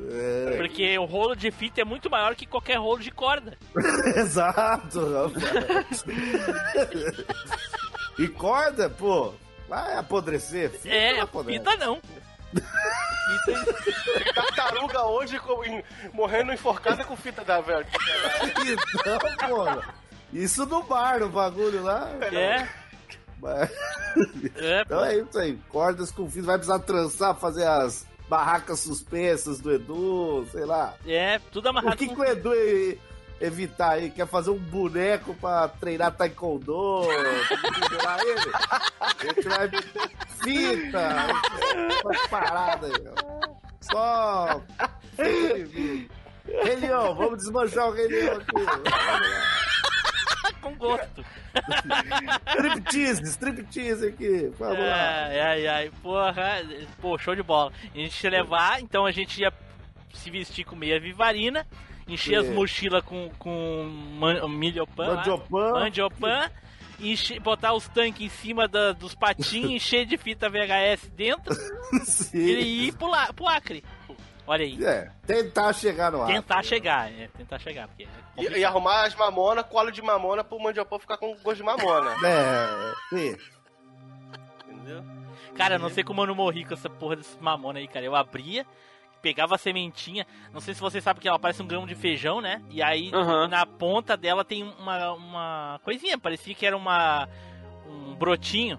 É, 0.00 0.54
Porque 0.56 0.96
o 0.96 1.04
rolo 1.04 1.34
de 1.34 1.50
fita 1.50 1.80
é 1.80 1.84
muito 1.84 2.08
maior 2.08 2.36
que 2.36 2.46
qualquer 2.46 2.76
rolo 2.78 3.00
de 3.00 3.10
corda. 3.10 3.58
exato, 4.14 5.00
rapaz. 5.12 6.04
e 8.16 8.28
corda, 8.28 8.88
pô, 8.88 9.34
vai 9.68 9.94
apodrecer. 9.96 10.70
Fita 10.70 10.88
não 10.88 10.94
É, 10.94 11.20
apodrece. 11.20 11.58
fita 11.58 11.76
não. 11.76 12.00
Fita, 12.54 14.32
Tartaruga 14.34 15.02
hoje 15.04 15.38
com- 15.38 15.64
em- 15.64 15.82
morrendo 16.12 16.52
enforcada 16.52 17.04
com 17.04 17.16
fita 17.16 17.44
da 17.44 17.60
velha. 17.60 17.86
Então, 18.94 19.18
pô, 19.48 19.82
isso 20.32 20.64
no 20.66 20.82
bar, 20.82 21.20
no 21.20 21.28
bagulho 21.28 21.82
lá. 21.82 22.08
é, 22.32 22.68
Mas- 23.40 23.70
é. 24.56 24.80
Então 24.82 25.04
é 25.04 25.16
isso 25.18 25.38
aí, 25.38 25.56
cordas 25.68 26.10
com 26.10 26.28
fio, 26.30 26.42
vai 26.44 26.56
precisar 26.56 26.78
trançar, 26.80 27.34
fazer 27.36 27.66
as 27.66 28.06
barracas 28.28 28.80
suspensas 28.80 29.60
do 29.60 29.72
Edu, 29.72 30.46
sei 30.52 30.64
lá. 30.64 30.94
É, 31.06 31.38
tudo 31.52 31.66
O 31.66 31.68
amarrado 31.70 31.96
que, 31.96 32.08
com 32.08 32.14
que 32.14 32.20
o 32.20 32.24
Edu 32.24 32.52
evitar 33.40 33.92
aí? 33.92 34.10
Quer 34.10 34.26
fazer 34.26 34.50
um 34.50 34.58
boneco 34.58 35.34
pra 35.34 35.68
treinar 35.68 36.12
taekwondo? 36.12 37.02
Vamos 37.02 37.48
pendurar 37.88 38.20
ele? 38.20 38.50
A 39.00 39.14
gente 39.24 39.48
vai 39.48 39.70
fita, 40.42 41.26
umas 42.04 42.26
paradas 42.28 42.90
aí, 42.90 43.04
ó. 43.08 43.48
Só. 43.80 44.62
Rei 45.16 46.76
Leão, 46.76 47.14
vamos 47.14 47.38
desmanchar 47.38 47.88
o 47.88 47.92
Rei 47.92 48.08
Leão 48.08 48.36
aqui. 48.36 48.52
Com 50.60 50.74
gosto. 50.76 51.24
Striptease, 52.46 53.22
striptease 53.22 54.08
aqui. 54.08 54.52
Vamos 54.58 54.78
lá. 54.78 55.26
Ai, 55.26 55.40
ai, 55.40 55.66
ai, 55.66 55.90
porra. 56.02 56.62
Pô, 57.00 57.18
show 57.18 57.34
de 57.34 57.42
bola. 57.42 57.72
A 57.94 57.98
gente 57.98 58.22
ia 58.24 58.30
levar, 58.30 58.80
então 58.80 59.06
a 59.06 59.12
gente 59.12 59.40
ia 59.40 59.52
se 60.12 60.30
vestir 60.30 60.64
com 60.64 60.74
meia 60.74 60.98
vivarina, 61.00 61.66
encher 62.08 62.36
as 62.40 62.46
É. 62.46 62.50
mochilas 62.50 63.04
com, 63.04 63.30
com 63.38 63.84
man, 64.18 64.48
milhopan, 64.48 65.06
lá, 65.08 65.14
Mandiopan. 65.16 65.72
mandiopan, 65.72 66.50
encher, 67.00 67.38
botar 67.40 67.74
os 67.74 67.86
tanques 67.88 68.22
em 68.22 68.28
cima 68.28 68.66
da- 68.66 68.92
dos 68.92 69.14
patinhos, 69.14 69.70
encher 69.72 70.06
de 70.06 70.16
fita 70.16 70.48
VHS 70.48 71.08
dentro 71.10 71.54
Sim. 72.04 72.38
e 72.38 72.88
ir 72.88 72.96
pro, 72.96 73.08
la- 73.08 73.32
pro 73.32 73.46
Acre. 73.46 73.84
Olha 74.46 74.64
aí. 74.64 74.82
É, 74.82 75.10
tentar 75.26 75.72
chegar 75.74 76.10
no 76.10 76.22
ar. 76.22 76.28
Tentar 76.28 76.62
chegar, 76.64 77.12
é, 77.12 77.28
tentar 77.36 77.58
chegar, 77.58 77.86
porque 77.86 78.04
é 78.04 78.42
E, 78.42 78.58
e 78.60 78.64
arrumar 78.64 79.04
as 79.04 79.14
mamonas, 79.14 79.66
colo 79.66 79.90
de 79.90 80.00
mamona 80.00 80.42
pro 80.42 80.58
mandiopão 80.58 80.98
ficar 80.98 81.18
com 81.18 81.36
gosto 81.42 81.58
de 81.58 81.62
mamona. 81.62 82.14
É, 82.26 82.92
sim. 83.10 83.36
Entendeu? 84.66 85.04
Cara, 85.54 85.78
não 85.78 85.90
sei 85.90 86.02
como 86.04 86.22
eu 86.22 86.26
não 86.28 86.34
morri 86.34 86.64
com 86.64 86.72
essa 86.72 86.88
porra 86.88 87.16
desse 87.16 87.36
mamona 87.40 87.78
aí, 87.78 87.88
cara. 87.88 88.06
Eu 88.06 88.14
abria, 88.14 88.64
pegava 89.22 89.54
a 89.54 89.58
sementinha. 89.58 90.26
Não 90.52 90.60
sei 90.60 90.74
se 90.74 90.80
você 90.80 91.00
sabe 91.00 91.20
que 91.20 91.28
ela 91.28 91.38
parece 91.38 91.62
um 91.62 91.66
grão 91.66 91.86
de 91.86 91.94
feijão, 91.94 92.40
né? 92.40 92.62
E 92.70 92.82
aí 92.82 93.10
Aham. 93.12 93.48
na 93.48 93.64
ponta 93.66 94.16
dela 94.16 94.44
tem 94.44 94.62
uma, 94.78 95.12
uma 95.12 95.80
coisinha, 95.84 96.18
parecia 96.18 96.54
que 96.54 96.66
era 96.66 96.76
uma 96.76 97.28
um 97.86 98.14
brotinho. 98.14 98.78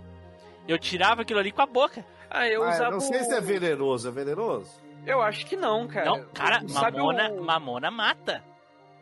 Eu 0.68 0.78
tirava 0.78 1.22
aquilo 1.24 1.40
ali 1.40 1.52
com 1.52 1.62
a 1.62 1.66
boca. 1.66 2.06
Ah, 2.30 2.48
eu 2.48 2.64
Ah, 2.64 2.70
usava. 2.70 2.92
não 2.92 3.00
sei 3.00 3.22
o- 3.22 3.24
se 3.24 3.34
é 3.34 3.42
venenoso, 3.42 4.08
é 4.08 4.12
venenoso? 4.12 4.72
Eu 5.06 5.22
acho 5.22 5.46
que 5.46 5.56
não, 5.56 5.88
cara. 5.88 6.06
não, 6.06 6.24
cara, 6.26 6.62
mamona, 6.70 7.32
o- 7.32 7.44
mamona 7.44 7.90
mata. 7.90 8.44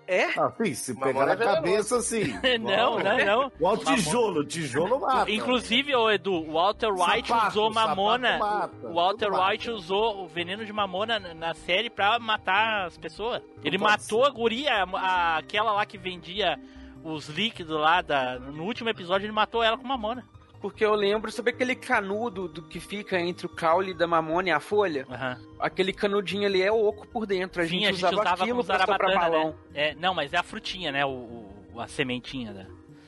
É? 0.07 0.25
Ah, 0.39 0.51
sim, 0.55 0.73
se 0.73 0.95
pegar 0.95 1.25
na 1.25 1.33
é 1.33 1.35
cabeça, 1.35 2.01
sim. 2.01 2.23
não, 2.61 2.97
não, 2.97 3.17
não. 3.25 3.51
Igual 3.55 3.75
Mamona- 3.75 3.95
tijolo, 3.97 4.45
tijolo 4.45 4.99
mata. 5.01 5.29
Inclusive, 5.29 5.93
ô 5.95 6.09
Edu, 6.09 6.33
o 6.33 6.53
Walter 6.53 6.91
White 6.93 7.27
Sapato, 7.27 7.47
usou 7.49 7.73
mamona. 7.73 8.37
mata, 8.37 8.87
o 8.87 8.93
Walter 8.93 9.29
mata. 9.31 9.49
White 9.51 9.69
usou 9.69 10.23
o 10.23 10.27
veneno 10.27 10.65
de 10.65 10.71
mamona 10.71 11.19
na- 11.19 11.53
série 11.53 11.89
pra 11.89 12.17
matar 12.19 12.85
as 12.85 12.97
pessoas. 12.97 13.41
Ele 13.63 13.77
matou 13.77 14.23
a 14.25 14.29
guria, 14.29 14.83
a- 14.83 14.97
a- 14.97 15.37
aquela 15.39 15.73
lá 15.73 15.85
que 15.85 15.97
vendia 15.97 16.57
os 17.03 17.27
líquidos 17.27 17.77
lá 17.77 18.01
da. 18.01 18.39
No 18.39 18.63
último 18.63 18.89
episódio, 18.89 19.25
ele 19.25 19.33
matou 19.33 19.61
ela 19.61 19.77
com 19.77 19.85
mamona. 19.87 20.23
Porque 20.61 20.83
eu 20.83 20.93
lembro, 20.95 21.31
sabe 21.31 21.51
aquele 21.51 21.75
canudo 21.75 22.47
do 22.47 22.61
que 22.63 22.79
fica 22.79 23.19
entre 23.19 23.45
o 23.45 23.49
caule 23.49 23.93
da 23.93 24.07
mamona 24.07 24.49
e 24.49 24.51
a 24.51 24.59
folha? 24.59 25.05
Aham. 25.09 25.37
Aquele 25.59 25.93
canudinho 25.93 26.45
ali 26.47 26.61
é 26.61 26.71
oco 26.71 27.07
por 27.07 27.25
dentro. 27.27 27.61
A 27.61 27.65
Sim, 27.65 27.69
gente, 27.79 27.85
a 27.87 27.91
gente 27.91 27.97
usava, 28.05 28.15
usava 28.21 28.43
aquilo 28.43 28.63
pra 28.63 28.79
soprar 28.79 28.97
zarabatana, 28.97 29.19
balão. 29.31 29.49
né? 29.49 29.55
É, 29.89 29.95
não, 29.95 30.13
mas 30.13 30.33
é 30.33 30.37
a 30.37 30.43
frutinha, 30.43 30.91
né? 30.91 31.05
O, 31.05 31.09
o- 31.73 31.79
a 31.79 31.87
sementinha 31.87 32.53
da. 32.53 32.65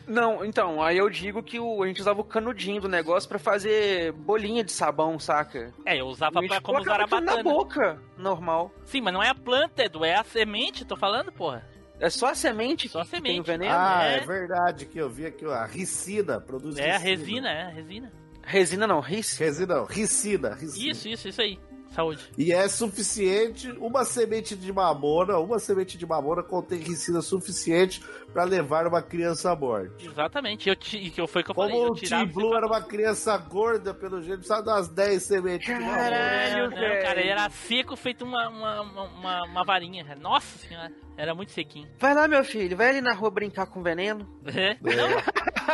Não, 0.08 0.44
então, 0.44 0.82
aí 0.82 0.98
eu 0.98 1.08
digo 1.10 1.44
que 1.44 1.60
o, 1.60 1.84
a 1.84 1.88
gente 1.88 2.02
usava 2.02 2.20
o 2.22 2.24
canudinho 2.24 2.82
do 2.82 2.88
negócio 2.90 3.30
pra 3.30 3.38
fazer 3.38 4.12
bolinha 4.12 4.64
de 4.64 4.72
sabão, 4.72 5.20
saca? 5.20 5.72
É, 5.86 6.00
eu 6.00 6.08
usava 6.08 6.40
A 6.40 6.48
pra 6.48 6.62
como 6.62 6.78
colocava 6.80 7.04
aquilo 7.04 7.22
na 7.22 7.32
zarabatana. 7.34 7.56
boca, 7.56 8.02
normal. 8.18 8.72
Sim, 8.86 9.02
mas 9.02 9.14
não 9.14 9.22
é 9.22 9.30
a 9.30 9.36
planta, 9.36 9.84
Edu, 9.84 10.04
é 10.04 10.16
a 10.16 10.24
semente, 10.24 10.84
tô 10.84 10.96
falando, 10.96 11.32
porra. 11.32 11.64
É 12.00 12.10
só 12.10 12.28
a 12.28 12.36
semente 12.36 12.88
Só 12.88 13.02
a 13.02 13.06
que 13.06 13.12
tem 13.12 13.20
semente. 13.22 13.42
o 13.42 13.44
veneno? 13.44 13.74
Ah, 13.76 14.06
é. 14.06 14.18
é 14.18 14.20
verdade 14.26 14.86
que 14.86 14.98
eu 14.98 15.10
vi 15.10 15.26
aqui, 15.26 15.46
ó, 15.46 15.52
a 15.54 15.66
ricina, 15.66 16.40
produz 16.40 16.78
É 16.78 16.92
a 16.92 16.98
resina, 16.98 17.50
é 17.50 17.64
a 17.64 17.70
resina. 17.70 18.12
Resina 18.42 18.88
não, 18.88 19.00
ris. 19.00 19.38
Resina 19.38 19.76
não, 19.76 19.86
ricina, 19.86 20.56
ricina. 20.56 20.92
Isso, 20.92 21.08
isso, 21.08 21.28
isso 21.28 21.42
aí. 21.42 21.60
Saúde. 21.92 22.24
E 22.38 22.52
é 22.54 22.68
suficiente, 22.68 23.70
uma 23.80 24.06
semente 24.06 24.56
de 24.56 24.72
mamona, 24.72 25.38
uma 25.40 25.58
semente 25.60 25.98
de 25.98 26.06
mamona 26.06 26.44
contém 26.44 26.80
ricina 26.80 27.22
suficiente 27.22 28.02
pra 28.32 28.44
levar 28.44 28.86
uma 28.86 29.02
criança 29.02 29.52
à 29.52 29.56
morte. 29.56 30.06
Exatamente. 30.08 30.70
Eu, 30.70 30.76
ti- 30.76 30.98
e 30.98 31.10
que 31.10 31.26
foi 31.28 31.44
que 31.44 31.50
eu 31.52 31.56
falei. 31.56 31.72
Como 31.74 31.88
Eu 31.88 31.92
o 31.92 31.96
Tim 31.96 32.26
Blue 32.28 32.56
era 32.56 32.68
uma 32.68 32.82
criança 32.82 33.36
gorda, 33.38 33.94
pelo 33.94 34.22
jeito, 34.22 34.38
precisava 34.40 34.62
das 34.64 34.88
10 34.88 35.24
sementes 35.24 35.66
de 35.68 35.74
mamona. 35.74 35.96
Caralho, 35.98 36.64
Não, 36.64 36.70
não, 36.70 36.78
velho. 36.78 37.02
cara, 37.02 37.20
ele 37.20 37.30
era 37.30 37.50
seco 37.50 37.96
feito 37.96 38.24
uma, 38.24 38.48
uma, 38.50 38.82
uma, 38.82 39.44
uma- 39.46 39.64
varinha. 39.66 40.06
Nossa 40.22 40.58
senhora, 40.60 40.92
era 41.18 41.34
muito 41.34 41.52
sequinho. 41.52 41.88
Vai 41.98 42.14
lá, 42.14 42.28
meu 42.28 42.44
filho, 42.44 42.78
vai 42.78 42.90
ali 42.90 43.02
na 43.02 43.14
rua 43.14 43.32
brincar 43.32 43.66
com 43.66 43.82
veneno. 43.82 44.28
É. 44.46 44.78
Não, 44.82 45.22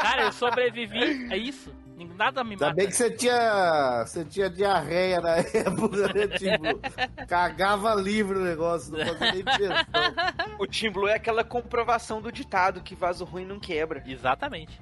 cara, 0.02 0.24
eu 0.24 0.32
sobrevivi, 0.32 1.28
é 1.32 1.38
isso. 1.38 1.72
Nada 2.18 2.44
me 2.44 2.52
Ainda 2.52 2.66
mata. 2.66 2.76
bem 2.76 2.88
que 2.88 2.96
você 2.96 3.10
tinha, 3.10 4.04
você 4.06 4.26
tinha 4.26 4.50
diarreia 4.50 5.22
na 5.22 5.38
época, 5.54 6.14
né, 6.14 6.28
Tim 6.38 6.58
Blue? 6.58 6.82
Cagava 7.28 7.96
livre 7.96 8.38
o 8.38 8.44
negócio, 8.44 8.92
não 8.92 9.06
fazia 9.06 9.32
nem 9.32 9.44
digestão. 9.44 10.04
O 10.60 10.68
Tim 10.68 10.90
Blue 10.92 11.08
é 11.08 11.16
aquela 11.16 11.44
comprovação 11.44 12.22
do 12.22 12.32
ditado 12.32 12.82
que 12.82 12.96
vaso 12.96 13.24
ruim 13.26 13.46
não 13.46 13.60
quebra. 13.60 14.04
Exatamente. 14.06 14.80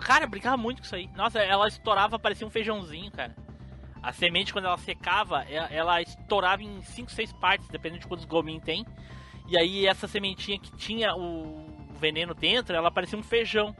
Cara, 0.00 0.26
brincava 0.26 0.56
muito 0.56 0.78
com 0.78 0.84
isso 0.84 0.94
aí. 0.94 1.08
Nossa, 1.16 1.38
ela 1.40 1.66
estourava, 1.68 2.18
parecia 2.18 2.46
um 2.46 2.50
feijãozinho, 2.50 3.10
cara. 3.10 3.34
A 4.02 4.12
semente, 4.12 4.52
quando 4.52 4.66
ela 4.66 4.78
secava, 4.78 5.42
ela 5.44 6.00
estourava 6.02 6.62
em 6.62 6.82
5, 6.82 7.10
6 7.10 7.32
partes, 7.34 7.68
dependendo 7.68 8.02
de 8.02 8.06
quantos 8.06 8.24
gominhos 8.26 8.62
tem. 8.62 8.84
E 9.48 9.58
aí, 9.58 9.86
essa 9.86 10.06
sementinha 10.06 10.58
que 10.58 10.70
tinha 10.76 11.14
o 11.14 11.66
veneno 11.98 12.34
dentro, 12.34 12.76
ela 12.76 12.90
parecia 12.90 13.18
um 13.18 13.22
feijão. 13.22 13.74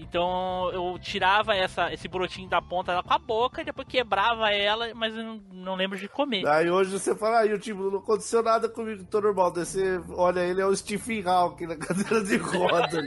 Então, 0.00 0.70
eu 0.72 0.98
tirava 0.98 1.54
essa, 1.54 1.92
esse 1.92 2.08
brotinho 2.08 2.48
da 2.48 2.62
ponta 2.62 2.90
dela 2.92 3.02
com 3.02 3.12
a 3.12 3.18
boca, 3.18 3.60
e 3.60 3.64
depois 3.66 3.86
quebrava 3.86 4.50
ela, 4.50 4.94
mas 4.94 5.14
eu 5.14 5.22
não, 5.22 5.40
não 5.52 5.74
lembro 5.74 5.98
de 5.98 6.08
comer. 6.08 6.46
Aí 6.48 6.70
hoje 6.70 6.90
você 6.90 7.14
fala, 7.14 7.40
aí 7.40 7.52
o 7.52 7.58
Tim 7.58 7.74
Blue 7.74 7.90
não 7.90 7.98
aconteceu 7.98 8.42
nada 8.42 8.66
comigo, 8.66 9.04
tô 9.04 9.20
normal. 9.20 9.50
Daí 9.50 9.66
você 9.66 10.00
olha, 10.10 10.40
ele 10.40 10.62
é 10.62 10.66
o 10.66 10.74
Stephen 10.74 11.22
Hawking 11.26 11.66
na 11.66 11.76
cadeira 11.78 12.24
de 12.24 12.36
roda. 12.38 13.04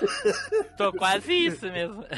Tô 0.78 0.92
quase 0.94 1.30
isso 1.30 1.66
mesmo. 1.66 2.02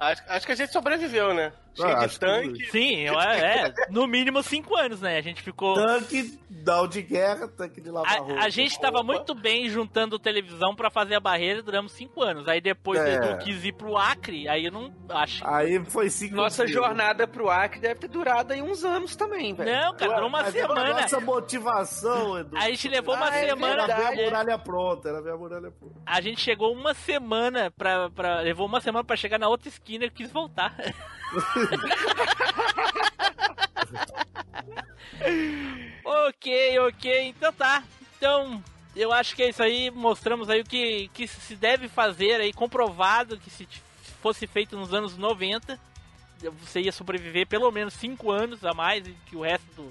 Acho, 0.00 0.22
acho 0.28 0.46
que 0.46 0.52
a 0.52 0.56
gente 0.56 0.72
sobreviveu, 0.72 1.34
né? 1.34 1.52
Cheio 1.74 1.88
Ah, 1.88 1.98
de 2.00 2.04
acho 2.04 2.14
que- 2.18 2.26
tanque. 2.26 2.66
Sim, 2.70 2.96
eu- 3.00 3.20
é, 3.20 3.72
no 3.90 4.06
mínimo 4.06 4.42
5 4.42 4.76
anos, 4.76 5.00
né? 5.00 5.16
A 5.16 5.22
gente 5.22 5.40
ficou. 5.42 5.74
Tanque 5.74 6.38
dal 6.50 6.86
de 6.86 7.00
guerra, 7.02 7.48
tanque 7.48 7.80
de 7.80 7.90
lavar 7.90 8.18
roupa. 8.18 8.34
A, 8.40 8.44
a 8.44 8.48
gente 8.50 8.78
tava 8.80 9.02
muito 9.02 9.34
bem 9.34 9.68
juntando 9.68 10.18
televisão 10.18 10.74
pra 10.74 10.90
fazer 10.90 11.14
a 11.14 11.20
barreira 11.20 11.60
e 11.60 11.62
duramos 11.62 11.92
5 11.92 12.22
anos. 12.22 12.46
Aí 12.48 12.60
depois 12.60 12.98
É. 13.00 13.32
eu 13.32 13.38
quis 13.38 13.64
ir 13.64 13.72
pro 13.72 13.96
Acre, 13.96 14.48
aí 14.48 14.66
eu 14.66 14.72
não 14.72 14.92
acho. 15.08 15.46
Aí 15.46 15.82
foi 15.86 16.10
cinco 16.10 16.34
Nossa 16.34 16.64
dias. 16.66 16.74
jornada 16.76 17.26
pro 17.26 17.48
Acre 17.48 17.80
deve 17.80 18.00
ter 18.00 18.08
durado 18.08 18.52
aí 18.52 18.60
uns 18.60 18.84
anos 18.84 19.14
também, 19.16 19.54
velho. 19.54 19.70
Não, 19.70 19.94
cara, 19.94 20.12
durou 20.14 20.28
uma 20.28 20.42
Mas 20.42 20.54
era 20.54 20.66
semana. 20.68 21.00
Nossa 21.00 21.20
motivação, 21.20 22.38
Edu. 22.38 22.56
A 22.56 22.68
gente 22.70 22.88
levou 22.88 23.14
uma 23.14 23.30
Ah, 23.30 23.36
é 23.36 23.48
semana. 23.48 23.82
Era 23.84 23.86
ver 23.96 24.06
a 24.06 24.14
é. 24.20 24.24
muralha 24.24 24.58
pronta, 24.58 25.08
era 25.08 25.22
ver 25.22 25.32
a 25.32 25.36
muralha 25.36 25.70
pronta. 25.70 25.94
A 26.04 26.20
gente 26.20 26.40
chegou 26.40 26.72
uma 26.74 26.94
semana 26.94 27.70
pra, 27.70 28.10
pra. 28.10 28.40
Levou 28.40 28.66
uma 28.66 28.80
semana 28.80 29.04
pra 29.04 29.16
chegar 29.16 29.38
na 29.38 29.48
outra 29.48 29.68
esquina 29.68 30.04
e 30.06 30.10
quis 30.10 30.30
voltar. 30.32 30.74
ok, 36.04 36.78
ok, 36.80 37.22
então 37.28 37.52
tá. 37.52 37.82
Então, 38.16 38.62
eu 38.94 39.12
acho 39.12 39.34
que 39.34 39.42
é 39.42 39.48
isso 39.48 39.62
aí. 39.62 39.90
Mostramos 39.90 40.48
aí 40.50 40.60
o 40.60 40.64
que, 40.64 41.08
que 41.12 41.26
se 41.26 41.56
deve 41.56 41.88
fazer 41.88 42.40
aí, 42.40 42.52
comprovado 42.52 43.38
que 43.38 43.50
se 43.50 43.66
fosse 44.22 44.46
feito 44.46 44.76
nos 44.76 44.92
anos 44.92 45.16
90, 45.16 45.78
você 46.60 46.80
ia 46.80 46.92
sobreviver 46.92 47.46
pelo 47.46 47.70
menos 47.70 47.94
5 47.94 48.30
anos 48.30 48.64
a 48.64 48.72
mais 48.74 49.04
que 49.26 49.36
o 49.36 49.42
resto 49.42 49.66
do, 49.74 49.90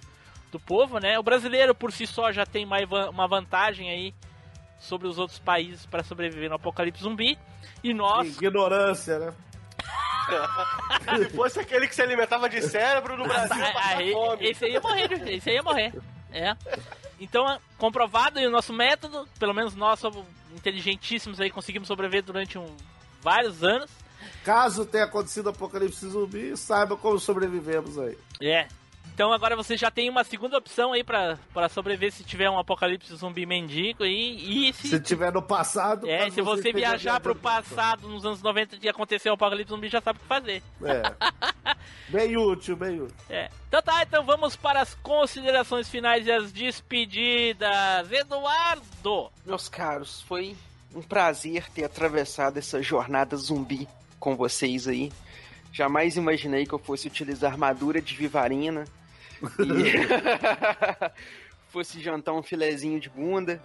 do 0.51 0.59
povo, 0.59 0.99
né? 0.99 1.17
O 1.19 1.23
brasileiro 1.23 1.73
por 1.73 1.91
si 1.91 2.05
só 2.05 2.31
já 2.31 2.45
tem 2.45 2.65
van- 2.85 3.09
uma 3.09 3.27
vantagem 3.27 3.89
aí 3.89 4.13
sobre 4.79 5.07
os 5.07 5.17
outros 5.17 5.39
países 5.39 5.85
para 5.85 6.03
sobreviver 6.03 6.49
no 6.49 6.55
apocalipse 6.55 7.03
zumbi. 7.03 7.37
E 7.83 7.93
nós, 7.93 8.35
Ignorância, 8.37 9.19
né? 9.19 9.33
Se 11.17 11.29
fosse 11.29 11.59
aquele 11.59 11.87
que 11.87 11.95
se 11.95 12.01
alimentava 12.01 12.49
de 12.49 12.61
cérebro 12.61 13.17
no 13.17 13.25
Brasil, 13.27 13.63
ah, 13.75 13.97
fome. 14.11 14.49
esse 14.49 14.65
aí 14.65 14.73
ia 14.73 14.81
morrer, 14.81 15.29
esse 15.29 15.49
aí 15.49 15.55
ia 15.55 15.63
morrer. 15.63 15.93
É. 16.31 16.55
Então, 17.19 17.59
comprovado 17.77 18.39
aí 18.39 18.47
o 18.47 18.51
nosso 18.51 18.71
método, 18.71 19.27
pelo 19.39 19.53
menos 19.53 19.75
nós 19.75 19.99
somos 19.99 20.25
inteligentíssimos 20.55 21.39
aí, 21.39 21.49
conseguimos 21.49 21.87
sobreviver 21.87 22.23
durante 22.23 22.57
um, 22.57 22.75
vários 23.21 23.63
anos. 23.63 23.89
Caso 24.43 24.85
tenha 24.85 25.05
acontecido 25.05 25.49
apocalipse 25.49 26.07
zumbi, 26.07 26.55
saiba 26.55 26.95
como 26.95 27.19
sobrevivemos 27.19 27.97
aí. 27.97 28.17
É. 28.41 28.67
Então 29.19 29.33
agora 29.33 29.53
você 29.53 29.75
já 29.75 29.91
tem 29.91 30.09
uma 30.09 30.23
segunda 30.23 30.57
opção 30.57 30.93
aí 30.93 31.03
pra, 31.03 31.37
pra 31.53 31.67
sobreviver 31.67 32.09
se 32.09 32.23
tiver 32.23 32.49
um 32.49 32.57
apocalipse 32.57 33.13
zumbi 33.17 33.45
mendigo 33.45 34.05
aí. 34.05 34.69
E 34.69 34.71
se, 34.71 34.87
Se 34.87 34.99
tiver 35.01 35.29
no 35.33 35.41
passado... 35.41 36.09
é, 36.09 36.29
se 36.29 36.41
você 36.41 36.69
esteja 36.69 36.77
viajar 36.77 37.19
pro 37.19 37.35
passado, 37.35 38.07
nos 38.07 38.25
anos 38.25 38.41
90, 38.41 38.77
de 38.77 38.87
acontecer 38.87 39.29
o 39.29 39.33
apocalipse 39.33 39.73
zumbi, 39.73 39.89
já 39.89 39.99
sabe 39.99 40.19
o 40.19 40.21
que 40.21 40.25
fazer. 40.25 40.63
É. 40.81 41.01
Bem 42.07 42.37
útil, 42.37 42.77
bem 42.77 43.01
útil. 43.01 43.15
É. 43.29 43.49
Então 43.67 43.81
tá, 43.81 44.03
então 44.03 44.23
vamos 44.23 44.55
para 44.55 44.79
as 44.79 44.95
considerações 44.95 45.89
finais 45.89 46.25
e 46.25 46.31
as 46.31 46.53
despedidas. 46.53 48.09
Eduardo! 48.09 49.29
Meus 49.45 49.67
caros, 49.67 50.21
foi 50.21 50.55
um 50.95 51.01
prazer 51.01 51.69
ter 51.71 51.83
atravessado 51.83 52.57
essa 52.57 52.81
jornada 52.81 53.35
zumbi 53.35 53.85
com 54.17 54.37
vocês 54.37 54.87
aí. 54.87 55.11
Jamais 55.73 56.15
imaginei 56.15 56.65
que 56.65 56.73
eu 56.73 56.79
fosse 56.79 57.05
utilizar 57.07 57.51
armadura 57.51 58.01
de 58.01 58.15
vivarina 58.15 58.85
e 59.59 61.09
fosse 61.71 61.99
jantar 62.01 62.33
um 62.33 62.41
filezinho 62.43 62.99
de 62.99 63.09
bunda. 63.09 63.61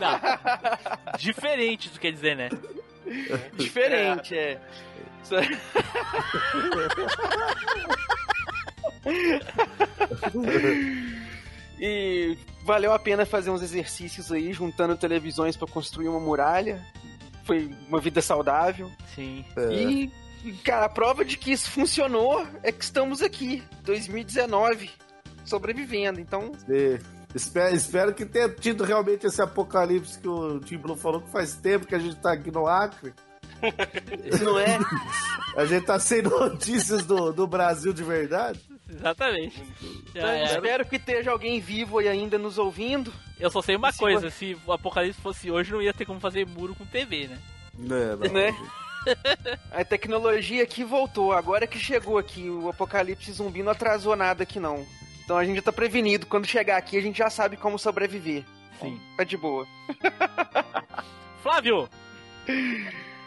Não. 0.00 1.18
Diferente, 1.18 1.90
tu 1.90 2.00
quer 2.00 2.12
dizer, 2.12 2.36
né? 2.36 2.48
Diferente, 3.56 4.36
é. 4.36 4.60
Só- 5.22 5.36
e 11.78 12.36
valeu 12.64 12.92
a 12.92 12.98
pena 12.98 13.26
fazer 13.26 13.50
uns 13.50 13.62
exercícios 13.62 14.30
aí, 14.32 14.52
juntando 14.52 14.96
televisões 14.96 15.56
pra 15.56 15.66
construir 15.68 16.08
uma 16.08 16.20
muralha. 16.20 16.80
Foi 17.44 17.70
uma 17.88 18.00
vida 18.00 18.22
saudável. 18.22 18.90
Sim. 19.14 19.44
E, 19.70 20.10
cara, 20.52 20.86
a 20.86 20.88
prova 20.88 21.24
de 21.24 21.36
que 21.36 21.52
isso 21.52 21.70
funcionou 21.70 22.46
é 22.62 22.70
que 22.70 22.84
estamos 22.84 23.22
aqui, 23.22 23.62
2019, 23.82 24.90
sobrevivendo. 25.44 26.20
Então, 26.20 26.52
É. 26.68 26.98
Espero, 27.34 27.74
espero 27.74 28.14
que 28.14 28.24
tenha 28.24 28.48
tido 28.48 28.84
realmente 28.84 29.26
esse 29.26 29.42
apocalipse 29.42 30.20
que 30.20 30.28
o 30.28 30.60
Tim 30.60 30.78
Blue 30.78 30.94
falou 30.94 31.20
que 31.20 31.32
faz 31.32 31.56
tempo 31.56 31.84
que 31.84 31.94
a 31.94 31.98
gente 31.98 32.14
tá 32.16 32.32
aqui 32.32 32.48
no 32.48 32.64
Acre. 32.64 33.12
não 34.44 34.58
é? 34.58 34.78
A 35.56 35.64
gente 35.64 35.84
tá 35.84 35.98
sem 35.98 36.22
notícias 36.22 37.04
do, 37.04 37.32
do 37.32 37.46
Brasil 37.46 37.92
de 37.92 38.04
verdade. 38.04 38.60
Exatamente. 38.88 39.60
Então, 40.10 40.28
era. 40.28 40.44
espero 40.44 40.86
que 40.86 40.96
esteja 40.96 41.32
alguém 41.32 41.60
vivo 41.60 42.00
e 42.00 42.08
ainda 42.08 42.38
nos 42.38 42.56
ouvindo. 42.56 43.12
Eu 43.40 43.50
só 43.50 43.60
sei 43.60 43.74
uma 43.74 43.90
Se 43.90 43.98
coisa, 43.98 44.30
se 44.30 44.56
o 44.64 44.72
apocalipse 44.72 45.20
fosse 45.20 45.50
hoje, 45.50 45.72
não 45.72 45.82
ia 45.82 45.92
ter 45.92 46.04
como 46.04 46.20
fazer 46.20 46.46
muro 46.46 46.74
com 46.74 46.84
TV, 46.84 47.26
né? 47.26 47.38
Não, 47.76 48.16
não. 48.16 48.32
Né? 48.32 48.54
A 49.70 49.84
tecnologia 49.84 50.62
aqui 50.62 50.84
voltou. 50.84 51.32
Agora 51.32 51.66
que 51.66 51.78
chegou 51.78 52.18
aqui, 52.18 52.48
o 52.48 52.68
apocalipse 52.68 53.32
zumbi 53.32 53.62
não 53.62 53.72
atrasou 53.72 54.16
nada 54.16 54.42
aqui 54.42 54.60
não. 54.60 54.86
Então 55.24 55.36
a 55.36 55.44
gente 55.44 55.56
já 55.56 55.62
tá 55.62 55.72
prevenido. 55.72 56.26
Quando 56.26 56.46
chegar 56.46 56.76
aqui, 56.76 56.96
a 56.96 57.00
gente 57.00 57.18
já 57.18 57.30
sabe 57.30 57.56
como 57.56 57.78
sobreviver. 57.78 58.44
Sim. 58.80 59.00
Tá 59.16 59.24
de 59.24 59.36
boa. 59.36 59.66
Flávio! 61.42 61.88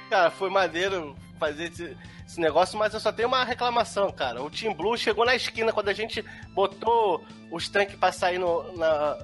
Cara, 0.09 0.29
foi 0.29 0.49
maneiro 0.49 1.15
fazer 1.39 1.65
esse, 1.65 1.97
esse 2.25 2.39
negócio, 2.39 2.77
mas 2.77 2.93
eu 2.93 2.99
só 2.99 3.11
tenho 3.11 3.27
uma 3.27 3.43
reclamação, 3.43 4.11
cara. 4.11 4.43
O 4.43 4.49
Team 4.49 4.73
Blue 4.73 4.97
chegou 4.97 5.25
na 5.25 5.35
esquina 5.35 5.71
quando 5.71 5.89
a 5.89 5.93
gente 5.93 6.23
botou 6.53 7.23
os 7.51 7.69
tanques 7.69 7.95
pra 7.95 8.11
sair 8.11 8.37
no, 8.37 8.75
na, 8.75 9.17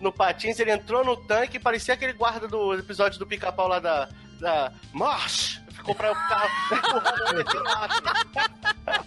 no 0.00 0.12
patins, 0.12 0.58
ele 0.58 0.72
entrou 0.72 1.04
no 1.04 1.16
tanque 1.16 1.56
e 1.56 1.60
parecia 1.60 1.94
aquele 1.94 2.12
guarda 2.12 2.48
do 2.48 2.74
episódio 2.74 3.18
do 3.18 3.26
pica-pau 3.26 3.68
lá 3.68 3.78
da, 3.78 4.08
da 4.40 4.72
March. 4.92 5.60
comprar 5.82 6.12
o 6.12 6.14
carro 6.14 6.48
empurrando 6.72 7.34
ele 7.34 7.44
pelo 7.44 7.68
Acre. 7.68 8.02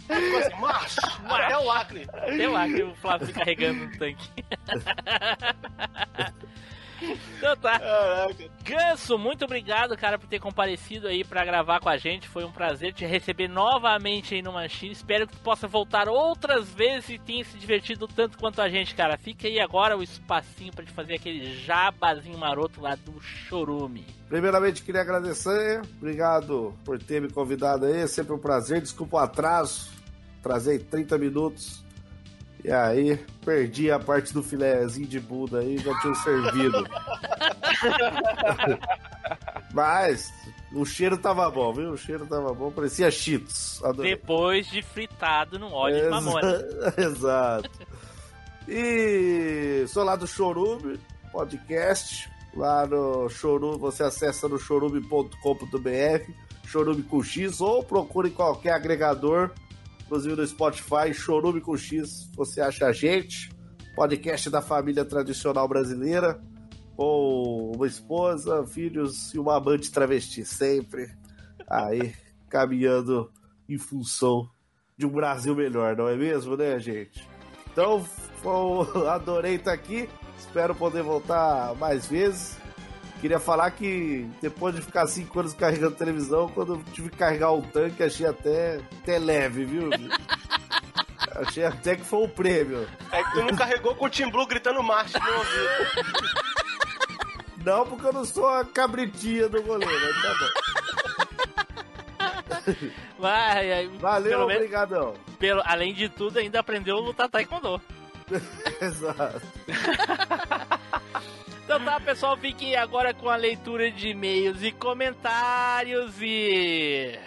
Ficou 0.08 0.40
assim, 0.40 0.56
marcha, 0.60 1.02
até 1.30 1.58
o 1.58 1.72
Acre. 1.72 2.08
Sei 2.28 2.48
lá, 2.48 2.68
que 2.68 2.84
o 2.84 2.96
Flávio 2.96 3.34
carregando 3.34 3.86
no 3.86 3.98
tanque. 3.98 4.30
então 7.38 7.56
tá. 7.58 7.80
Caraca. 7.80 8.50
Ganso, 8.64 9.18
muito 9.18 9.46
obrigado, 9.46 9.98
cara, 9.98 10.18
por 10.18 10.28
ter 10.28 10.40
comparecido 10.40 11.08
aí 11.08 11.24
pra 11.24 11.46
gravar 11.46 11.80
com 11.80 11.90
a 11.90 11.98
gente. 11.98 12.28
Foi 12.28 12.44
um 12.44 12.52
prazer 12.52 12.94
te 12.94 13.06
receber 13.06 13.48
novamente 13.48 14.36
aí 14.36 14.42
no 14.42 14.54
Machine. 14.54 14.94
Espero 14.94 15.28
que 15.28 15.34
tu 15.36 15.42
possa 15.42 15.68
voltar 15.68 16.08
outras 16.08 16.70
vezes 16.70 17.10
e 17.10 17.18
tenha 17.18 17.44
se 17.44 17.58
divertido 17.58 18.08
tanto 18.08 18.38
quanto 18.38 18.62
a 18.62 18.70
gente, 18.70 18.96
cara. 18.96 19.18
Fica 19.18 19.48
aí 19.48 19.60
agora 19.60 19.98
o 19.98 20.04
espacinho 20.04 20.74
pra 20.74 20.86
te 20.86 20.92
fazer 20.92 21.16
aquele 21.16 21.58
jabazinho 21.60 22.38
maroto 22.38 22.82
lá 22.82 22.96
do 22.96 23.20
Chorume. 23.22 24.06
Primeiramente, 24.30 24.84
queria 24.84 25.02
agradecer. 25.02 25.82
Obrigado 25.98 26.74
por 26.84 26.98
ter 26.98 27.22
me 27.22 27.30
convidado 27.30 27.86
aí. 27.86 28.02
É 28.02 28.08
sempre 28.08 28.34
um 28.34 28.40
prazer. 28.40 28.82
Desculpa 28.82 29.18
o 29.18 29.20
atraso. 29.20 29.92
Trazei 30.42 30.80
30 30.80 31.18
minutos. 31.18 31.83
E 32.64 32.72
aí, 32.72 33.18
perdi 33.44 33.92
a 33.92 34.00
parte 34.00 34.34
do 34.34 34.42
filézinho 34.42 35.06
de 35.08 35.20
Buda 35.20 35.60
aí, 35.60 35.78
já 35.78 35.94
tinha 36.00 36.16
servido. 36.16 36.88
Mas 39.74 40.32
o 40.72 40.86
cheiro 40.86 41.18
tava 41.18 41.50
bom, 41.50 41.74
viu? 41.74 41.92
O 41.92 41.98
cheiro 41.98 42.26
tava 42.26 42.54
bom, 42.54 42.72
parecia 42.72 43.10
Cheetos. 43.12 43.84
Adorei. 43.84 44.16
Depois 44.16 44.68
de 44.68 44.82
fritado 44.82 45.60
no 45.60 45.72
óleo 45.74 45.96
de 45.96 46.02
Exa- 46.02 46.10
mamona. 46.12 46.66
Exato. 46.98 47.70
E 48.68 49.84
sou 49.88 50.04
lá 50.04 50.16
do 50.16 50.28
Chorume 50.28 51.00
Podcast. 51.32 52.32
Lá 52.56 52.86
no 52.86 53.28
Chorume, 53.30 53.80
você 53.80 54.04
acessa 54.04 54.48
no 54.48 54.60
chorume.com.br, 54.60 56.32
Chorume 56.68 57.02
com 57.02 57.24
X, 57.24 57.60
ou 57.60 57.84
procure 57.84 58.30
qualquer 58.30 58.74
agregador, 58.74 59.50
inclusive 60.14 60.36
no 60.36 60.46
Spotify, 60.46 61.12
Chorume 61.12 61.60
com 61.60 61.76
X, 61.76 62.30
você 62.36 62.62
acha 62.62 62.86
a 62.86 62.92
gente. 62.92 63.50
Podcast 63.96 64.48
da 64.48 64.62
família 64.62 65.04
tradicional 65.04 65.68
brasileira, 65.68 66.40
com 66.96 67.72
uma 67.76 67.88
esposa, 67.88 68.64
filhos 68.68 69.34
e 69.34 69.40
uma 69.40 69.58
amante 69.58 69.92
travesti, 69.92 70.46
sempre 70.46 71.10
aí 71.68 72.14
caminhando 72.48 73.32
em 73.68 73.80
função 73.80 74.48
de 74.96 75.08
um 75.08 75.10
Brasil 75.10 75.56
melhor, 75.56 75.98
não 75.98 76.08
é 76.08 76.16
mesmo, 76.16 76.56
né, 76.56 76.78
gente? 76.78 77.28
Então, 77.72 78.06
adorei 79.10 79.56
estar 79.56 79.74
aqui. 79.74 80.08
Espero 80.38 80.76
poder 80.76 81.02
voltar 81.02 81.74
mais 81.76 82.06
vezes. 82.06 82.56
Queria 83.24 83.40
falar 83.40 83.72
que 83.72 84.30
depois 84.42 84.76
de 84.76 84.82
ficar 84.82 85.08
cinco 85.08 85.40
anos 85.40 85.54
carregando 85.54 85.96
televisão, 85.96 86.50
quando 86.50 86.74
eu 86.76 86.84
tive 86.92 87.10
que 87.10 87.16
carregar 87.16 87.54
um 87.54 87.62
tanque, 87.62 88.04
achei 88.04 88.28
até, 88.28 88.82
até 89.02 89.18
leve, 89.18 89.64
viu? 89.64 89.90
achei 91.48 91.64
até 91.64 91.96
que 91.96 92.04
foi 92.04 92.26
um 92.26 92.28
prêmio. 92.28 92.86
É 93.14 93.24
que 93.24 93.32
tu 93.32 93.42
não 93.46 93.56
carregou 93.56 93.96
com 93.96 94.08
o 94.08 94.10
Tim 94.10 94.30
Blue 94.30 94.46
gritando 94.46 94.84
marcha 94.84 95.18
no 95.20 95.38
ouvido. 95.38 96.04
Não, 97.64 97.86
porque 97.88 98.08
eu 98.08 98.12
não 98.12 98.26
sou 98.26 98.46
a 98.46 98.66
cabritinha 98.66 99.48
do 99.48 99.62
goleiro. 99.64 99.94
mas 99.94 100.22
Tá 100.22 100.36
bom. 102.68 102.74
Vai, 103.20 103.72
aí, 103.72 103.88
Valeu, 104.00 104.32
pelo 104.32 104.48
menos- 104.48 104.64
obrigadão. 104.64 105.14
pelo- 105.40 105.62
além 105.66 105.94
de 105.94 106.10
tudo, 106.10 106.40
ainda 106.40 106.60
aprendeu 106.60 106.98
a 106.98 107.00
lutar 107.00 107.30
taekwondo. 107.30 107.82
Exato. 108.82 109.42
Então 111.64 111.84
tá, 111.84 112.00
pessoal, 112.00 112.38
fiquem 112.38 112.76
agora 112.76 113.14
com 113.14 113.30
a 113.30 113.36
leitura 113.36 113.90
de 113.90 114.10
e-mails 114.10 114.62
e 114.62 114.72
comentários 114.72 116.22
e. 116.22 117.18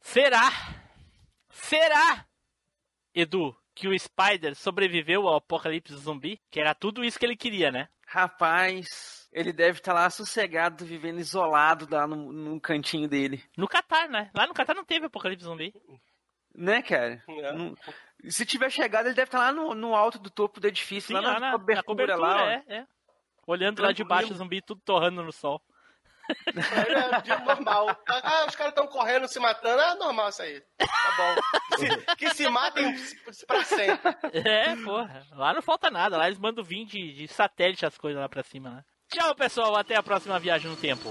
Será? 0.00 0.50
Será, 1.50 2.26
Edu, 3.14 3.54
que 3.74 3.88
o 3.88 3.98
Spider 3.98 4.54
sobreviveu 4.54 5.28
ao 5.28 5.36
apocalipse 5.36 5.94
zumbi? 5.96 6.40
Que 6.50 6.60
era 6.60 6.74
tudo 6.74 7.04
isso 7.04 7.18
que 7.18 7.26
ele 7.26 7.36
queria, 7.36 7.70
né? 7.70 7.88
Rapaz, 8.06 9.28
ele 9.32 9.52
deve 9.52 9.78
estar 9.78 9.92
lá 9.92 10.08
sossegado, 10.08 10.84
vivendo 10.86 11.18
isolado 11.18 11.86
lá 11.90 12.06
no, 12.06 12.32
no 12.32 12.60
cantinho 12.60 13.08
dele. 13.08 13.42
No 13.56 13.68
Catar, 13.68 14.08
né? 14.08 14.30
Lá 14.34 14.46
no 14.46 14.54
Catar 14.54 14.74
não 14.74 14.84
teve 14.84 15.06
apocalipse 15.06 15.44
zumbi. 15.44 15.74
Né, 16.54 16.80
cara? 16.82 17.22
Não- 17.54 17.74
Se 18.28 18.44
tiver 18.46 18.70
chegado, 18.70 19.06
ele 19.06 19.14
deve 19.14 19.28
estar 19.28 19.38
lá 19.38 19.52
no, 19.52 19.74
no 19.74 19.94
alto 19.94 20.18
do 20.18 20.30
topo 20.30 20.58
do 20.60 20.66
edifício, 20.66 21.08
Sim, 21.08 21.14
lá 21.14 21.20
na, 21.22 21.28
lá 21.32 21.40
na, 21.40 21.52
cobertura, 21.52 21.76
na 21.76 21.82
cobertura, 21.82 22.16
lá. 22.44 22.52
é, 22.52 22.62
é. 22.68 22.86
Olhando 23.46 23.80
lá 23.82 23.92
de 23.92 24.02
baixo, 24.02 24.32
o 24.32 24.36
zumbi 24.36 24.60
tudo 24.60 24.80
torrando 24.84 25.22
no 25.22 25.32
sol. 25.32 25.62
É 26.48 27.20
dia 27.20 27.38
normal. 27.38 27.96
Ah, 28.08 28.46
os 28.48 28.56
caras 28.56 28.72
estão 28.72 28.88
correndo, 28.88 29.28
se 29.28 29.38
matando. 29.38 29.80
Ah, 29.80 29.94
normal 29.94 30.30
isso 30.30 30.42
aí. 30.42 30.60
Tá 30.76 30.86
bom. 31.16 31.76
Se- 31.78 32.16
que 32.16 32.30
se 32.34 32.48
matem 32.48 32.96
pra 33.46 33.62
sempre. 33.62 34.16
É, 34.32 34.74
porra. 34.76 35.24
Lá 35.30 35.54
não 35.54 35.62
falta 35.62 35.88
nada. 35.88 36.16
Lá 36.16 36.26
eles 36.26 36.38
mandam 36.40 36.64
vir 36.64 36.84
de, 36.84 37.12
de 37.12 37.28
satélite 37.28 37.86
as 37.86 37.96
coisas 37.96 38.20
lá 38.20 38.28
pra 38.28 38.42
cima, 38.42 38.70
né? 38.70 38.84
Tchau, 39.12 39.36
pessoal. 39.36 39.76
Até 39.76 39.94
a 39.94 40.02
próxima 40.02 40.40
viagem 40.40 40.68
no 40.68 40.76
tempo. 40.76 41.10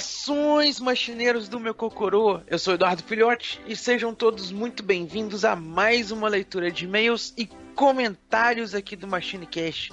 Saudações, 0.00 0.80
machineiros 0.80 1.46
do 1.46 1.60
meu 1.60 1.74
cocorô! 1.74 2.40
Eu 2.46 2.58
sou 2.58 2.72
Eduardo 2.72 3.02
Filhote 3.02 3.60
e 3.66 3.76
sejam 3.76 4.14
todos 4.14 4.50
muito 4.50 4.82
bem-vindos 4.82 5.44
a 5.44 5.54
mais 5.54 6.10
uma 6.10 6.26
leitura 6.26 6.70
de 6.70 6.86
e-mails 6.86 7.34
e 7.36 7.46
comentários 7.74 8.74
aqui 8.74 8.96
do 8.96 9.06
MachineCast. 9.06 9.92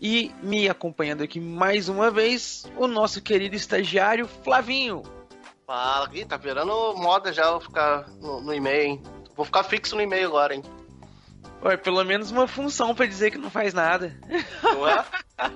E 0.00 0.32
me 0.42 0.68
acompanhando 0.68 1.22
aqui 1.22 1.38
mais 1.38 1.88
uma 1.88 2.10
vez, 2.10 2.66
o 2.76 2.88
nosso 2.88 3.22
querido 3.22 3.54
estagiário 3.54 4.26
Flavinho. 4.42 5.04
Fala, 5.64 6.10
Ih, 6.12 6.24
tá 6.24 6.36
virando 6.36 6.94
moda 6.96 7.32
já 7.32 7.44
eu 7.44 7.60
ficar 7.60 8.08
no, 8.20 8.40
no 8.40 8.52
e-mail, 8.52 8.82
hein? 8.82 9.02
Vou 9.36 9.44
ficar 9.44 9.62
fixo 9.62 9.94
no 9.94 10.02
e-mail 10.02 10.26
agora, 10.28 10.54
hein? 10.56 10.62
Ué, 11.62 11.76
pelo 11.76 12.02
menos 12.02 12.32
uma 12.32 12.48
função 12.48 12.92
pra 12.92 13.06
dizer 13.06 13.30
que 13.30 13.38
não 13.38 13.50
faz 13.50 13.72
nada. 13.72 14.18
Não 14.62 14.88
é? 14.88 15.04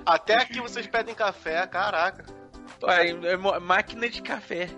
Até 0.06 0.34
aqui 0.34 0.60
vocês 0.60 0.86
pedem 0.86 1.14
café, 1.16 1.66
caraca. 1.66 2.37
É 2.86 3.36
máquina 3.60 4.08
de 4.08 4.22
café. 4.22 4.68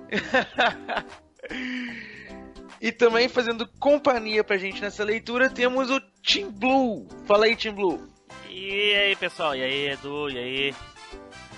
e 2.81 2.91
também 2.93 3.29
fazendo 3.29 3.67
companhia 3.79 4.43
pra 4.43 4.57
gente 4.57 4.81
nessa 4.81 5.05
leitura 5.05 5.51
temos 5.51 5.91
o 5.91 6.01
Team 6.23 6.51
Blue. 6.51 7.07
Fala 7.27 7.45
aí, 7.45 7.57
Team 7.57 7.75
Blue. 7.75 8.09
E 8.49 8.95
aí, 8.95 9.17
pessoal? 9.17 9.55
E 9.55 9.63
aí, 9.63 9.91
Edu? 9.91 10.31
E 10.31 10.39
aí? 10.39 10.75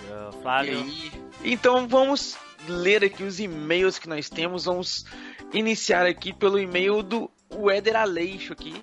Eu, 0.09 0.31
E 0.31 0.43
Flávio? 0.43 0.79
aí? 0.79 1.13
Então 1.45 1.87
vamos 1.89 2.37
ler 2.69 3.05
aqui 3.05 3.23
os 3.23 3.41
e-mails 3.41 3.99
que 3.99 4.09
nós 4.09 4.29
temos. 4.29 4.65
Vamos 4.65 5.05
iniciar 5.53 6.07
aqui 6.07 6.33
pelo 6.33 6.59
e-mail 6.59 7.03
do 7.03 7.31
Éder 7.71 7.97
Aleixo 7.97 8.53
aqui, 8.53 8.75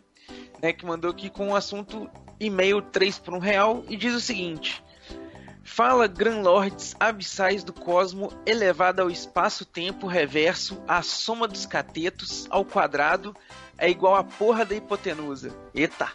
né, 0.61 0.72
que 0.73 0.86
mandou 0.86 1.11
aqui 1.11 1.30
com 1.30 1.49
o 1.49 1.56
assunto 1.56 2.10
e-mail 2.40 2.81
3 2.81 3.19
por 3.19 3.34
1 3.34 3.40
real 3.40 3.84
e 3.90 3.95
diz 3.98 4.14
o 4.14 4.19
seguinte: 4.19 4.84
Fala 5.72 6.08
Granlords 6.08 6.96
abissais 7.00 7.64
do 7.64 7.72
cosmo 7.72 8.34
elevado 8.44 9.02
ao 9.02 9.10
espaço-tempo 9.10 10.08
reverso, 10.08 10.84
a 10.88 11.02
soma 11.04 11.48
dos 11.48 11.66
catetos 11.66 12.48
ao 12.50 12.66
quadrado 12.66 13.36
é 13.78 13.88
igual 13.88 14.16
a 14.16 14.24
porra 14.24 14.66
da 14.66 14.76
hipotenusa. 14.76 15.56
Eita! 15.74 16.12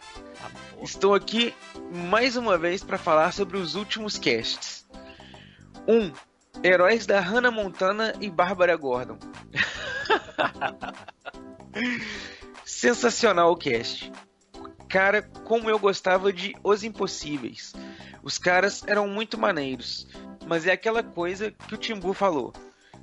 Estou 0.82 1.14
aqui 1.14 1.54
mais 1.90 2.36
uma 2.36 2.58
vez 2.58 2.82
para 2.82 2.98
falar 2.98 3.32
sobre 3.32 3.56
os 3.56 3.74
últimos 3.74 4.18
casts. 4.18 4.86
1. 5.86 5.94
Um, 5.94 6.12
heróis 6.62 7.06
da 7.06 7.20
Hannah 7.20 7.52
Montana 7.52 8.12
e 8.20 8.28
Bárbara 8.28 8.76
Gordon. 8.76 9.18
Sensacional 12.66 13.52
o 13.52 13.56
cast. 13.56 14.12
Cara, 14.94 15.22
como 15.22 15.68
eu 15.68 15.76
gostava 15.76 16.32
de 16.32 16.54
Os 16.62 16.84
Impossíveis. 16.84 17.72
Os 18.22 18.38
caras 18.38 18.84
eram 18.86 19.08
muito 19.08 19.36
maneiros, 19.36 20.06
mas 20.46 20.68
é 20.68 20.70
aquela 20.70 21.02
coisa 21.02 21.50
que 21.50 21.74
o 21.74 21.76
Timbu 21.76 22.12
falou. 22.12 22.52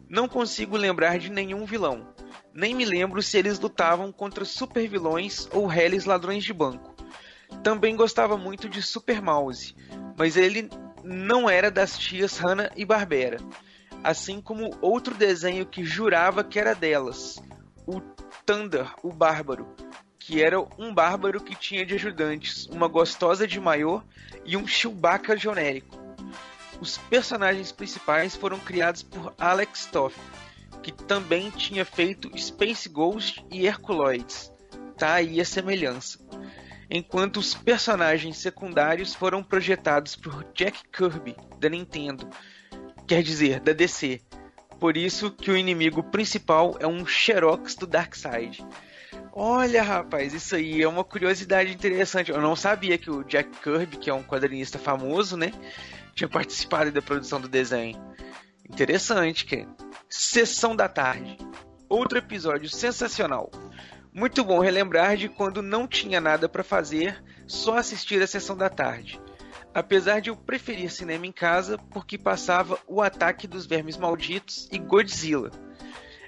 Não 0.07 0.25
consigo 0.25 0.77
lembrar 0.77 1.19
de 1.19 1.29
nenhum 1.29 1.65
vilão. 1.65 2.07
Nem 2.53 2.73
me 2.73 2.85
lembro 2.85 3.21
se 3.21 3.37
eles 3.37 3.59
lutavam 3.59 4.09
contra 4.09 4.45
super 4.45 4.87
vilões 4.87 5.49
ou 5.51 5.65
reles 5.65 6.05
ladrões 6.05 6.45
de 6.45 6.53
banco. 6.53 6.95
Também 7.61 7.93
gostava 7.93 8.37
muito 8.37 8.69
de 8.69 8.81
Super 8.81 9.21
Mouse, 9.21 9.75
mas 10.17 10.37
ele 10.37 10.69
não 11.03 11.49
era 11.49 11.69
das 11.69 11.97
tias 11.97 12.37
Hanna 12.37 12.71
e 12.77 12.85
Barbera. 12.85 13.39
Assim 14.01 14.39
como 14.39 14.77
outro 14.79 15.13
desenho 15.13 15.65
que 15.65 15.83
jurava 15.83 16.41
que 16.41 16.57
era 16.57 16.73
delas, 16.73 17.35
o 17.85 17.99
Thunder, 18.45 18.89
o 19.03 19.11
Bárbaro, 19.11 19.67
que 20.31 20.41
era 20.41 20.61
um 20.77 20.93
bárbaro 20.93 21.41
que 21.41 21.53
tinha 21.53 21.85
de 21.85 21.95
ajudantes 21.95 22.65
uma 22.67 22.87
gostosa 22.87 23.45
de 23.45 23.59
maior 23.59 24.01
e 24.45 24.55
um 24.55 24.65
Chewbacca 24.65 25.35
genérico. 25.35 25.99
Os 26.79 26.97
personagens 26.97 27.73
principais 27.73 28.33
foram 28.33 28.57
criados 28.57 29.03
por 29.03 29.33
Alex 29.37 29.87
Toth, 29.87 30.15
que 30.81 30.93
também 30.93 31.49
tinha 31.49 31.83
feito 31.83 32.31
Space 32.39 32.87
Ghost 32.87 33.45
e 33.51 33.65
Herculoids. 33.67 34.53
Tá 34.97 35.15
aí 35.15 35.41
a 35.41 35.43
semelhança. 35.43 36.17
Enquanto 36.89 37.35
os 37.35 37.53
personagens 37.53 38.37
secundários 38.37 39.13
foram 39.13 39.43
projetados 39.43 40.15
por 40.15 40.45
Jack 40.53 40.79
Kirby, 40.93 41.35
da 41.59 41.67
Nintendo, 41.67 42.29
quer 43.05 43.21
dizer, 43.21 43.59
da 43.59 43.73
DC. 43.73 44.21
Por 44.79 44.95
isso 44.95 45.29
que 45.29 45.51
o 45.51 45.57
inimigo 45.57 46.01
principal 46.01 46.77
é 46.79 46.87
um 46.87 47.05
Xerox 47.05 47.75
do 47.75 47.85
Darkseid. 47.85 48.65
Olha, 49.33 49.81
rapaz, 49.81 50.33
isso 50.33 50.55
aí 50.55 50.81
é 50.81 50.87
uma 50.87 51.03
curiosidade 51.03 51.73
interessante. 51.73 52.31
Eu 52.31 52.41
não 52.41 52.55
sabia 52.55 52.97
que 52.97 53.09
o 53.09 53.23
Jack 53.23 53.49
Kirby, 53.61 53.97
que 53.97 54.09
é 54.09 54.13
um 54.13 54.23
quadrinista 54.23 54.77
famoso, 54.77 55.37
né, 55.37 55.53
tinha 56.13 56.27
participado 56.27 56.91
da 56.91 57.01
produção 57.01 57.39
do 57.39 57.47
desenho. 57.47 57.97
Interessante, 58.69 59.45
que 59.45 59.65
Sessão 60.09 60.75
da 60.75 60.89
tarde. 60.89 61.37
Outro 61.87 62.17
episódio 62.17 62.69
sensacional. 62.69 63.49
Muito 64.13 64.43
bom 64.43 64.59
relembrar 64.59 65.15
de 65.15 65.29
quando 65.29 65.61
não 65.61 65.87
tinha 65.87 66.19
nada 66.19 66.49
para 66.49 66.65
fazer, 66.65 67.23
só 67.47 67.77
assistir 67.77 68.21
a 68.21 68.27
sessão 68.27 68.57
da 68.57 68.69
tarde. 68.69 69.21
Apesar 69.73 70.19
de 70.19 70.29
eu 70.29 70.35
preferir 70.35 70.91
cinema 70.91 71.25
em 71.25 71.31
casa, 71.31 71.77
porque 71.77 72.17
passava 72.17 72.77
O 72.85 73.01
Ataque 73.01 73.47
dos 73.47 73.65
Vermes 73.65 73.95
Malditos 73.95 74.67
e 74.69 74.77
Godzilla. 74.77 75.49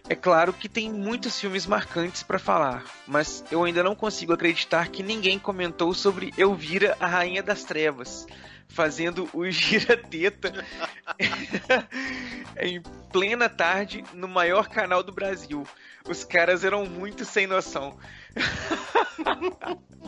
É 0.10 0.16
claro 0.16 0.52
que 0.52 0.68
tem 0.68 0.92
muitos 0.92 1.40
filmes 1.40 1.66
marcantes 1.66 2.24
para 2.24 2.38
falar, 2.38 2.84
mas 3.08 3.44
eu 3.50 3.64
ainda 3.64 3.82
não 3.82 3.96
consigo 3.96 4.34
acreditar 4.34 4.90
que 4.90 5.02
ninguém 5.02 5.40
comentou 5.40 5.94
sobre 5.94 6.34
Elvira, 6.38 6.98
a 7.00 7.08
Rainha 7.08 7.42
das 7.42 7.64
Trevas, 7.64 8.28
fazendo 8.68 9.30
o 9.34 9.46
gira-teta 9.50 10.54
em 12.60 12.82
plena 13.14 13.48
tarde 13.48 14.04
no 14.14 14.28
maior 14.28 14.68
canal 14.68 15.02
do 15.02 15.14
Brasil. 15.14 15.66
Os 16.06 16.26
caras 16.26 16.66
eram 16.66 16.86
muito 16.86 17.24
sem 17.24 17.48
noção. 17.48 17.98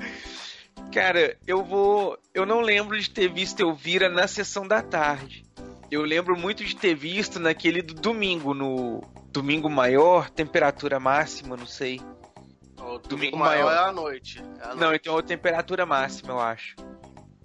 Cara, 0.91 1.38
eu 1.47 1.63
vou. 1.63 2.17
Eu 2.34 2.45
não 2.45 2.59
lembro 2.59 2.99
de 2.99 3.09
ter 3.09 3.31
visto 3.31 3.61
Elvira 3.61 4.09
na 4.09 4.27
sessão 4.27 4.67
da 4.67 4.81
tarde. 4.81 5.45
Eu 5.89 6.01
lembro 6.01 6.38
muito 6.38 6.65
de 6.65 6.76
ter 6.76 6.95
visto 6.95 7.39
naquele 7.39 7.81
do 7.81 7.93
domingo, 7.93 8.53
no 8.53 9.01
domingo 9.41 9.70
maior, 9.70 10.30
temperatura 10.30 10.99
máxima, 10.99 11.56
não 11.57 11.66
sei. 11.66 11.99
O 12.78 12.98
Domingo 12.99 13.07
domingo 13.07 13.38
maior 13.38 13.66
maior. 13.66 13.86
é 13.86 13.90
à 13.90 13.91
noite. 13.91 14.44
É 14.60 14.66
à 14.66 14.76
Não, 14.76 14.88
noite. 14.88 15.02
então 15.02 15.18
é 15.20 15.22
temperatura 15.22 15.86
máxima, 15.86 16.32
eu 16.34 16.40
acho. 16.40 16.76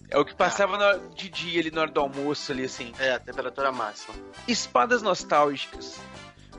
É 0.09 0.19
o 0.19 0.25
que 0.25 0.35
passava 0.35 0.77
na- 0.77 0.97
de 1.15 1.29
dia 1.29 1.61
ali 1.61 1.71
na 1.71 1.83
hora 1.83 1.91
do 1.91 2.01
almoço 2.01 2.51
ali, 2.53 2.65
assim. 2.65 2.93
É, 2.99 3.12
a 3.12 3.19
temperatura 3.21 3.71
máxima. 3.73 4.15
Espadas 4.47 5.03
nostálgicas. 5.03 5.99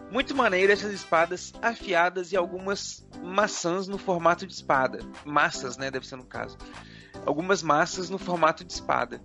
Muito 0.10 0.36
maneiras 0.36 0.80
essas 0.80 0.94
espadas 0.94 1.54
afiadas 1.62 2.32
e 2.32 2.38
algumas 2.38 3.08
maçãs 3.24 3.88
no 3.88 3.98
formato 3.98 4.46
de 4.48 4.54
espada. 4.54 5.00
Massas, 5.26 5.78
né? 5.78 5.90
Deve 5.92 6.06
ser 6.08 6.16
no 6.18 6.26
caso. 6.26 6.58
Algumas 7.26 7.62
massas 7.64 8.10
no 8.10 8.18
formato 8.18 8.64
de 8.66 8.74
espada. 8.74 9.22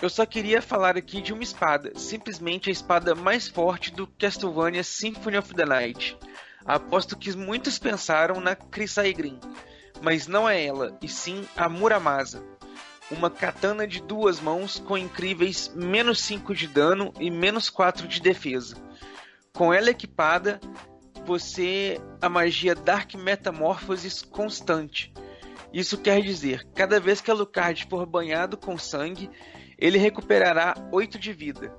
Eu 0.00 0.08
só 0.08 0.26
queria 0.26 0.60
falar 0.62 0.96
aqui 0.96 1.20
de 1.20 1.32
uma 1.32 1.42
espada, 1.42 1.92
simplesmente 1.96 2.68
a 2.68 2.72
espada 2.72 3.14
mais 3.14 3.48
forte 3.48 3.92
do 3.92 4.06
Castlevania 4.06 4.82
Symphony 4.82 5.36
of 5.36 5.54
the 5.54 5.64
Night. 5.64 6.16
Aposto 6.64 7.16
que 7.16 7.36
muitos 7.36 7.78
pensaram 7.78 8.40
na 8.40 8.54
Crisai 8.54 9.12
Green, 9.12 9.38
mas 10.00 10.26
não 10.26 10.48
é 10.48 10.64
ela, 10.64 10.96
e 11.02 11.08
sim 11.08 11.46
a 11.56 11.68
Muramasa. 11.68 12.44
Uma 13.10 13.30
katana 13.30 13.86
de 13.86 14.00
duas 14.00 14.40
mãos 14.40 14.78
com 14.78 14.96
incríveis 14.96 15.70
menos 15.74 16.20
5 16.20 16.54
de 16.54 16.66
dano 16.66 17.12
e 17.20 17.30
menos 17.30 17.68
4 17.68 18.08
de 18.08 18.20
defesa. 18.20 18.76
Com 19.52 19.72
ela 19.72 19.90
equipada, 19.90 20.60
você 21.26 22.00
a 22.20 22.28
magia 22.28 22.74
Dark 22.74 23.14
Metamorphosis 23.14 24.22
constante. 24.22 25.12
Isso 25.72 25.98
quer 25.98 26.20
dizer, 26.22 26.66
cada 26.74 26.98
vez 27.00 27.20
que 27.20 27.30
Alucard 27.30 27.86
for 27.88 28.06
banhado 28.06 28.56
com 28.56 28.76
sangue, 28.76 29.30
ele 29.82 29.98
recuperará 29.98 30.76
8 30.92 31.18
de 31.18 31.32
vida. 31.32 31.76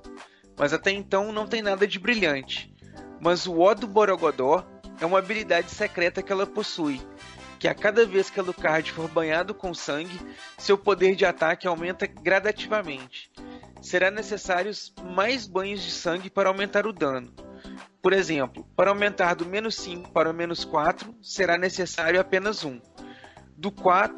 Mas 0.58 0.74
até 0.74 0.90
então 0.90 1.32
não 1.32 1.46
tem 1.46 1.62
nada 1.62 1.86
de 1.86 1.98
brilhante. 1.98 2.70
Mas 3.18 3.46
o 3.46 3.58
O 3.58 3.74
do 3.74 3.86
Borogodó 3.86 4.62
é 5.00 5.06
uma 5.06 5.20
habilidade 5.20 5.70
secreta 5.70 6.22
que 6.22 6.30
ela 6.30 6.46
possui, 6.46 7.00
que 7.58 7.66
a 7.66 7.74
cada 7.74 8.04
vez 8.04 8.28
que 8.28 8.38
Alucard 8.38 8.92
for 8.92 9.08
banhado 9.08 9.54
com 9.54 9.72
sangue, 9.72 10.20
seu 10.58 10.76
poder 10.76 11.16
de 11.16 11.24
ataque 11.24 11.66
aumenta 11.66 12.06
gradativamente. 12.06 13.32
Será 13.80 14.10
necessários 14.10 14.92
mais 15.02 15.46
banhos 15.46 15.82
de 15.82 15.90
sangue 15.90 16.28
para 16.28 16.50
aumentar 16.50 16.86
o 16.86 16.92
dano. 16.92 17.32
Por 18.02 18.12
exemplo, 18.12 18.68
para 18.76 18.90
aumentar 18.90 19.32
do 19.32 19.46
menos 19.46 19.76
5 19.76 20.12
para 20.12 20.30
o 20.30 20.34
menos 20.34 20.62
4, 20.62 21.16
será 21.22 21.56
necessário 21.56 22.20
apenas 22.20 22.64
um. 22.64 22.78
Do 23.56 23.72
4, 23.72 24.14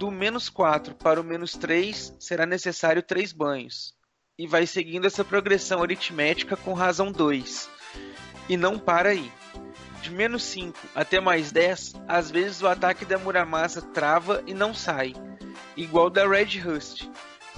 do 0.00 0.10
menos 0.10 0.48
4 0.48 0.94
para 0.94 1.20
o 1.20 1.24
menos 1.24 1.52
3, 1.52 2.14
será 2.18 2.46
necessário 2.46 3.02
3 3.02 3.34
banhos. 3.34 3.92
E 4.38 4.46
vai 4.46 4.66
seguindo 4.66 5.06
essa 5.06 5.22
progressão 5.22 5.82
aritmética 5.82 6.56
com 6.56 6.72
razão 6.72 7.12
2. 7.12 7.68
E 8.48 8.56
não 8.56 8.78
para 8.78 9.10
aí. 9.10 9.30
De 10.00 10.10
menos 10.10 10.42
5 10.44 10.78
até 10.94 11.20
mais 11.20 11.52
10, 11.52 11.96
às 12.08 12.30
vezes 12.30 12.62
o 12.62 12.66
ataque 12.66 13.04
da 13.04 13.18
Muramasa 13.18 13.82
trava 13.82 14.42
e 14.46 14.54
não 14.54 14.72
sai, 14.72 15.12
igual 15.76 16.08
da 16.08 16.26
Red 16.26 16.58
Rust. 16.60 17.06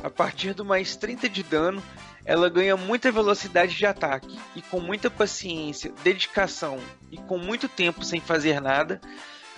A 0.03 0.11
partir 0.11 0.53
do 0.53 0.65
mais 0.65 0.97
30 0.97 1.29
de 1.29 1.45
dano, 1.45 1.81
ela 2.25 2.51
ganha 2.51 2.77
muita 2.77 3.13
velocidade 3.13 3.77
de 3.77 3.87
ataque, 3.87 4.37
e 4.57 4.63
com 4.63 4.81
muita 4.81 5.09
paciência, 5.09 5.93
dedicação 6.03 6.81
e 7.09 7.19
com 7.19 7.39
muito 7.39 7.69
tempo 7.69 8.05
sem 8.05 8.21
fazer 8.21 8.61
nada, 8.61 9.01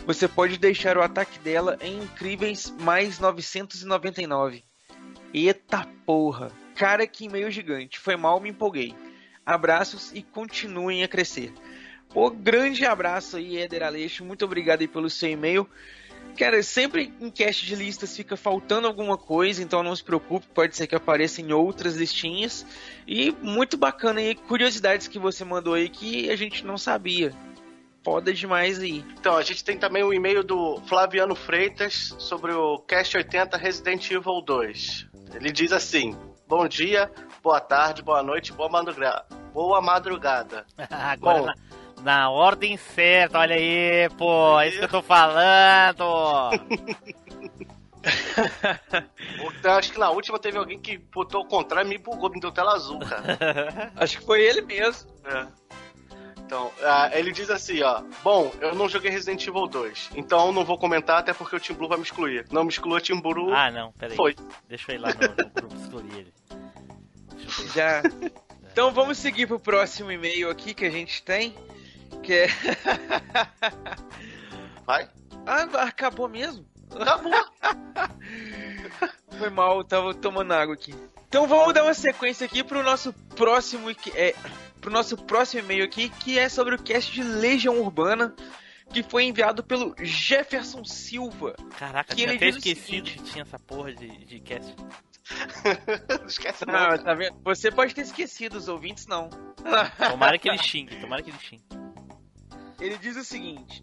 você 0.06 0.28
pode 0.28 0.58
deixar 0.58 0.96
o 0.96 1.02
ataque 1.02 1.38
dela 1.38 1.78
em 1.80 2.02
incríveis 2.02 2.70
mais 2.80 3.18
999. 3.18 4.64
Eita 5.32 5.88
porra! 6.04 6.52
Cara 6.74 7.06
que 7.06 7.28
meio 7.28 7.50
gigante, 7.50 7.98
foi 7.98 8.16
mal, 8.16 8.40
me 8.40 8.50
empolguei. 8.50 8.94
Abraços 9.46 10.10
e 10.12 10.22
continuem 10.22 11.04
a 11.04 11.08
crescer. 11.08 11.52
Pô, 12.08 12.30
grande 12.30 12.84
abraço 12.84 13.36
aí, 13.36 13.56
Eder 13.56 13.82
Aleixo. 13.82 14.24
Muito 14.24 14.44
obrigado 14.44 14.80
aí 14.80 14.88
pelo 14.88 15.10
seu 15.10 15.30
e-mail. 15.30 15.68
Cara, 16.36 16.60
sempre 16.64 17.12
em 17.20 17.30
cast 17.30 17.64
de 17.64 17.76
listas 17.76 18.16
fica 18.16 18.36
faltando 18.36 18.88
alguma 18.88 19.16
coisa, 19.16 19.62
então 19.62 19.84
não 19.84 19.94
se 19.94 20.02
preocupe, 20.02 20.46
pode 20.52 20.74
ser 20.74 20.88
que 20.88 20.94
apareça 20.94 21.40
em 21.40 21.52
outras 21.52 21.96
listinhas. 21.96 22.66
E 23.06 23.30
muito 23.40 23.76
bacana 23.76 24.18
aí, 24.20 24.34
curiosidades 24.34 25.06
que 25.06 25.18
você 25.18 25.44
mandou 25.44 25.74
aí 25.74 25.88
que 25.88 26.28
a 26.30 26.36
gente 26.36 26.64
não 26.64 26.76
sabia. 26.76 27.32
Foda 28.04 28.34
demais 28.34 28.80
aí. 28.80 29.04
Então, 29.18 29.36
a 29.36 29.42
gente 29.42 29.64
tem 29.64 29.78
também 29.78 30.02
o 30.02 30.12
e-mail 30.12 30.44
do 30.44 30.78
Flaviano 30.86 31.34
Freitas 31.34 32.14
sobre 32.18 32.52
o 32.52 32.78
Cast 32.80 33.16
80 33.16 33.56
Resident 33.56 34.10
Evil 34.10 34.42
2. 34.42 35.06
Ele 35.34 35.50
diz 35.50 35.72
assim: 35.72 36.14
Bom 36.46 36.68
dia, 36.68 37.10
boa 37.42 37.60
tarde, 37.60 38.02
boa 38.02 38.22
noite, 38.22 38.52
boa 38.52 38.68
madrugada. 38.68 39.24
Boa 39.54 39.80
madrugada. 39.80 40.66
Agora 40.90 41.38
Bom. 41.38 41.46
na, 41.46 41.54
na 42.02 42.30
ordem 42.30 42.76
certa, 42.76 43.38
olha 43.38 43.56
aí, 43.56 44.08
pô, 44.18 44.60
é 44.60 44.68
isso 44.68 44.78
que 44.78 44.84
eu 44.84 44.88
tô 44.88 45.02
falando. 45.02 46.04
Então, 49.58 49.72
acho 49.72 49.92
que 49.92 49.98
na 49.98 50.10
última 50.10 50.38
teve 50.38 50.58
alguém 50.58 50.78
que 50.78 50.98
botou 50.98 51.42
o 51.42 51.48
contrário 51.48 51.88
e 51.88 51.90
me 51.90 51.98
bugou, 51.98 52.28
me 52.28 52.38
deu 52.38 52.52
tela 52.52 52.74
azul, 52.74 52.98
cara. 52.98 53.92
Acho 53.96 54.18
que 54.18 54.26
foi 54.26 54.42
ele 54.42 54.60
mesmo. 54.60 55.10
É. 55.24 55.46
Então, 56.44 56.70
ah, 56.82 57.10
ele 57.12 57.32
diz 57.32 57.48
assim, 57.48 57.82
ó. 57.82 58.02
Bom, 58.22 58.52
eu 58.60 58.74
não 58.74 58.88
joguei 58.88 59.10
Resident 59.10 59.46
Evil 59.46 59.66
2, 59.66 60.10
então 60.14 60.52
não 60.52 60.64
vou 60.64 60.78
comentar 60.78 61.18
até 61.18 61.32
porque 61.32 61.56
o 61.56 61.60
Team 61.60 61.76
Blue 61.76 61.88
vai 61.88 61.96
me 61.96 62.04
excluir. 62.04 62.46
Não 62.50 62.64
me 62.64 62.70
exclua, 62.70 63.00
Team 63.00 63.20
Blue. 63.20 63.52
ah, 63.52 63.70
não, 63.70 63.92
peraí. 63.92 64.16
Foi. 64.16 64.36
Deixa 64.68 64.92
eu 64.92 64.96
ir 64.96 64.98
lá 64.98 65.08
no, 65.08 65.44
no 65.44 65.50
grupo 65.50 65.74
excluir 65.80 66.12
ele. 66.12 66.34
Deixa 67.36 67.62
eu 67.62 67.66
ver. 67.66 67.72
Já. 67.72 68.02
Então 68.70 68.92
vamos 68.92 69.18
seguir 69.18 69.46
pro 69.46 69.58
próximo 69.58 70.10
e-mail 70.10 70.50
aqui 70.50 70.74
que 70.74 70.84
a 70.84 70.90
gente 70.90 71.22
tem. 71.22 71.54
Que 72.22 72.34
é. 72.34 72.48
Vai. 74.84 75.08
Ah, 75.46 75.62
acabou 75.82 76.28
mesmo? 76.28 76.64
Acabou. 76.90 77.32
Foi 79.38 79.50
mal, 79.50 79.78
eu 79.78 79.84
tava 79.84 80.14
tomando 80.14 80.52
água 80.52 80.74
aqui. 80.74 80.94
Então 81.28 81.46
vamos 81.46 81.74
dar 81.74 81.82
uma 81.82 81.94
sequência 81.94 82.44
aqui 82.44 82.62
pro 82.62 82.82
nosso 82.82 83.12
próximo 83.34 83.90
é, 84.14 84.34
pro 84.84 84.92
nosso 84.92 85.16
próximo 85.16 85.62
e-mail 85.62 85.82
aqui, 85.82 86.10
que 86.10 86.38
é 86.38 86.46
sobre 86.46 86.74
o 86.74 86.82
cast 86.82 87.10
de 87.10 87.22
Legião 87.22 87.80
Urbana, 87.80 88.36
que 88.92 89.02
foi 89.02 89.24
enviado 89.24 89.64
pelo 89.64 89.94
Jefferson 89.98 90.84
Silva. 90.84 91.54
Caraca, 91.78 92.10
Que 92.10 92.16
tinha 92.16 92.28
ele 92.28 92.36
até 92.36 92.48
esquecido 92.50 93.10
que 93.10 93.22
tinha 93.22 93.42
essa 93.42 93.58
porra 93.58 93.94
de, 93.94 94.26
de 94.26 94.40
cast. 94.40 94.76
Não 94.76 96.26
esquece 96.28 96.66
não. 96.66 96.74
Não, 96.74 96.98
tá 96.98 97.14
vendo? 97.14 97.40
Você 97.42 97.70
pode 97.70 97.94
ter 97.94 98.02
esquecido, 98.02 98.58
os 98.58 98.68
ouvintes 98.68 99.06
não. 99.06 99.30
Tomara 100.10 100.38
que 100.38 100.50
ele 100.50 100.58
xingue, 100.58 101.00
tomara 101.00 101.22
que 101.22 101.30
ele 101.30 101.38
xingue. 101.38 101.64
Ele 102.78 102.98
diz 102.98 103.16
o 103.16 103.24
seguinte: 103.24 103.82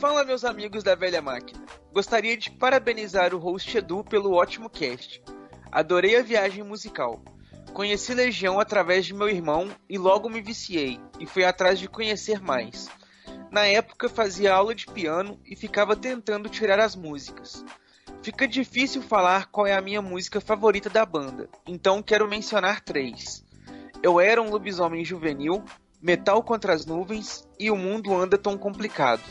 Fala, 0.00 0.24
meus 0.24 0.42
amigos 0.42 0.82
da 0.82 0.94
velha 0.94 1.20
máquina. 1.20 1.62
Gostaria 1.92 2.34
de 2.34 2.50
parabenizar 2.50 3.34
o 3.34 3.38
host 3.38 3.76
Edu 3.76 4.02
pelo 4.02 4.32
ótimo 4.32 4.70
cast. 4.70 5.22
Adorei 5.70 6.16
a 6.16 6.22
viagem 6.22 6.64
musical. 6.64 7.22
Conheci 7.72 8.14
Legião 8.14 8.58
através 8.58 9.06
de 9.06 9.14
meu 9.14 9.28
irmão 9.28 9.68
e 9.88 9.96
logo 9.96 10.28
me 10.28 10.40
viciei 10.40 11.00
e 11.18 11.26
fui 11.26 11.44
atrás 11.44 11.78
de 11.78 11.88
conhecer 11.88 12.40
mais. 12.40 12.88
Na 13.50 13.66
época 13.66 14.08
fazia 14.08 14.54
aula 14.54 14.74
de 14.74 14.86
piano 14.86 15.40
e 15.44 15.56
ficava 15.56 15.96
tentando 15.96 16.48
tirar 16.48 16.78
as 16.78 16.94
músicas. 16.94 17.64
Fica 18.22 18.46
difícil 18.46 19.02
falar 19.02 19.46
qual 19.46 19.66
é 19.66 19.74
a 19.74 19.80
minha 19.80 20.02
música 20.02 20.40
favorita 20.40 20.90
da 20.90 21.06
banda, 21.06 21.48
então 21.66 22.02
quero 22.02 22.28
mencionar 22.28 22.80
três. 22.80 23.44
Eu 24.02 24.20
era 24.20 24.42
um 24.42 24.50
lobisomem 24.50 25.04
juvenil, 25.04 25.64
Metal 26.02 26.42
contra 26.42 26.72
as 26.72 26.86
nuvens 26.86 27.46
e 27.58 27.70
o 27.70 27.76
mundo 27.76 28.14
anda 28.14 28.38
tão 28.38 28.56
complicado. 28.56 29.22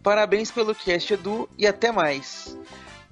Parabéns 0.00 0.48
pelo 0.48 0.72
cast, 0.72 1.12
Edu, 1.12 1.48
e 1.58 1.66
até 1.66 1.90
mais. 1.90 2.56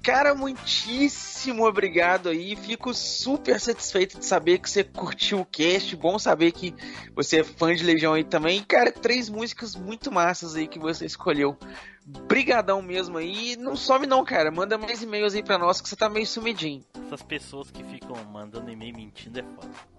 Cara, 0.03 0.33
muitíssimo 0.33 1.67
obrigado 1.67 2.29
aí. 2.29 2.55
Fico 2.55 2.93
super 2.93 3.59
satisfeito 3.59 4.19
de 4.19 4.25
saber 4.25 4.59
que 4.59 4.69
você 4.69 4.83
curtiu 4.83 5.41
o 5.41 5.45
cast. 5.45 5.95
Bom 5.95 6.17
saber 6.17 6.51
que 6.51 6.73
você 7.13 7.41
é 7.41 7.43
fã 7.43 7.75
de 7.75 7.83
Legião 7.83 8.13
aí 8.13 8.23
também. 8.23 8.63
Cara, 8.63 8.91
três 8.91 9.29
músicas 9.29 9.75
muito 9.75 10.11
massas 10.11 10.55
aí 10.55 10.67
que 10.67 10.79
você 10.79 11.05
escolheu. 11.05 11.57
Brigadão 12.05 12.81
mesmo 12.81 13.17
aí. 13.17 13.57
Não 13.57 13.75
some 13.75 14.07
não, 14.07 14.23
cara. 14.23 14.49
Manda 14.49 14.77
mais 14.77 15.01
e-mails 15.01 15.35
aí 15.35 15.43
pra 15.43 15.57
nós 15.57 15.81
que 15.81 15.89
você 15.89 15.95
tá 15.95 16.07
meio 16.07 16.25
sumidinho. 16.25 16.85
Essas 17.05 17.21
pessoas 17.21 17.69
que 17.69 17.83
ficam 17.83 18.15
mandando 18.31 18.71
e-mail 18.71 18.95
mentindo 18.95 19.39
é 19.39 19.43
foda. 19.43 19.97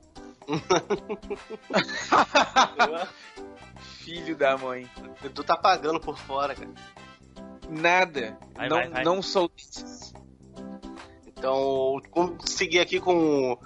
Filho 3.99 4.35
da 4.35 4.57
mãe. 4.57 4.89
Tu 5.35 5.45
tá 5.45 5.57
pagando 5.57 6.01
por 6.01 6.17
fora, 6.17 6.55
cara. 6.55 6.71
Nada. 7.69 8.39
Vai, 8.55 8.69
não, 8.69 8.77
vai, 8.77 8.89
vai. 8.89 9.05
não 9.05 9.23
sou. 9.23 9.51
Então, 11.27 12.01
seguir 12.45 12.81
aqui 12.81 13.01
com 13.01 13.59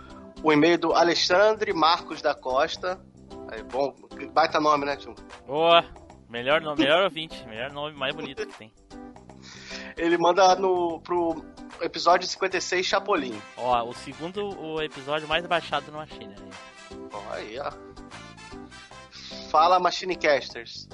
o 0.43 0.53
e-mail 0.53 0.79
do 0.79 0.93
Alexandre 0.93 1.73
Marcos 1.73 2.21
da 2.21 2.35
Costa. 2.35 3.01
Aí, 3.49 3.63
bom, 3.63 3.95
baita 4.33 4.61
nome, 4.61 4.85
né, 4.85 4.97
tio? 4.97 5.15
Boa! 5.47 5.85
Melhor 6.29 6.61
nome, 6.61 6.83
melhor 6.83 7.05
ouvinte, 7.05 7.47
melhor 7.47 7.71
nome 7.73 7.97
mais 7.97 8.15
bonito 8.15 8.47
que 8.47 8.59
tem. 8.59 8.73
Ele 9.97 10.17
manda 10.17 10.55
no, 10.57 11.01
pro 11.01 11.45
episódio 11.81 12.27
56, 12.27 12.87
Chapolin. 12.87 13.41
Ó, 13.57 13.85
o 13.85 13.93
segundo 13.93 14.59
o 14.59 14.81
episódio 14.81 15.29
mais 15.29 15.47
baixado 15.47 15.91
no 15.93 15.99
Machine. 15.99 16.29
Né? 16.29 16.51
Ó, 17.13 17.33
aí, 17.33 17.59
ó. 17.59 17.71
Fala, 19.51 19.79
Machinecasters. 19.79 20.89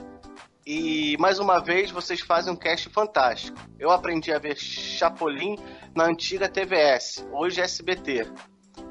E 0.71 1.17
mais 1.17 1.39
uma 1.39 1.61
vez 1.61 1.91
vocês 1.91 2.21
fazem 2.21 2.53
um 2.53 2.57
cast 2.57 2.91
fantástico. 2.91 3.59
Eu 3.79 3.91
aprendi 3.91 4.31
a 4.31 4.39
ver 4.39 4.55
Chapolin 4.55 5.57
na 5.95 6.05
antiga 6.05 6.47
TVS, 6.47 7.27
hoje 7.33 7.63
SBT. 7.63 8.31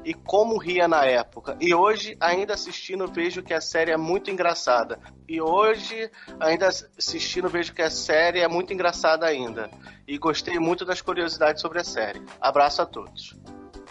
E 0.04 0.12
como 0.12 0.58
ria 0.58 0.88
na 0.88 1.04
época. 1.04 1.56
E 1.60 1.72
hoje, 1.72 2.16
ainda 2.18 2.54
assistindo, 2.54 3.06
vejo 3.06 3.44
que 3.44 3.54
a 3.54 3.60
série 3.60 3.92
é 3.92 3.96
muito 3.96 4.28
engraçada. 4.28 4.98
E 5.28 5.40
hoje, 5.40 6.10
ainda 6.40 6.66
assistindo, 6.66 7.48
vejo 7.48 7.72
que 7.72 7.82
a 7.82 7.90
série 7.90 8.40
é 8.40 8.48
muito 8.48 8.72
engraçada 8.72 9.24
ainda. 9.24 9.70
E 10.04 10.18
gostei 10.18 10.58
muito 10.58 10.84
das 10.84 11.00
curiosidades 11.00 11.62
sobre 11.62 11.80
a 11.80 11.84
série. 11.84 12.20
Abraço 12.40 12.82
a 12.82 12.86
todos. 12.86 13.36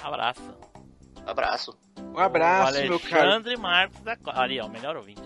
Abraço. 0.03 0.41
Abraço. 1.25 1.77
Um 1.97 2.19
abraço, 2.19 2.81
o 2.81 2.87
meu 2.89 2.99
caro. 2.99 3.21
Alexandre 3.21 3.55
Marcos 3.55 4.01
da 4.01 4.17
Costa. 4.17 4.41
Ali, 4.41 4.59
ó, 4.59 4.67
melhor 4.67 4.97
ouvinte. 4.97 5.21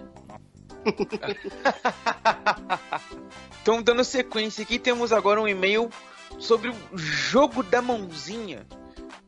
Então, 3.62 3.82
dando 3.82 4.04
sequência 4.04 4.64
aqui, 4.64 4.80
temos 4.80 5.14
agora 5.14 5.40
um 5.40 5.48
e-mail 5.48 5.90
sobre 6.40 6.70
o 6.70 6.98
jogo 6.98 7.62
da 7.62 7.80
mãozinha, 7.80 8.66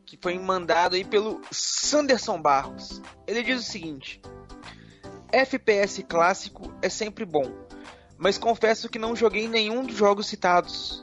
que 0.04 0.18
foi 0.20 0.36
mandado 0.40 0.96
aí 0.96 1.04
pelo 1.04 1.40
Sanderson 1.52 2.42
Barros. 2.42 3.00
Ele 3.28 3.44
diz 3.44 3.60
o 3.60 3.70
seguinte: 3.70 4.20
FPS 5.30 6.02
clássico 6.02 6.74
é 6.82 6.88
sempre 6.88 7.24
bom, 7.24 7.44
mas 8.18 8.36
confesso 8.36 8.88
que 8.88 8.98
não 8.98 9.14
joguei 9.14 9.46
nenhum 9.46 9.86
dos 9.86 9.96
jogos 9.96 10.26
citados. 10.26 11.00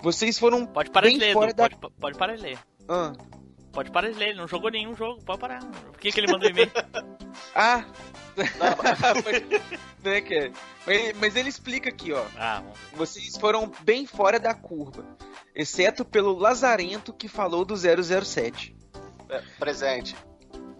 Vocês 0.00 0.38
foram 0.38 0.66
Pode 0.66 0.90
parar 0.90 1.06
bem 1.06 1.18
de 1.18 1.24
ler, 1.24 1.32
fora 1.34 1.52
da. 1.52 1.68
pode, 1.68 1.94
pode 2.00 2.18
parar 2.18 2.36
de 2.36 2.42
ler. 2.42 2.58
Ah, 2.88 3.12
Pode 3.72 3.90
parar 3.90 4.08
de 4.08 4.18
ler, 4.18 4.28
ele 4.28 4.38
não 4.38 4.46
jogou 4.46 4.70
nenhum 4.70 4.94
jogo, 4.94 5.22
pode 5.24 5.40
parar. 5.40 5.58
Por 5.64 5.98
que, 5.98 6.12
que 6.12 6.20
ele 6.20 6.30
mandou 6.30 6.48
e-mail? 6.48 6.70
ah. 7.54 7.84
Não 10.02 10.12
é 10.12 10.20
que 10.20 10.34
é. 10.34 10.52
Mas, 10.86 11.16
mas 11.18 11.36
ele 11.36 11.48
explica 11.48 11.88
aqui, 11.88 12.12
ó. 12.12 12.24
Ah. 12.36 12.62
Vocês 12.92 13.36
foram 13.36 13.70
bem 13.82 14.06
fora 14.06 14.38
da 14.38 14.52
curva, 14.54 15.04
exceto 15.54 16.04
pelo 16.04 16.36
lazarento 16.36 17.12
que 17.12 17.28
falou 17.28 17.64
do 17.64 17.74
007. 17.76 18.76
É, 19.28 19.42
presente. 19.58 20.16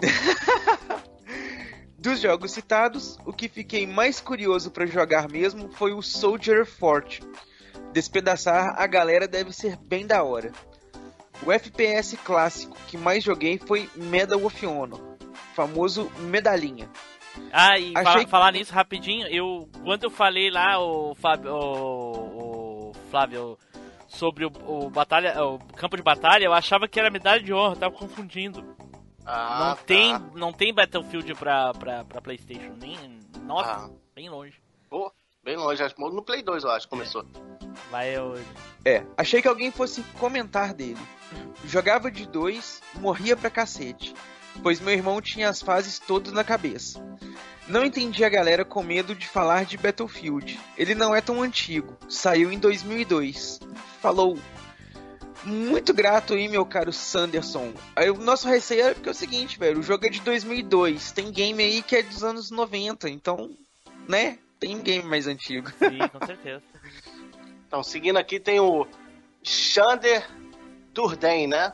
Dos 1.98 2.20
jogos 2.20 2.52
citados, 2.52 3.16
o 3.24 3.32
que 3.32 3.48
fiquei 3.48 3.86
mais 3.86 4.20
curioso 4.20 4.70
pra 4.70 4.84
jogar 4.84 5.26
mesmo 5.26 5.70
foi 5.72 5.94
o 5.94 6.02
Soldier 6.02 6.66
Fortune. 6.66 7.32
Despedaçar 7.94 8.74
a 8.76 8.86
galera 8.86 9.26
deve 9.26 9.52
ser 9.52 9.76
bem 9.78 10.06
da 10.06 10.22
hora. 10.22 10.52
O 11.42 11.50
FPS 11.50 12.16
clássico 12.22 12.76
que 12.88 12.98
mais 12.98 13.24
joguei 13.24 13.58
foi 13.58 13.88
Medal 13.94 14.44
of 14.44 14.66
Honor, 14.66 15.00
famoso 15.54 16.10
medalhinha. 16.18 16.90
Ah, 17.52 17.78
e 17.78 17.92
fala- 17.92 18.24
que- 18.24 18.30
falar 18.30 18.52
nisso 18.52 18.72
rapidinho, 18.72 19.26
eu 19.28 19.68
quando 19.82 20.04
eu 20.04 20.10
falei 20.10 20.50
lá, 20.50 20.78
o 20.78 21.14
Fábio, 21.14 21.52
o, 21.52 22.88
o 22.90 22.92
Flávio, 23.10 23.58
sobre 24.08 24.44
o, 24.44 24.52
o 24.66 24.90
batalha, 24.90 25.42
o 25.44 25.58
campo 25.76 25.96
de 25.96 26.02
batalha, 26.02 26.44
eu 26.44 26.52
achava 26.52 26.86
que 26.88 26.98
era 26.98 27.10
medalha 27.10 27.42
de 27.42 27.52
honra, 27.52 27.76
tava 27.76 27.94
confundindo. 27.94 28.64
Ah, 29.26 29.68
não 29.68 29.76
tá. 29.76 29.82
tem, 29.86 30.18
não 30.34 30.52
tem 30.52 30.74
Battlefield 30.74 31.34
pra, 31.34 31.72
pra, 31.74 32.04
pra 32.04 32.20
PlayStation, 32.20 32.74
nem, 32.80 32.96
nossa, 33.42 33.86
Ah. 33.86 33.90
bem 34.14 34.28
longe. 34.28 34.54
Pô, 34.90 35.10
bem 35.42 35.56
longe. 35.56 35.82
acho- 35.82 35.94
No 35.98 36.22
Play 36.22 36.42
2, 36.42 36.62
eu 36.62 36.70
acho, 36.70 36.88
começou. 36.88 37.24
Vai 37.90 38.14
eu, 38.16 38.34
É, 38.84 39.04
achei 39.16 39.40
que 39.40 39.48
alguém 39.48 39.70
fosse 39.70 40.02
comentar 40.20 40.74
dele. 40.74 41.00
Jogava 41.64 42.10
de 42.10 42.26
dois, 42.28 42.82
morria 43.00 43.34
pra 43.36 43.48
cacete, 43.50 44.14
pois 44.62 44.80
meu 44.80 44.92
irmão 44.92 45.20
tinha 45.20 45.48
as 45.48 45.62
fases 45.62 45.98
todas 45.98 46.32
na 46.32 46.44
cabeça. 46.44 47.02
Não 47.66 47.84
entendi 47.84 48.22
a 48.24 48.28
galera 48.28 48.64
com 48.64 48.82
medo 48.82 49.14
de 49.14 49.26
falar 49.26 49.64
de 49.64 49.78
Battlefield. 49.78 50.60
Ele 50.76 50.94
não 50.94 51.14
é 51.14 51.20
tão 51.20 51.40
antigo, 51.40 51.96
saiu 52.08 52.52
em 52.52 52.58
2002. 52.58 53.60
Falou. 54.00 54.38
Muito 55.44 55.92
grato 55.92 56.32
aí, 56.32 56.48
meu 56.48 56.64
caro 56.64 56.90
Sanderson. 56.90 57.74
Aí 57.94 58.08
o 58.08 58.16
nosso 58.16 58.48
receio 58.48 58.86
é 58.86 58.94
porque 58.94 59.10
é 59.10 59.12
o 59.12 59.14
seguinte, 59.14 59.58
velho, 59.58 59.80
o 59.80 59.82
jogo 59.82 60.06
é 60.06 60.08
de 60.08 60.20
2002, 60.22 61.12
tem 61.12 61.30
game 61.30 61.62
aí 61.62 61.82
que 61.82 61.96
é 61.96 62.02
dos 62.02 62.24
anos 62.24 62.50
90, 62.50 63.10
então, 63.10 63.50
né? 64.08 64.38
Tem 64.58 64.80
game 64.80 65.06
mais 65.06 65.26
antigo. 65.26 65.68
sim, 65.70 65.98
com 66.08 66.26
certeza. 66.26 66.62
Então, 67.66 67.82
seguindo 67.82 68.16
aqui 68.18 68.40
tem 68.40 68.58
o 68.58 68.86
Xander 69.42 70.26
Durden, 70.94 71.48
né? 71.48 71.72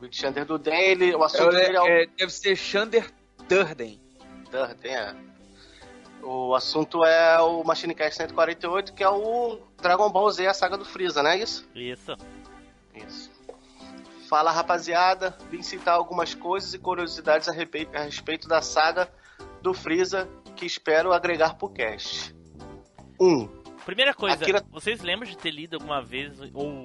O 0.00 0.08
Xander 0.10 0.44
Durden, 0.44 0.78
ele, 0.80 1.14
o 1.14 1.24
assunto 1.24 1.50
dele 1.50 1.76
é 1.76 1.80
o... 1.80 1.86
É, 1.86 2.06
deve 2.06 2.30
ser 2.32 2.54
Xander 2.56 3.10
Durden. 3.48 4.00
Durden, 4.50 4.94
é. 4.94 5.14
O 6.22 6.54
assunto 6.54 7.04
é 7.04 7.40
o 7.40 7.62
Machine 7.64 7.94
Cast 7.94 8.16
148, 8.16 8.92
que 8.94 9.02
é 9.02 9.08
o 9.08 9.60
Dragon 9.80 10.10
Ball 10.10 10.30
Z, 10.30 10.46
a 10.46 10.54
saga 10.54 10.76
do 10.76 10.84
Freeza, 10.84 11.22
né? 11.22 11.38
Isso? 11.38 11.66
Isso. 11.74 12.16
Isso. 12.94 13.30
Fala, 14.28 14.50
rapaziada. 14.50 15.36
Vim 15.50 15.62
citar 15.62 15.94
algumas 15.94 16.34
coisas 16.34 16.74
e 16.74 16.78
curiosidades 16.78 17.48
a, 17.48 17.52
repe- 17.52 17.88
a 17.94 18.02
respeito 18.02 18.48
da 18.48 18.60
saga 18.60 19.08
do 19.62 19.72
Freeza 19.72 20.28
que 20.56 20.66
espero 20.66 21.12
agregar 21.12 21.54
pro 21.56 21.68
cast. 21.68 22.34
1. 23.20 23.26
Um, 23.26 23.48
Primeira 23.84 24.12
coisa, 24.12 24.34
Akira- 24.42 24.64
vocês 24.68 25.00
lembram 25.00 25.30
de 25.30 25.36
ter 25.38 25.52
lido 25.52 25.74
alguma 25.74 26.02
vez 26.02 26.36
ou, 26.52 26.82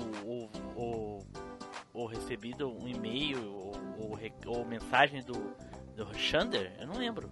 ou 1.94 2.06
recebido 2.06 2.70
um 2.70 2.88
e-mail 2.88 3.44
ou, 3.52 3.72
ou, 4.00 4.20
ou 4.58 4.66
mensagem 4.66 5.22
do, 5.24 5.56
do 5.96 6.14
Xander? 6.18 6.72
Eu 6.80 6.88
não 6.88 6.96
lembro. 6.98 7.30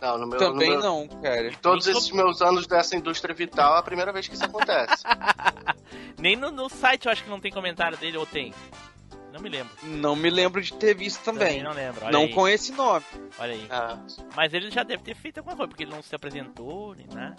não, 0.00 0.18
no 0.18 0.26
meu, 0.26 0.38
Também 0.38 0.70
no 0.70 0.80
meu, 0.80 0.82
não, 0.82 1.08
cara. 1.22 1.48
Em 1.48 1.54
todos 1.54 1.86
Nem 1.86 1.96
esses 1.96 2.10
meus 2.10 2.40
anos 2.42 2.66
dessa 2.66 2.96
indústria 2.96 3.34
vital, 3.34 3.76
é 3.76 3.78
a 3.78 3.82
primeira 3.82 4.12
vez 4.12 4.26
que 4.28 4.34
isso 4.34 4.44
acontece. 4.44 5.04
Nem 6.18 6.34
no, 6.36 6.50
no 6.50 6.68
site 6.68 7.06
eu 7.06 7.12
acho 7.12 7.22
que 7.24 7.30
não 7.30 7.40
tem 7.40 7.52
comentário 7.52 7.96
dele, 7.98 8.16
ou 8.18 8.26
tem? 8.26 8.52
Não 9.32 9.40
me 9.40 9.48
lembro. 9.50 9.72
Não 9.82 10.16
me 10.16 10.30
lembro 10.30 10.60
de 10.60 10.72
ter 10.72 10.94
visto 10.96 11.22
também. 11.22 11.62
não 11.62 11.72
lembro. 11.72 12.00
Olha 12.02 12.12
Não 12.12 12.22
aí. 12.22 12.32
com 12.34 12.48
esse 12.48 12.72
nome. 12.72 13.04
Olha 13.38 13.52
aí. 13.52 13.66
Ah, 13.70 13.98
Mas 14.34 14.52
ele 14.54 14.70
já 14.70 14.82
deve 14.82 15.02
ter 15.02 15.14
feito 15.14 15.38
alguma 15.38 15.54
coisa, 15.54 15.68
porque 15.68 15.84
ele 15.84 15.92
não 15.92 16.02
se 16.02 16.14
apresentou, 16.16 16.94
nem 16.94 17.06
nada. 17.06 17.36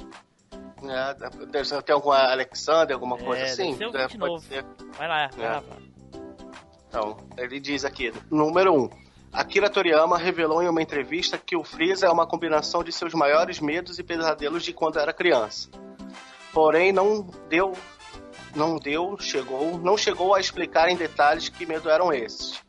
é, 0.84 1.46
deve 1.48 1.66
ser 1.68 1.82
tem 1.84 1.94
algum 1.94 2.12
Alexander, 2.12 2.94
alguma 2.94 3.18
É, 3.18 3.24
coisa 3.24 3.42
deve 3.42 3.52
assim? 3.64 3.76
ser 3.76 3.84
alguém 3.86 4.02
Deve- 4.02 4.18
novo. 4.18 4.40
ser. 4.46 4.64
Vai 4.98 5.08
lá, 5.08 5.28
vai 5.36 5.46
É. 5.46 5.50
lá. 5.50 5.64
Então, 6.90 7.18
ele 7.38 7.60
diz 7.60 7.86
aqui, 7.86 8.12
número 8.32 8.74
1. 8.74 8.84
Um, 8.84 8.90
Akira 9.32 9.70
Toriyama 9.70 10.18
revelou 10.18 10.62
em 10.64 10.68
uma 10.68 10.82
entrevista 10.82 11.38
que 11.38 11.56
o 11.56 11.64
Freeza 11.64 12.08
é 12.08 12.10
uma 12.10 12.26
combinação 12.26 12.84
de 12.84 12.92
seus 12.92 13.14
maiores 13.14 13.60
medos 13.60 14.00
e 14.00 14.04
pesadelos 14.04 14.64
de 14.64 14.74
quando 14.74 14.98
era 14.98 15.14
criança. 15.14 15.70
Porém, 16.52 16.92
não 16.92 17.22
deu, 17.48 17.74
não 18.56 18.78
deu, 18.78 19.18
chegou, 19.20 19.78
não 19.78 19.96
chegou 19.96 20.34
a 20.34 20.40
explicar 20.40 20.90
em 20.90 20.96
detalhes 20.96 21.48
que 21.48 21.64
medo 21.64 21.92
eram 21.92 22.12
esses. 22.12 22.60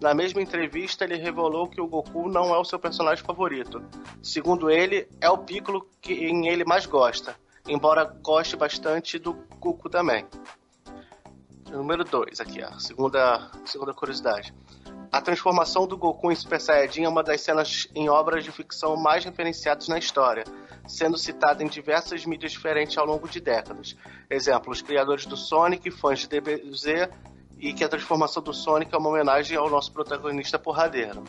Na 0.00 0.12
mesma 0.12 0.42
entrevista, 0.42 1.04
ele 1.04 1.14
revelou 1.14 1.68
que 1.68 1.80
o 1.80 1.86
Goku 1.86 2.28
não 2.28 2.52
é 2.52 2.58
o 2.58 2.64
seu 2.64 2.80
personagem 2.80 3.24
favorito. 3.24 3.80
Segundo 4.20 4.68
ele, 4.68 5.08
é 5.20 5.30
o 5.30 5.38
Piccolo 5.38 5.88
quem 6.00 6.48
ele 6.48 6.64
mais 6.64 6.84
gosta, 6.84 7.36
embora 7.68 8.04
goste 8.04 8.56
bastante 8.56 9.20
do 9.20 9.34
Goku 9.60 9.88
também. 9.88 10.26
Número 11.72 12.04
2 12.04 12.38
aqui, 12.38 12.62
ó. 12.62 12.78
Segunda, 12.78 13.50
segunda 13.64 13.94
curiosidade. 13.94 14.54
A 15.10 15.20
transformação 15.20 15.86
do 15.86 15.96
Goku 15.96 16.30
em 16.30 16.34
Super 16.34 16.60
Saiyajin 16.60 17.04
é 17.04 17.08
uma 17.08 17.22
das 17.22 17.40
cenas 17.40 17.88
em 17.94 18.08
obras 18.08 18.44
de 18.44 18.52
ficção 18.52 18.96
mais 18.96 19.24
referenciadas 19.24 19.88
na 19.88 19.98
história, 19.98 20.44
sendo 20.86 21.16
citada 21.16 21.62
em 21.62 21.66
diversas 21.66 22.24
mídias 22.26 22.52
diferentes 22.52 22.96
ao 22.98 23.06
longo 23.06 23.28
de 23.28 23.40
décadas. 23.40 23.96
Exemplo, 24.28 24.70
os 24.70 24.82
criadores 24.82 25.26
do 25.26 25.36
Sonic, 25.36 25.90
fãs 25.90 26.20
de 26.20 26.28
DBZ, 26.28 27.10
e 27.58 27.72
que 27.72 27.84
a 27.84 27.88
transformação 27.88 28.42
do 28.42 28.52
Sonic 28.52 28.94
é 28.94 28.98
uma 28.98 29.08
homenagem 29.08 29.56
ao 29.56 29.70
nosso 29.70 29.92
protagonista 29.92 30.58
porradeiro. 30.58 31.24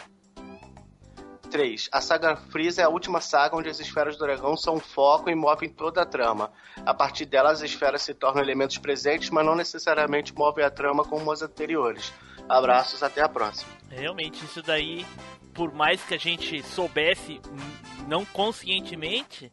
3. 1.54 1.88
A 1.92 2.02
saga 2.02 2.36
Freeza 2.36 2.82
é 2.82 2.86
a 2.86 2.90
última 2.90 3.22
saga 3.22 3.56
onde 3.56 3.70
as 3.70 3.80
esferas 3.80 4.18
do 4.18 4.26
dragão 4.26 4.58
são 4.58 4.76
o 4.76 4.80
foco 4.80 5.30
e 5.30 5.36
movem 5.36 5.70
toda 5.70 6.02
a 6.02 6.06
trama. 6.06 6.52
A 6.86 6.94
partir 6.94 7.26
delas, 7.26 7.60
as 7.62 7.70
esferas 7.70 8.02
se 8.02 8.14
tornam 8.14 8.42
elementos 8.44 8.78
presentes, 8.80 9.30
mas 9.30 9.46
não 9.46 9.56
necessariamente 9.56 10.34
movem 10.36 10.66
a 10.66 10.72
trama 10.72 11.04
como 11.06 11.32
as 11.32 11.42
anteriores. 11.44 12.12
Abraços, 12.50 13.04
até 13.04 13.22
a 13.22 13.30
próxima. 13.30 13.72
Realmente, 13.90 14.44
isso 14.44 14.62
daí, 14.64 15.06
por 15.54 15.72
mais 15.72 16.04
que 16.04 16.16
a 16.16 16.20
gente 16.20 16.62
soubesse, 16.64 17.34
n- 17.34 18.04
não 18.08 18.26
conscientemente, 18.26 19.52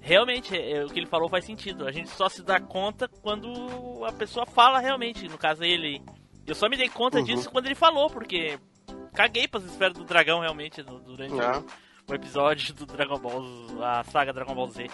realmente 0.00 0.54
é, 0.56 0.84
o 0.84 0.88
que 0.88 0.98
ele 1.00 1.06
falou 1.06 1.28
faz 1.28 1.44
sentido. 1.46 1.86
A 1.86 1.90
gente 1.90 2.10
só 2.10 2.28
se 2.28 2.42
dá 2.42 2.60
conta 2.60 3.08
quando 3.22 4.04
a 4.06 4.12
pessoa 4.12 4.44
fala 4.44 4.78
realmente, 4.78 5.26
no 5.28 5.38
caso 5.38 5.64
ele. 5.64 6.02
Eu 6.46 6.54
só 6.54 6.68
me 6.68 6.76
dei 6.76 6.90
conta 6.90 7.18
Uhum. 7.18 7.24
disso 7.24 7.50
quando 7.50 7.64
ele 7.66 7.74
falou, 7.74 8.10
porque 8.10 8.58
caguei 9.14 9.48
pras 9.48 9.64
esferas 9.64 9.94
do 9.96 10.04
dragão 10.04 10.40
realmente 10.40 10.82
no- 10.82 11.00
durante 11.00 11.38
É. 11.40 11.58
o, 11.58 11.64
o 12.10 12.14
episódio 12.14 12.74
do 12.74 12.84
Dragon 12.86 13.18
Ball, 13.18 13.42
a 13.82 14.04
saga 14.04 14.32
Dragon 14.32 14.54
Ball 14.54 14.68
Z. 14.70 14.90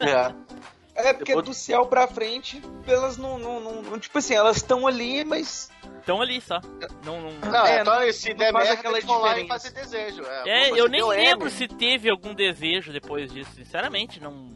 É. 0.00 0.32
É 1.00 1.12
porque 1.12 1.26
Depois- 1.32 1.46
do 1.46 1.54
céu 1.54 1.86
pra 1.86 2.08
frente, 2.08 2.60
elas 2.84 3.16
não. 3.16 3.38
não, 3.38 3.60
não- 3.60 3.98
tipo 4.00 4.18
assim, 4.18 4.34
elas 4.34 4.56
estão 4.56 4.84
ali, 4.84 5.24
mas. 5.24 5.70
Estão 6.00 6.20
ali 6.20 6.40
só. 6.40 6.60
Não, 7.04 7.20
não... 7.20 7.30
Não, 7.52 7.64
É, 7.66 7.76
é, 7.76 7.80
então, 7.82 8.00
não- 8.00 8.12
se 8.12 8.30
não 8.30 8.36
der 8.36 8.52
merda, 8.52 8.72
aquela 8.72 9.00
vão 9.02 9.18
lá 9.20 9.38
e 9.38 9.46
fazem 9.46 9.72
desejo. 9.72 10.24
É, 10.44 10.48
É, 10.48 10.70
eu 10.72 10.88
nem 10.88 11.04
lembro 11.06 11.46
M. 11.46 11.50
se 11.52 11.68
teve 11.68 12.10
algum 12.10 12.34
desejo 12.34 12.92
depois 12.92 13.32
disso, 13.32 13.52
sinceramente, 13.54 14.18
não. 14.18 14.48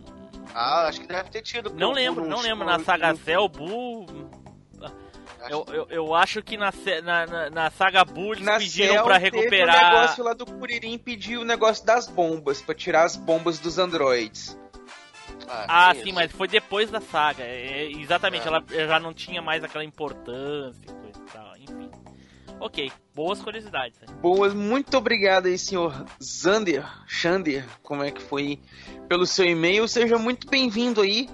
Ah, 0.52 0.88
acho 0.88 1.02
que 1.02 1.06
deve 1.06 1.30
ter 1.30 1.42
tido. 1.42 1.72
Não 1.74 1.92
lembro, 1.92 2.24
não 2.26 2.38
uns- 2.38 2.42
lembro. 2.44 2.66
Na 2.66 2.80
saga 2.80 3.14
por- 3.14 3.22
Cell, 3.22 3.48
Buu. 3.48 4.06
Eu, 5.50 5.66
eu, 5.72 5.86
eu 5.90 6.14
acho 6.14 6.42
que 6.42 6.56
na, 6.56 6.72
na, 7.02 7.50
na, 7.50 7.70
saga 7.70 8.04
Buu 8.04 8.32
eles 8.34 8.44
Na 8.44 8.58
pediram 8.58 8.94
Cell 8.94 9.04
pra 9.04 9.20
teve 9.20 9.36
recuperar. 9.36 9.76
o 9.76 10.00
negócio 10.00 10.24
lá 10.24 10.32
do 10.34 10.46
Kuririn 10.46 10.98
pediu 10.98 11.40
o 11.40 11.44
negócio 11.44 11.84
das 11.84 12.06
bombas, 12.06 12.60
pra 12.62 12.74
tirar 12.74 13.04
as 13.04 13.16
bombas 13.16 13.58
dos 13.58 13.78
androids. 13.78 14.56
Ah, 15.48 15.90
tem 15.92 16.02
sim, 16.02 16.08
isso. 16.10 16.14
mas 16.14 16.32
foi 16.32 16.48
depois 16.48 16.90
da 16.90 17.00
saga. 17.00 17.42
É, 17.42 17.82
é, 17.84 17.92
exatamente, 17.92 18.44
É. 18.44 18.48
ela 18.48 18.64
já 18.68 18.98
não 19.00 19.12
tinha 19.12 19.42
mais 19.42 19.62
aquela 19.62 19.84
importância 19.84 20.80
e 20.82 20.86
coisa 20.86 21.18
e 21.18 21.32
tal. 21.32 21.56
Enfim. 21.56 21.90
Ok, 22.60 22.92
boas 23.14 23.40
curiosidades. 23.42 23.98
né? 24.00 24.06
Boas, 24.20 24.54
muito 24.54 24.96
obrigado 24.96 25.46
aí, 25.46 25.58
senhor 25.58 26.06
Zander, 26.22 26.86
Xander, 27.06 27.66
como 27.82 28.02
é 28.04 28.10
que 28.10 28.22
foi, 28.22 28.60
pelo 29.08 29.26
seu 29.26 29.44
e-mail. 29.44 29.86
Seja 29.88 30.16
muito 30.16 30.48
bem-vindo 30.48 31.00
aí 31.00 31.28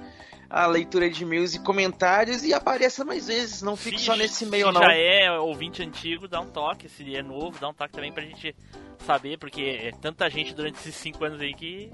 à 0.50 0.66
leitura 0.66 1.10
de 1.10 1.22
e-mails 1.22 1.54
e 1.54 1.58
comentários 1.60 2.42
e 2.42 2.54
apareça 2.54 3.04
mais 3.04 3.26
vezes, 3.26 3.60
não 3.62 3.76
fique 3.76 3.98
Se- 3.98 4.06
só 4.06 4.16
nesse 4.16 4.34
se 4.36 4.44
e-mail 4.44 4.72
não. 4.72 4.80
já 4.82 4.94
é 4.94 5.30
ouvinte 5.38 5.82
antigo, 5.82 6.26
dá 6.26 6.40
um 6.40 6.46
toque. 6.48 6.88
Se 6.88 7.14
é 7.14 7.22
novo, 7.22 7.58
dá 7.60 7.68
um 7.68 7.74
toque 7.74 7.92
também 7.92 8.12
pra 8.12 8.22
gente 8.22 8.54
saber, 9.06 9.38
porque 9.38 9.62
é 9.62 9.92
tanta 10.00 10.28
gente 10.30 10.54
durante 10.54 10.76
esses 10.78 10.94
cinco 10.94 11.24
anos 11.24 11.40
aí 11.40 11.54
que. 11.54 11.90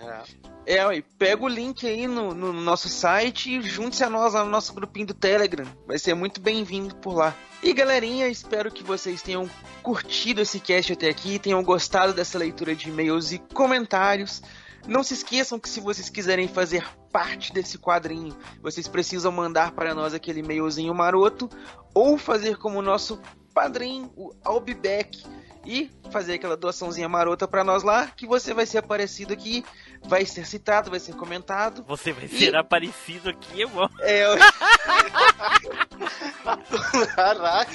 É. 0.00 0.22
É, 0.70 1.02
pega 1.18 1.42
o 1.42 1.48
link 1.48 1.86
aí 1.86 2.06
no, 2.06 2.34
no 2.34 2.52
nosso 2.52 2.88
site 2.90 3.56
e 3.56 3.62
junte-se 3.62 4.04
a 4.04 4.10
nós 4.10 4.34
lá 4.34 4.44
no 4.44 4.50
nosso 4.50 4.74
grupinho 4.74 5.06
do 5.06 5.14
Telegram. 5.14 5.64
Vai 5.86 5.98
ser 5.98 6.14
muito 6.14 6.40
bem-vindo 6.40 6.94
por 6.96 7.14
lá. 7.14 7.34
E 7.62 7.72
galerinha, 7.72 8.28
espero 8.28 8.70
que 8.70 8.82
vocês 8.84 9.22
tenham 9.22 9.48
curtido 9.82 10.42
esse 10.42 10.60
cast 10.60 10.92
até 10.92 11.08
aqui, 11.08 11.38
tenham 11.38 11.62
gostado 11.64 12.12
dessa 12.12 12.38
leitura 12.38 12.76
de 12.76 12.90
e-mails 12.90 13.32
e 13.32 13.38
comentários. 13.38 14.42
Não 14.86 15.02
se 15.02 15.14
esqueçam 15.14 15.58
que 15.58 15.68
se 15.68 15.80
vocês 15.80 16.08
quiserem 16.10 16.46
fazer 16.46 16.84
parte 17.12 17.52
desse 17.52 17.78
quadrinho, 17.78 18.36
vocês 18.62 18.86
precisam 18.88 19.30
mandar 19.32 19.72
para 19.72 19.94
nós 19.94 20.12
aquele 20.14 20.40
e-mailzinho 20.40 20.94
maroto 20.94 21.48
ou 21.94 22.16
fazer 22.18 22.56
como 22.58 22.78
o 22.78 22.82
nosso 22.82 23.20
padrinho, 23.54 24.10
o 24.16 24.32
Albibeck, 24.44 25.22
e 25.66 25.90
fazer 26.10 26.34
aquela 26.34 26.56
doaçãozinha 26.56 27.08
marota 27.08 27.46
para 27.46 27.62
nós 27.62 27.82
lá, 27.82 28.06
que 28.06 28.26
você 28.26 28.54
vai 28.54 28.64
ser 28.64 28.78
aparecido 28.78 29.34
aqui, 29.34 29.62
vai 30.04 30.24
ser 30.24 30.46
citado, 30.46 30.88
vai 30.90 30.98
ser 31.00 31.14
comentado. 31.14 31.84
Você 31.86 32.10
vai 32.12 32.26
ser 32.26 32.56
aparecido 32.56 33.28
aqui, 33.28 33.60
irmão. 33.60 33.90
É, 34.00 34.24
eu- 34.24 34.38
Caraca. 37.14 37.70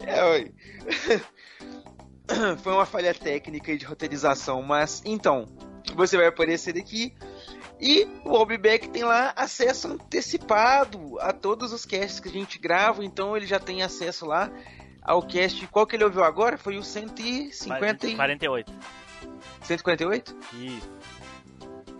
é, 0.00 0.24
oi. 0.24 0.52
Foi 2.62 2.72
uma 2.72 2.86
falha 2.86 3.14
técnica 3.14 3.72
e 3.72 3.78
de 3.78 3.84
roteirização, 3.86 4.62
mas 4.62 5.00
então, 5.04 5.46
você 5.94 6.16
vai 6.16 6.26
aparecer 6.26 6.76
aqui 6.76 7.14
e 7.80 8.06
o 8.24 8.36
Albibeck 8.36 8.88
tem 8.88 9.04
lá 9.04 9.32
acesso 9.36 9.88
antecipado 9.88 11.18
a 11.20 11.32
todos 11.32 11.72
os 11.72 11.84
casts 11.84 12.20
que 12.20 12.28
a 12.28 12.32
gente 12.32 12.58
grava, 12.58 13.04
então 13.04 13.36
ele 13.36 13.46
já 13.46 13.58
tem 13.58 13.82
acesso 13.82 14.26
lá 14.26 14.50
ao 15.02 15.22
cast. 15.22 15.66
Qual 15.68 15.86
que 15.86 15.96
ele 15.96 16.04
ouviu 16.04 16.24
agora? 16.24 16.56
Foi 16.56 16.78
o 16.78 16.82
150 16.82 18.06
e... 18.06 18.16
48. 18.16 18.72
148? 19.62 20.36
Isso. 20.54 20.92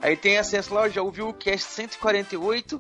Aí 0.01 0.17
tem 0.17 0.39
acesso 0.39 0.75
lá, 0.75 0.89
já 0.89 1.03
ouviu 1.03 1.29
o 1.29 1.35
cast 1.35 1.71
148 1.71 2.79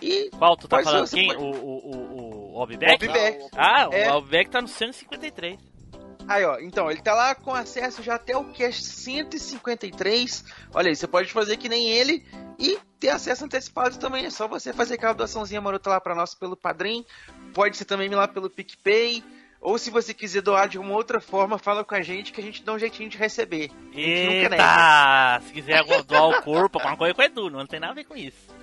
e 0.00 0.30
Qual 0.30 0.56
tu 0.56 0.68
tá 0.68 0.82
falando? 0.82 1.08
Quem? 1.08 1.34
O, 1.34 1.42
o, 1.42 1.78
o, 1.78 2.54
o 2.54 2.60
Albibeck? 2.60 2.92
Albibeck. 2.92 3.48
Ah, 3.56 3.88
É. 3.90 4.10
o 4.10 4.14
Albibeck 4.14 4.50
tá 4.50 4.60
no 4.60 4.68
153. 4.68 5.58
Aí, 6.28 6.44
ó, 6.44 6.58
então, 6.58 6.90
ele 6.90 7.00
tá 7.00 7.14
lá 7.14 7.34
com 7.34 7.54
acesso 7.54 8.02
já 8.02 8.16
até 8.16 8.36
o 8.36 8.44
cast 8.44 8.82
153. 8.82 10.44
Olha 10.74 10.88
aí, 10.88 10.96
você 10.96 11.06
pode 11.06 11.32
fazer 11.32 11.56
que 11.56 11.68
nem 11.68 11.88
ele 11.88 12.24
e 12.58 12.78
ter 12.98 13.10
acesso 13.10 13.44
antecipado 13.44 13.96
também. 13.98 14.26
É 14.26 14.30
só 14.30 14.48
você 14.48 14.72
fazer 14.72 14.94
aquela 14.94 15.12
doaçãozinha 15.12 15.60
marota 15.60 15.90
lá 15.90 16.00
pra 16.00 16.14
nós 16.14 16.34
pelo 16.34 16.56
Padrim. 16.56 17.04
Pode 17.54 17.76
ser 17.76 17.84
também 17.84 18.08
lá 18.08 18.26
pelo 18.26 18.50
PicPay. 18.50 19.22
Ou 19.60 19.78
se 19.78 19.90
você 19.90 20.12
quiser 20.12 20.42
doar 20.42 20.68
de 20.68 20.78
uma 20.78 20.94
outra 20.94 21.20
forma, 21.20 21.58
fala 21.58 21.84
com 21.84 21.94
a 21.94 22.02
gente 22.02 22.32
que 22.32 22.40
a 22.40 22.44
gente 22.44 22.62
dá 22.62 22.72
um 22.72 22.78
jeitinho 22.78 23.08
de 23.08 23.16
receber. 23.16 23.70
Eita! 23.92 25.40
Se 25.46 25.52
quiser 25.52 25.82
doar 26.04 26.28
o 26.28 26.42
corpo, 26.42 26.78
alguma 26.78 26.96
coisa 26.96 27.14
com 27.14 27.22
o 27.22 27.24
Edu, 27.24 27.50
não 27.50 27.66
tem 27.66 27.80
nada 27.80 27.92
a 27.92 27.96
ver 27.96 28.04
com 28.04 28.16
isso. 28.16 28.55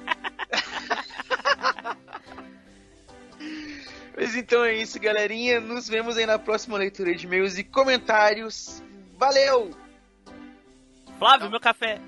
Mas 4.15 4.35
então 4.35 4.63
é 4.63 4.75
isso, 4.75 4.99
galerinha. 4.99 5.59
Nos 5.59 5.87
vemos 5.87 6.17
aí 6.17 6.25
na 6.25 6.37
próxima 6.37 6.77
leitura 6.77 7.13
de 7.15 7.25
e-mails 7.25 7.57
e 7.57 7.63
comentários. 7.63 8.81
Valeu! 9.17 9.71
Flávio, 11.17 11.49
meu 11.49 11.59
café. 11.59 11.99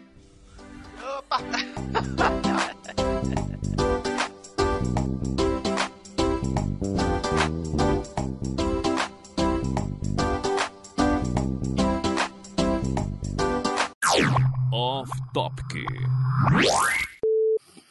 Off 14.72 15.10
Topic. 15.34 15.86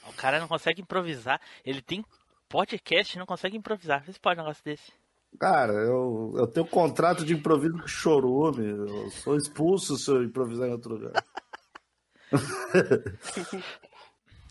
O 0.06 0.12
cara 0.12 0.38
não 0.38 0.46
consegue 0.46 0.82
improvisar. 0.82 1.40
Ele 1.64 1.82
tem 1.82 2.04
podcast 2.55 3.18
não 3.18 3.26
consegue 3.26 3.56
improvisar. 3.56 4.05
Se 4.05 4.20
pode 4.20 4.39
um 4.39 4.44
negócio 4.44 4.62
desse. 4.64 4.93
Cara, 5.40 5.72
eu, 5.72 6.32
eu 6.36 6.47
tenho 6.47 6.64
contrato 6.64 7.24
de 7.24 7.35
improviso 7.35 7.76
com 7.76 7.89
chorume. 7.89 8.64
Eu 8.64 9.10
sou 9.10 9.36
expulso 9.36 9.97
se 9.97 10.09
eu 10.09 10.22
improvisar 10.22 10.68
em 10.68 10.72
outro 10.72 10.94
lugar. 10.94 11.12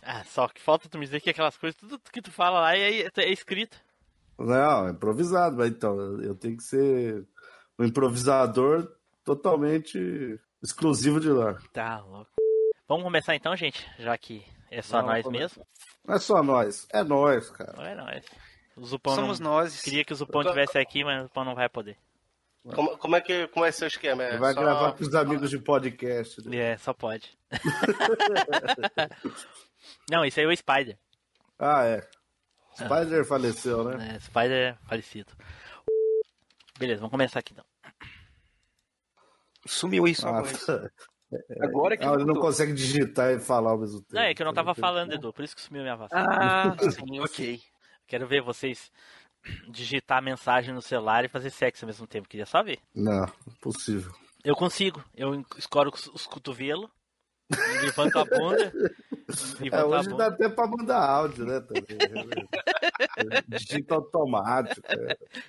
Ah, 0.06 0.22
só 0.26 0.50
que 0.50 0.60
falta 0.60 0.90
tu 0.90 0.98
me 0.98 1.06
dizer 1.06 1.22
que 1.22 1.30
aquelas 1.30 1.56
coisas, 1.56 1.80
tudo 1.80 1.98
que 2.12 2.22
tu 2.22 2.30
fala 2.30 2.60
lá 2.60 2.78
é, 2.78 3.08
é 3.16 3.32
escrito. 3.32 3.78
Não, 4.38 4.90
é 4.90 4.92
improvisado, 4.92 5.56
mas 5.56 5.70
então, 5.70 6.22
eu 6.22 6.36
tenho 6.36 6.58
que 6.58 6.64
ser 6.64 7.26
um 7.80 7.86
improvisador 7.86 8.86
totalmente 9.24 10.38
exclusivo 10.62 11.22
de 11.22 11.30
lá. 11.30 11.58
Tá 11.72 12.02
louco. 12.02 12.32
Vamos 12.86 13.06
começar 13.06 13.34
então, 13.34 13.56
gente? 13.56 13.90
Já 13.98 14.18
que 14.18 14.44
é 14.70 14.82
só 14.82 14.98
Não, 14.98 15.08
nós 15.08 15.26
mesmo. 15.26 15.66
Não 16.06 16.16
é 16.16 16.20
só 16.20 16.44
nós, 16.44 16.86
é 16.92 17.04
nós, 17.04 17.50
cara. 17.50 17.74
Não 17.78 17.86
é 17.86 17.96
nós. 17.96 18.26
O 18.76 18.86
Zupão 18.86 19.16
Somos 19.16 19.40
não... 19.40 19.52
nós. 19.52 19.82
Queria 19.82 20.04
que 20.04 20.14
o 20.14 20.16
Zupão 20.16 20.44
tivesse 20.44 20.78
aqui, 20.78 21.04
mas 21.04 21.22
o 21.22 21.24
Zupão 21.24 21.46
não 21.46 21.56
vai 21.56 21.70
poder. 21.70 21.98
Como, 22.74 22.98
como 22.98 23.16
é 23.16 23.22
que 23.22 23.48
como 23.50 23.66
é 23.66 23.72
seu 23.74 23.88
esquema? 23.88 24.24
É 24.24 24.38
Vai 24.38 24.54
só- 24.54 24.62
gravar 24.62 24.94
com 24.94 25.04
os 25.04 25.14
amigos 25.14 25.50
de 25.50 25.60
podcast. 25.60 26.48
né? 26.48 26.58
É, 26.58 26.78
só 26.78 26.94
pode. 26.94 27.38
não, 30.10 30.24
isso 30.24 30.40
aí 30.40 30.46
é 30.46 30.50
o 30.50 30.56
Spider. 30.56 30.98
Ah, 31.60 31.86
é. 31.86 32.08
Spider 32.76 33.26
faleceu, 33.26 33.84
né? 33.84 34.16
É, 34.16 34.20
Spider 34.20 34.52
é 34.52 34.78
falecido. 34.88 35.34
Beleza, 36.80 37.02
vamos 37.02 37.12
começar 37.12 37.40
aqui 37.40 37.54
então. 37.54 37.66
Sumiu 39.66 40.08
isso 40.08 40.28
Ah, 40.28 40.42
agora. 41.52 41.66
Agora 41.68 41.98
que 41.98 42.06
ah, 42.06 42.14
ele 42.14 42.26
não 42.26 42.36
consegue 42.36 42.74
digitar 42.74 43.32
e 43.32 43.40
falar 43.40 43.72
ao 43.72 43.78
mesmo 43.78 44.02
tempo. 44.02 44.16
Não, 44.16 44.22
é 44.22 44.34
que 44.34 44.42
eu 44.42 44.46
não 44.46 44.54
tava 44.54 44.74
falando, 44.74 45.14
Edu, 45.14 45.32
por 45.34 45.44
isso 45.44 45.56
que 45.56 45.62
sumiu 45.62 45.82
minha 45.84 45.96
voz. 45.96 46.12
Ah, 46.14 46.76
sim, 46.92 47.20
ok. 47.20 47.62
Quero 48.08 48.28
ver 48.28 48.42
vocês 48.42 48.92
digitar 49.70 50.20
a 50.20 50.22
mensagem 50.22 50.74
no 50.74 50.82
celular 50.82 51.26
e 51.26 51.30
fazer 51.30 51.50
sexo 51.50 51.86
ao 51.86 51.88
mesmo 51.88 52.08
tempo. 52.08 52.28
Queria 52.30 52.46
só 52.46 52.64
ver. 52.64 52.80
Não, 52.96 53.26
impossível. 53.48 54.12
Eu 54.44 54.56
consigo. 54.56 55.04
Eu 55.16 55.44
escoro 55.58 55.90
os, 55.94 56.08
os 56.08 56.26
cotovelos, 56.28 56.90
levanto 57.82 58.20
a 58.20 58.26
bunda. 58.26 58.72
É, 59.26 59.64
Levanto 59.64 59.94
a 59.94 59.98
hoje 60.00 60.10
bunda. 60.10 60.30
dá 60.30 60.36
até 60.36 60.50
pra 60.50 60.68
mandar 60.68 61.00
áudio, 61.10 61.46
né? 61.46 61.60
Também. 61.62 61.84
Digita 63.48 63.96
automático. 63.96 64.82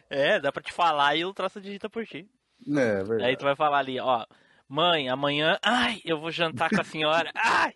É, 0.08 0.36
É, 0.36 0.40
dá 0.40 0.50
pra 0.52 0.62
te 0.62 0.72
falar 0.72 1.14
e 1.16 1.24
o 1.24 1.34
troço 1.34 1.60
digita 1.60 1.90
por 1.90 2.06
ti. 2.06 2.26
é 2.66 2.94
verdade. 3.02 3.24
Aí 3.24 3.36
tu 3.36 3.44
vai 3.44 3.54
falar 3.56 3.78
ali, 3.78 3.98
ó. 4.00 4.24
Mãe, 4.68 5.08
amanhã, 5.08 5.58
ai, 5.62 6.00
eu 6.04 6.18
vou 6.20 6.30
jantar 6.30 6.70
com 6.70 6.80
a 6.80 6.84
senhora. 6.84 7.30
Ai, 7.34 7.72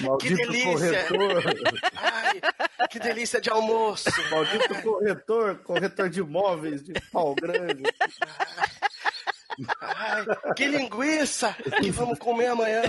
Maldito 0.00 0.36
Que 0.36 0.46
delícia! 0.46 1.04
corretor. 1.08 1.42
Ai, 1.94 2.40
que 2.90 2.98
delícia 2.98 3.40
de 3.40 3.50
almoço! 3.50 4.10
Maldito 4.30 4.82
corretor, 4.82 5.58
corretor 5.62 6.10
de 6.10 6.20
imóveis 6.20 6.82
de 6.82 6.92
pau 7.12 7.34
grande. 7.34 7.82
Ai, 9.80 10.24
que 10.56 10.66
linguiça 10.66 11.54
que 11.80 11.90
vamos 11.90 12.18
comer 12.18 12.46
amanhã! 12.48 12.82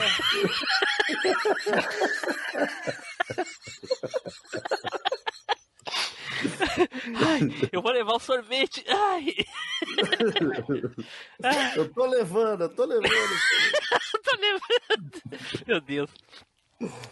Ai, 6.79 7.39
eu 7.71 7.81
vou 7.81 7.91
levar 7.91 8.13
o 8.13 8.19
sorvete. 8.19 8.83
Ai, 8.87 9.33
Eu 11.75 11.91
tô 11.93 12.05
levando, 12.05 12.61
eu 12.61 12.69
tô 12.75 12.85
levando. 12.85 13.07
eu 13.07 14.21
tô 14.23 14.35
levando. 14.39 15.21
Meu 15.67 15.81
Deus. 15.81 16.11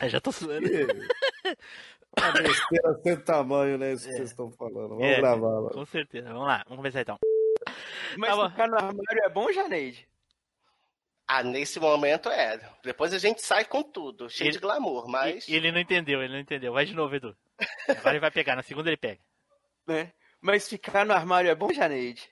Eu 0.01 0.09
já 0.09 0.19
tô 0.19 0.31
suando. 0.31 0.67
Uma 2.17 2.31
besteira 2.33 2.99
sem 3.03 3.15
tamanho, 3.17 3.77
né? 3.77 3.93
Isso 3.93 4.07
que 4.07 4.13
vocês 4.15 4.29
estão 4.31 4.51
falando. 4.51 4.89
Vamos 4.89 5.03
É, 5.05 5.15
gravar 5.17 5.59
lá. 5.59 5.69
Com 5.71 5.85
certeza. 5.85 6.27
Vamos 6.29 6.47
lá, 6.47 6.57
vamos 6.65 6.77
começar 6.77 7.01
então. 7.01 7.17
Mas 8.17 8.29
Tá 8.31 8.35
bom. 8.35 8.49
ficar 8.49 8.67
no 8.67 8.75
armário 8.75 9.23
é 9.23 9.29
bom, 9.29 9.51
Janeide? 9.51 10.07
Ah, 11.27 11.43
nesse 11.43 11.79
momento 11.79 12.27
é. 12.29 12.59
Depois 12.83 13.13
a 13.13 13.17
gente 13.17 13.41
sai 13.41 13.63
com 13.63 13.81
tudo, 13.81 14.29
cheio 14.29 14.47
Ele- 14.47 14.53
de 14.53 14.59
glamour, 14.59 15.07
mas. 15.07 15.47
Ele 15.47 15.71
não 15.71 15.79
entendeu, 15.79 16.21
ele 16.21 16.33
não 16.33 16.39
entendeu. 16.39 16.73
Vai 16.73 16.83
de 16.85 16.93
novo, 16.93 17.15
Edu. 17.15 17.33
Agora 17.87 18.09
ele 18.09 18.19
vai 18.19 18.31
pegar, 18.31 18.55
na 18.55 18.63
segunda 18.63 18.89
ele 18.89 18.97
pega. 18.97 19.21
Né? 19.87 20.13
Mas 20.39 20.67
ficar 20.67 21.05
no 21.05 21.13
armário 21.13 21.49
é 21.49 21.55
bom, 21.55 21.71
Janeide? 21.73 22.29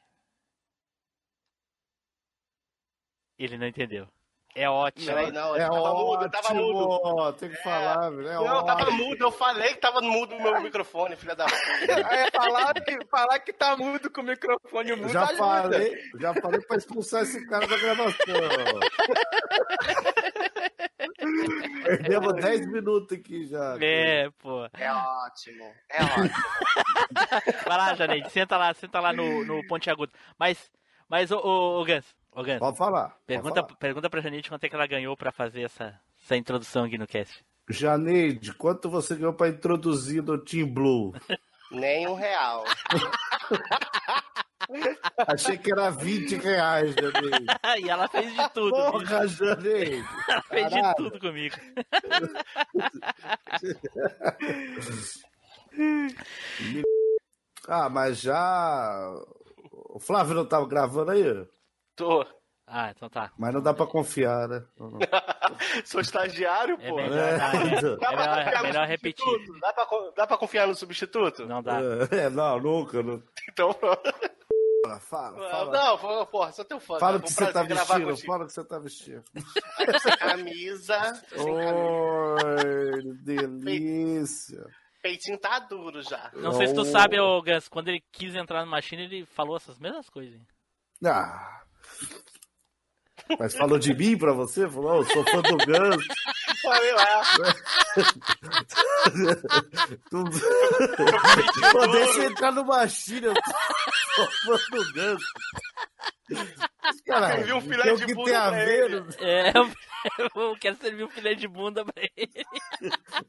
Ele 3.38 3.58
não 3.58 3.68
entendeu. 3.68 4.08
É 4.56 4.68
ótimo. 4.68 5.06
Peraí, 5.06 5.32
não, 5.32 5.56
É 5.56 5.60
tava 5.70 5.94
mudo, 5.94 6.30
tava 6.32 6.54
mudo. 6.56 6.90
ótimo. 6.90 7.34
Tem 7.40 7.50
que 7.52 7.56
falar, 7.64 8.10
velho. 8.10 8.28
É 8.28 8.34
Não, 8.34 8.66
tava 8.66 8.82
ótimo. 8.82 8.98
mudo, 9.06 9.24
eu 9.24 9.32
falei 9.32 9.70
que 9.76 9.80
tava 9.80 10.02
mudo 10.02 10.36
o 10.36 10.42
meu 10.42 10.60
microfone, 10.60 11.16
filha 11.16 11.36
da 11.36 11.46
puta. 11.46 11.94
É 11.94 12.32
falar 12.32 12.74
que, 12.74 13.06
falar 13.06 13.40
que 13.40 13.54
tá 13.54 13.78
mudo 13.78 14.10
com 14.12 14.22
o 14.22 14.24
microfone 14.24 14.96
mudo. 14.96 15.10
Já 15.10 15.24
ajuda. 15.26 15.38
falei, 15.38 16.02
já 16.20 16.34
falei 16.34 16.60
pra 16.62 16.78
expulsar 16.78 17.22
esse 17.24 17.48
cara 17.48 17.68
da 17.68 17.78
gravação. 17.78 18.26
Perdemos 21.84 22.34
10 22.36 22.68
minutos 22.72 23.18
aqui 23.18 23.46
já. 23.48 23.78
É, 23.82 24.30
pô. 24.40 24.66
É 24.74 24.92
ótimo, 24.92 25.64
é 25.90 26.04
ótimo. 26.04 26.30
Vai 27.68 27.78
lá, 27.78 27.94
Janeide, 27.96 28.30
senta 28.32 28.58
lá, 28.58 28.74
senta 28.74 29.00
lá 29.00 29.12
no, 29.14 29.44
no 29.46 29.66
Ponte 29.68 29.90
Agudo. 29.90 30.12
Mas, 30.38 30.72
mas, 31.08 31.32
ô, 31.32 31.38
ô, 31.40 31.82
ô 31.82 31.86
Gans, 31.86 32.06
ô 32.32 32.44
Gans, 32.44 32.60
Pode 32.60 32.78
falar. 32.78 33.10
pode 33.10 33.22
pergunta, 33.26 33.62
falar. 33.62 33.76
pergunta 33.78 34.10
pra 34.10 34.22
Janeide 34.22 34.50
quanto 34.50 34.64
é 34.64 34.70
que 34.70 34.76
ela 34.76 34.88
ganhou 34.88 35.16
pra 35.18 35.32
fazer 35.32 35.62
essa, 35.64 36.00
essa 36.24 36.36
introdução 36.36 36.84
aqui 36.86 36.98
no 36.98 37.08
cast. 37.08 37.44
Janeide, 37.70 38.54
quanto 38.54 38.90
você 38.90 39.16
ganhou 39.16 39.34
pra 39.34 39.48
introduzir 39.50 40.24
no 40.24 40.38
Team 40.38 40.68
Blue? 40.68 41.14
Nem 41.72 42.08
um 42.08 42.16
real. 42.16 42.64
Achei 45.28 45.58
que 45.58 45.72
era 45.72 45.90
20 45.90 46.36
reais, 46.36 46.94
Janeide. 46.94 47.46
e 47.84 47.90
ela 47.90 48.08
fez 48.08 48.36
de 48.36 48.50
tudo. 48.50 48.70
Porra, 48.70 49.28
Janeide. 49.28 50.06
Ela 50.28 50.42
fez 50.44 50.70
de 50.70 50.96
tudo 50.96 51.20
comigo. 51.20 51.56
Ah, 57.68 57.88
mas 57.88 58.20
já. 58.20 59.14
O 59.90 60.00
Flávio 60.00 60.34
não 60.34 60.46
tava 60.46 60.68
gravando 60.68 61.12
aí? 61.12 61.24
Tô. 61.96 62.26
Ah, 62.72 62.92
então 62.96 63.10
tá. 63.10 63.32
Mas 63.38 63.54
não 63.54 63.62
dá 63.62 63.74
pra 63.74 63.88
confiar, 63.88 64.48
né? 64.48 64.64
Sou 65.86 66.00
estagiário, 66.02 66.78
É 66.82 66.90
pô. 66.90 66.96
melhor, 66.98 67.18
É, 67.18 67.38
dar- 67.38 67.56
é, 67.56 67.78
então. 67.78 67.94
é 67.94 67.98
Dá 67.98 68.10
melhor, 68.12 68.36
confiar 68.36 68.54
é 68.54 68.58
no 68.58 68.64
melhor 68.64 68.88
repetir. 68.88 69.26
substituto? 69.26 69.60
Dá 69.60 69.74
pra, 69.74 69.86
dá 70.16 70.28
pra 70.28 70.38
confiar 70.38 70.68
no 70.68 70.76
substituto? 70.76 71.46
Não 71.46 71.62
dá. 71.64 71.80
É, 72.12 72.30
não, 72.30 72.60
nunca. 72.60 73.02
Não... 73.04 73.22
Então, 73.50 73.74
pronto. 73.74 74.02
Fala, 74.86 75.00
fala. 75.02 75.50
fala. 75.50 75.72
Não, 76.18 76.26
porra, 76.28 76.52
sou 76.52 76.64
teu 76.66 76.80
fã. 76.80 77.00
Fala 77.00 77.14
cara. 77.14 77.18
o 77.18 77.22
que 77.28 77.34
Foi 77.34 77.44
um 77.44 77.48
você 77.48 77.54
tá 77.54 77.64
vestindo, 77.64 78.18
fala 78.26 78.44
o 78.44 78.48
que 78.48 78.54
você 78.54 78.64
tá 78.64 78.80
vestindo. 78.80 79.24
Essa 79.80 80.18
camisa, 80.18 81.14
sem 81.36 81.56
camisa. 81.56 82.40
Oi, 82.56 83.14
delícia. 83.24 84.66
Peitinho 85.02 85.38
tá 85.38 85.60
duro 85.60 86.02
já. 86.02 86.30
Não 86.34 86.52
sei 86.54 86.68
se 86.68 86.74
tu 86.74 86.82
Oh. 86.82 86.86
sabe, 86.86 87.20
ô 87.20 87.42
Gans, 87.42 87.68
quando 87.70 87.88
ele 87.88 88.04
quis 88.12 88.36
entrar 88.36 88.64
no 88.66 88.72
Machine, 88.72 89.04
ele 89.04 89.26
falou 89.26 89.56
essas 89.58 89.80
mesmas 89.80 90.10
coisas. 90.10 90.36
hein? 90.36 90.46
Ah. 91.06 91.62
Mas 93.38 93.54
falou 93.56 93.78
de 93.78 93.94
mim 93.94 94.18
pra 94.18 94.32
você? 94.34 94.68
Falou, 94.70 94.92
"Oh, 94.92 94.96
eu 95.02 95.06
sou 95.06 95.24
fã 95.26 95.42
do 95.42 95.58
Guns. 95.58 96.06
Falei 96.62 96.94
lá. 96.94 97.22
Tu... 100.10 100.24
Pô, 101.72 101.88
deixa 101.88 102.20
eu 102.20 102.24
entrar 102.30 102.52
no 102.52 102.66
Machine, 102.66 103.28
eu 103.28 103.34
sou 104.16 104.28
fã 104.60 104.78
do 104.78 104.94
Guns. 104.94 105.24
Cara, 107.06 107.28
Serviu 107.38 107.58
um 107.58 107.62
filé 107.62 107.84
tem 107.84 107.96
de 107.96 108.06
que 108.06 108.14
bunda 108.14 108.30
tem 108.30 108.36
a 108.40 108.50
pra 108.50 108.66
ver, 108.66 109.04
É, 109.20 109.52
eu 110.36 110.56
quero 110.60 110.76
servir 110.78 111.04
um 111.04 111.10
filé 111.10 111.34
de 111.34 111.48
bunda 111.48 111.84
pra 111.84 112.04
ele. 112.16 112.46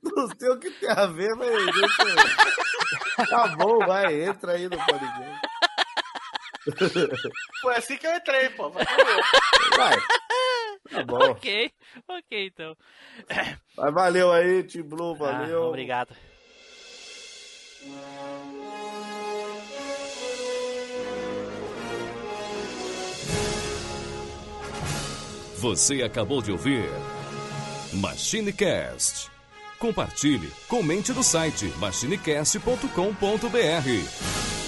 não 0.03 0.29
sei 0.39 0.51
o 0.51 0.59
que 0.59 0.71
tem 0.71 0.91
a 0.91 1.07
ver, 1.07 1.31
mas 1.37 1.51
Tá 3.29 3.49
bom, 3.57 3.79
vai, 3.87 4.23
entra 4.23 4.53
aí 4.53 4.65
no 4.69 4.77
podcast. 4.77 5.41
Foi 7.63 7.77
assim 7.77 7.97
que 7.97 8.07
eu 8.07 8.15
entrei, 8.15 8.51
pô. 8.51 8.69
Vai. 8.71 8.85
Tá 10.91 11.05
bom. 11.05 11.31
Ok, 11.31 11.71
ok, 12.09 12.47
então. 12.47 12.77
Mas 13.77 13.95
valeu 13.95 14.33
aí, 14.33 14.63
Tim 14.65 14.83
Blue, 14.83 15.15
valeu. 15.15 15.65
Ah, 15.65 15.69
obrigado. 15.69 16.15
Você 25.59 26.03
acabou 26.03 26.43
de 26.43 26.51
ouvir 26.51 26.89
MachineCast. 27.93 29.31
Compartilhe, 29.79 30.51
comente 30.69 31.13
no 31.13 31.23
site 31.23 31.67
machinecast.com.br. 31.79 34.60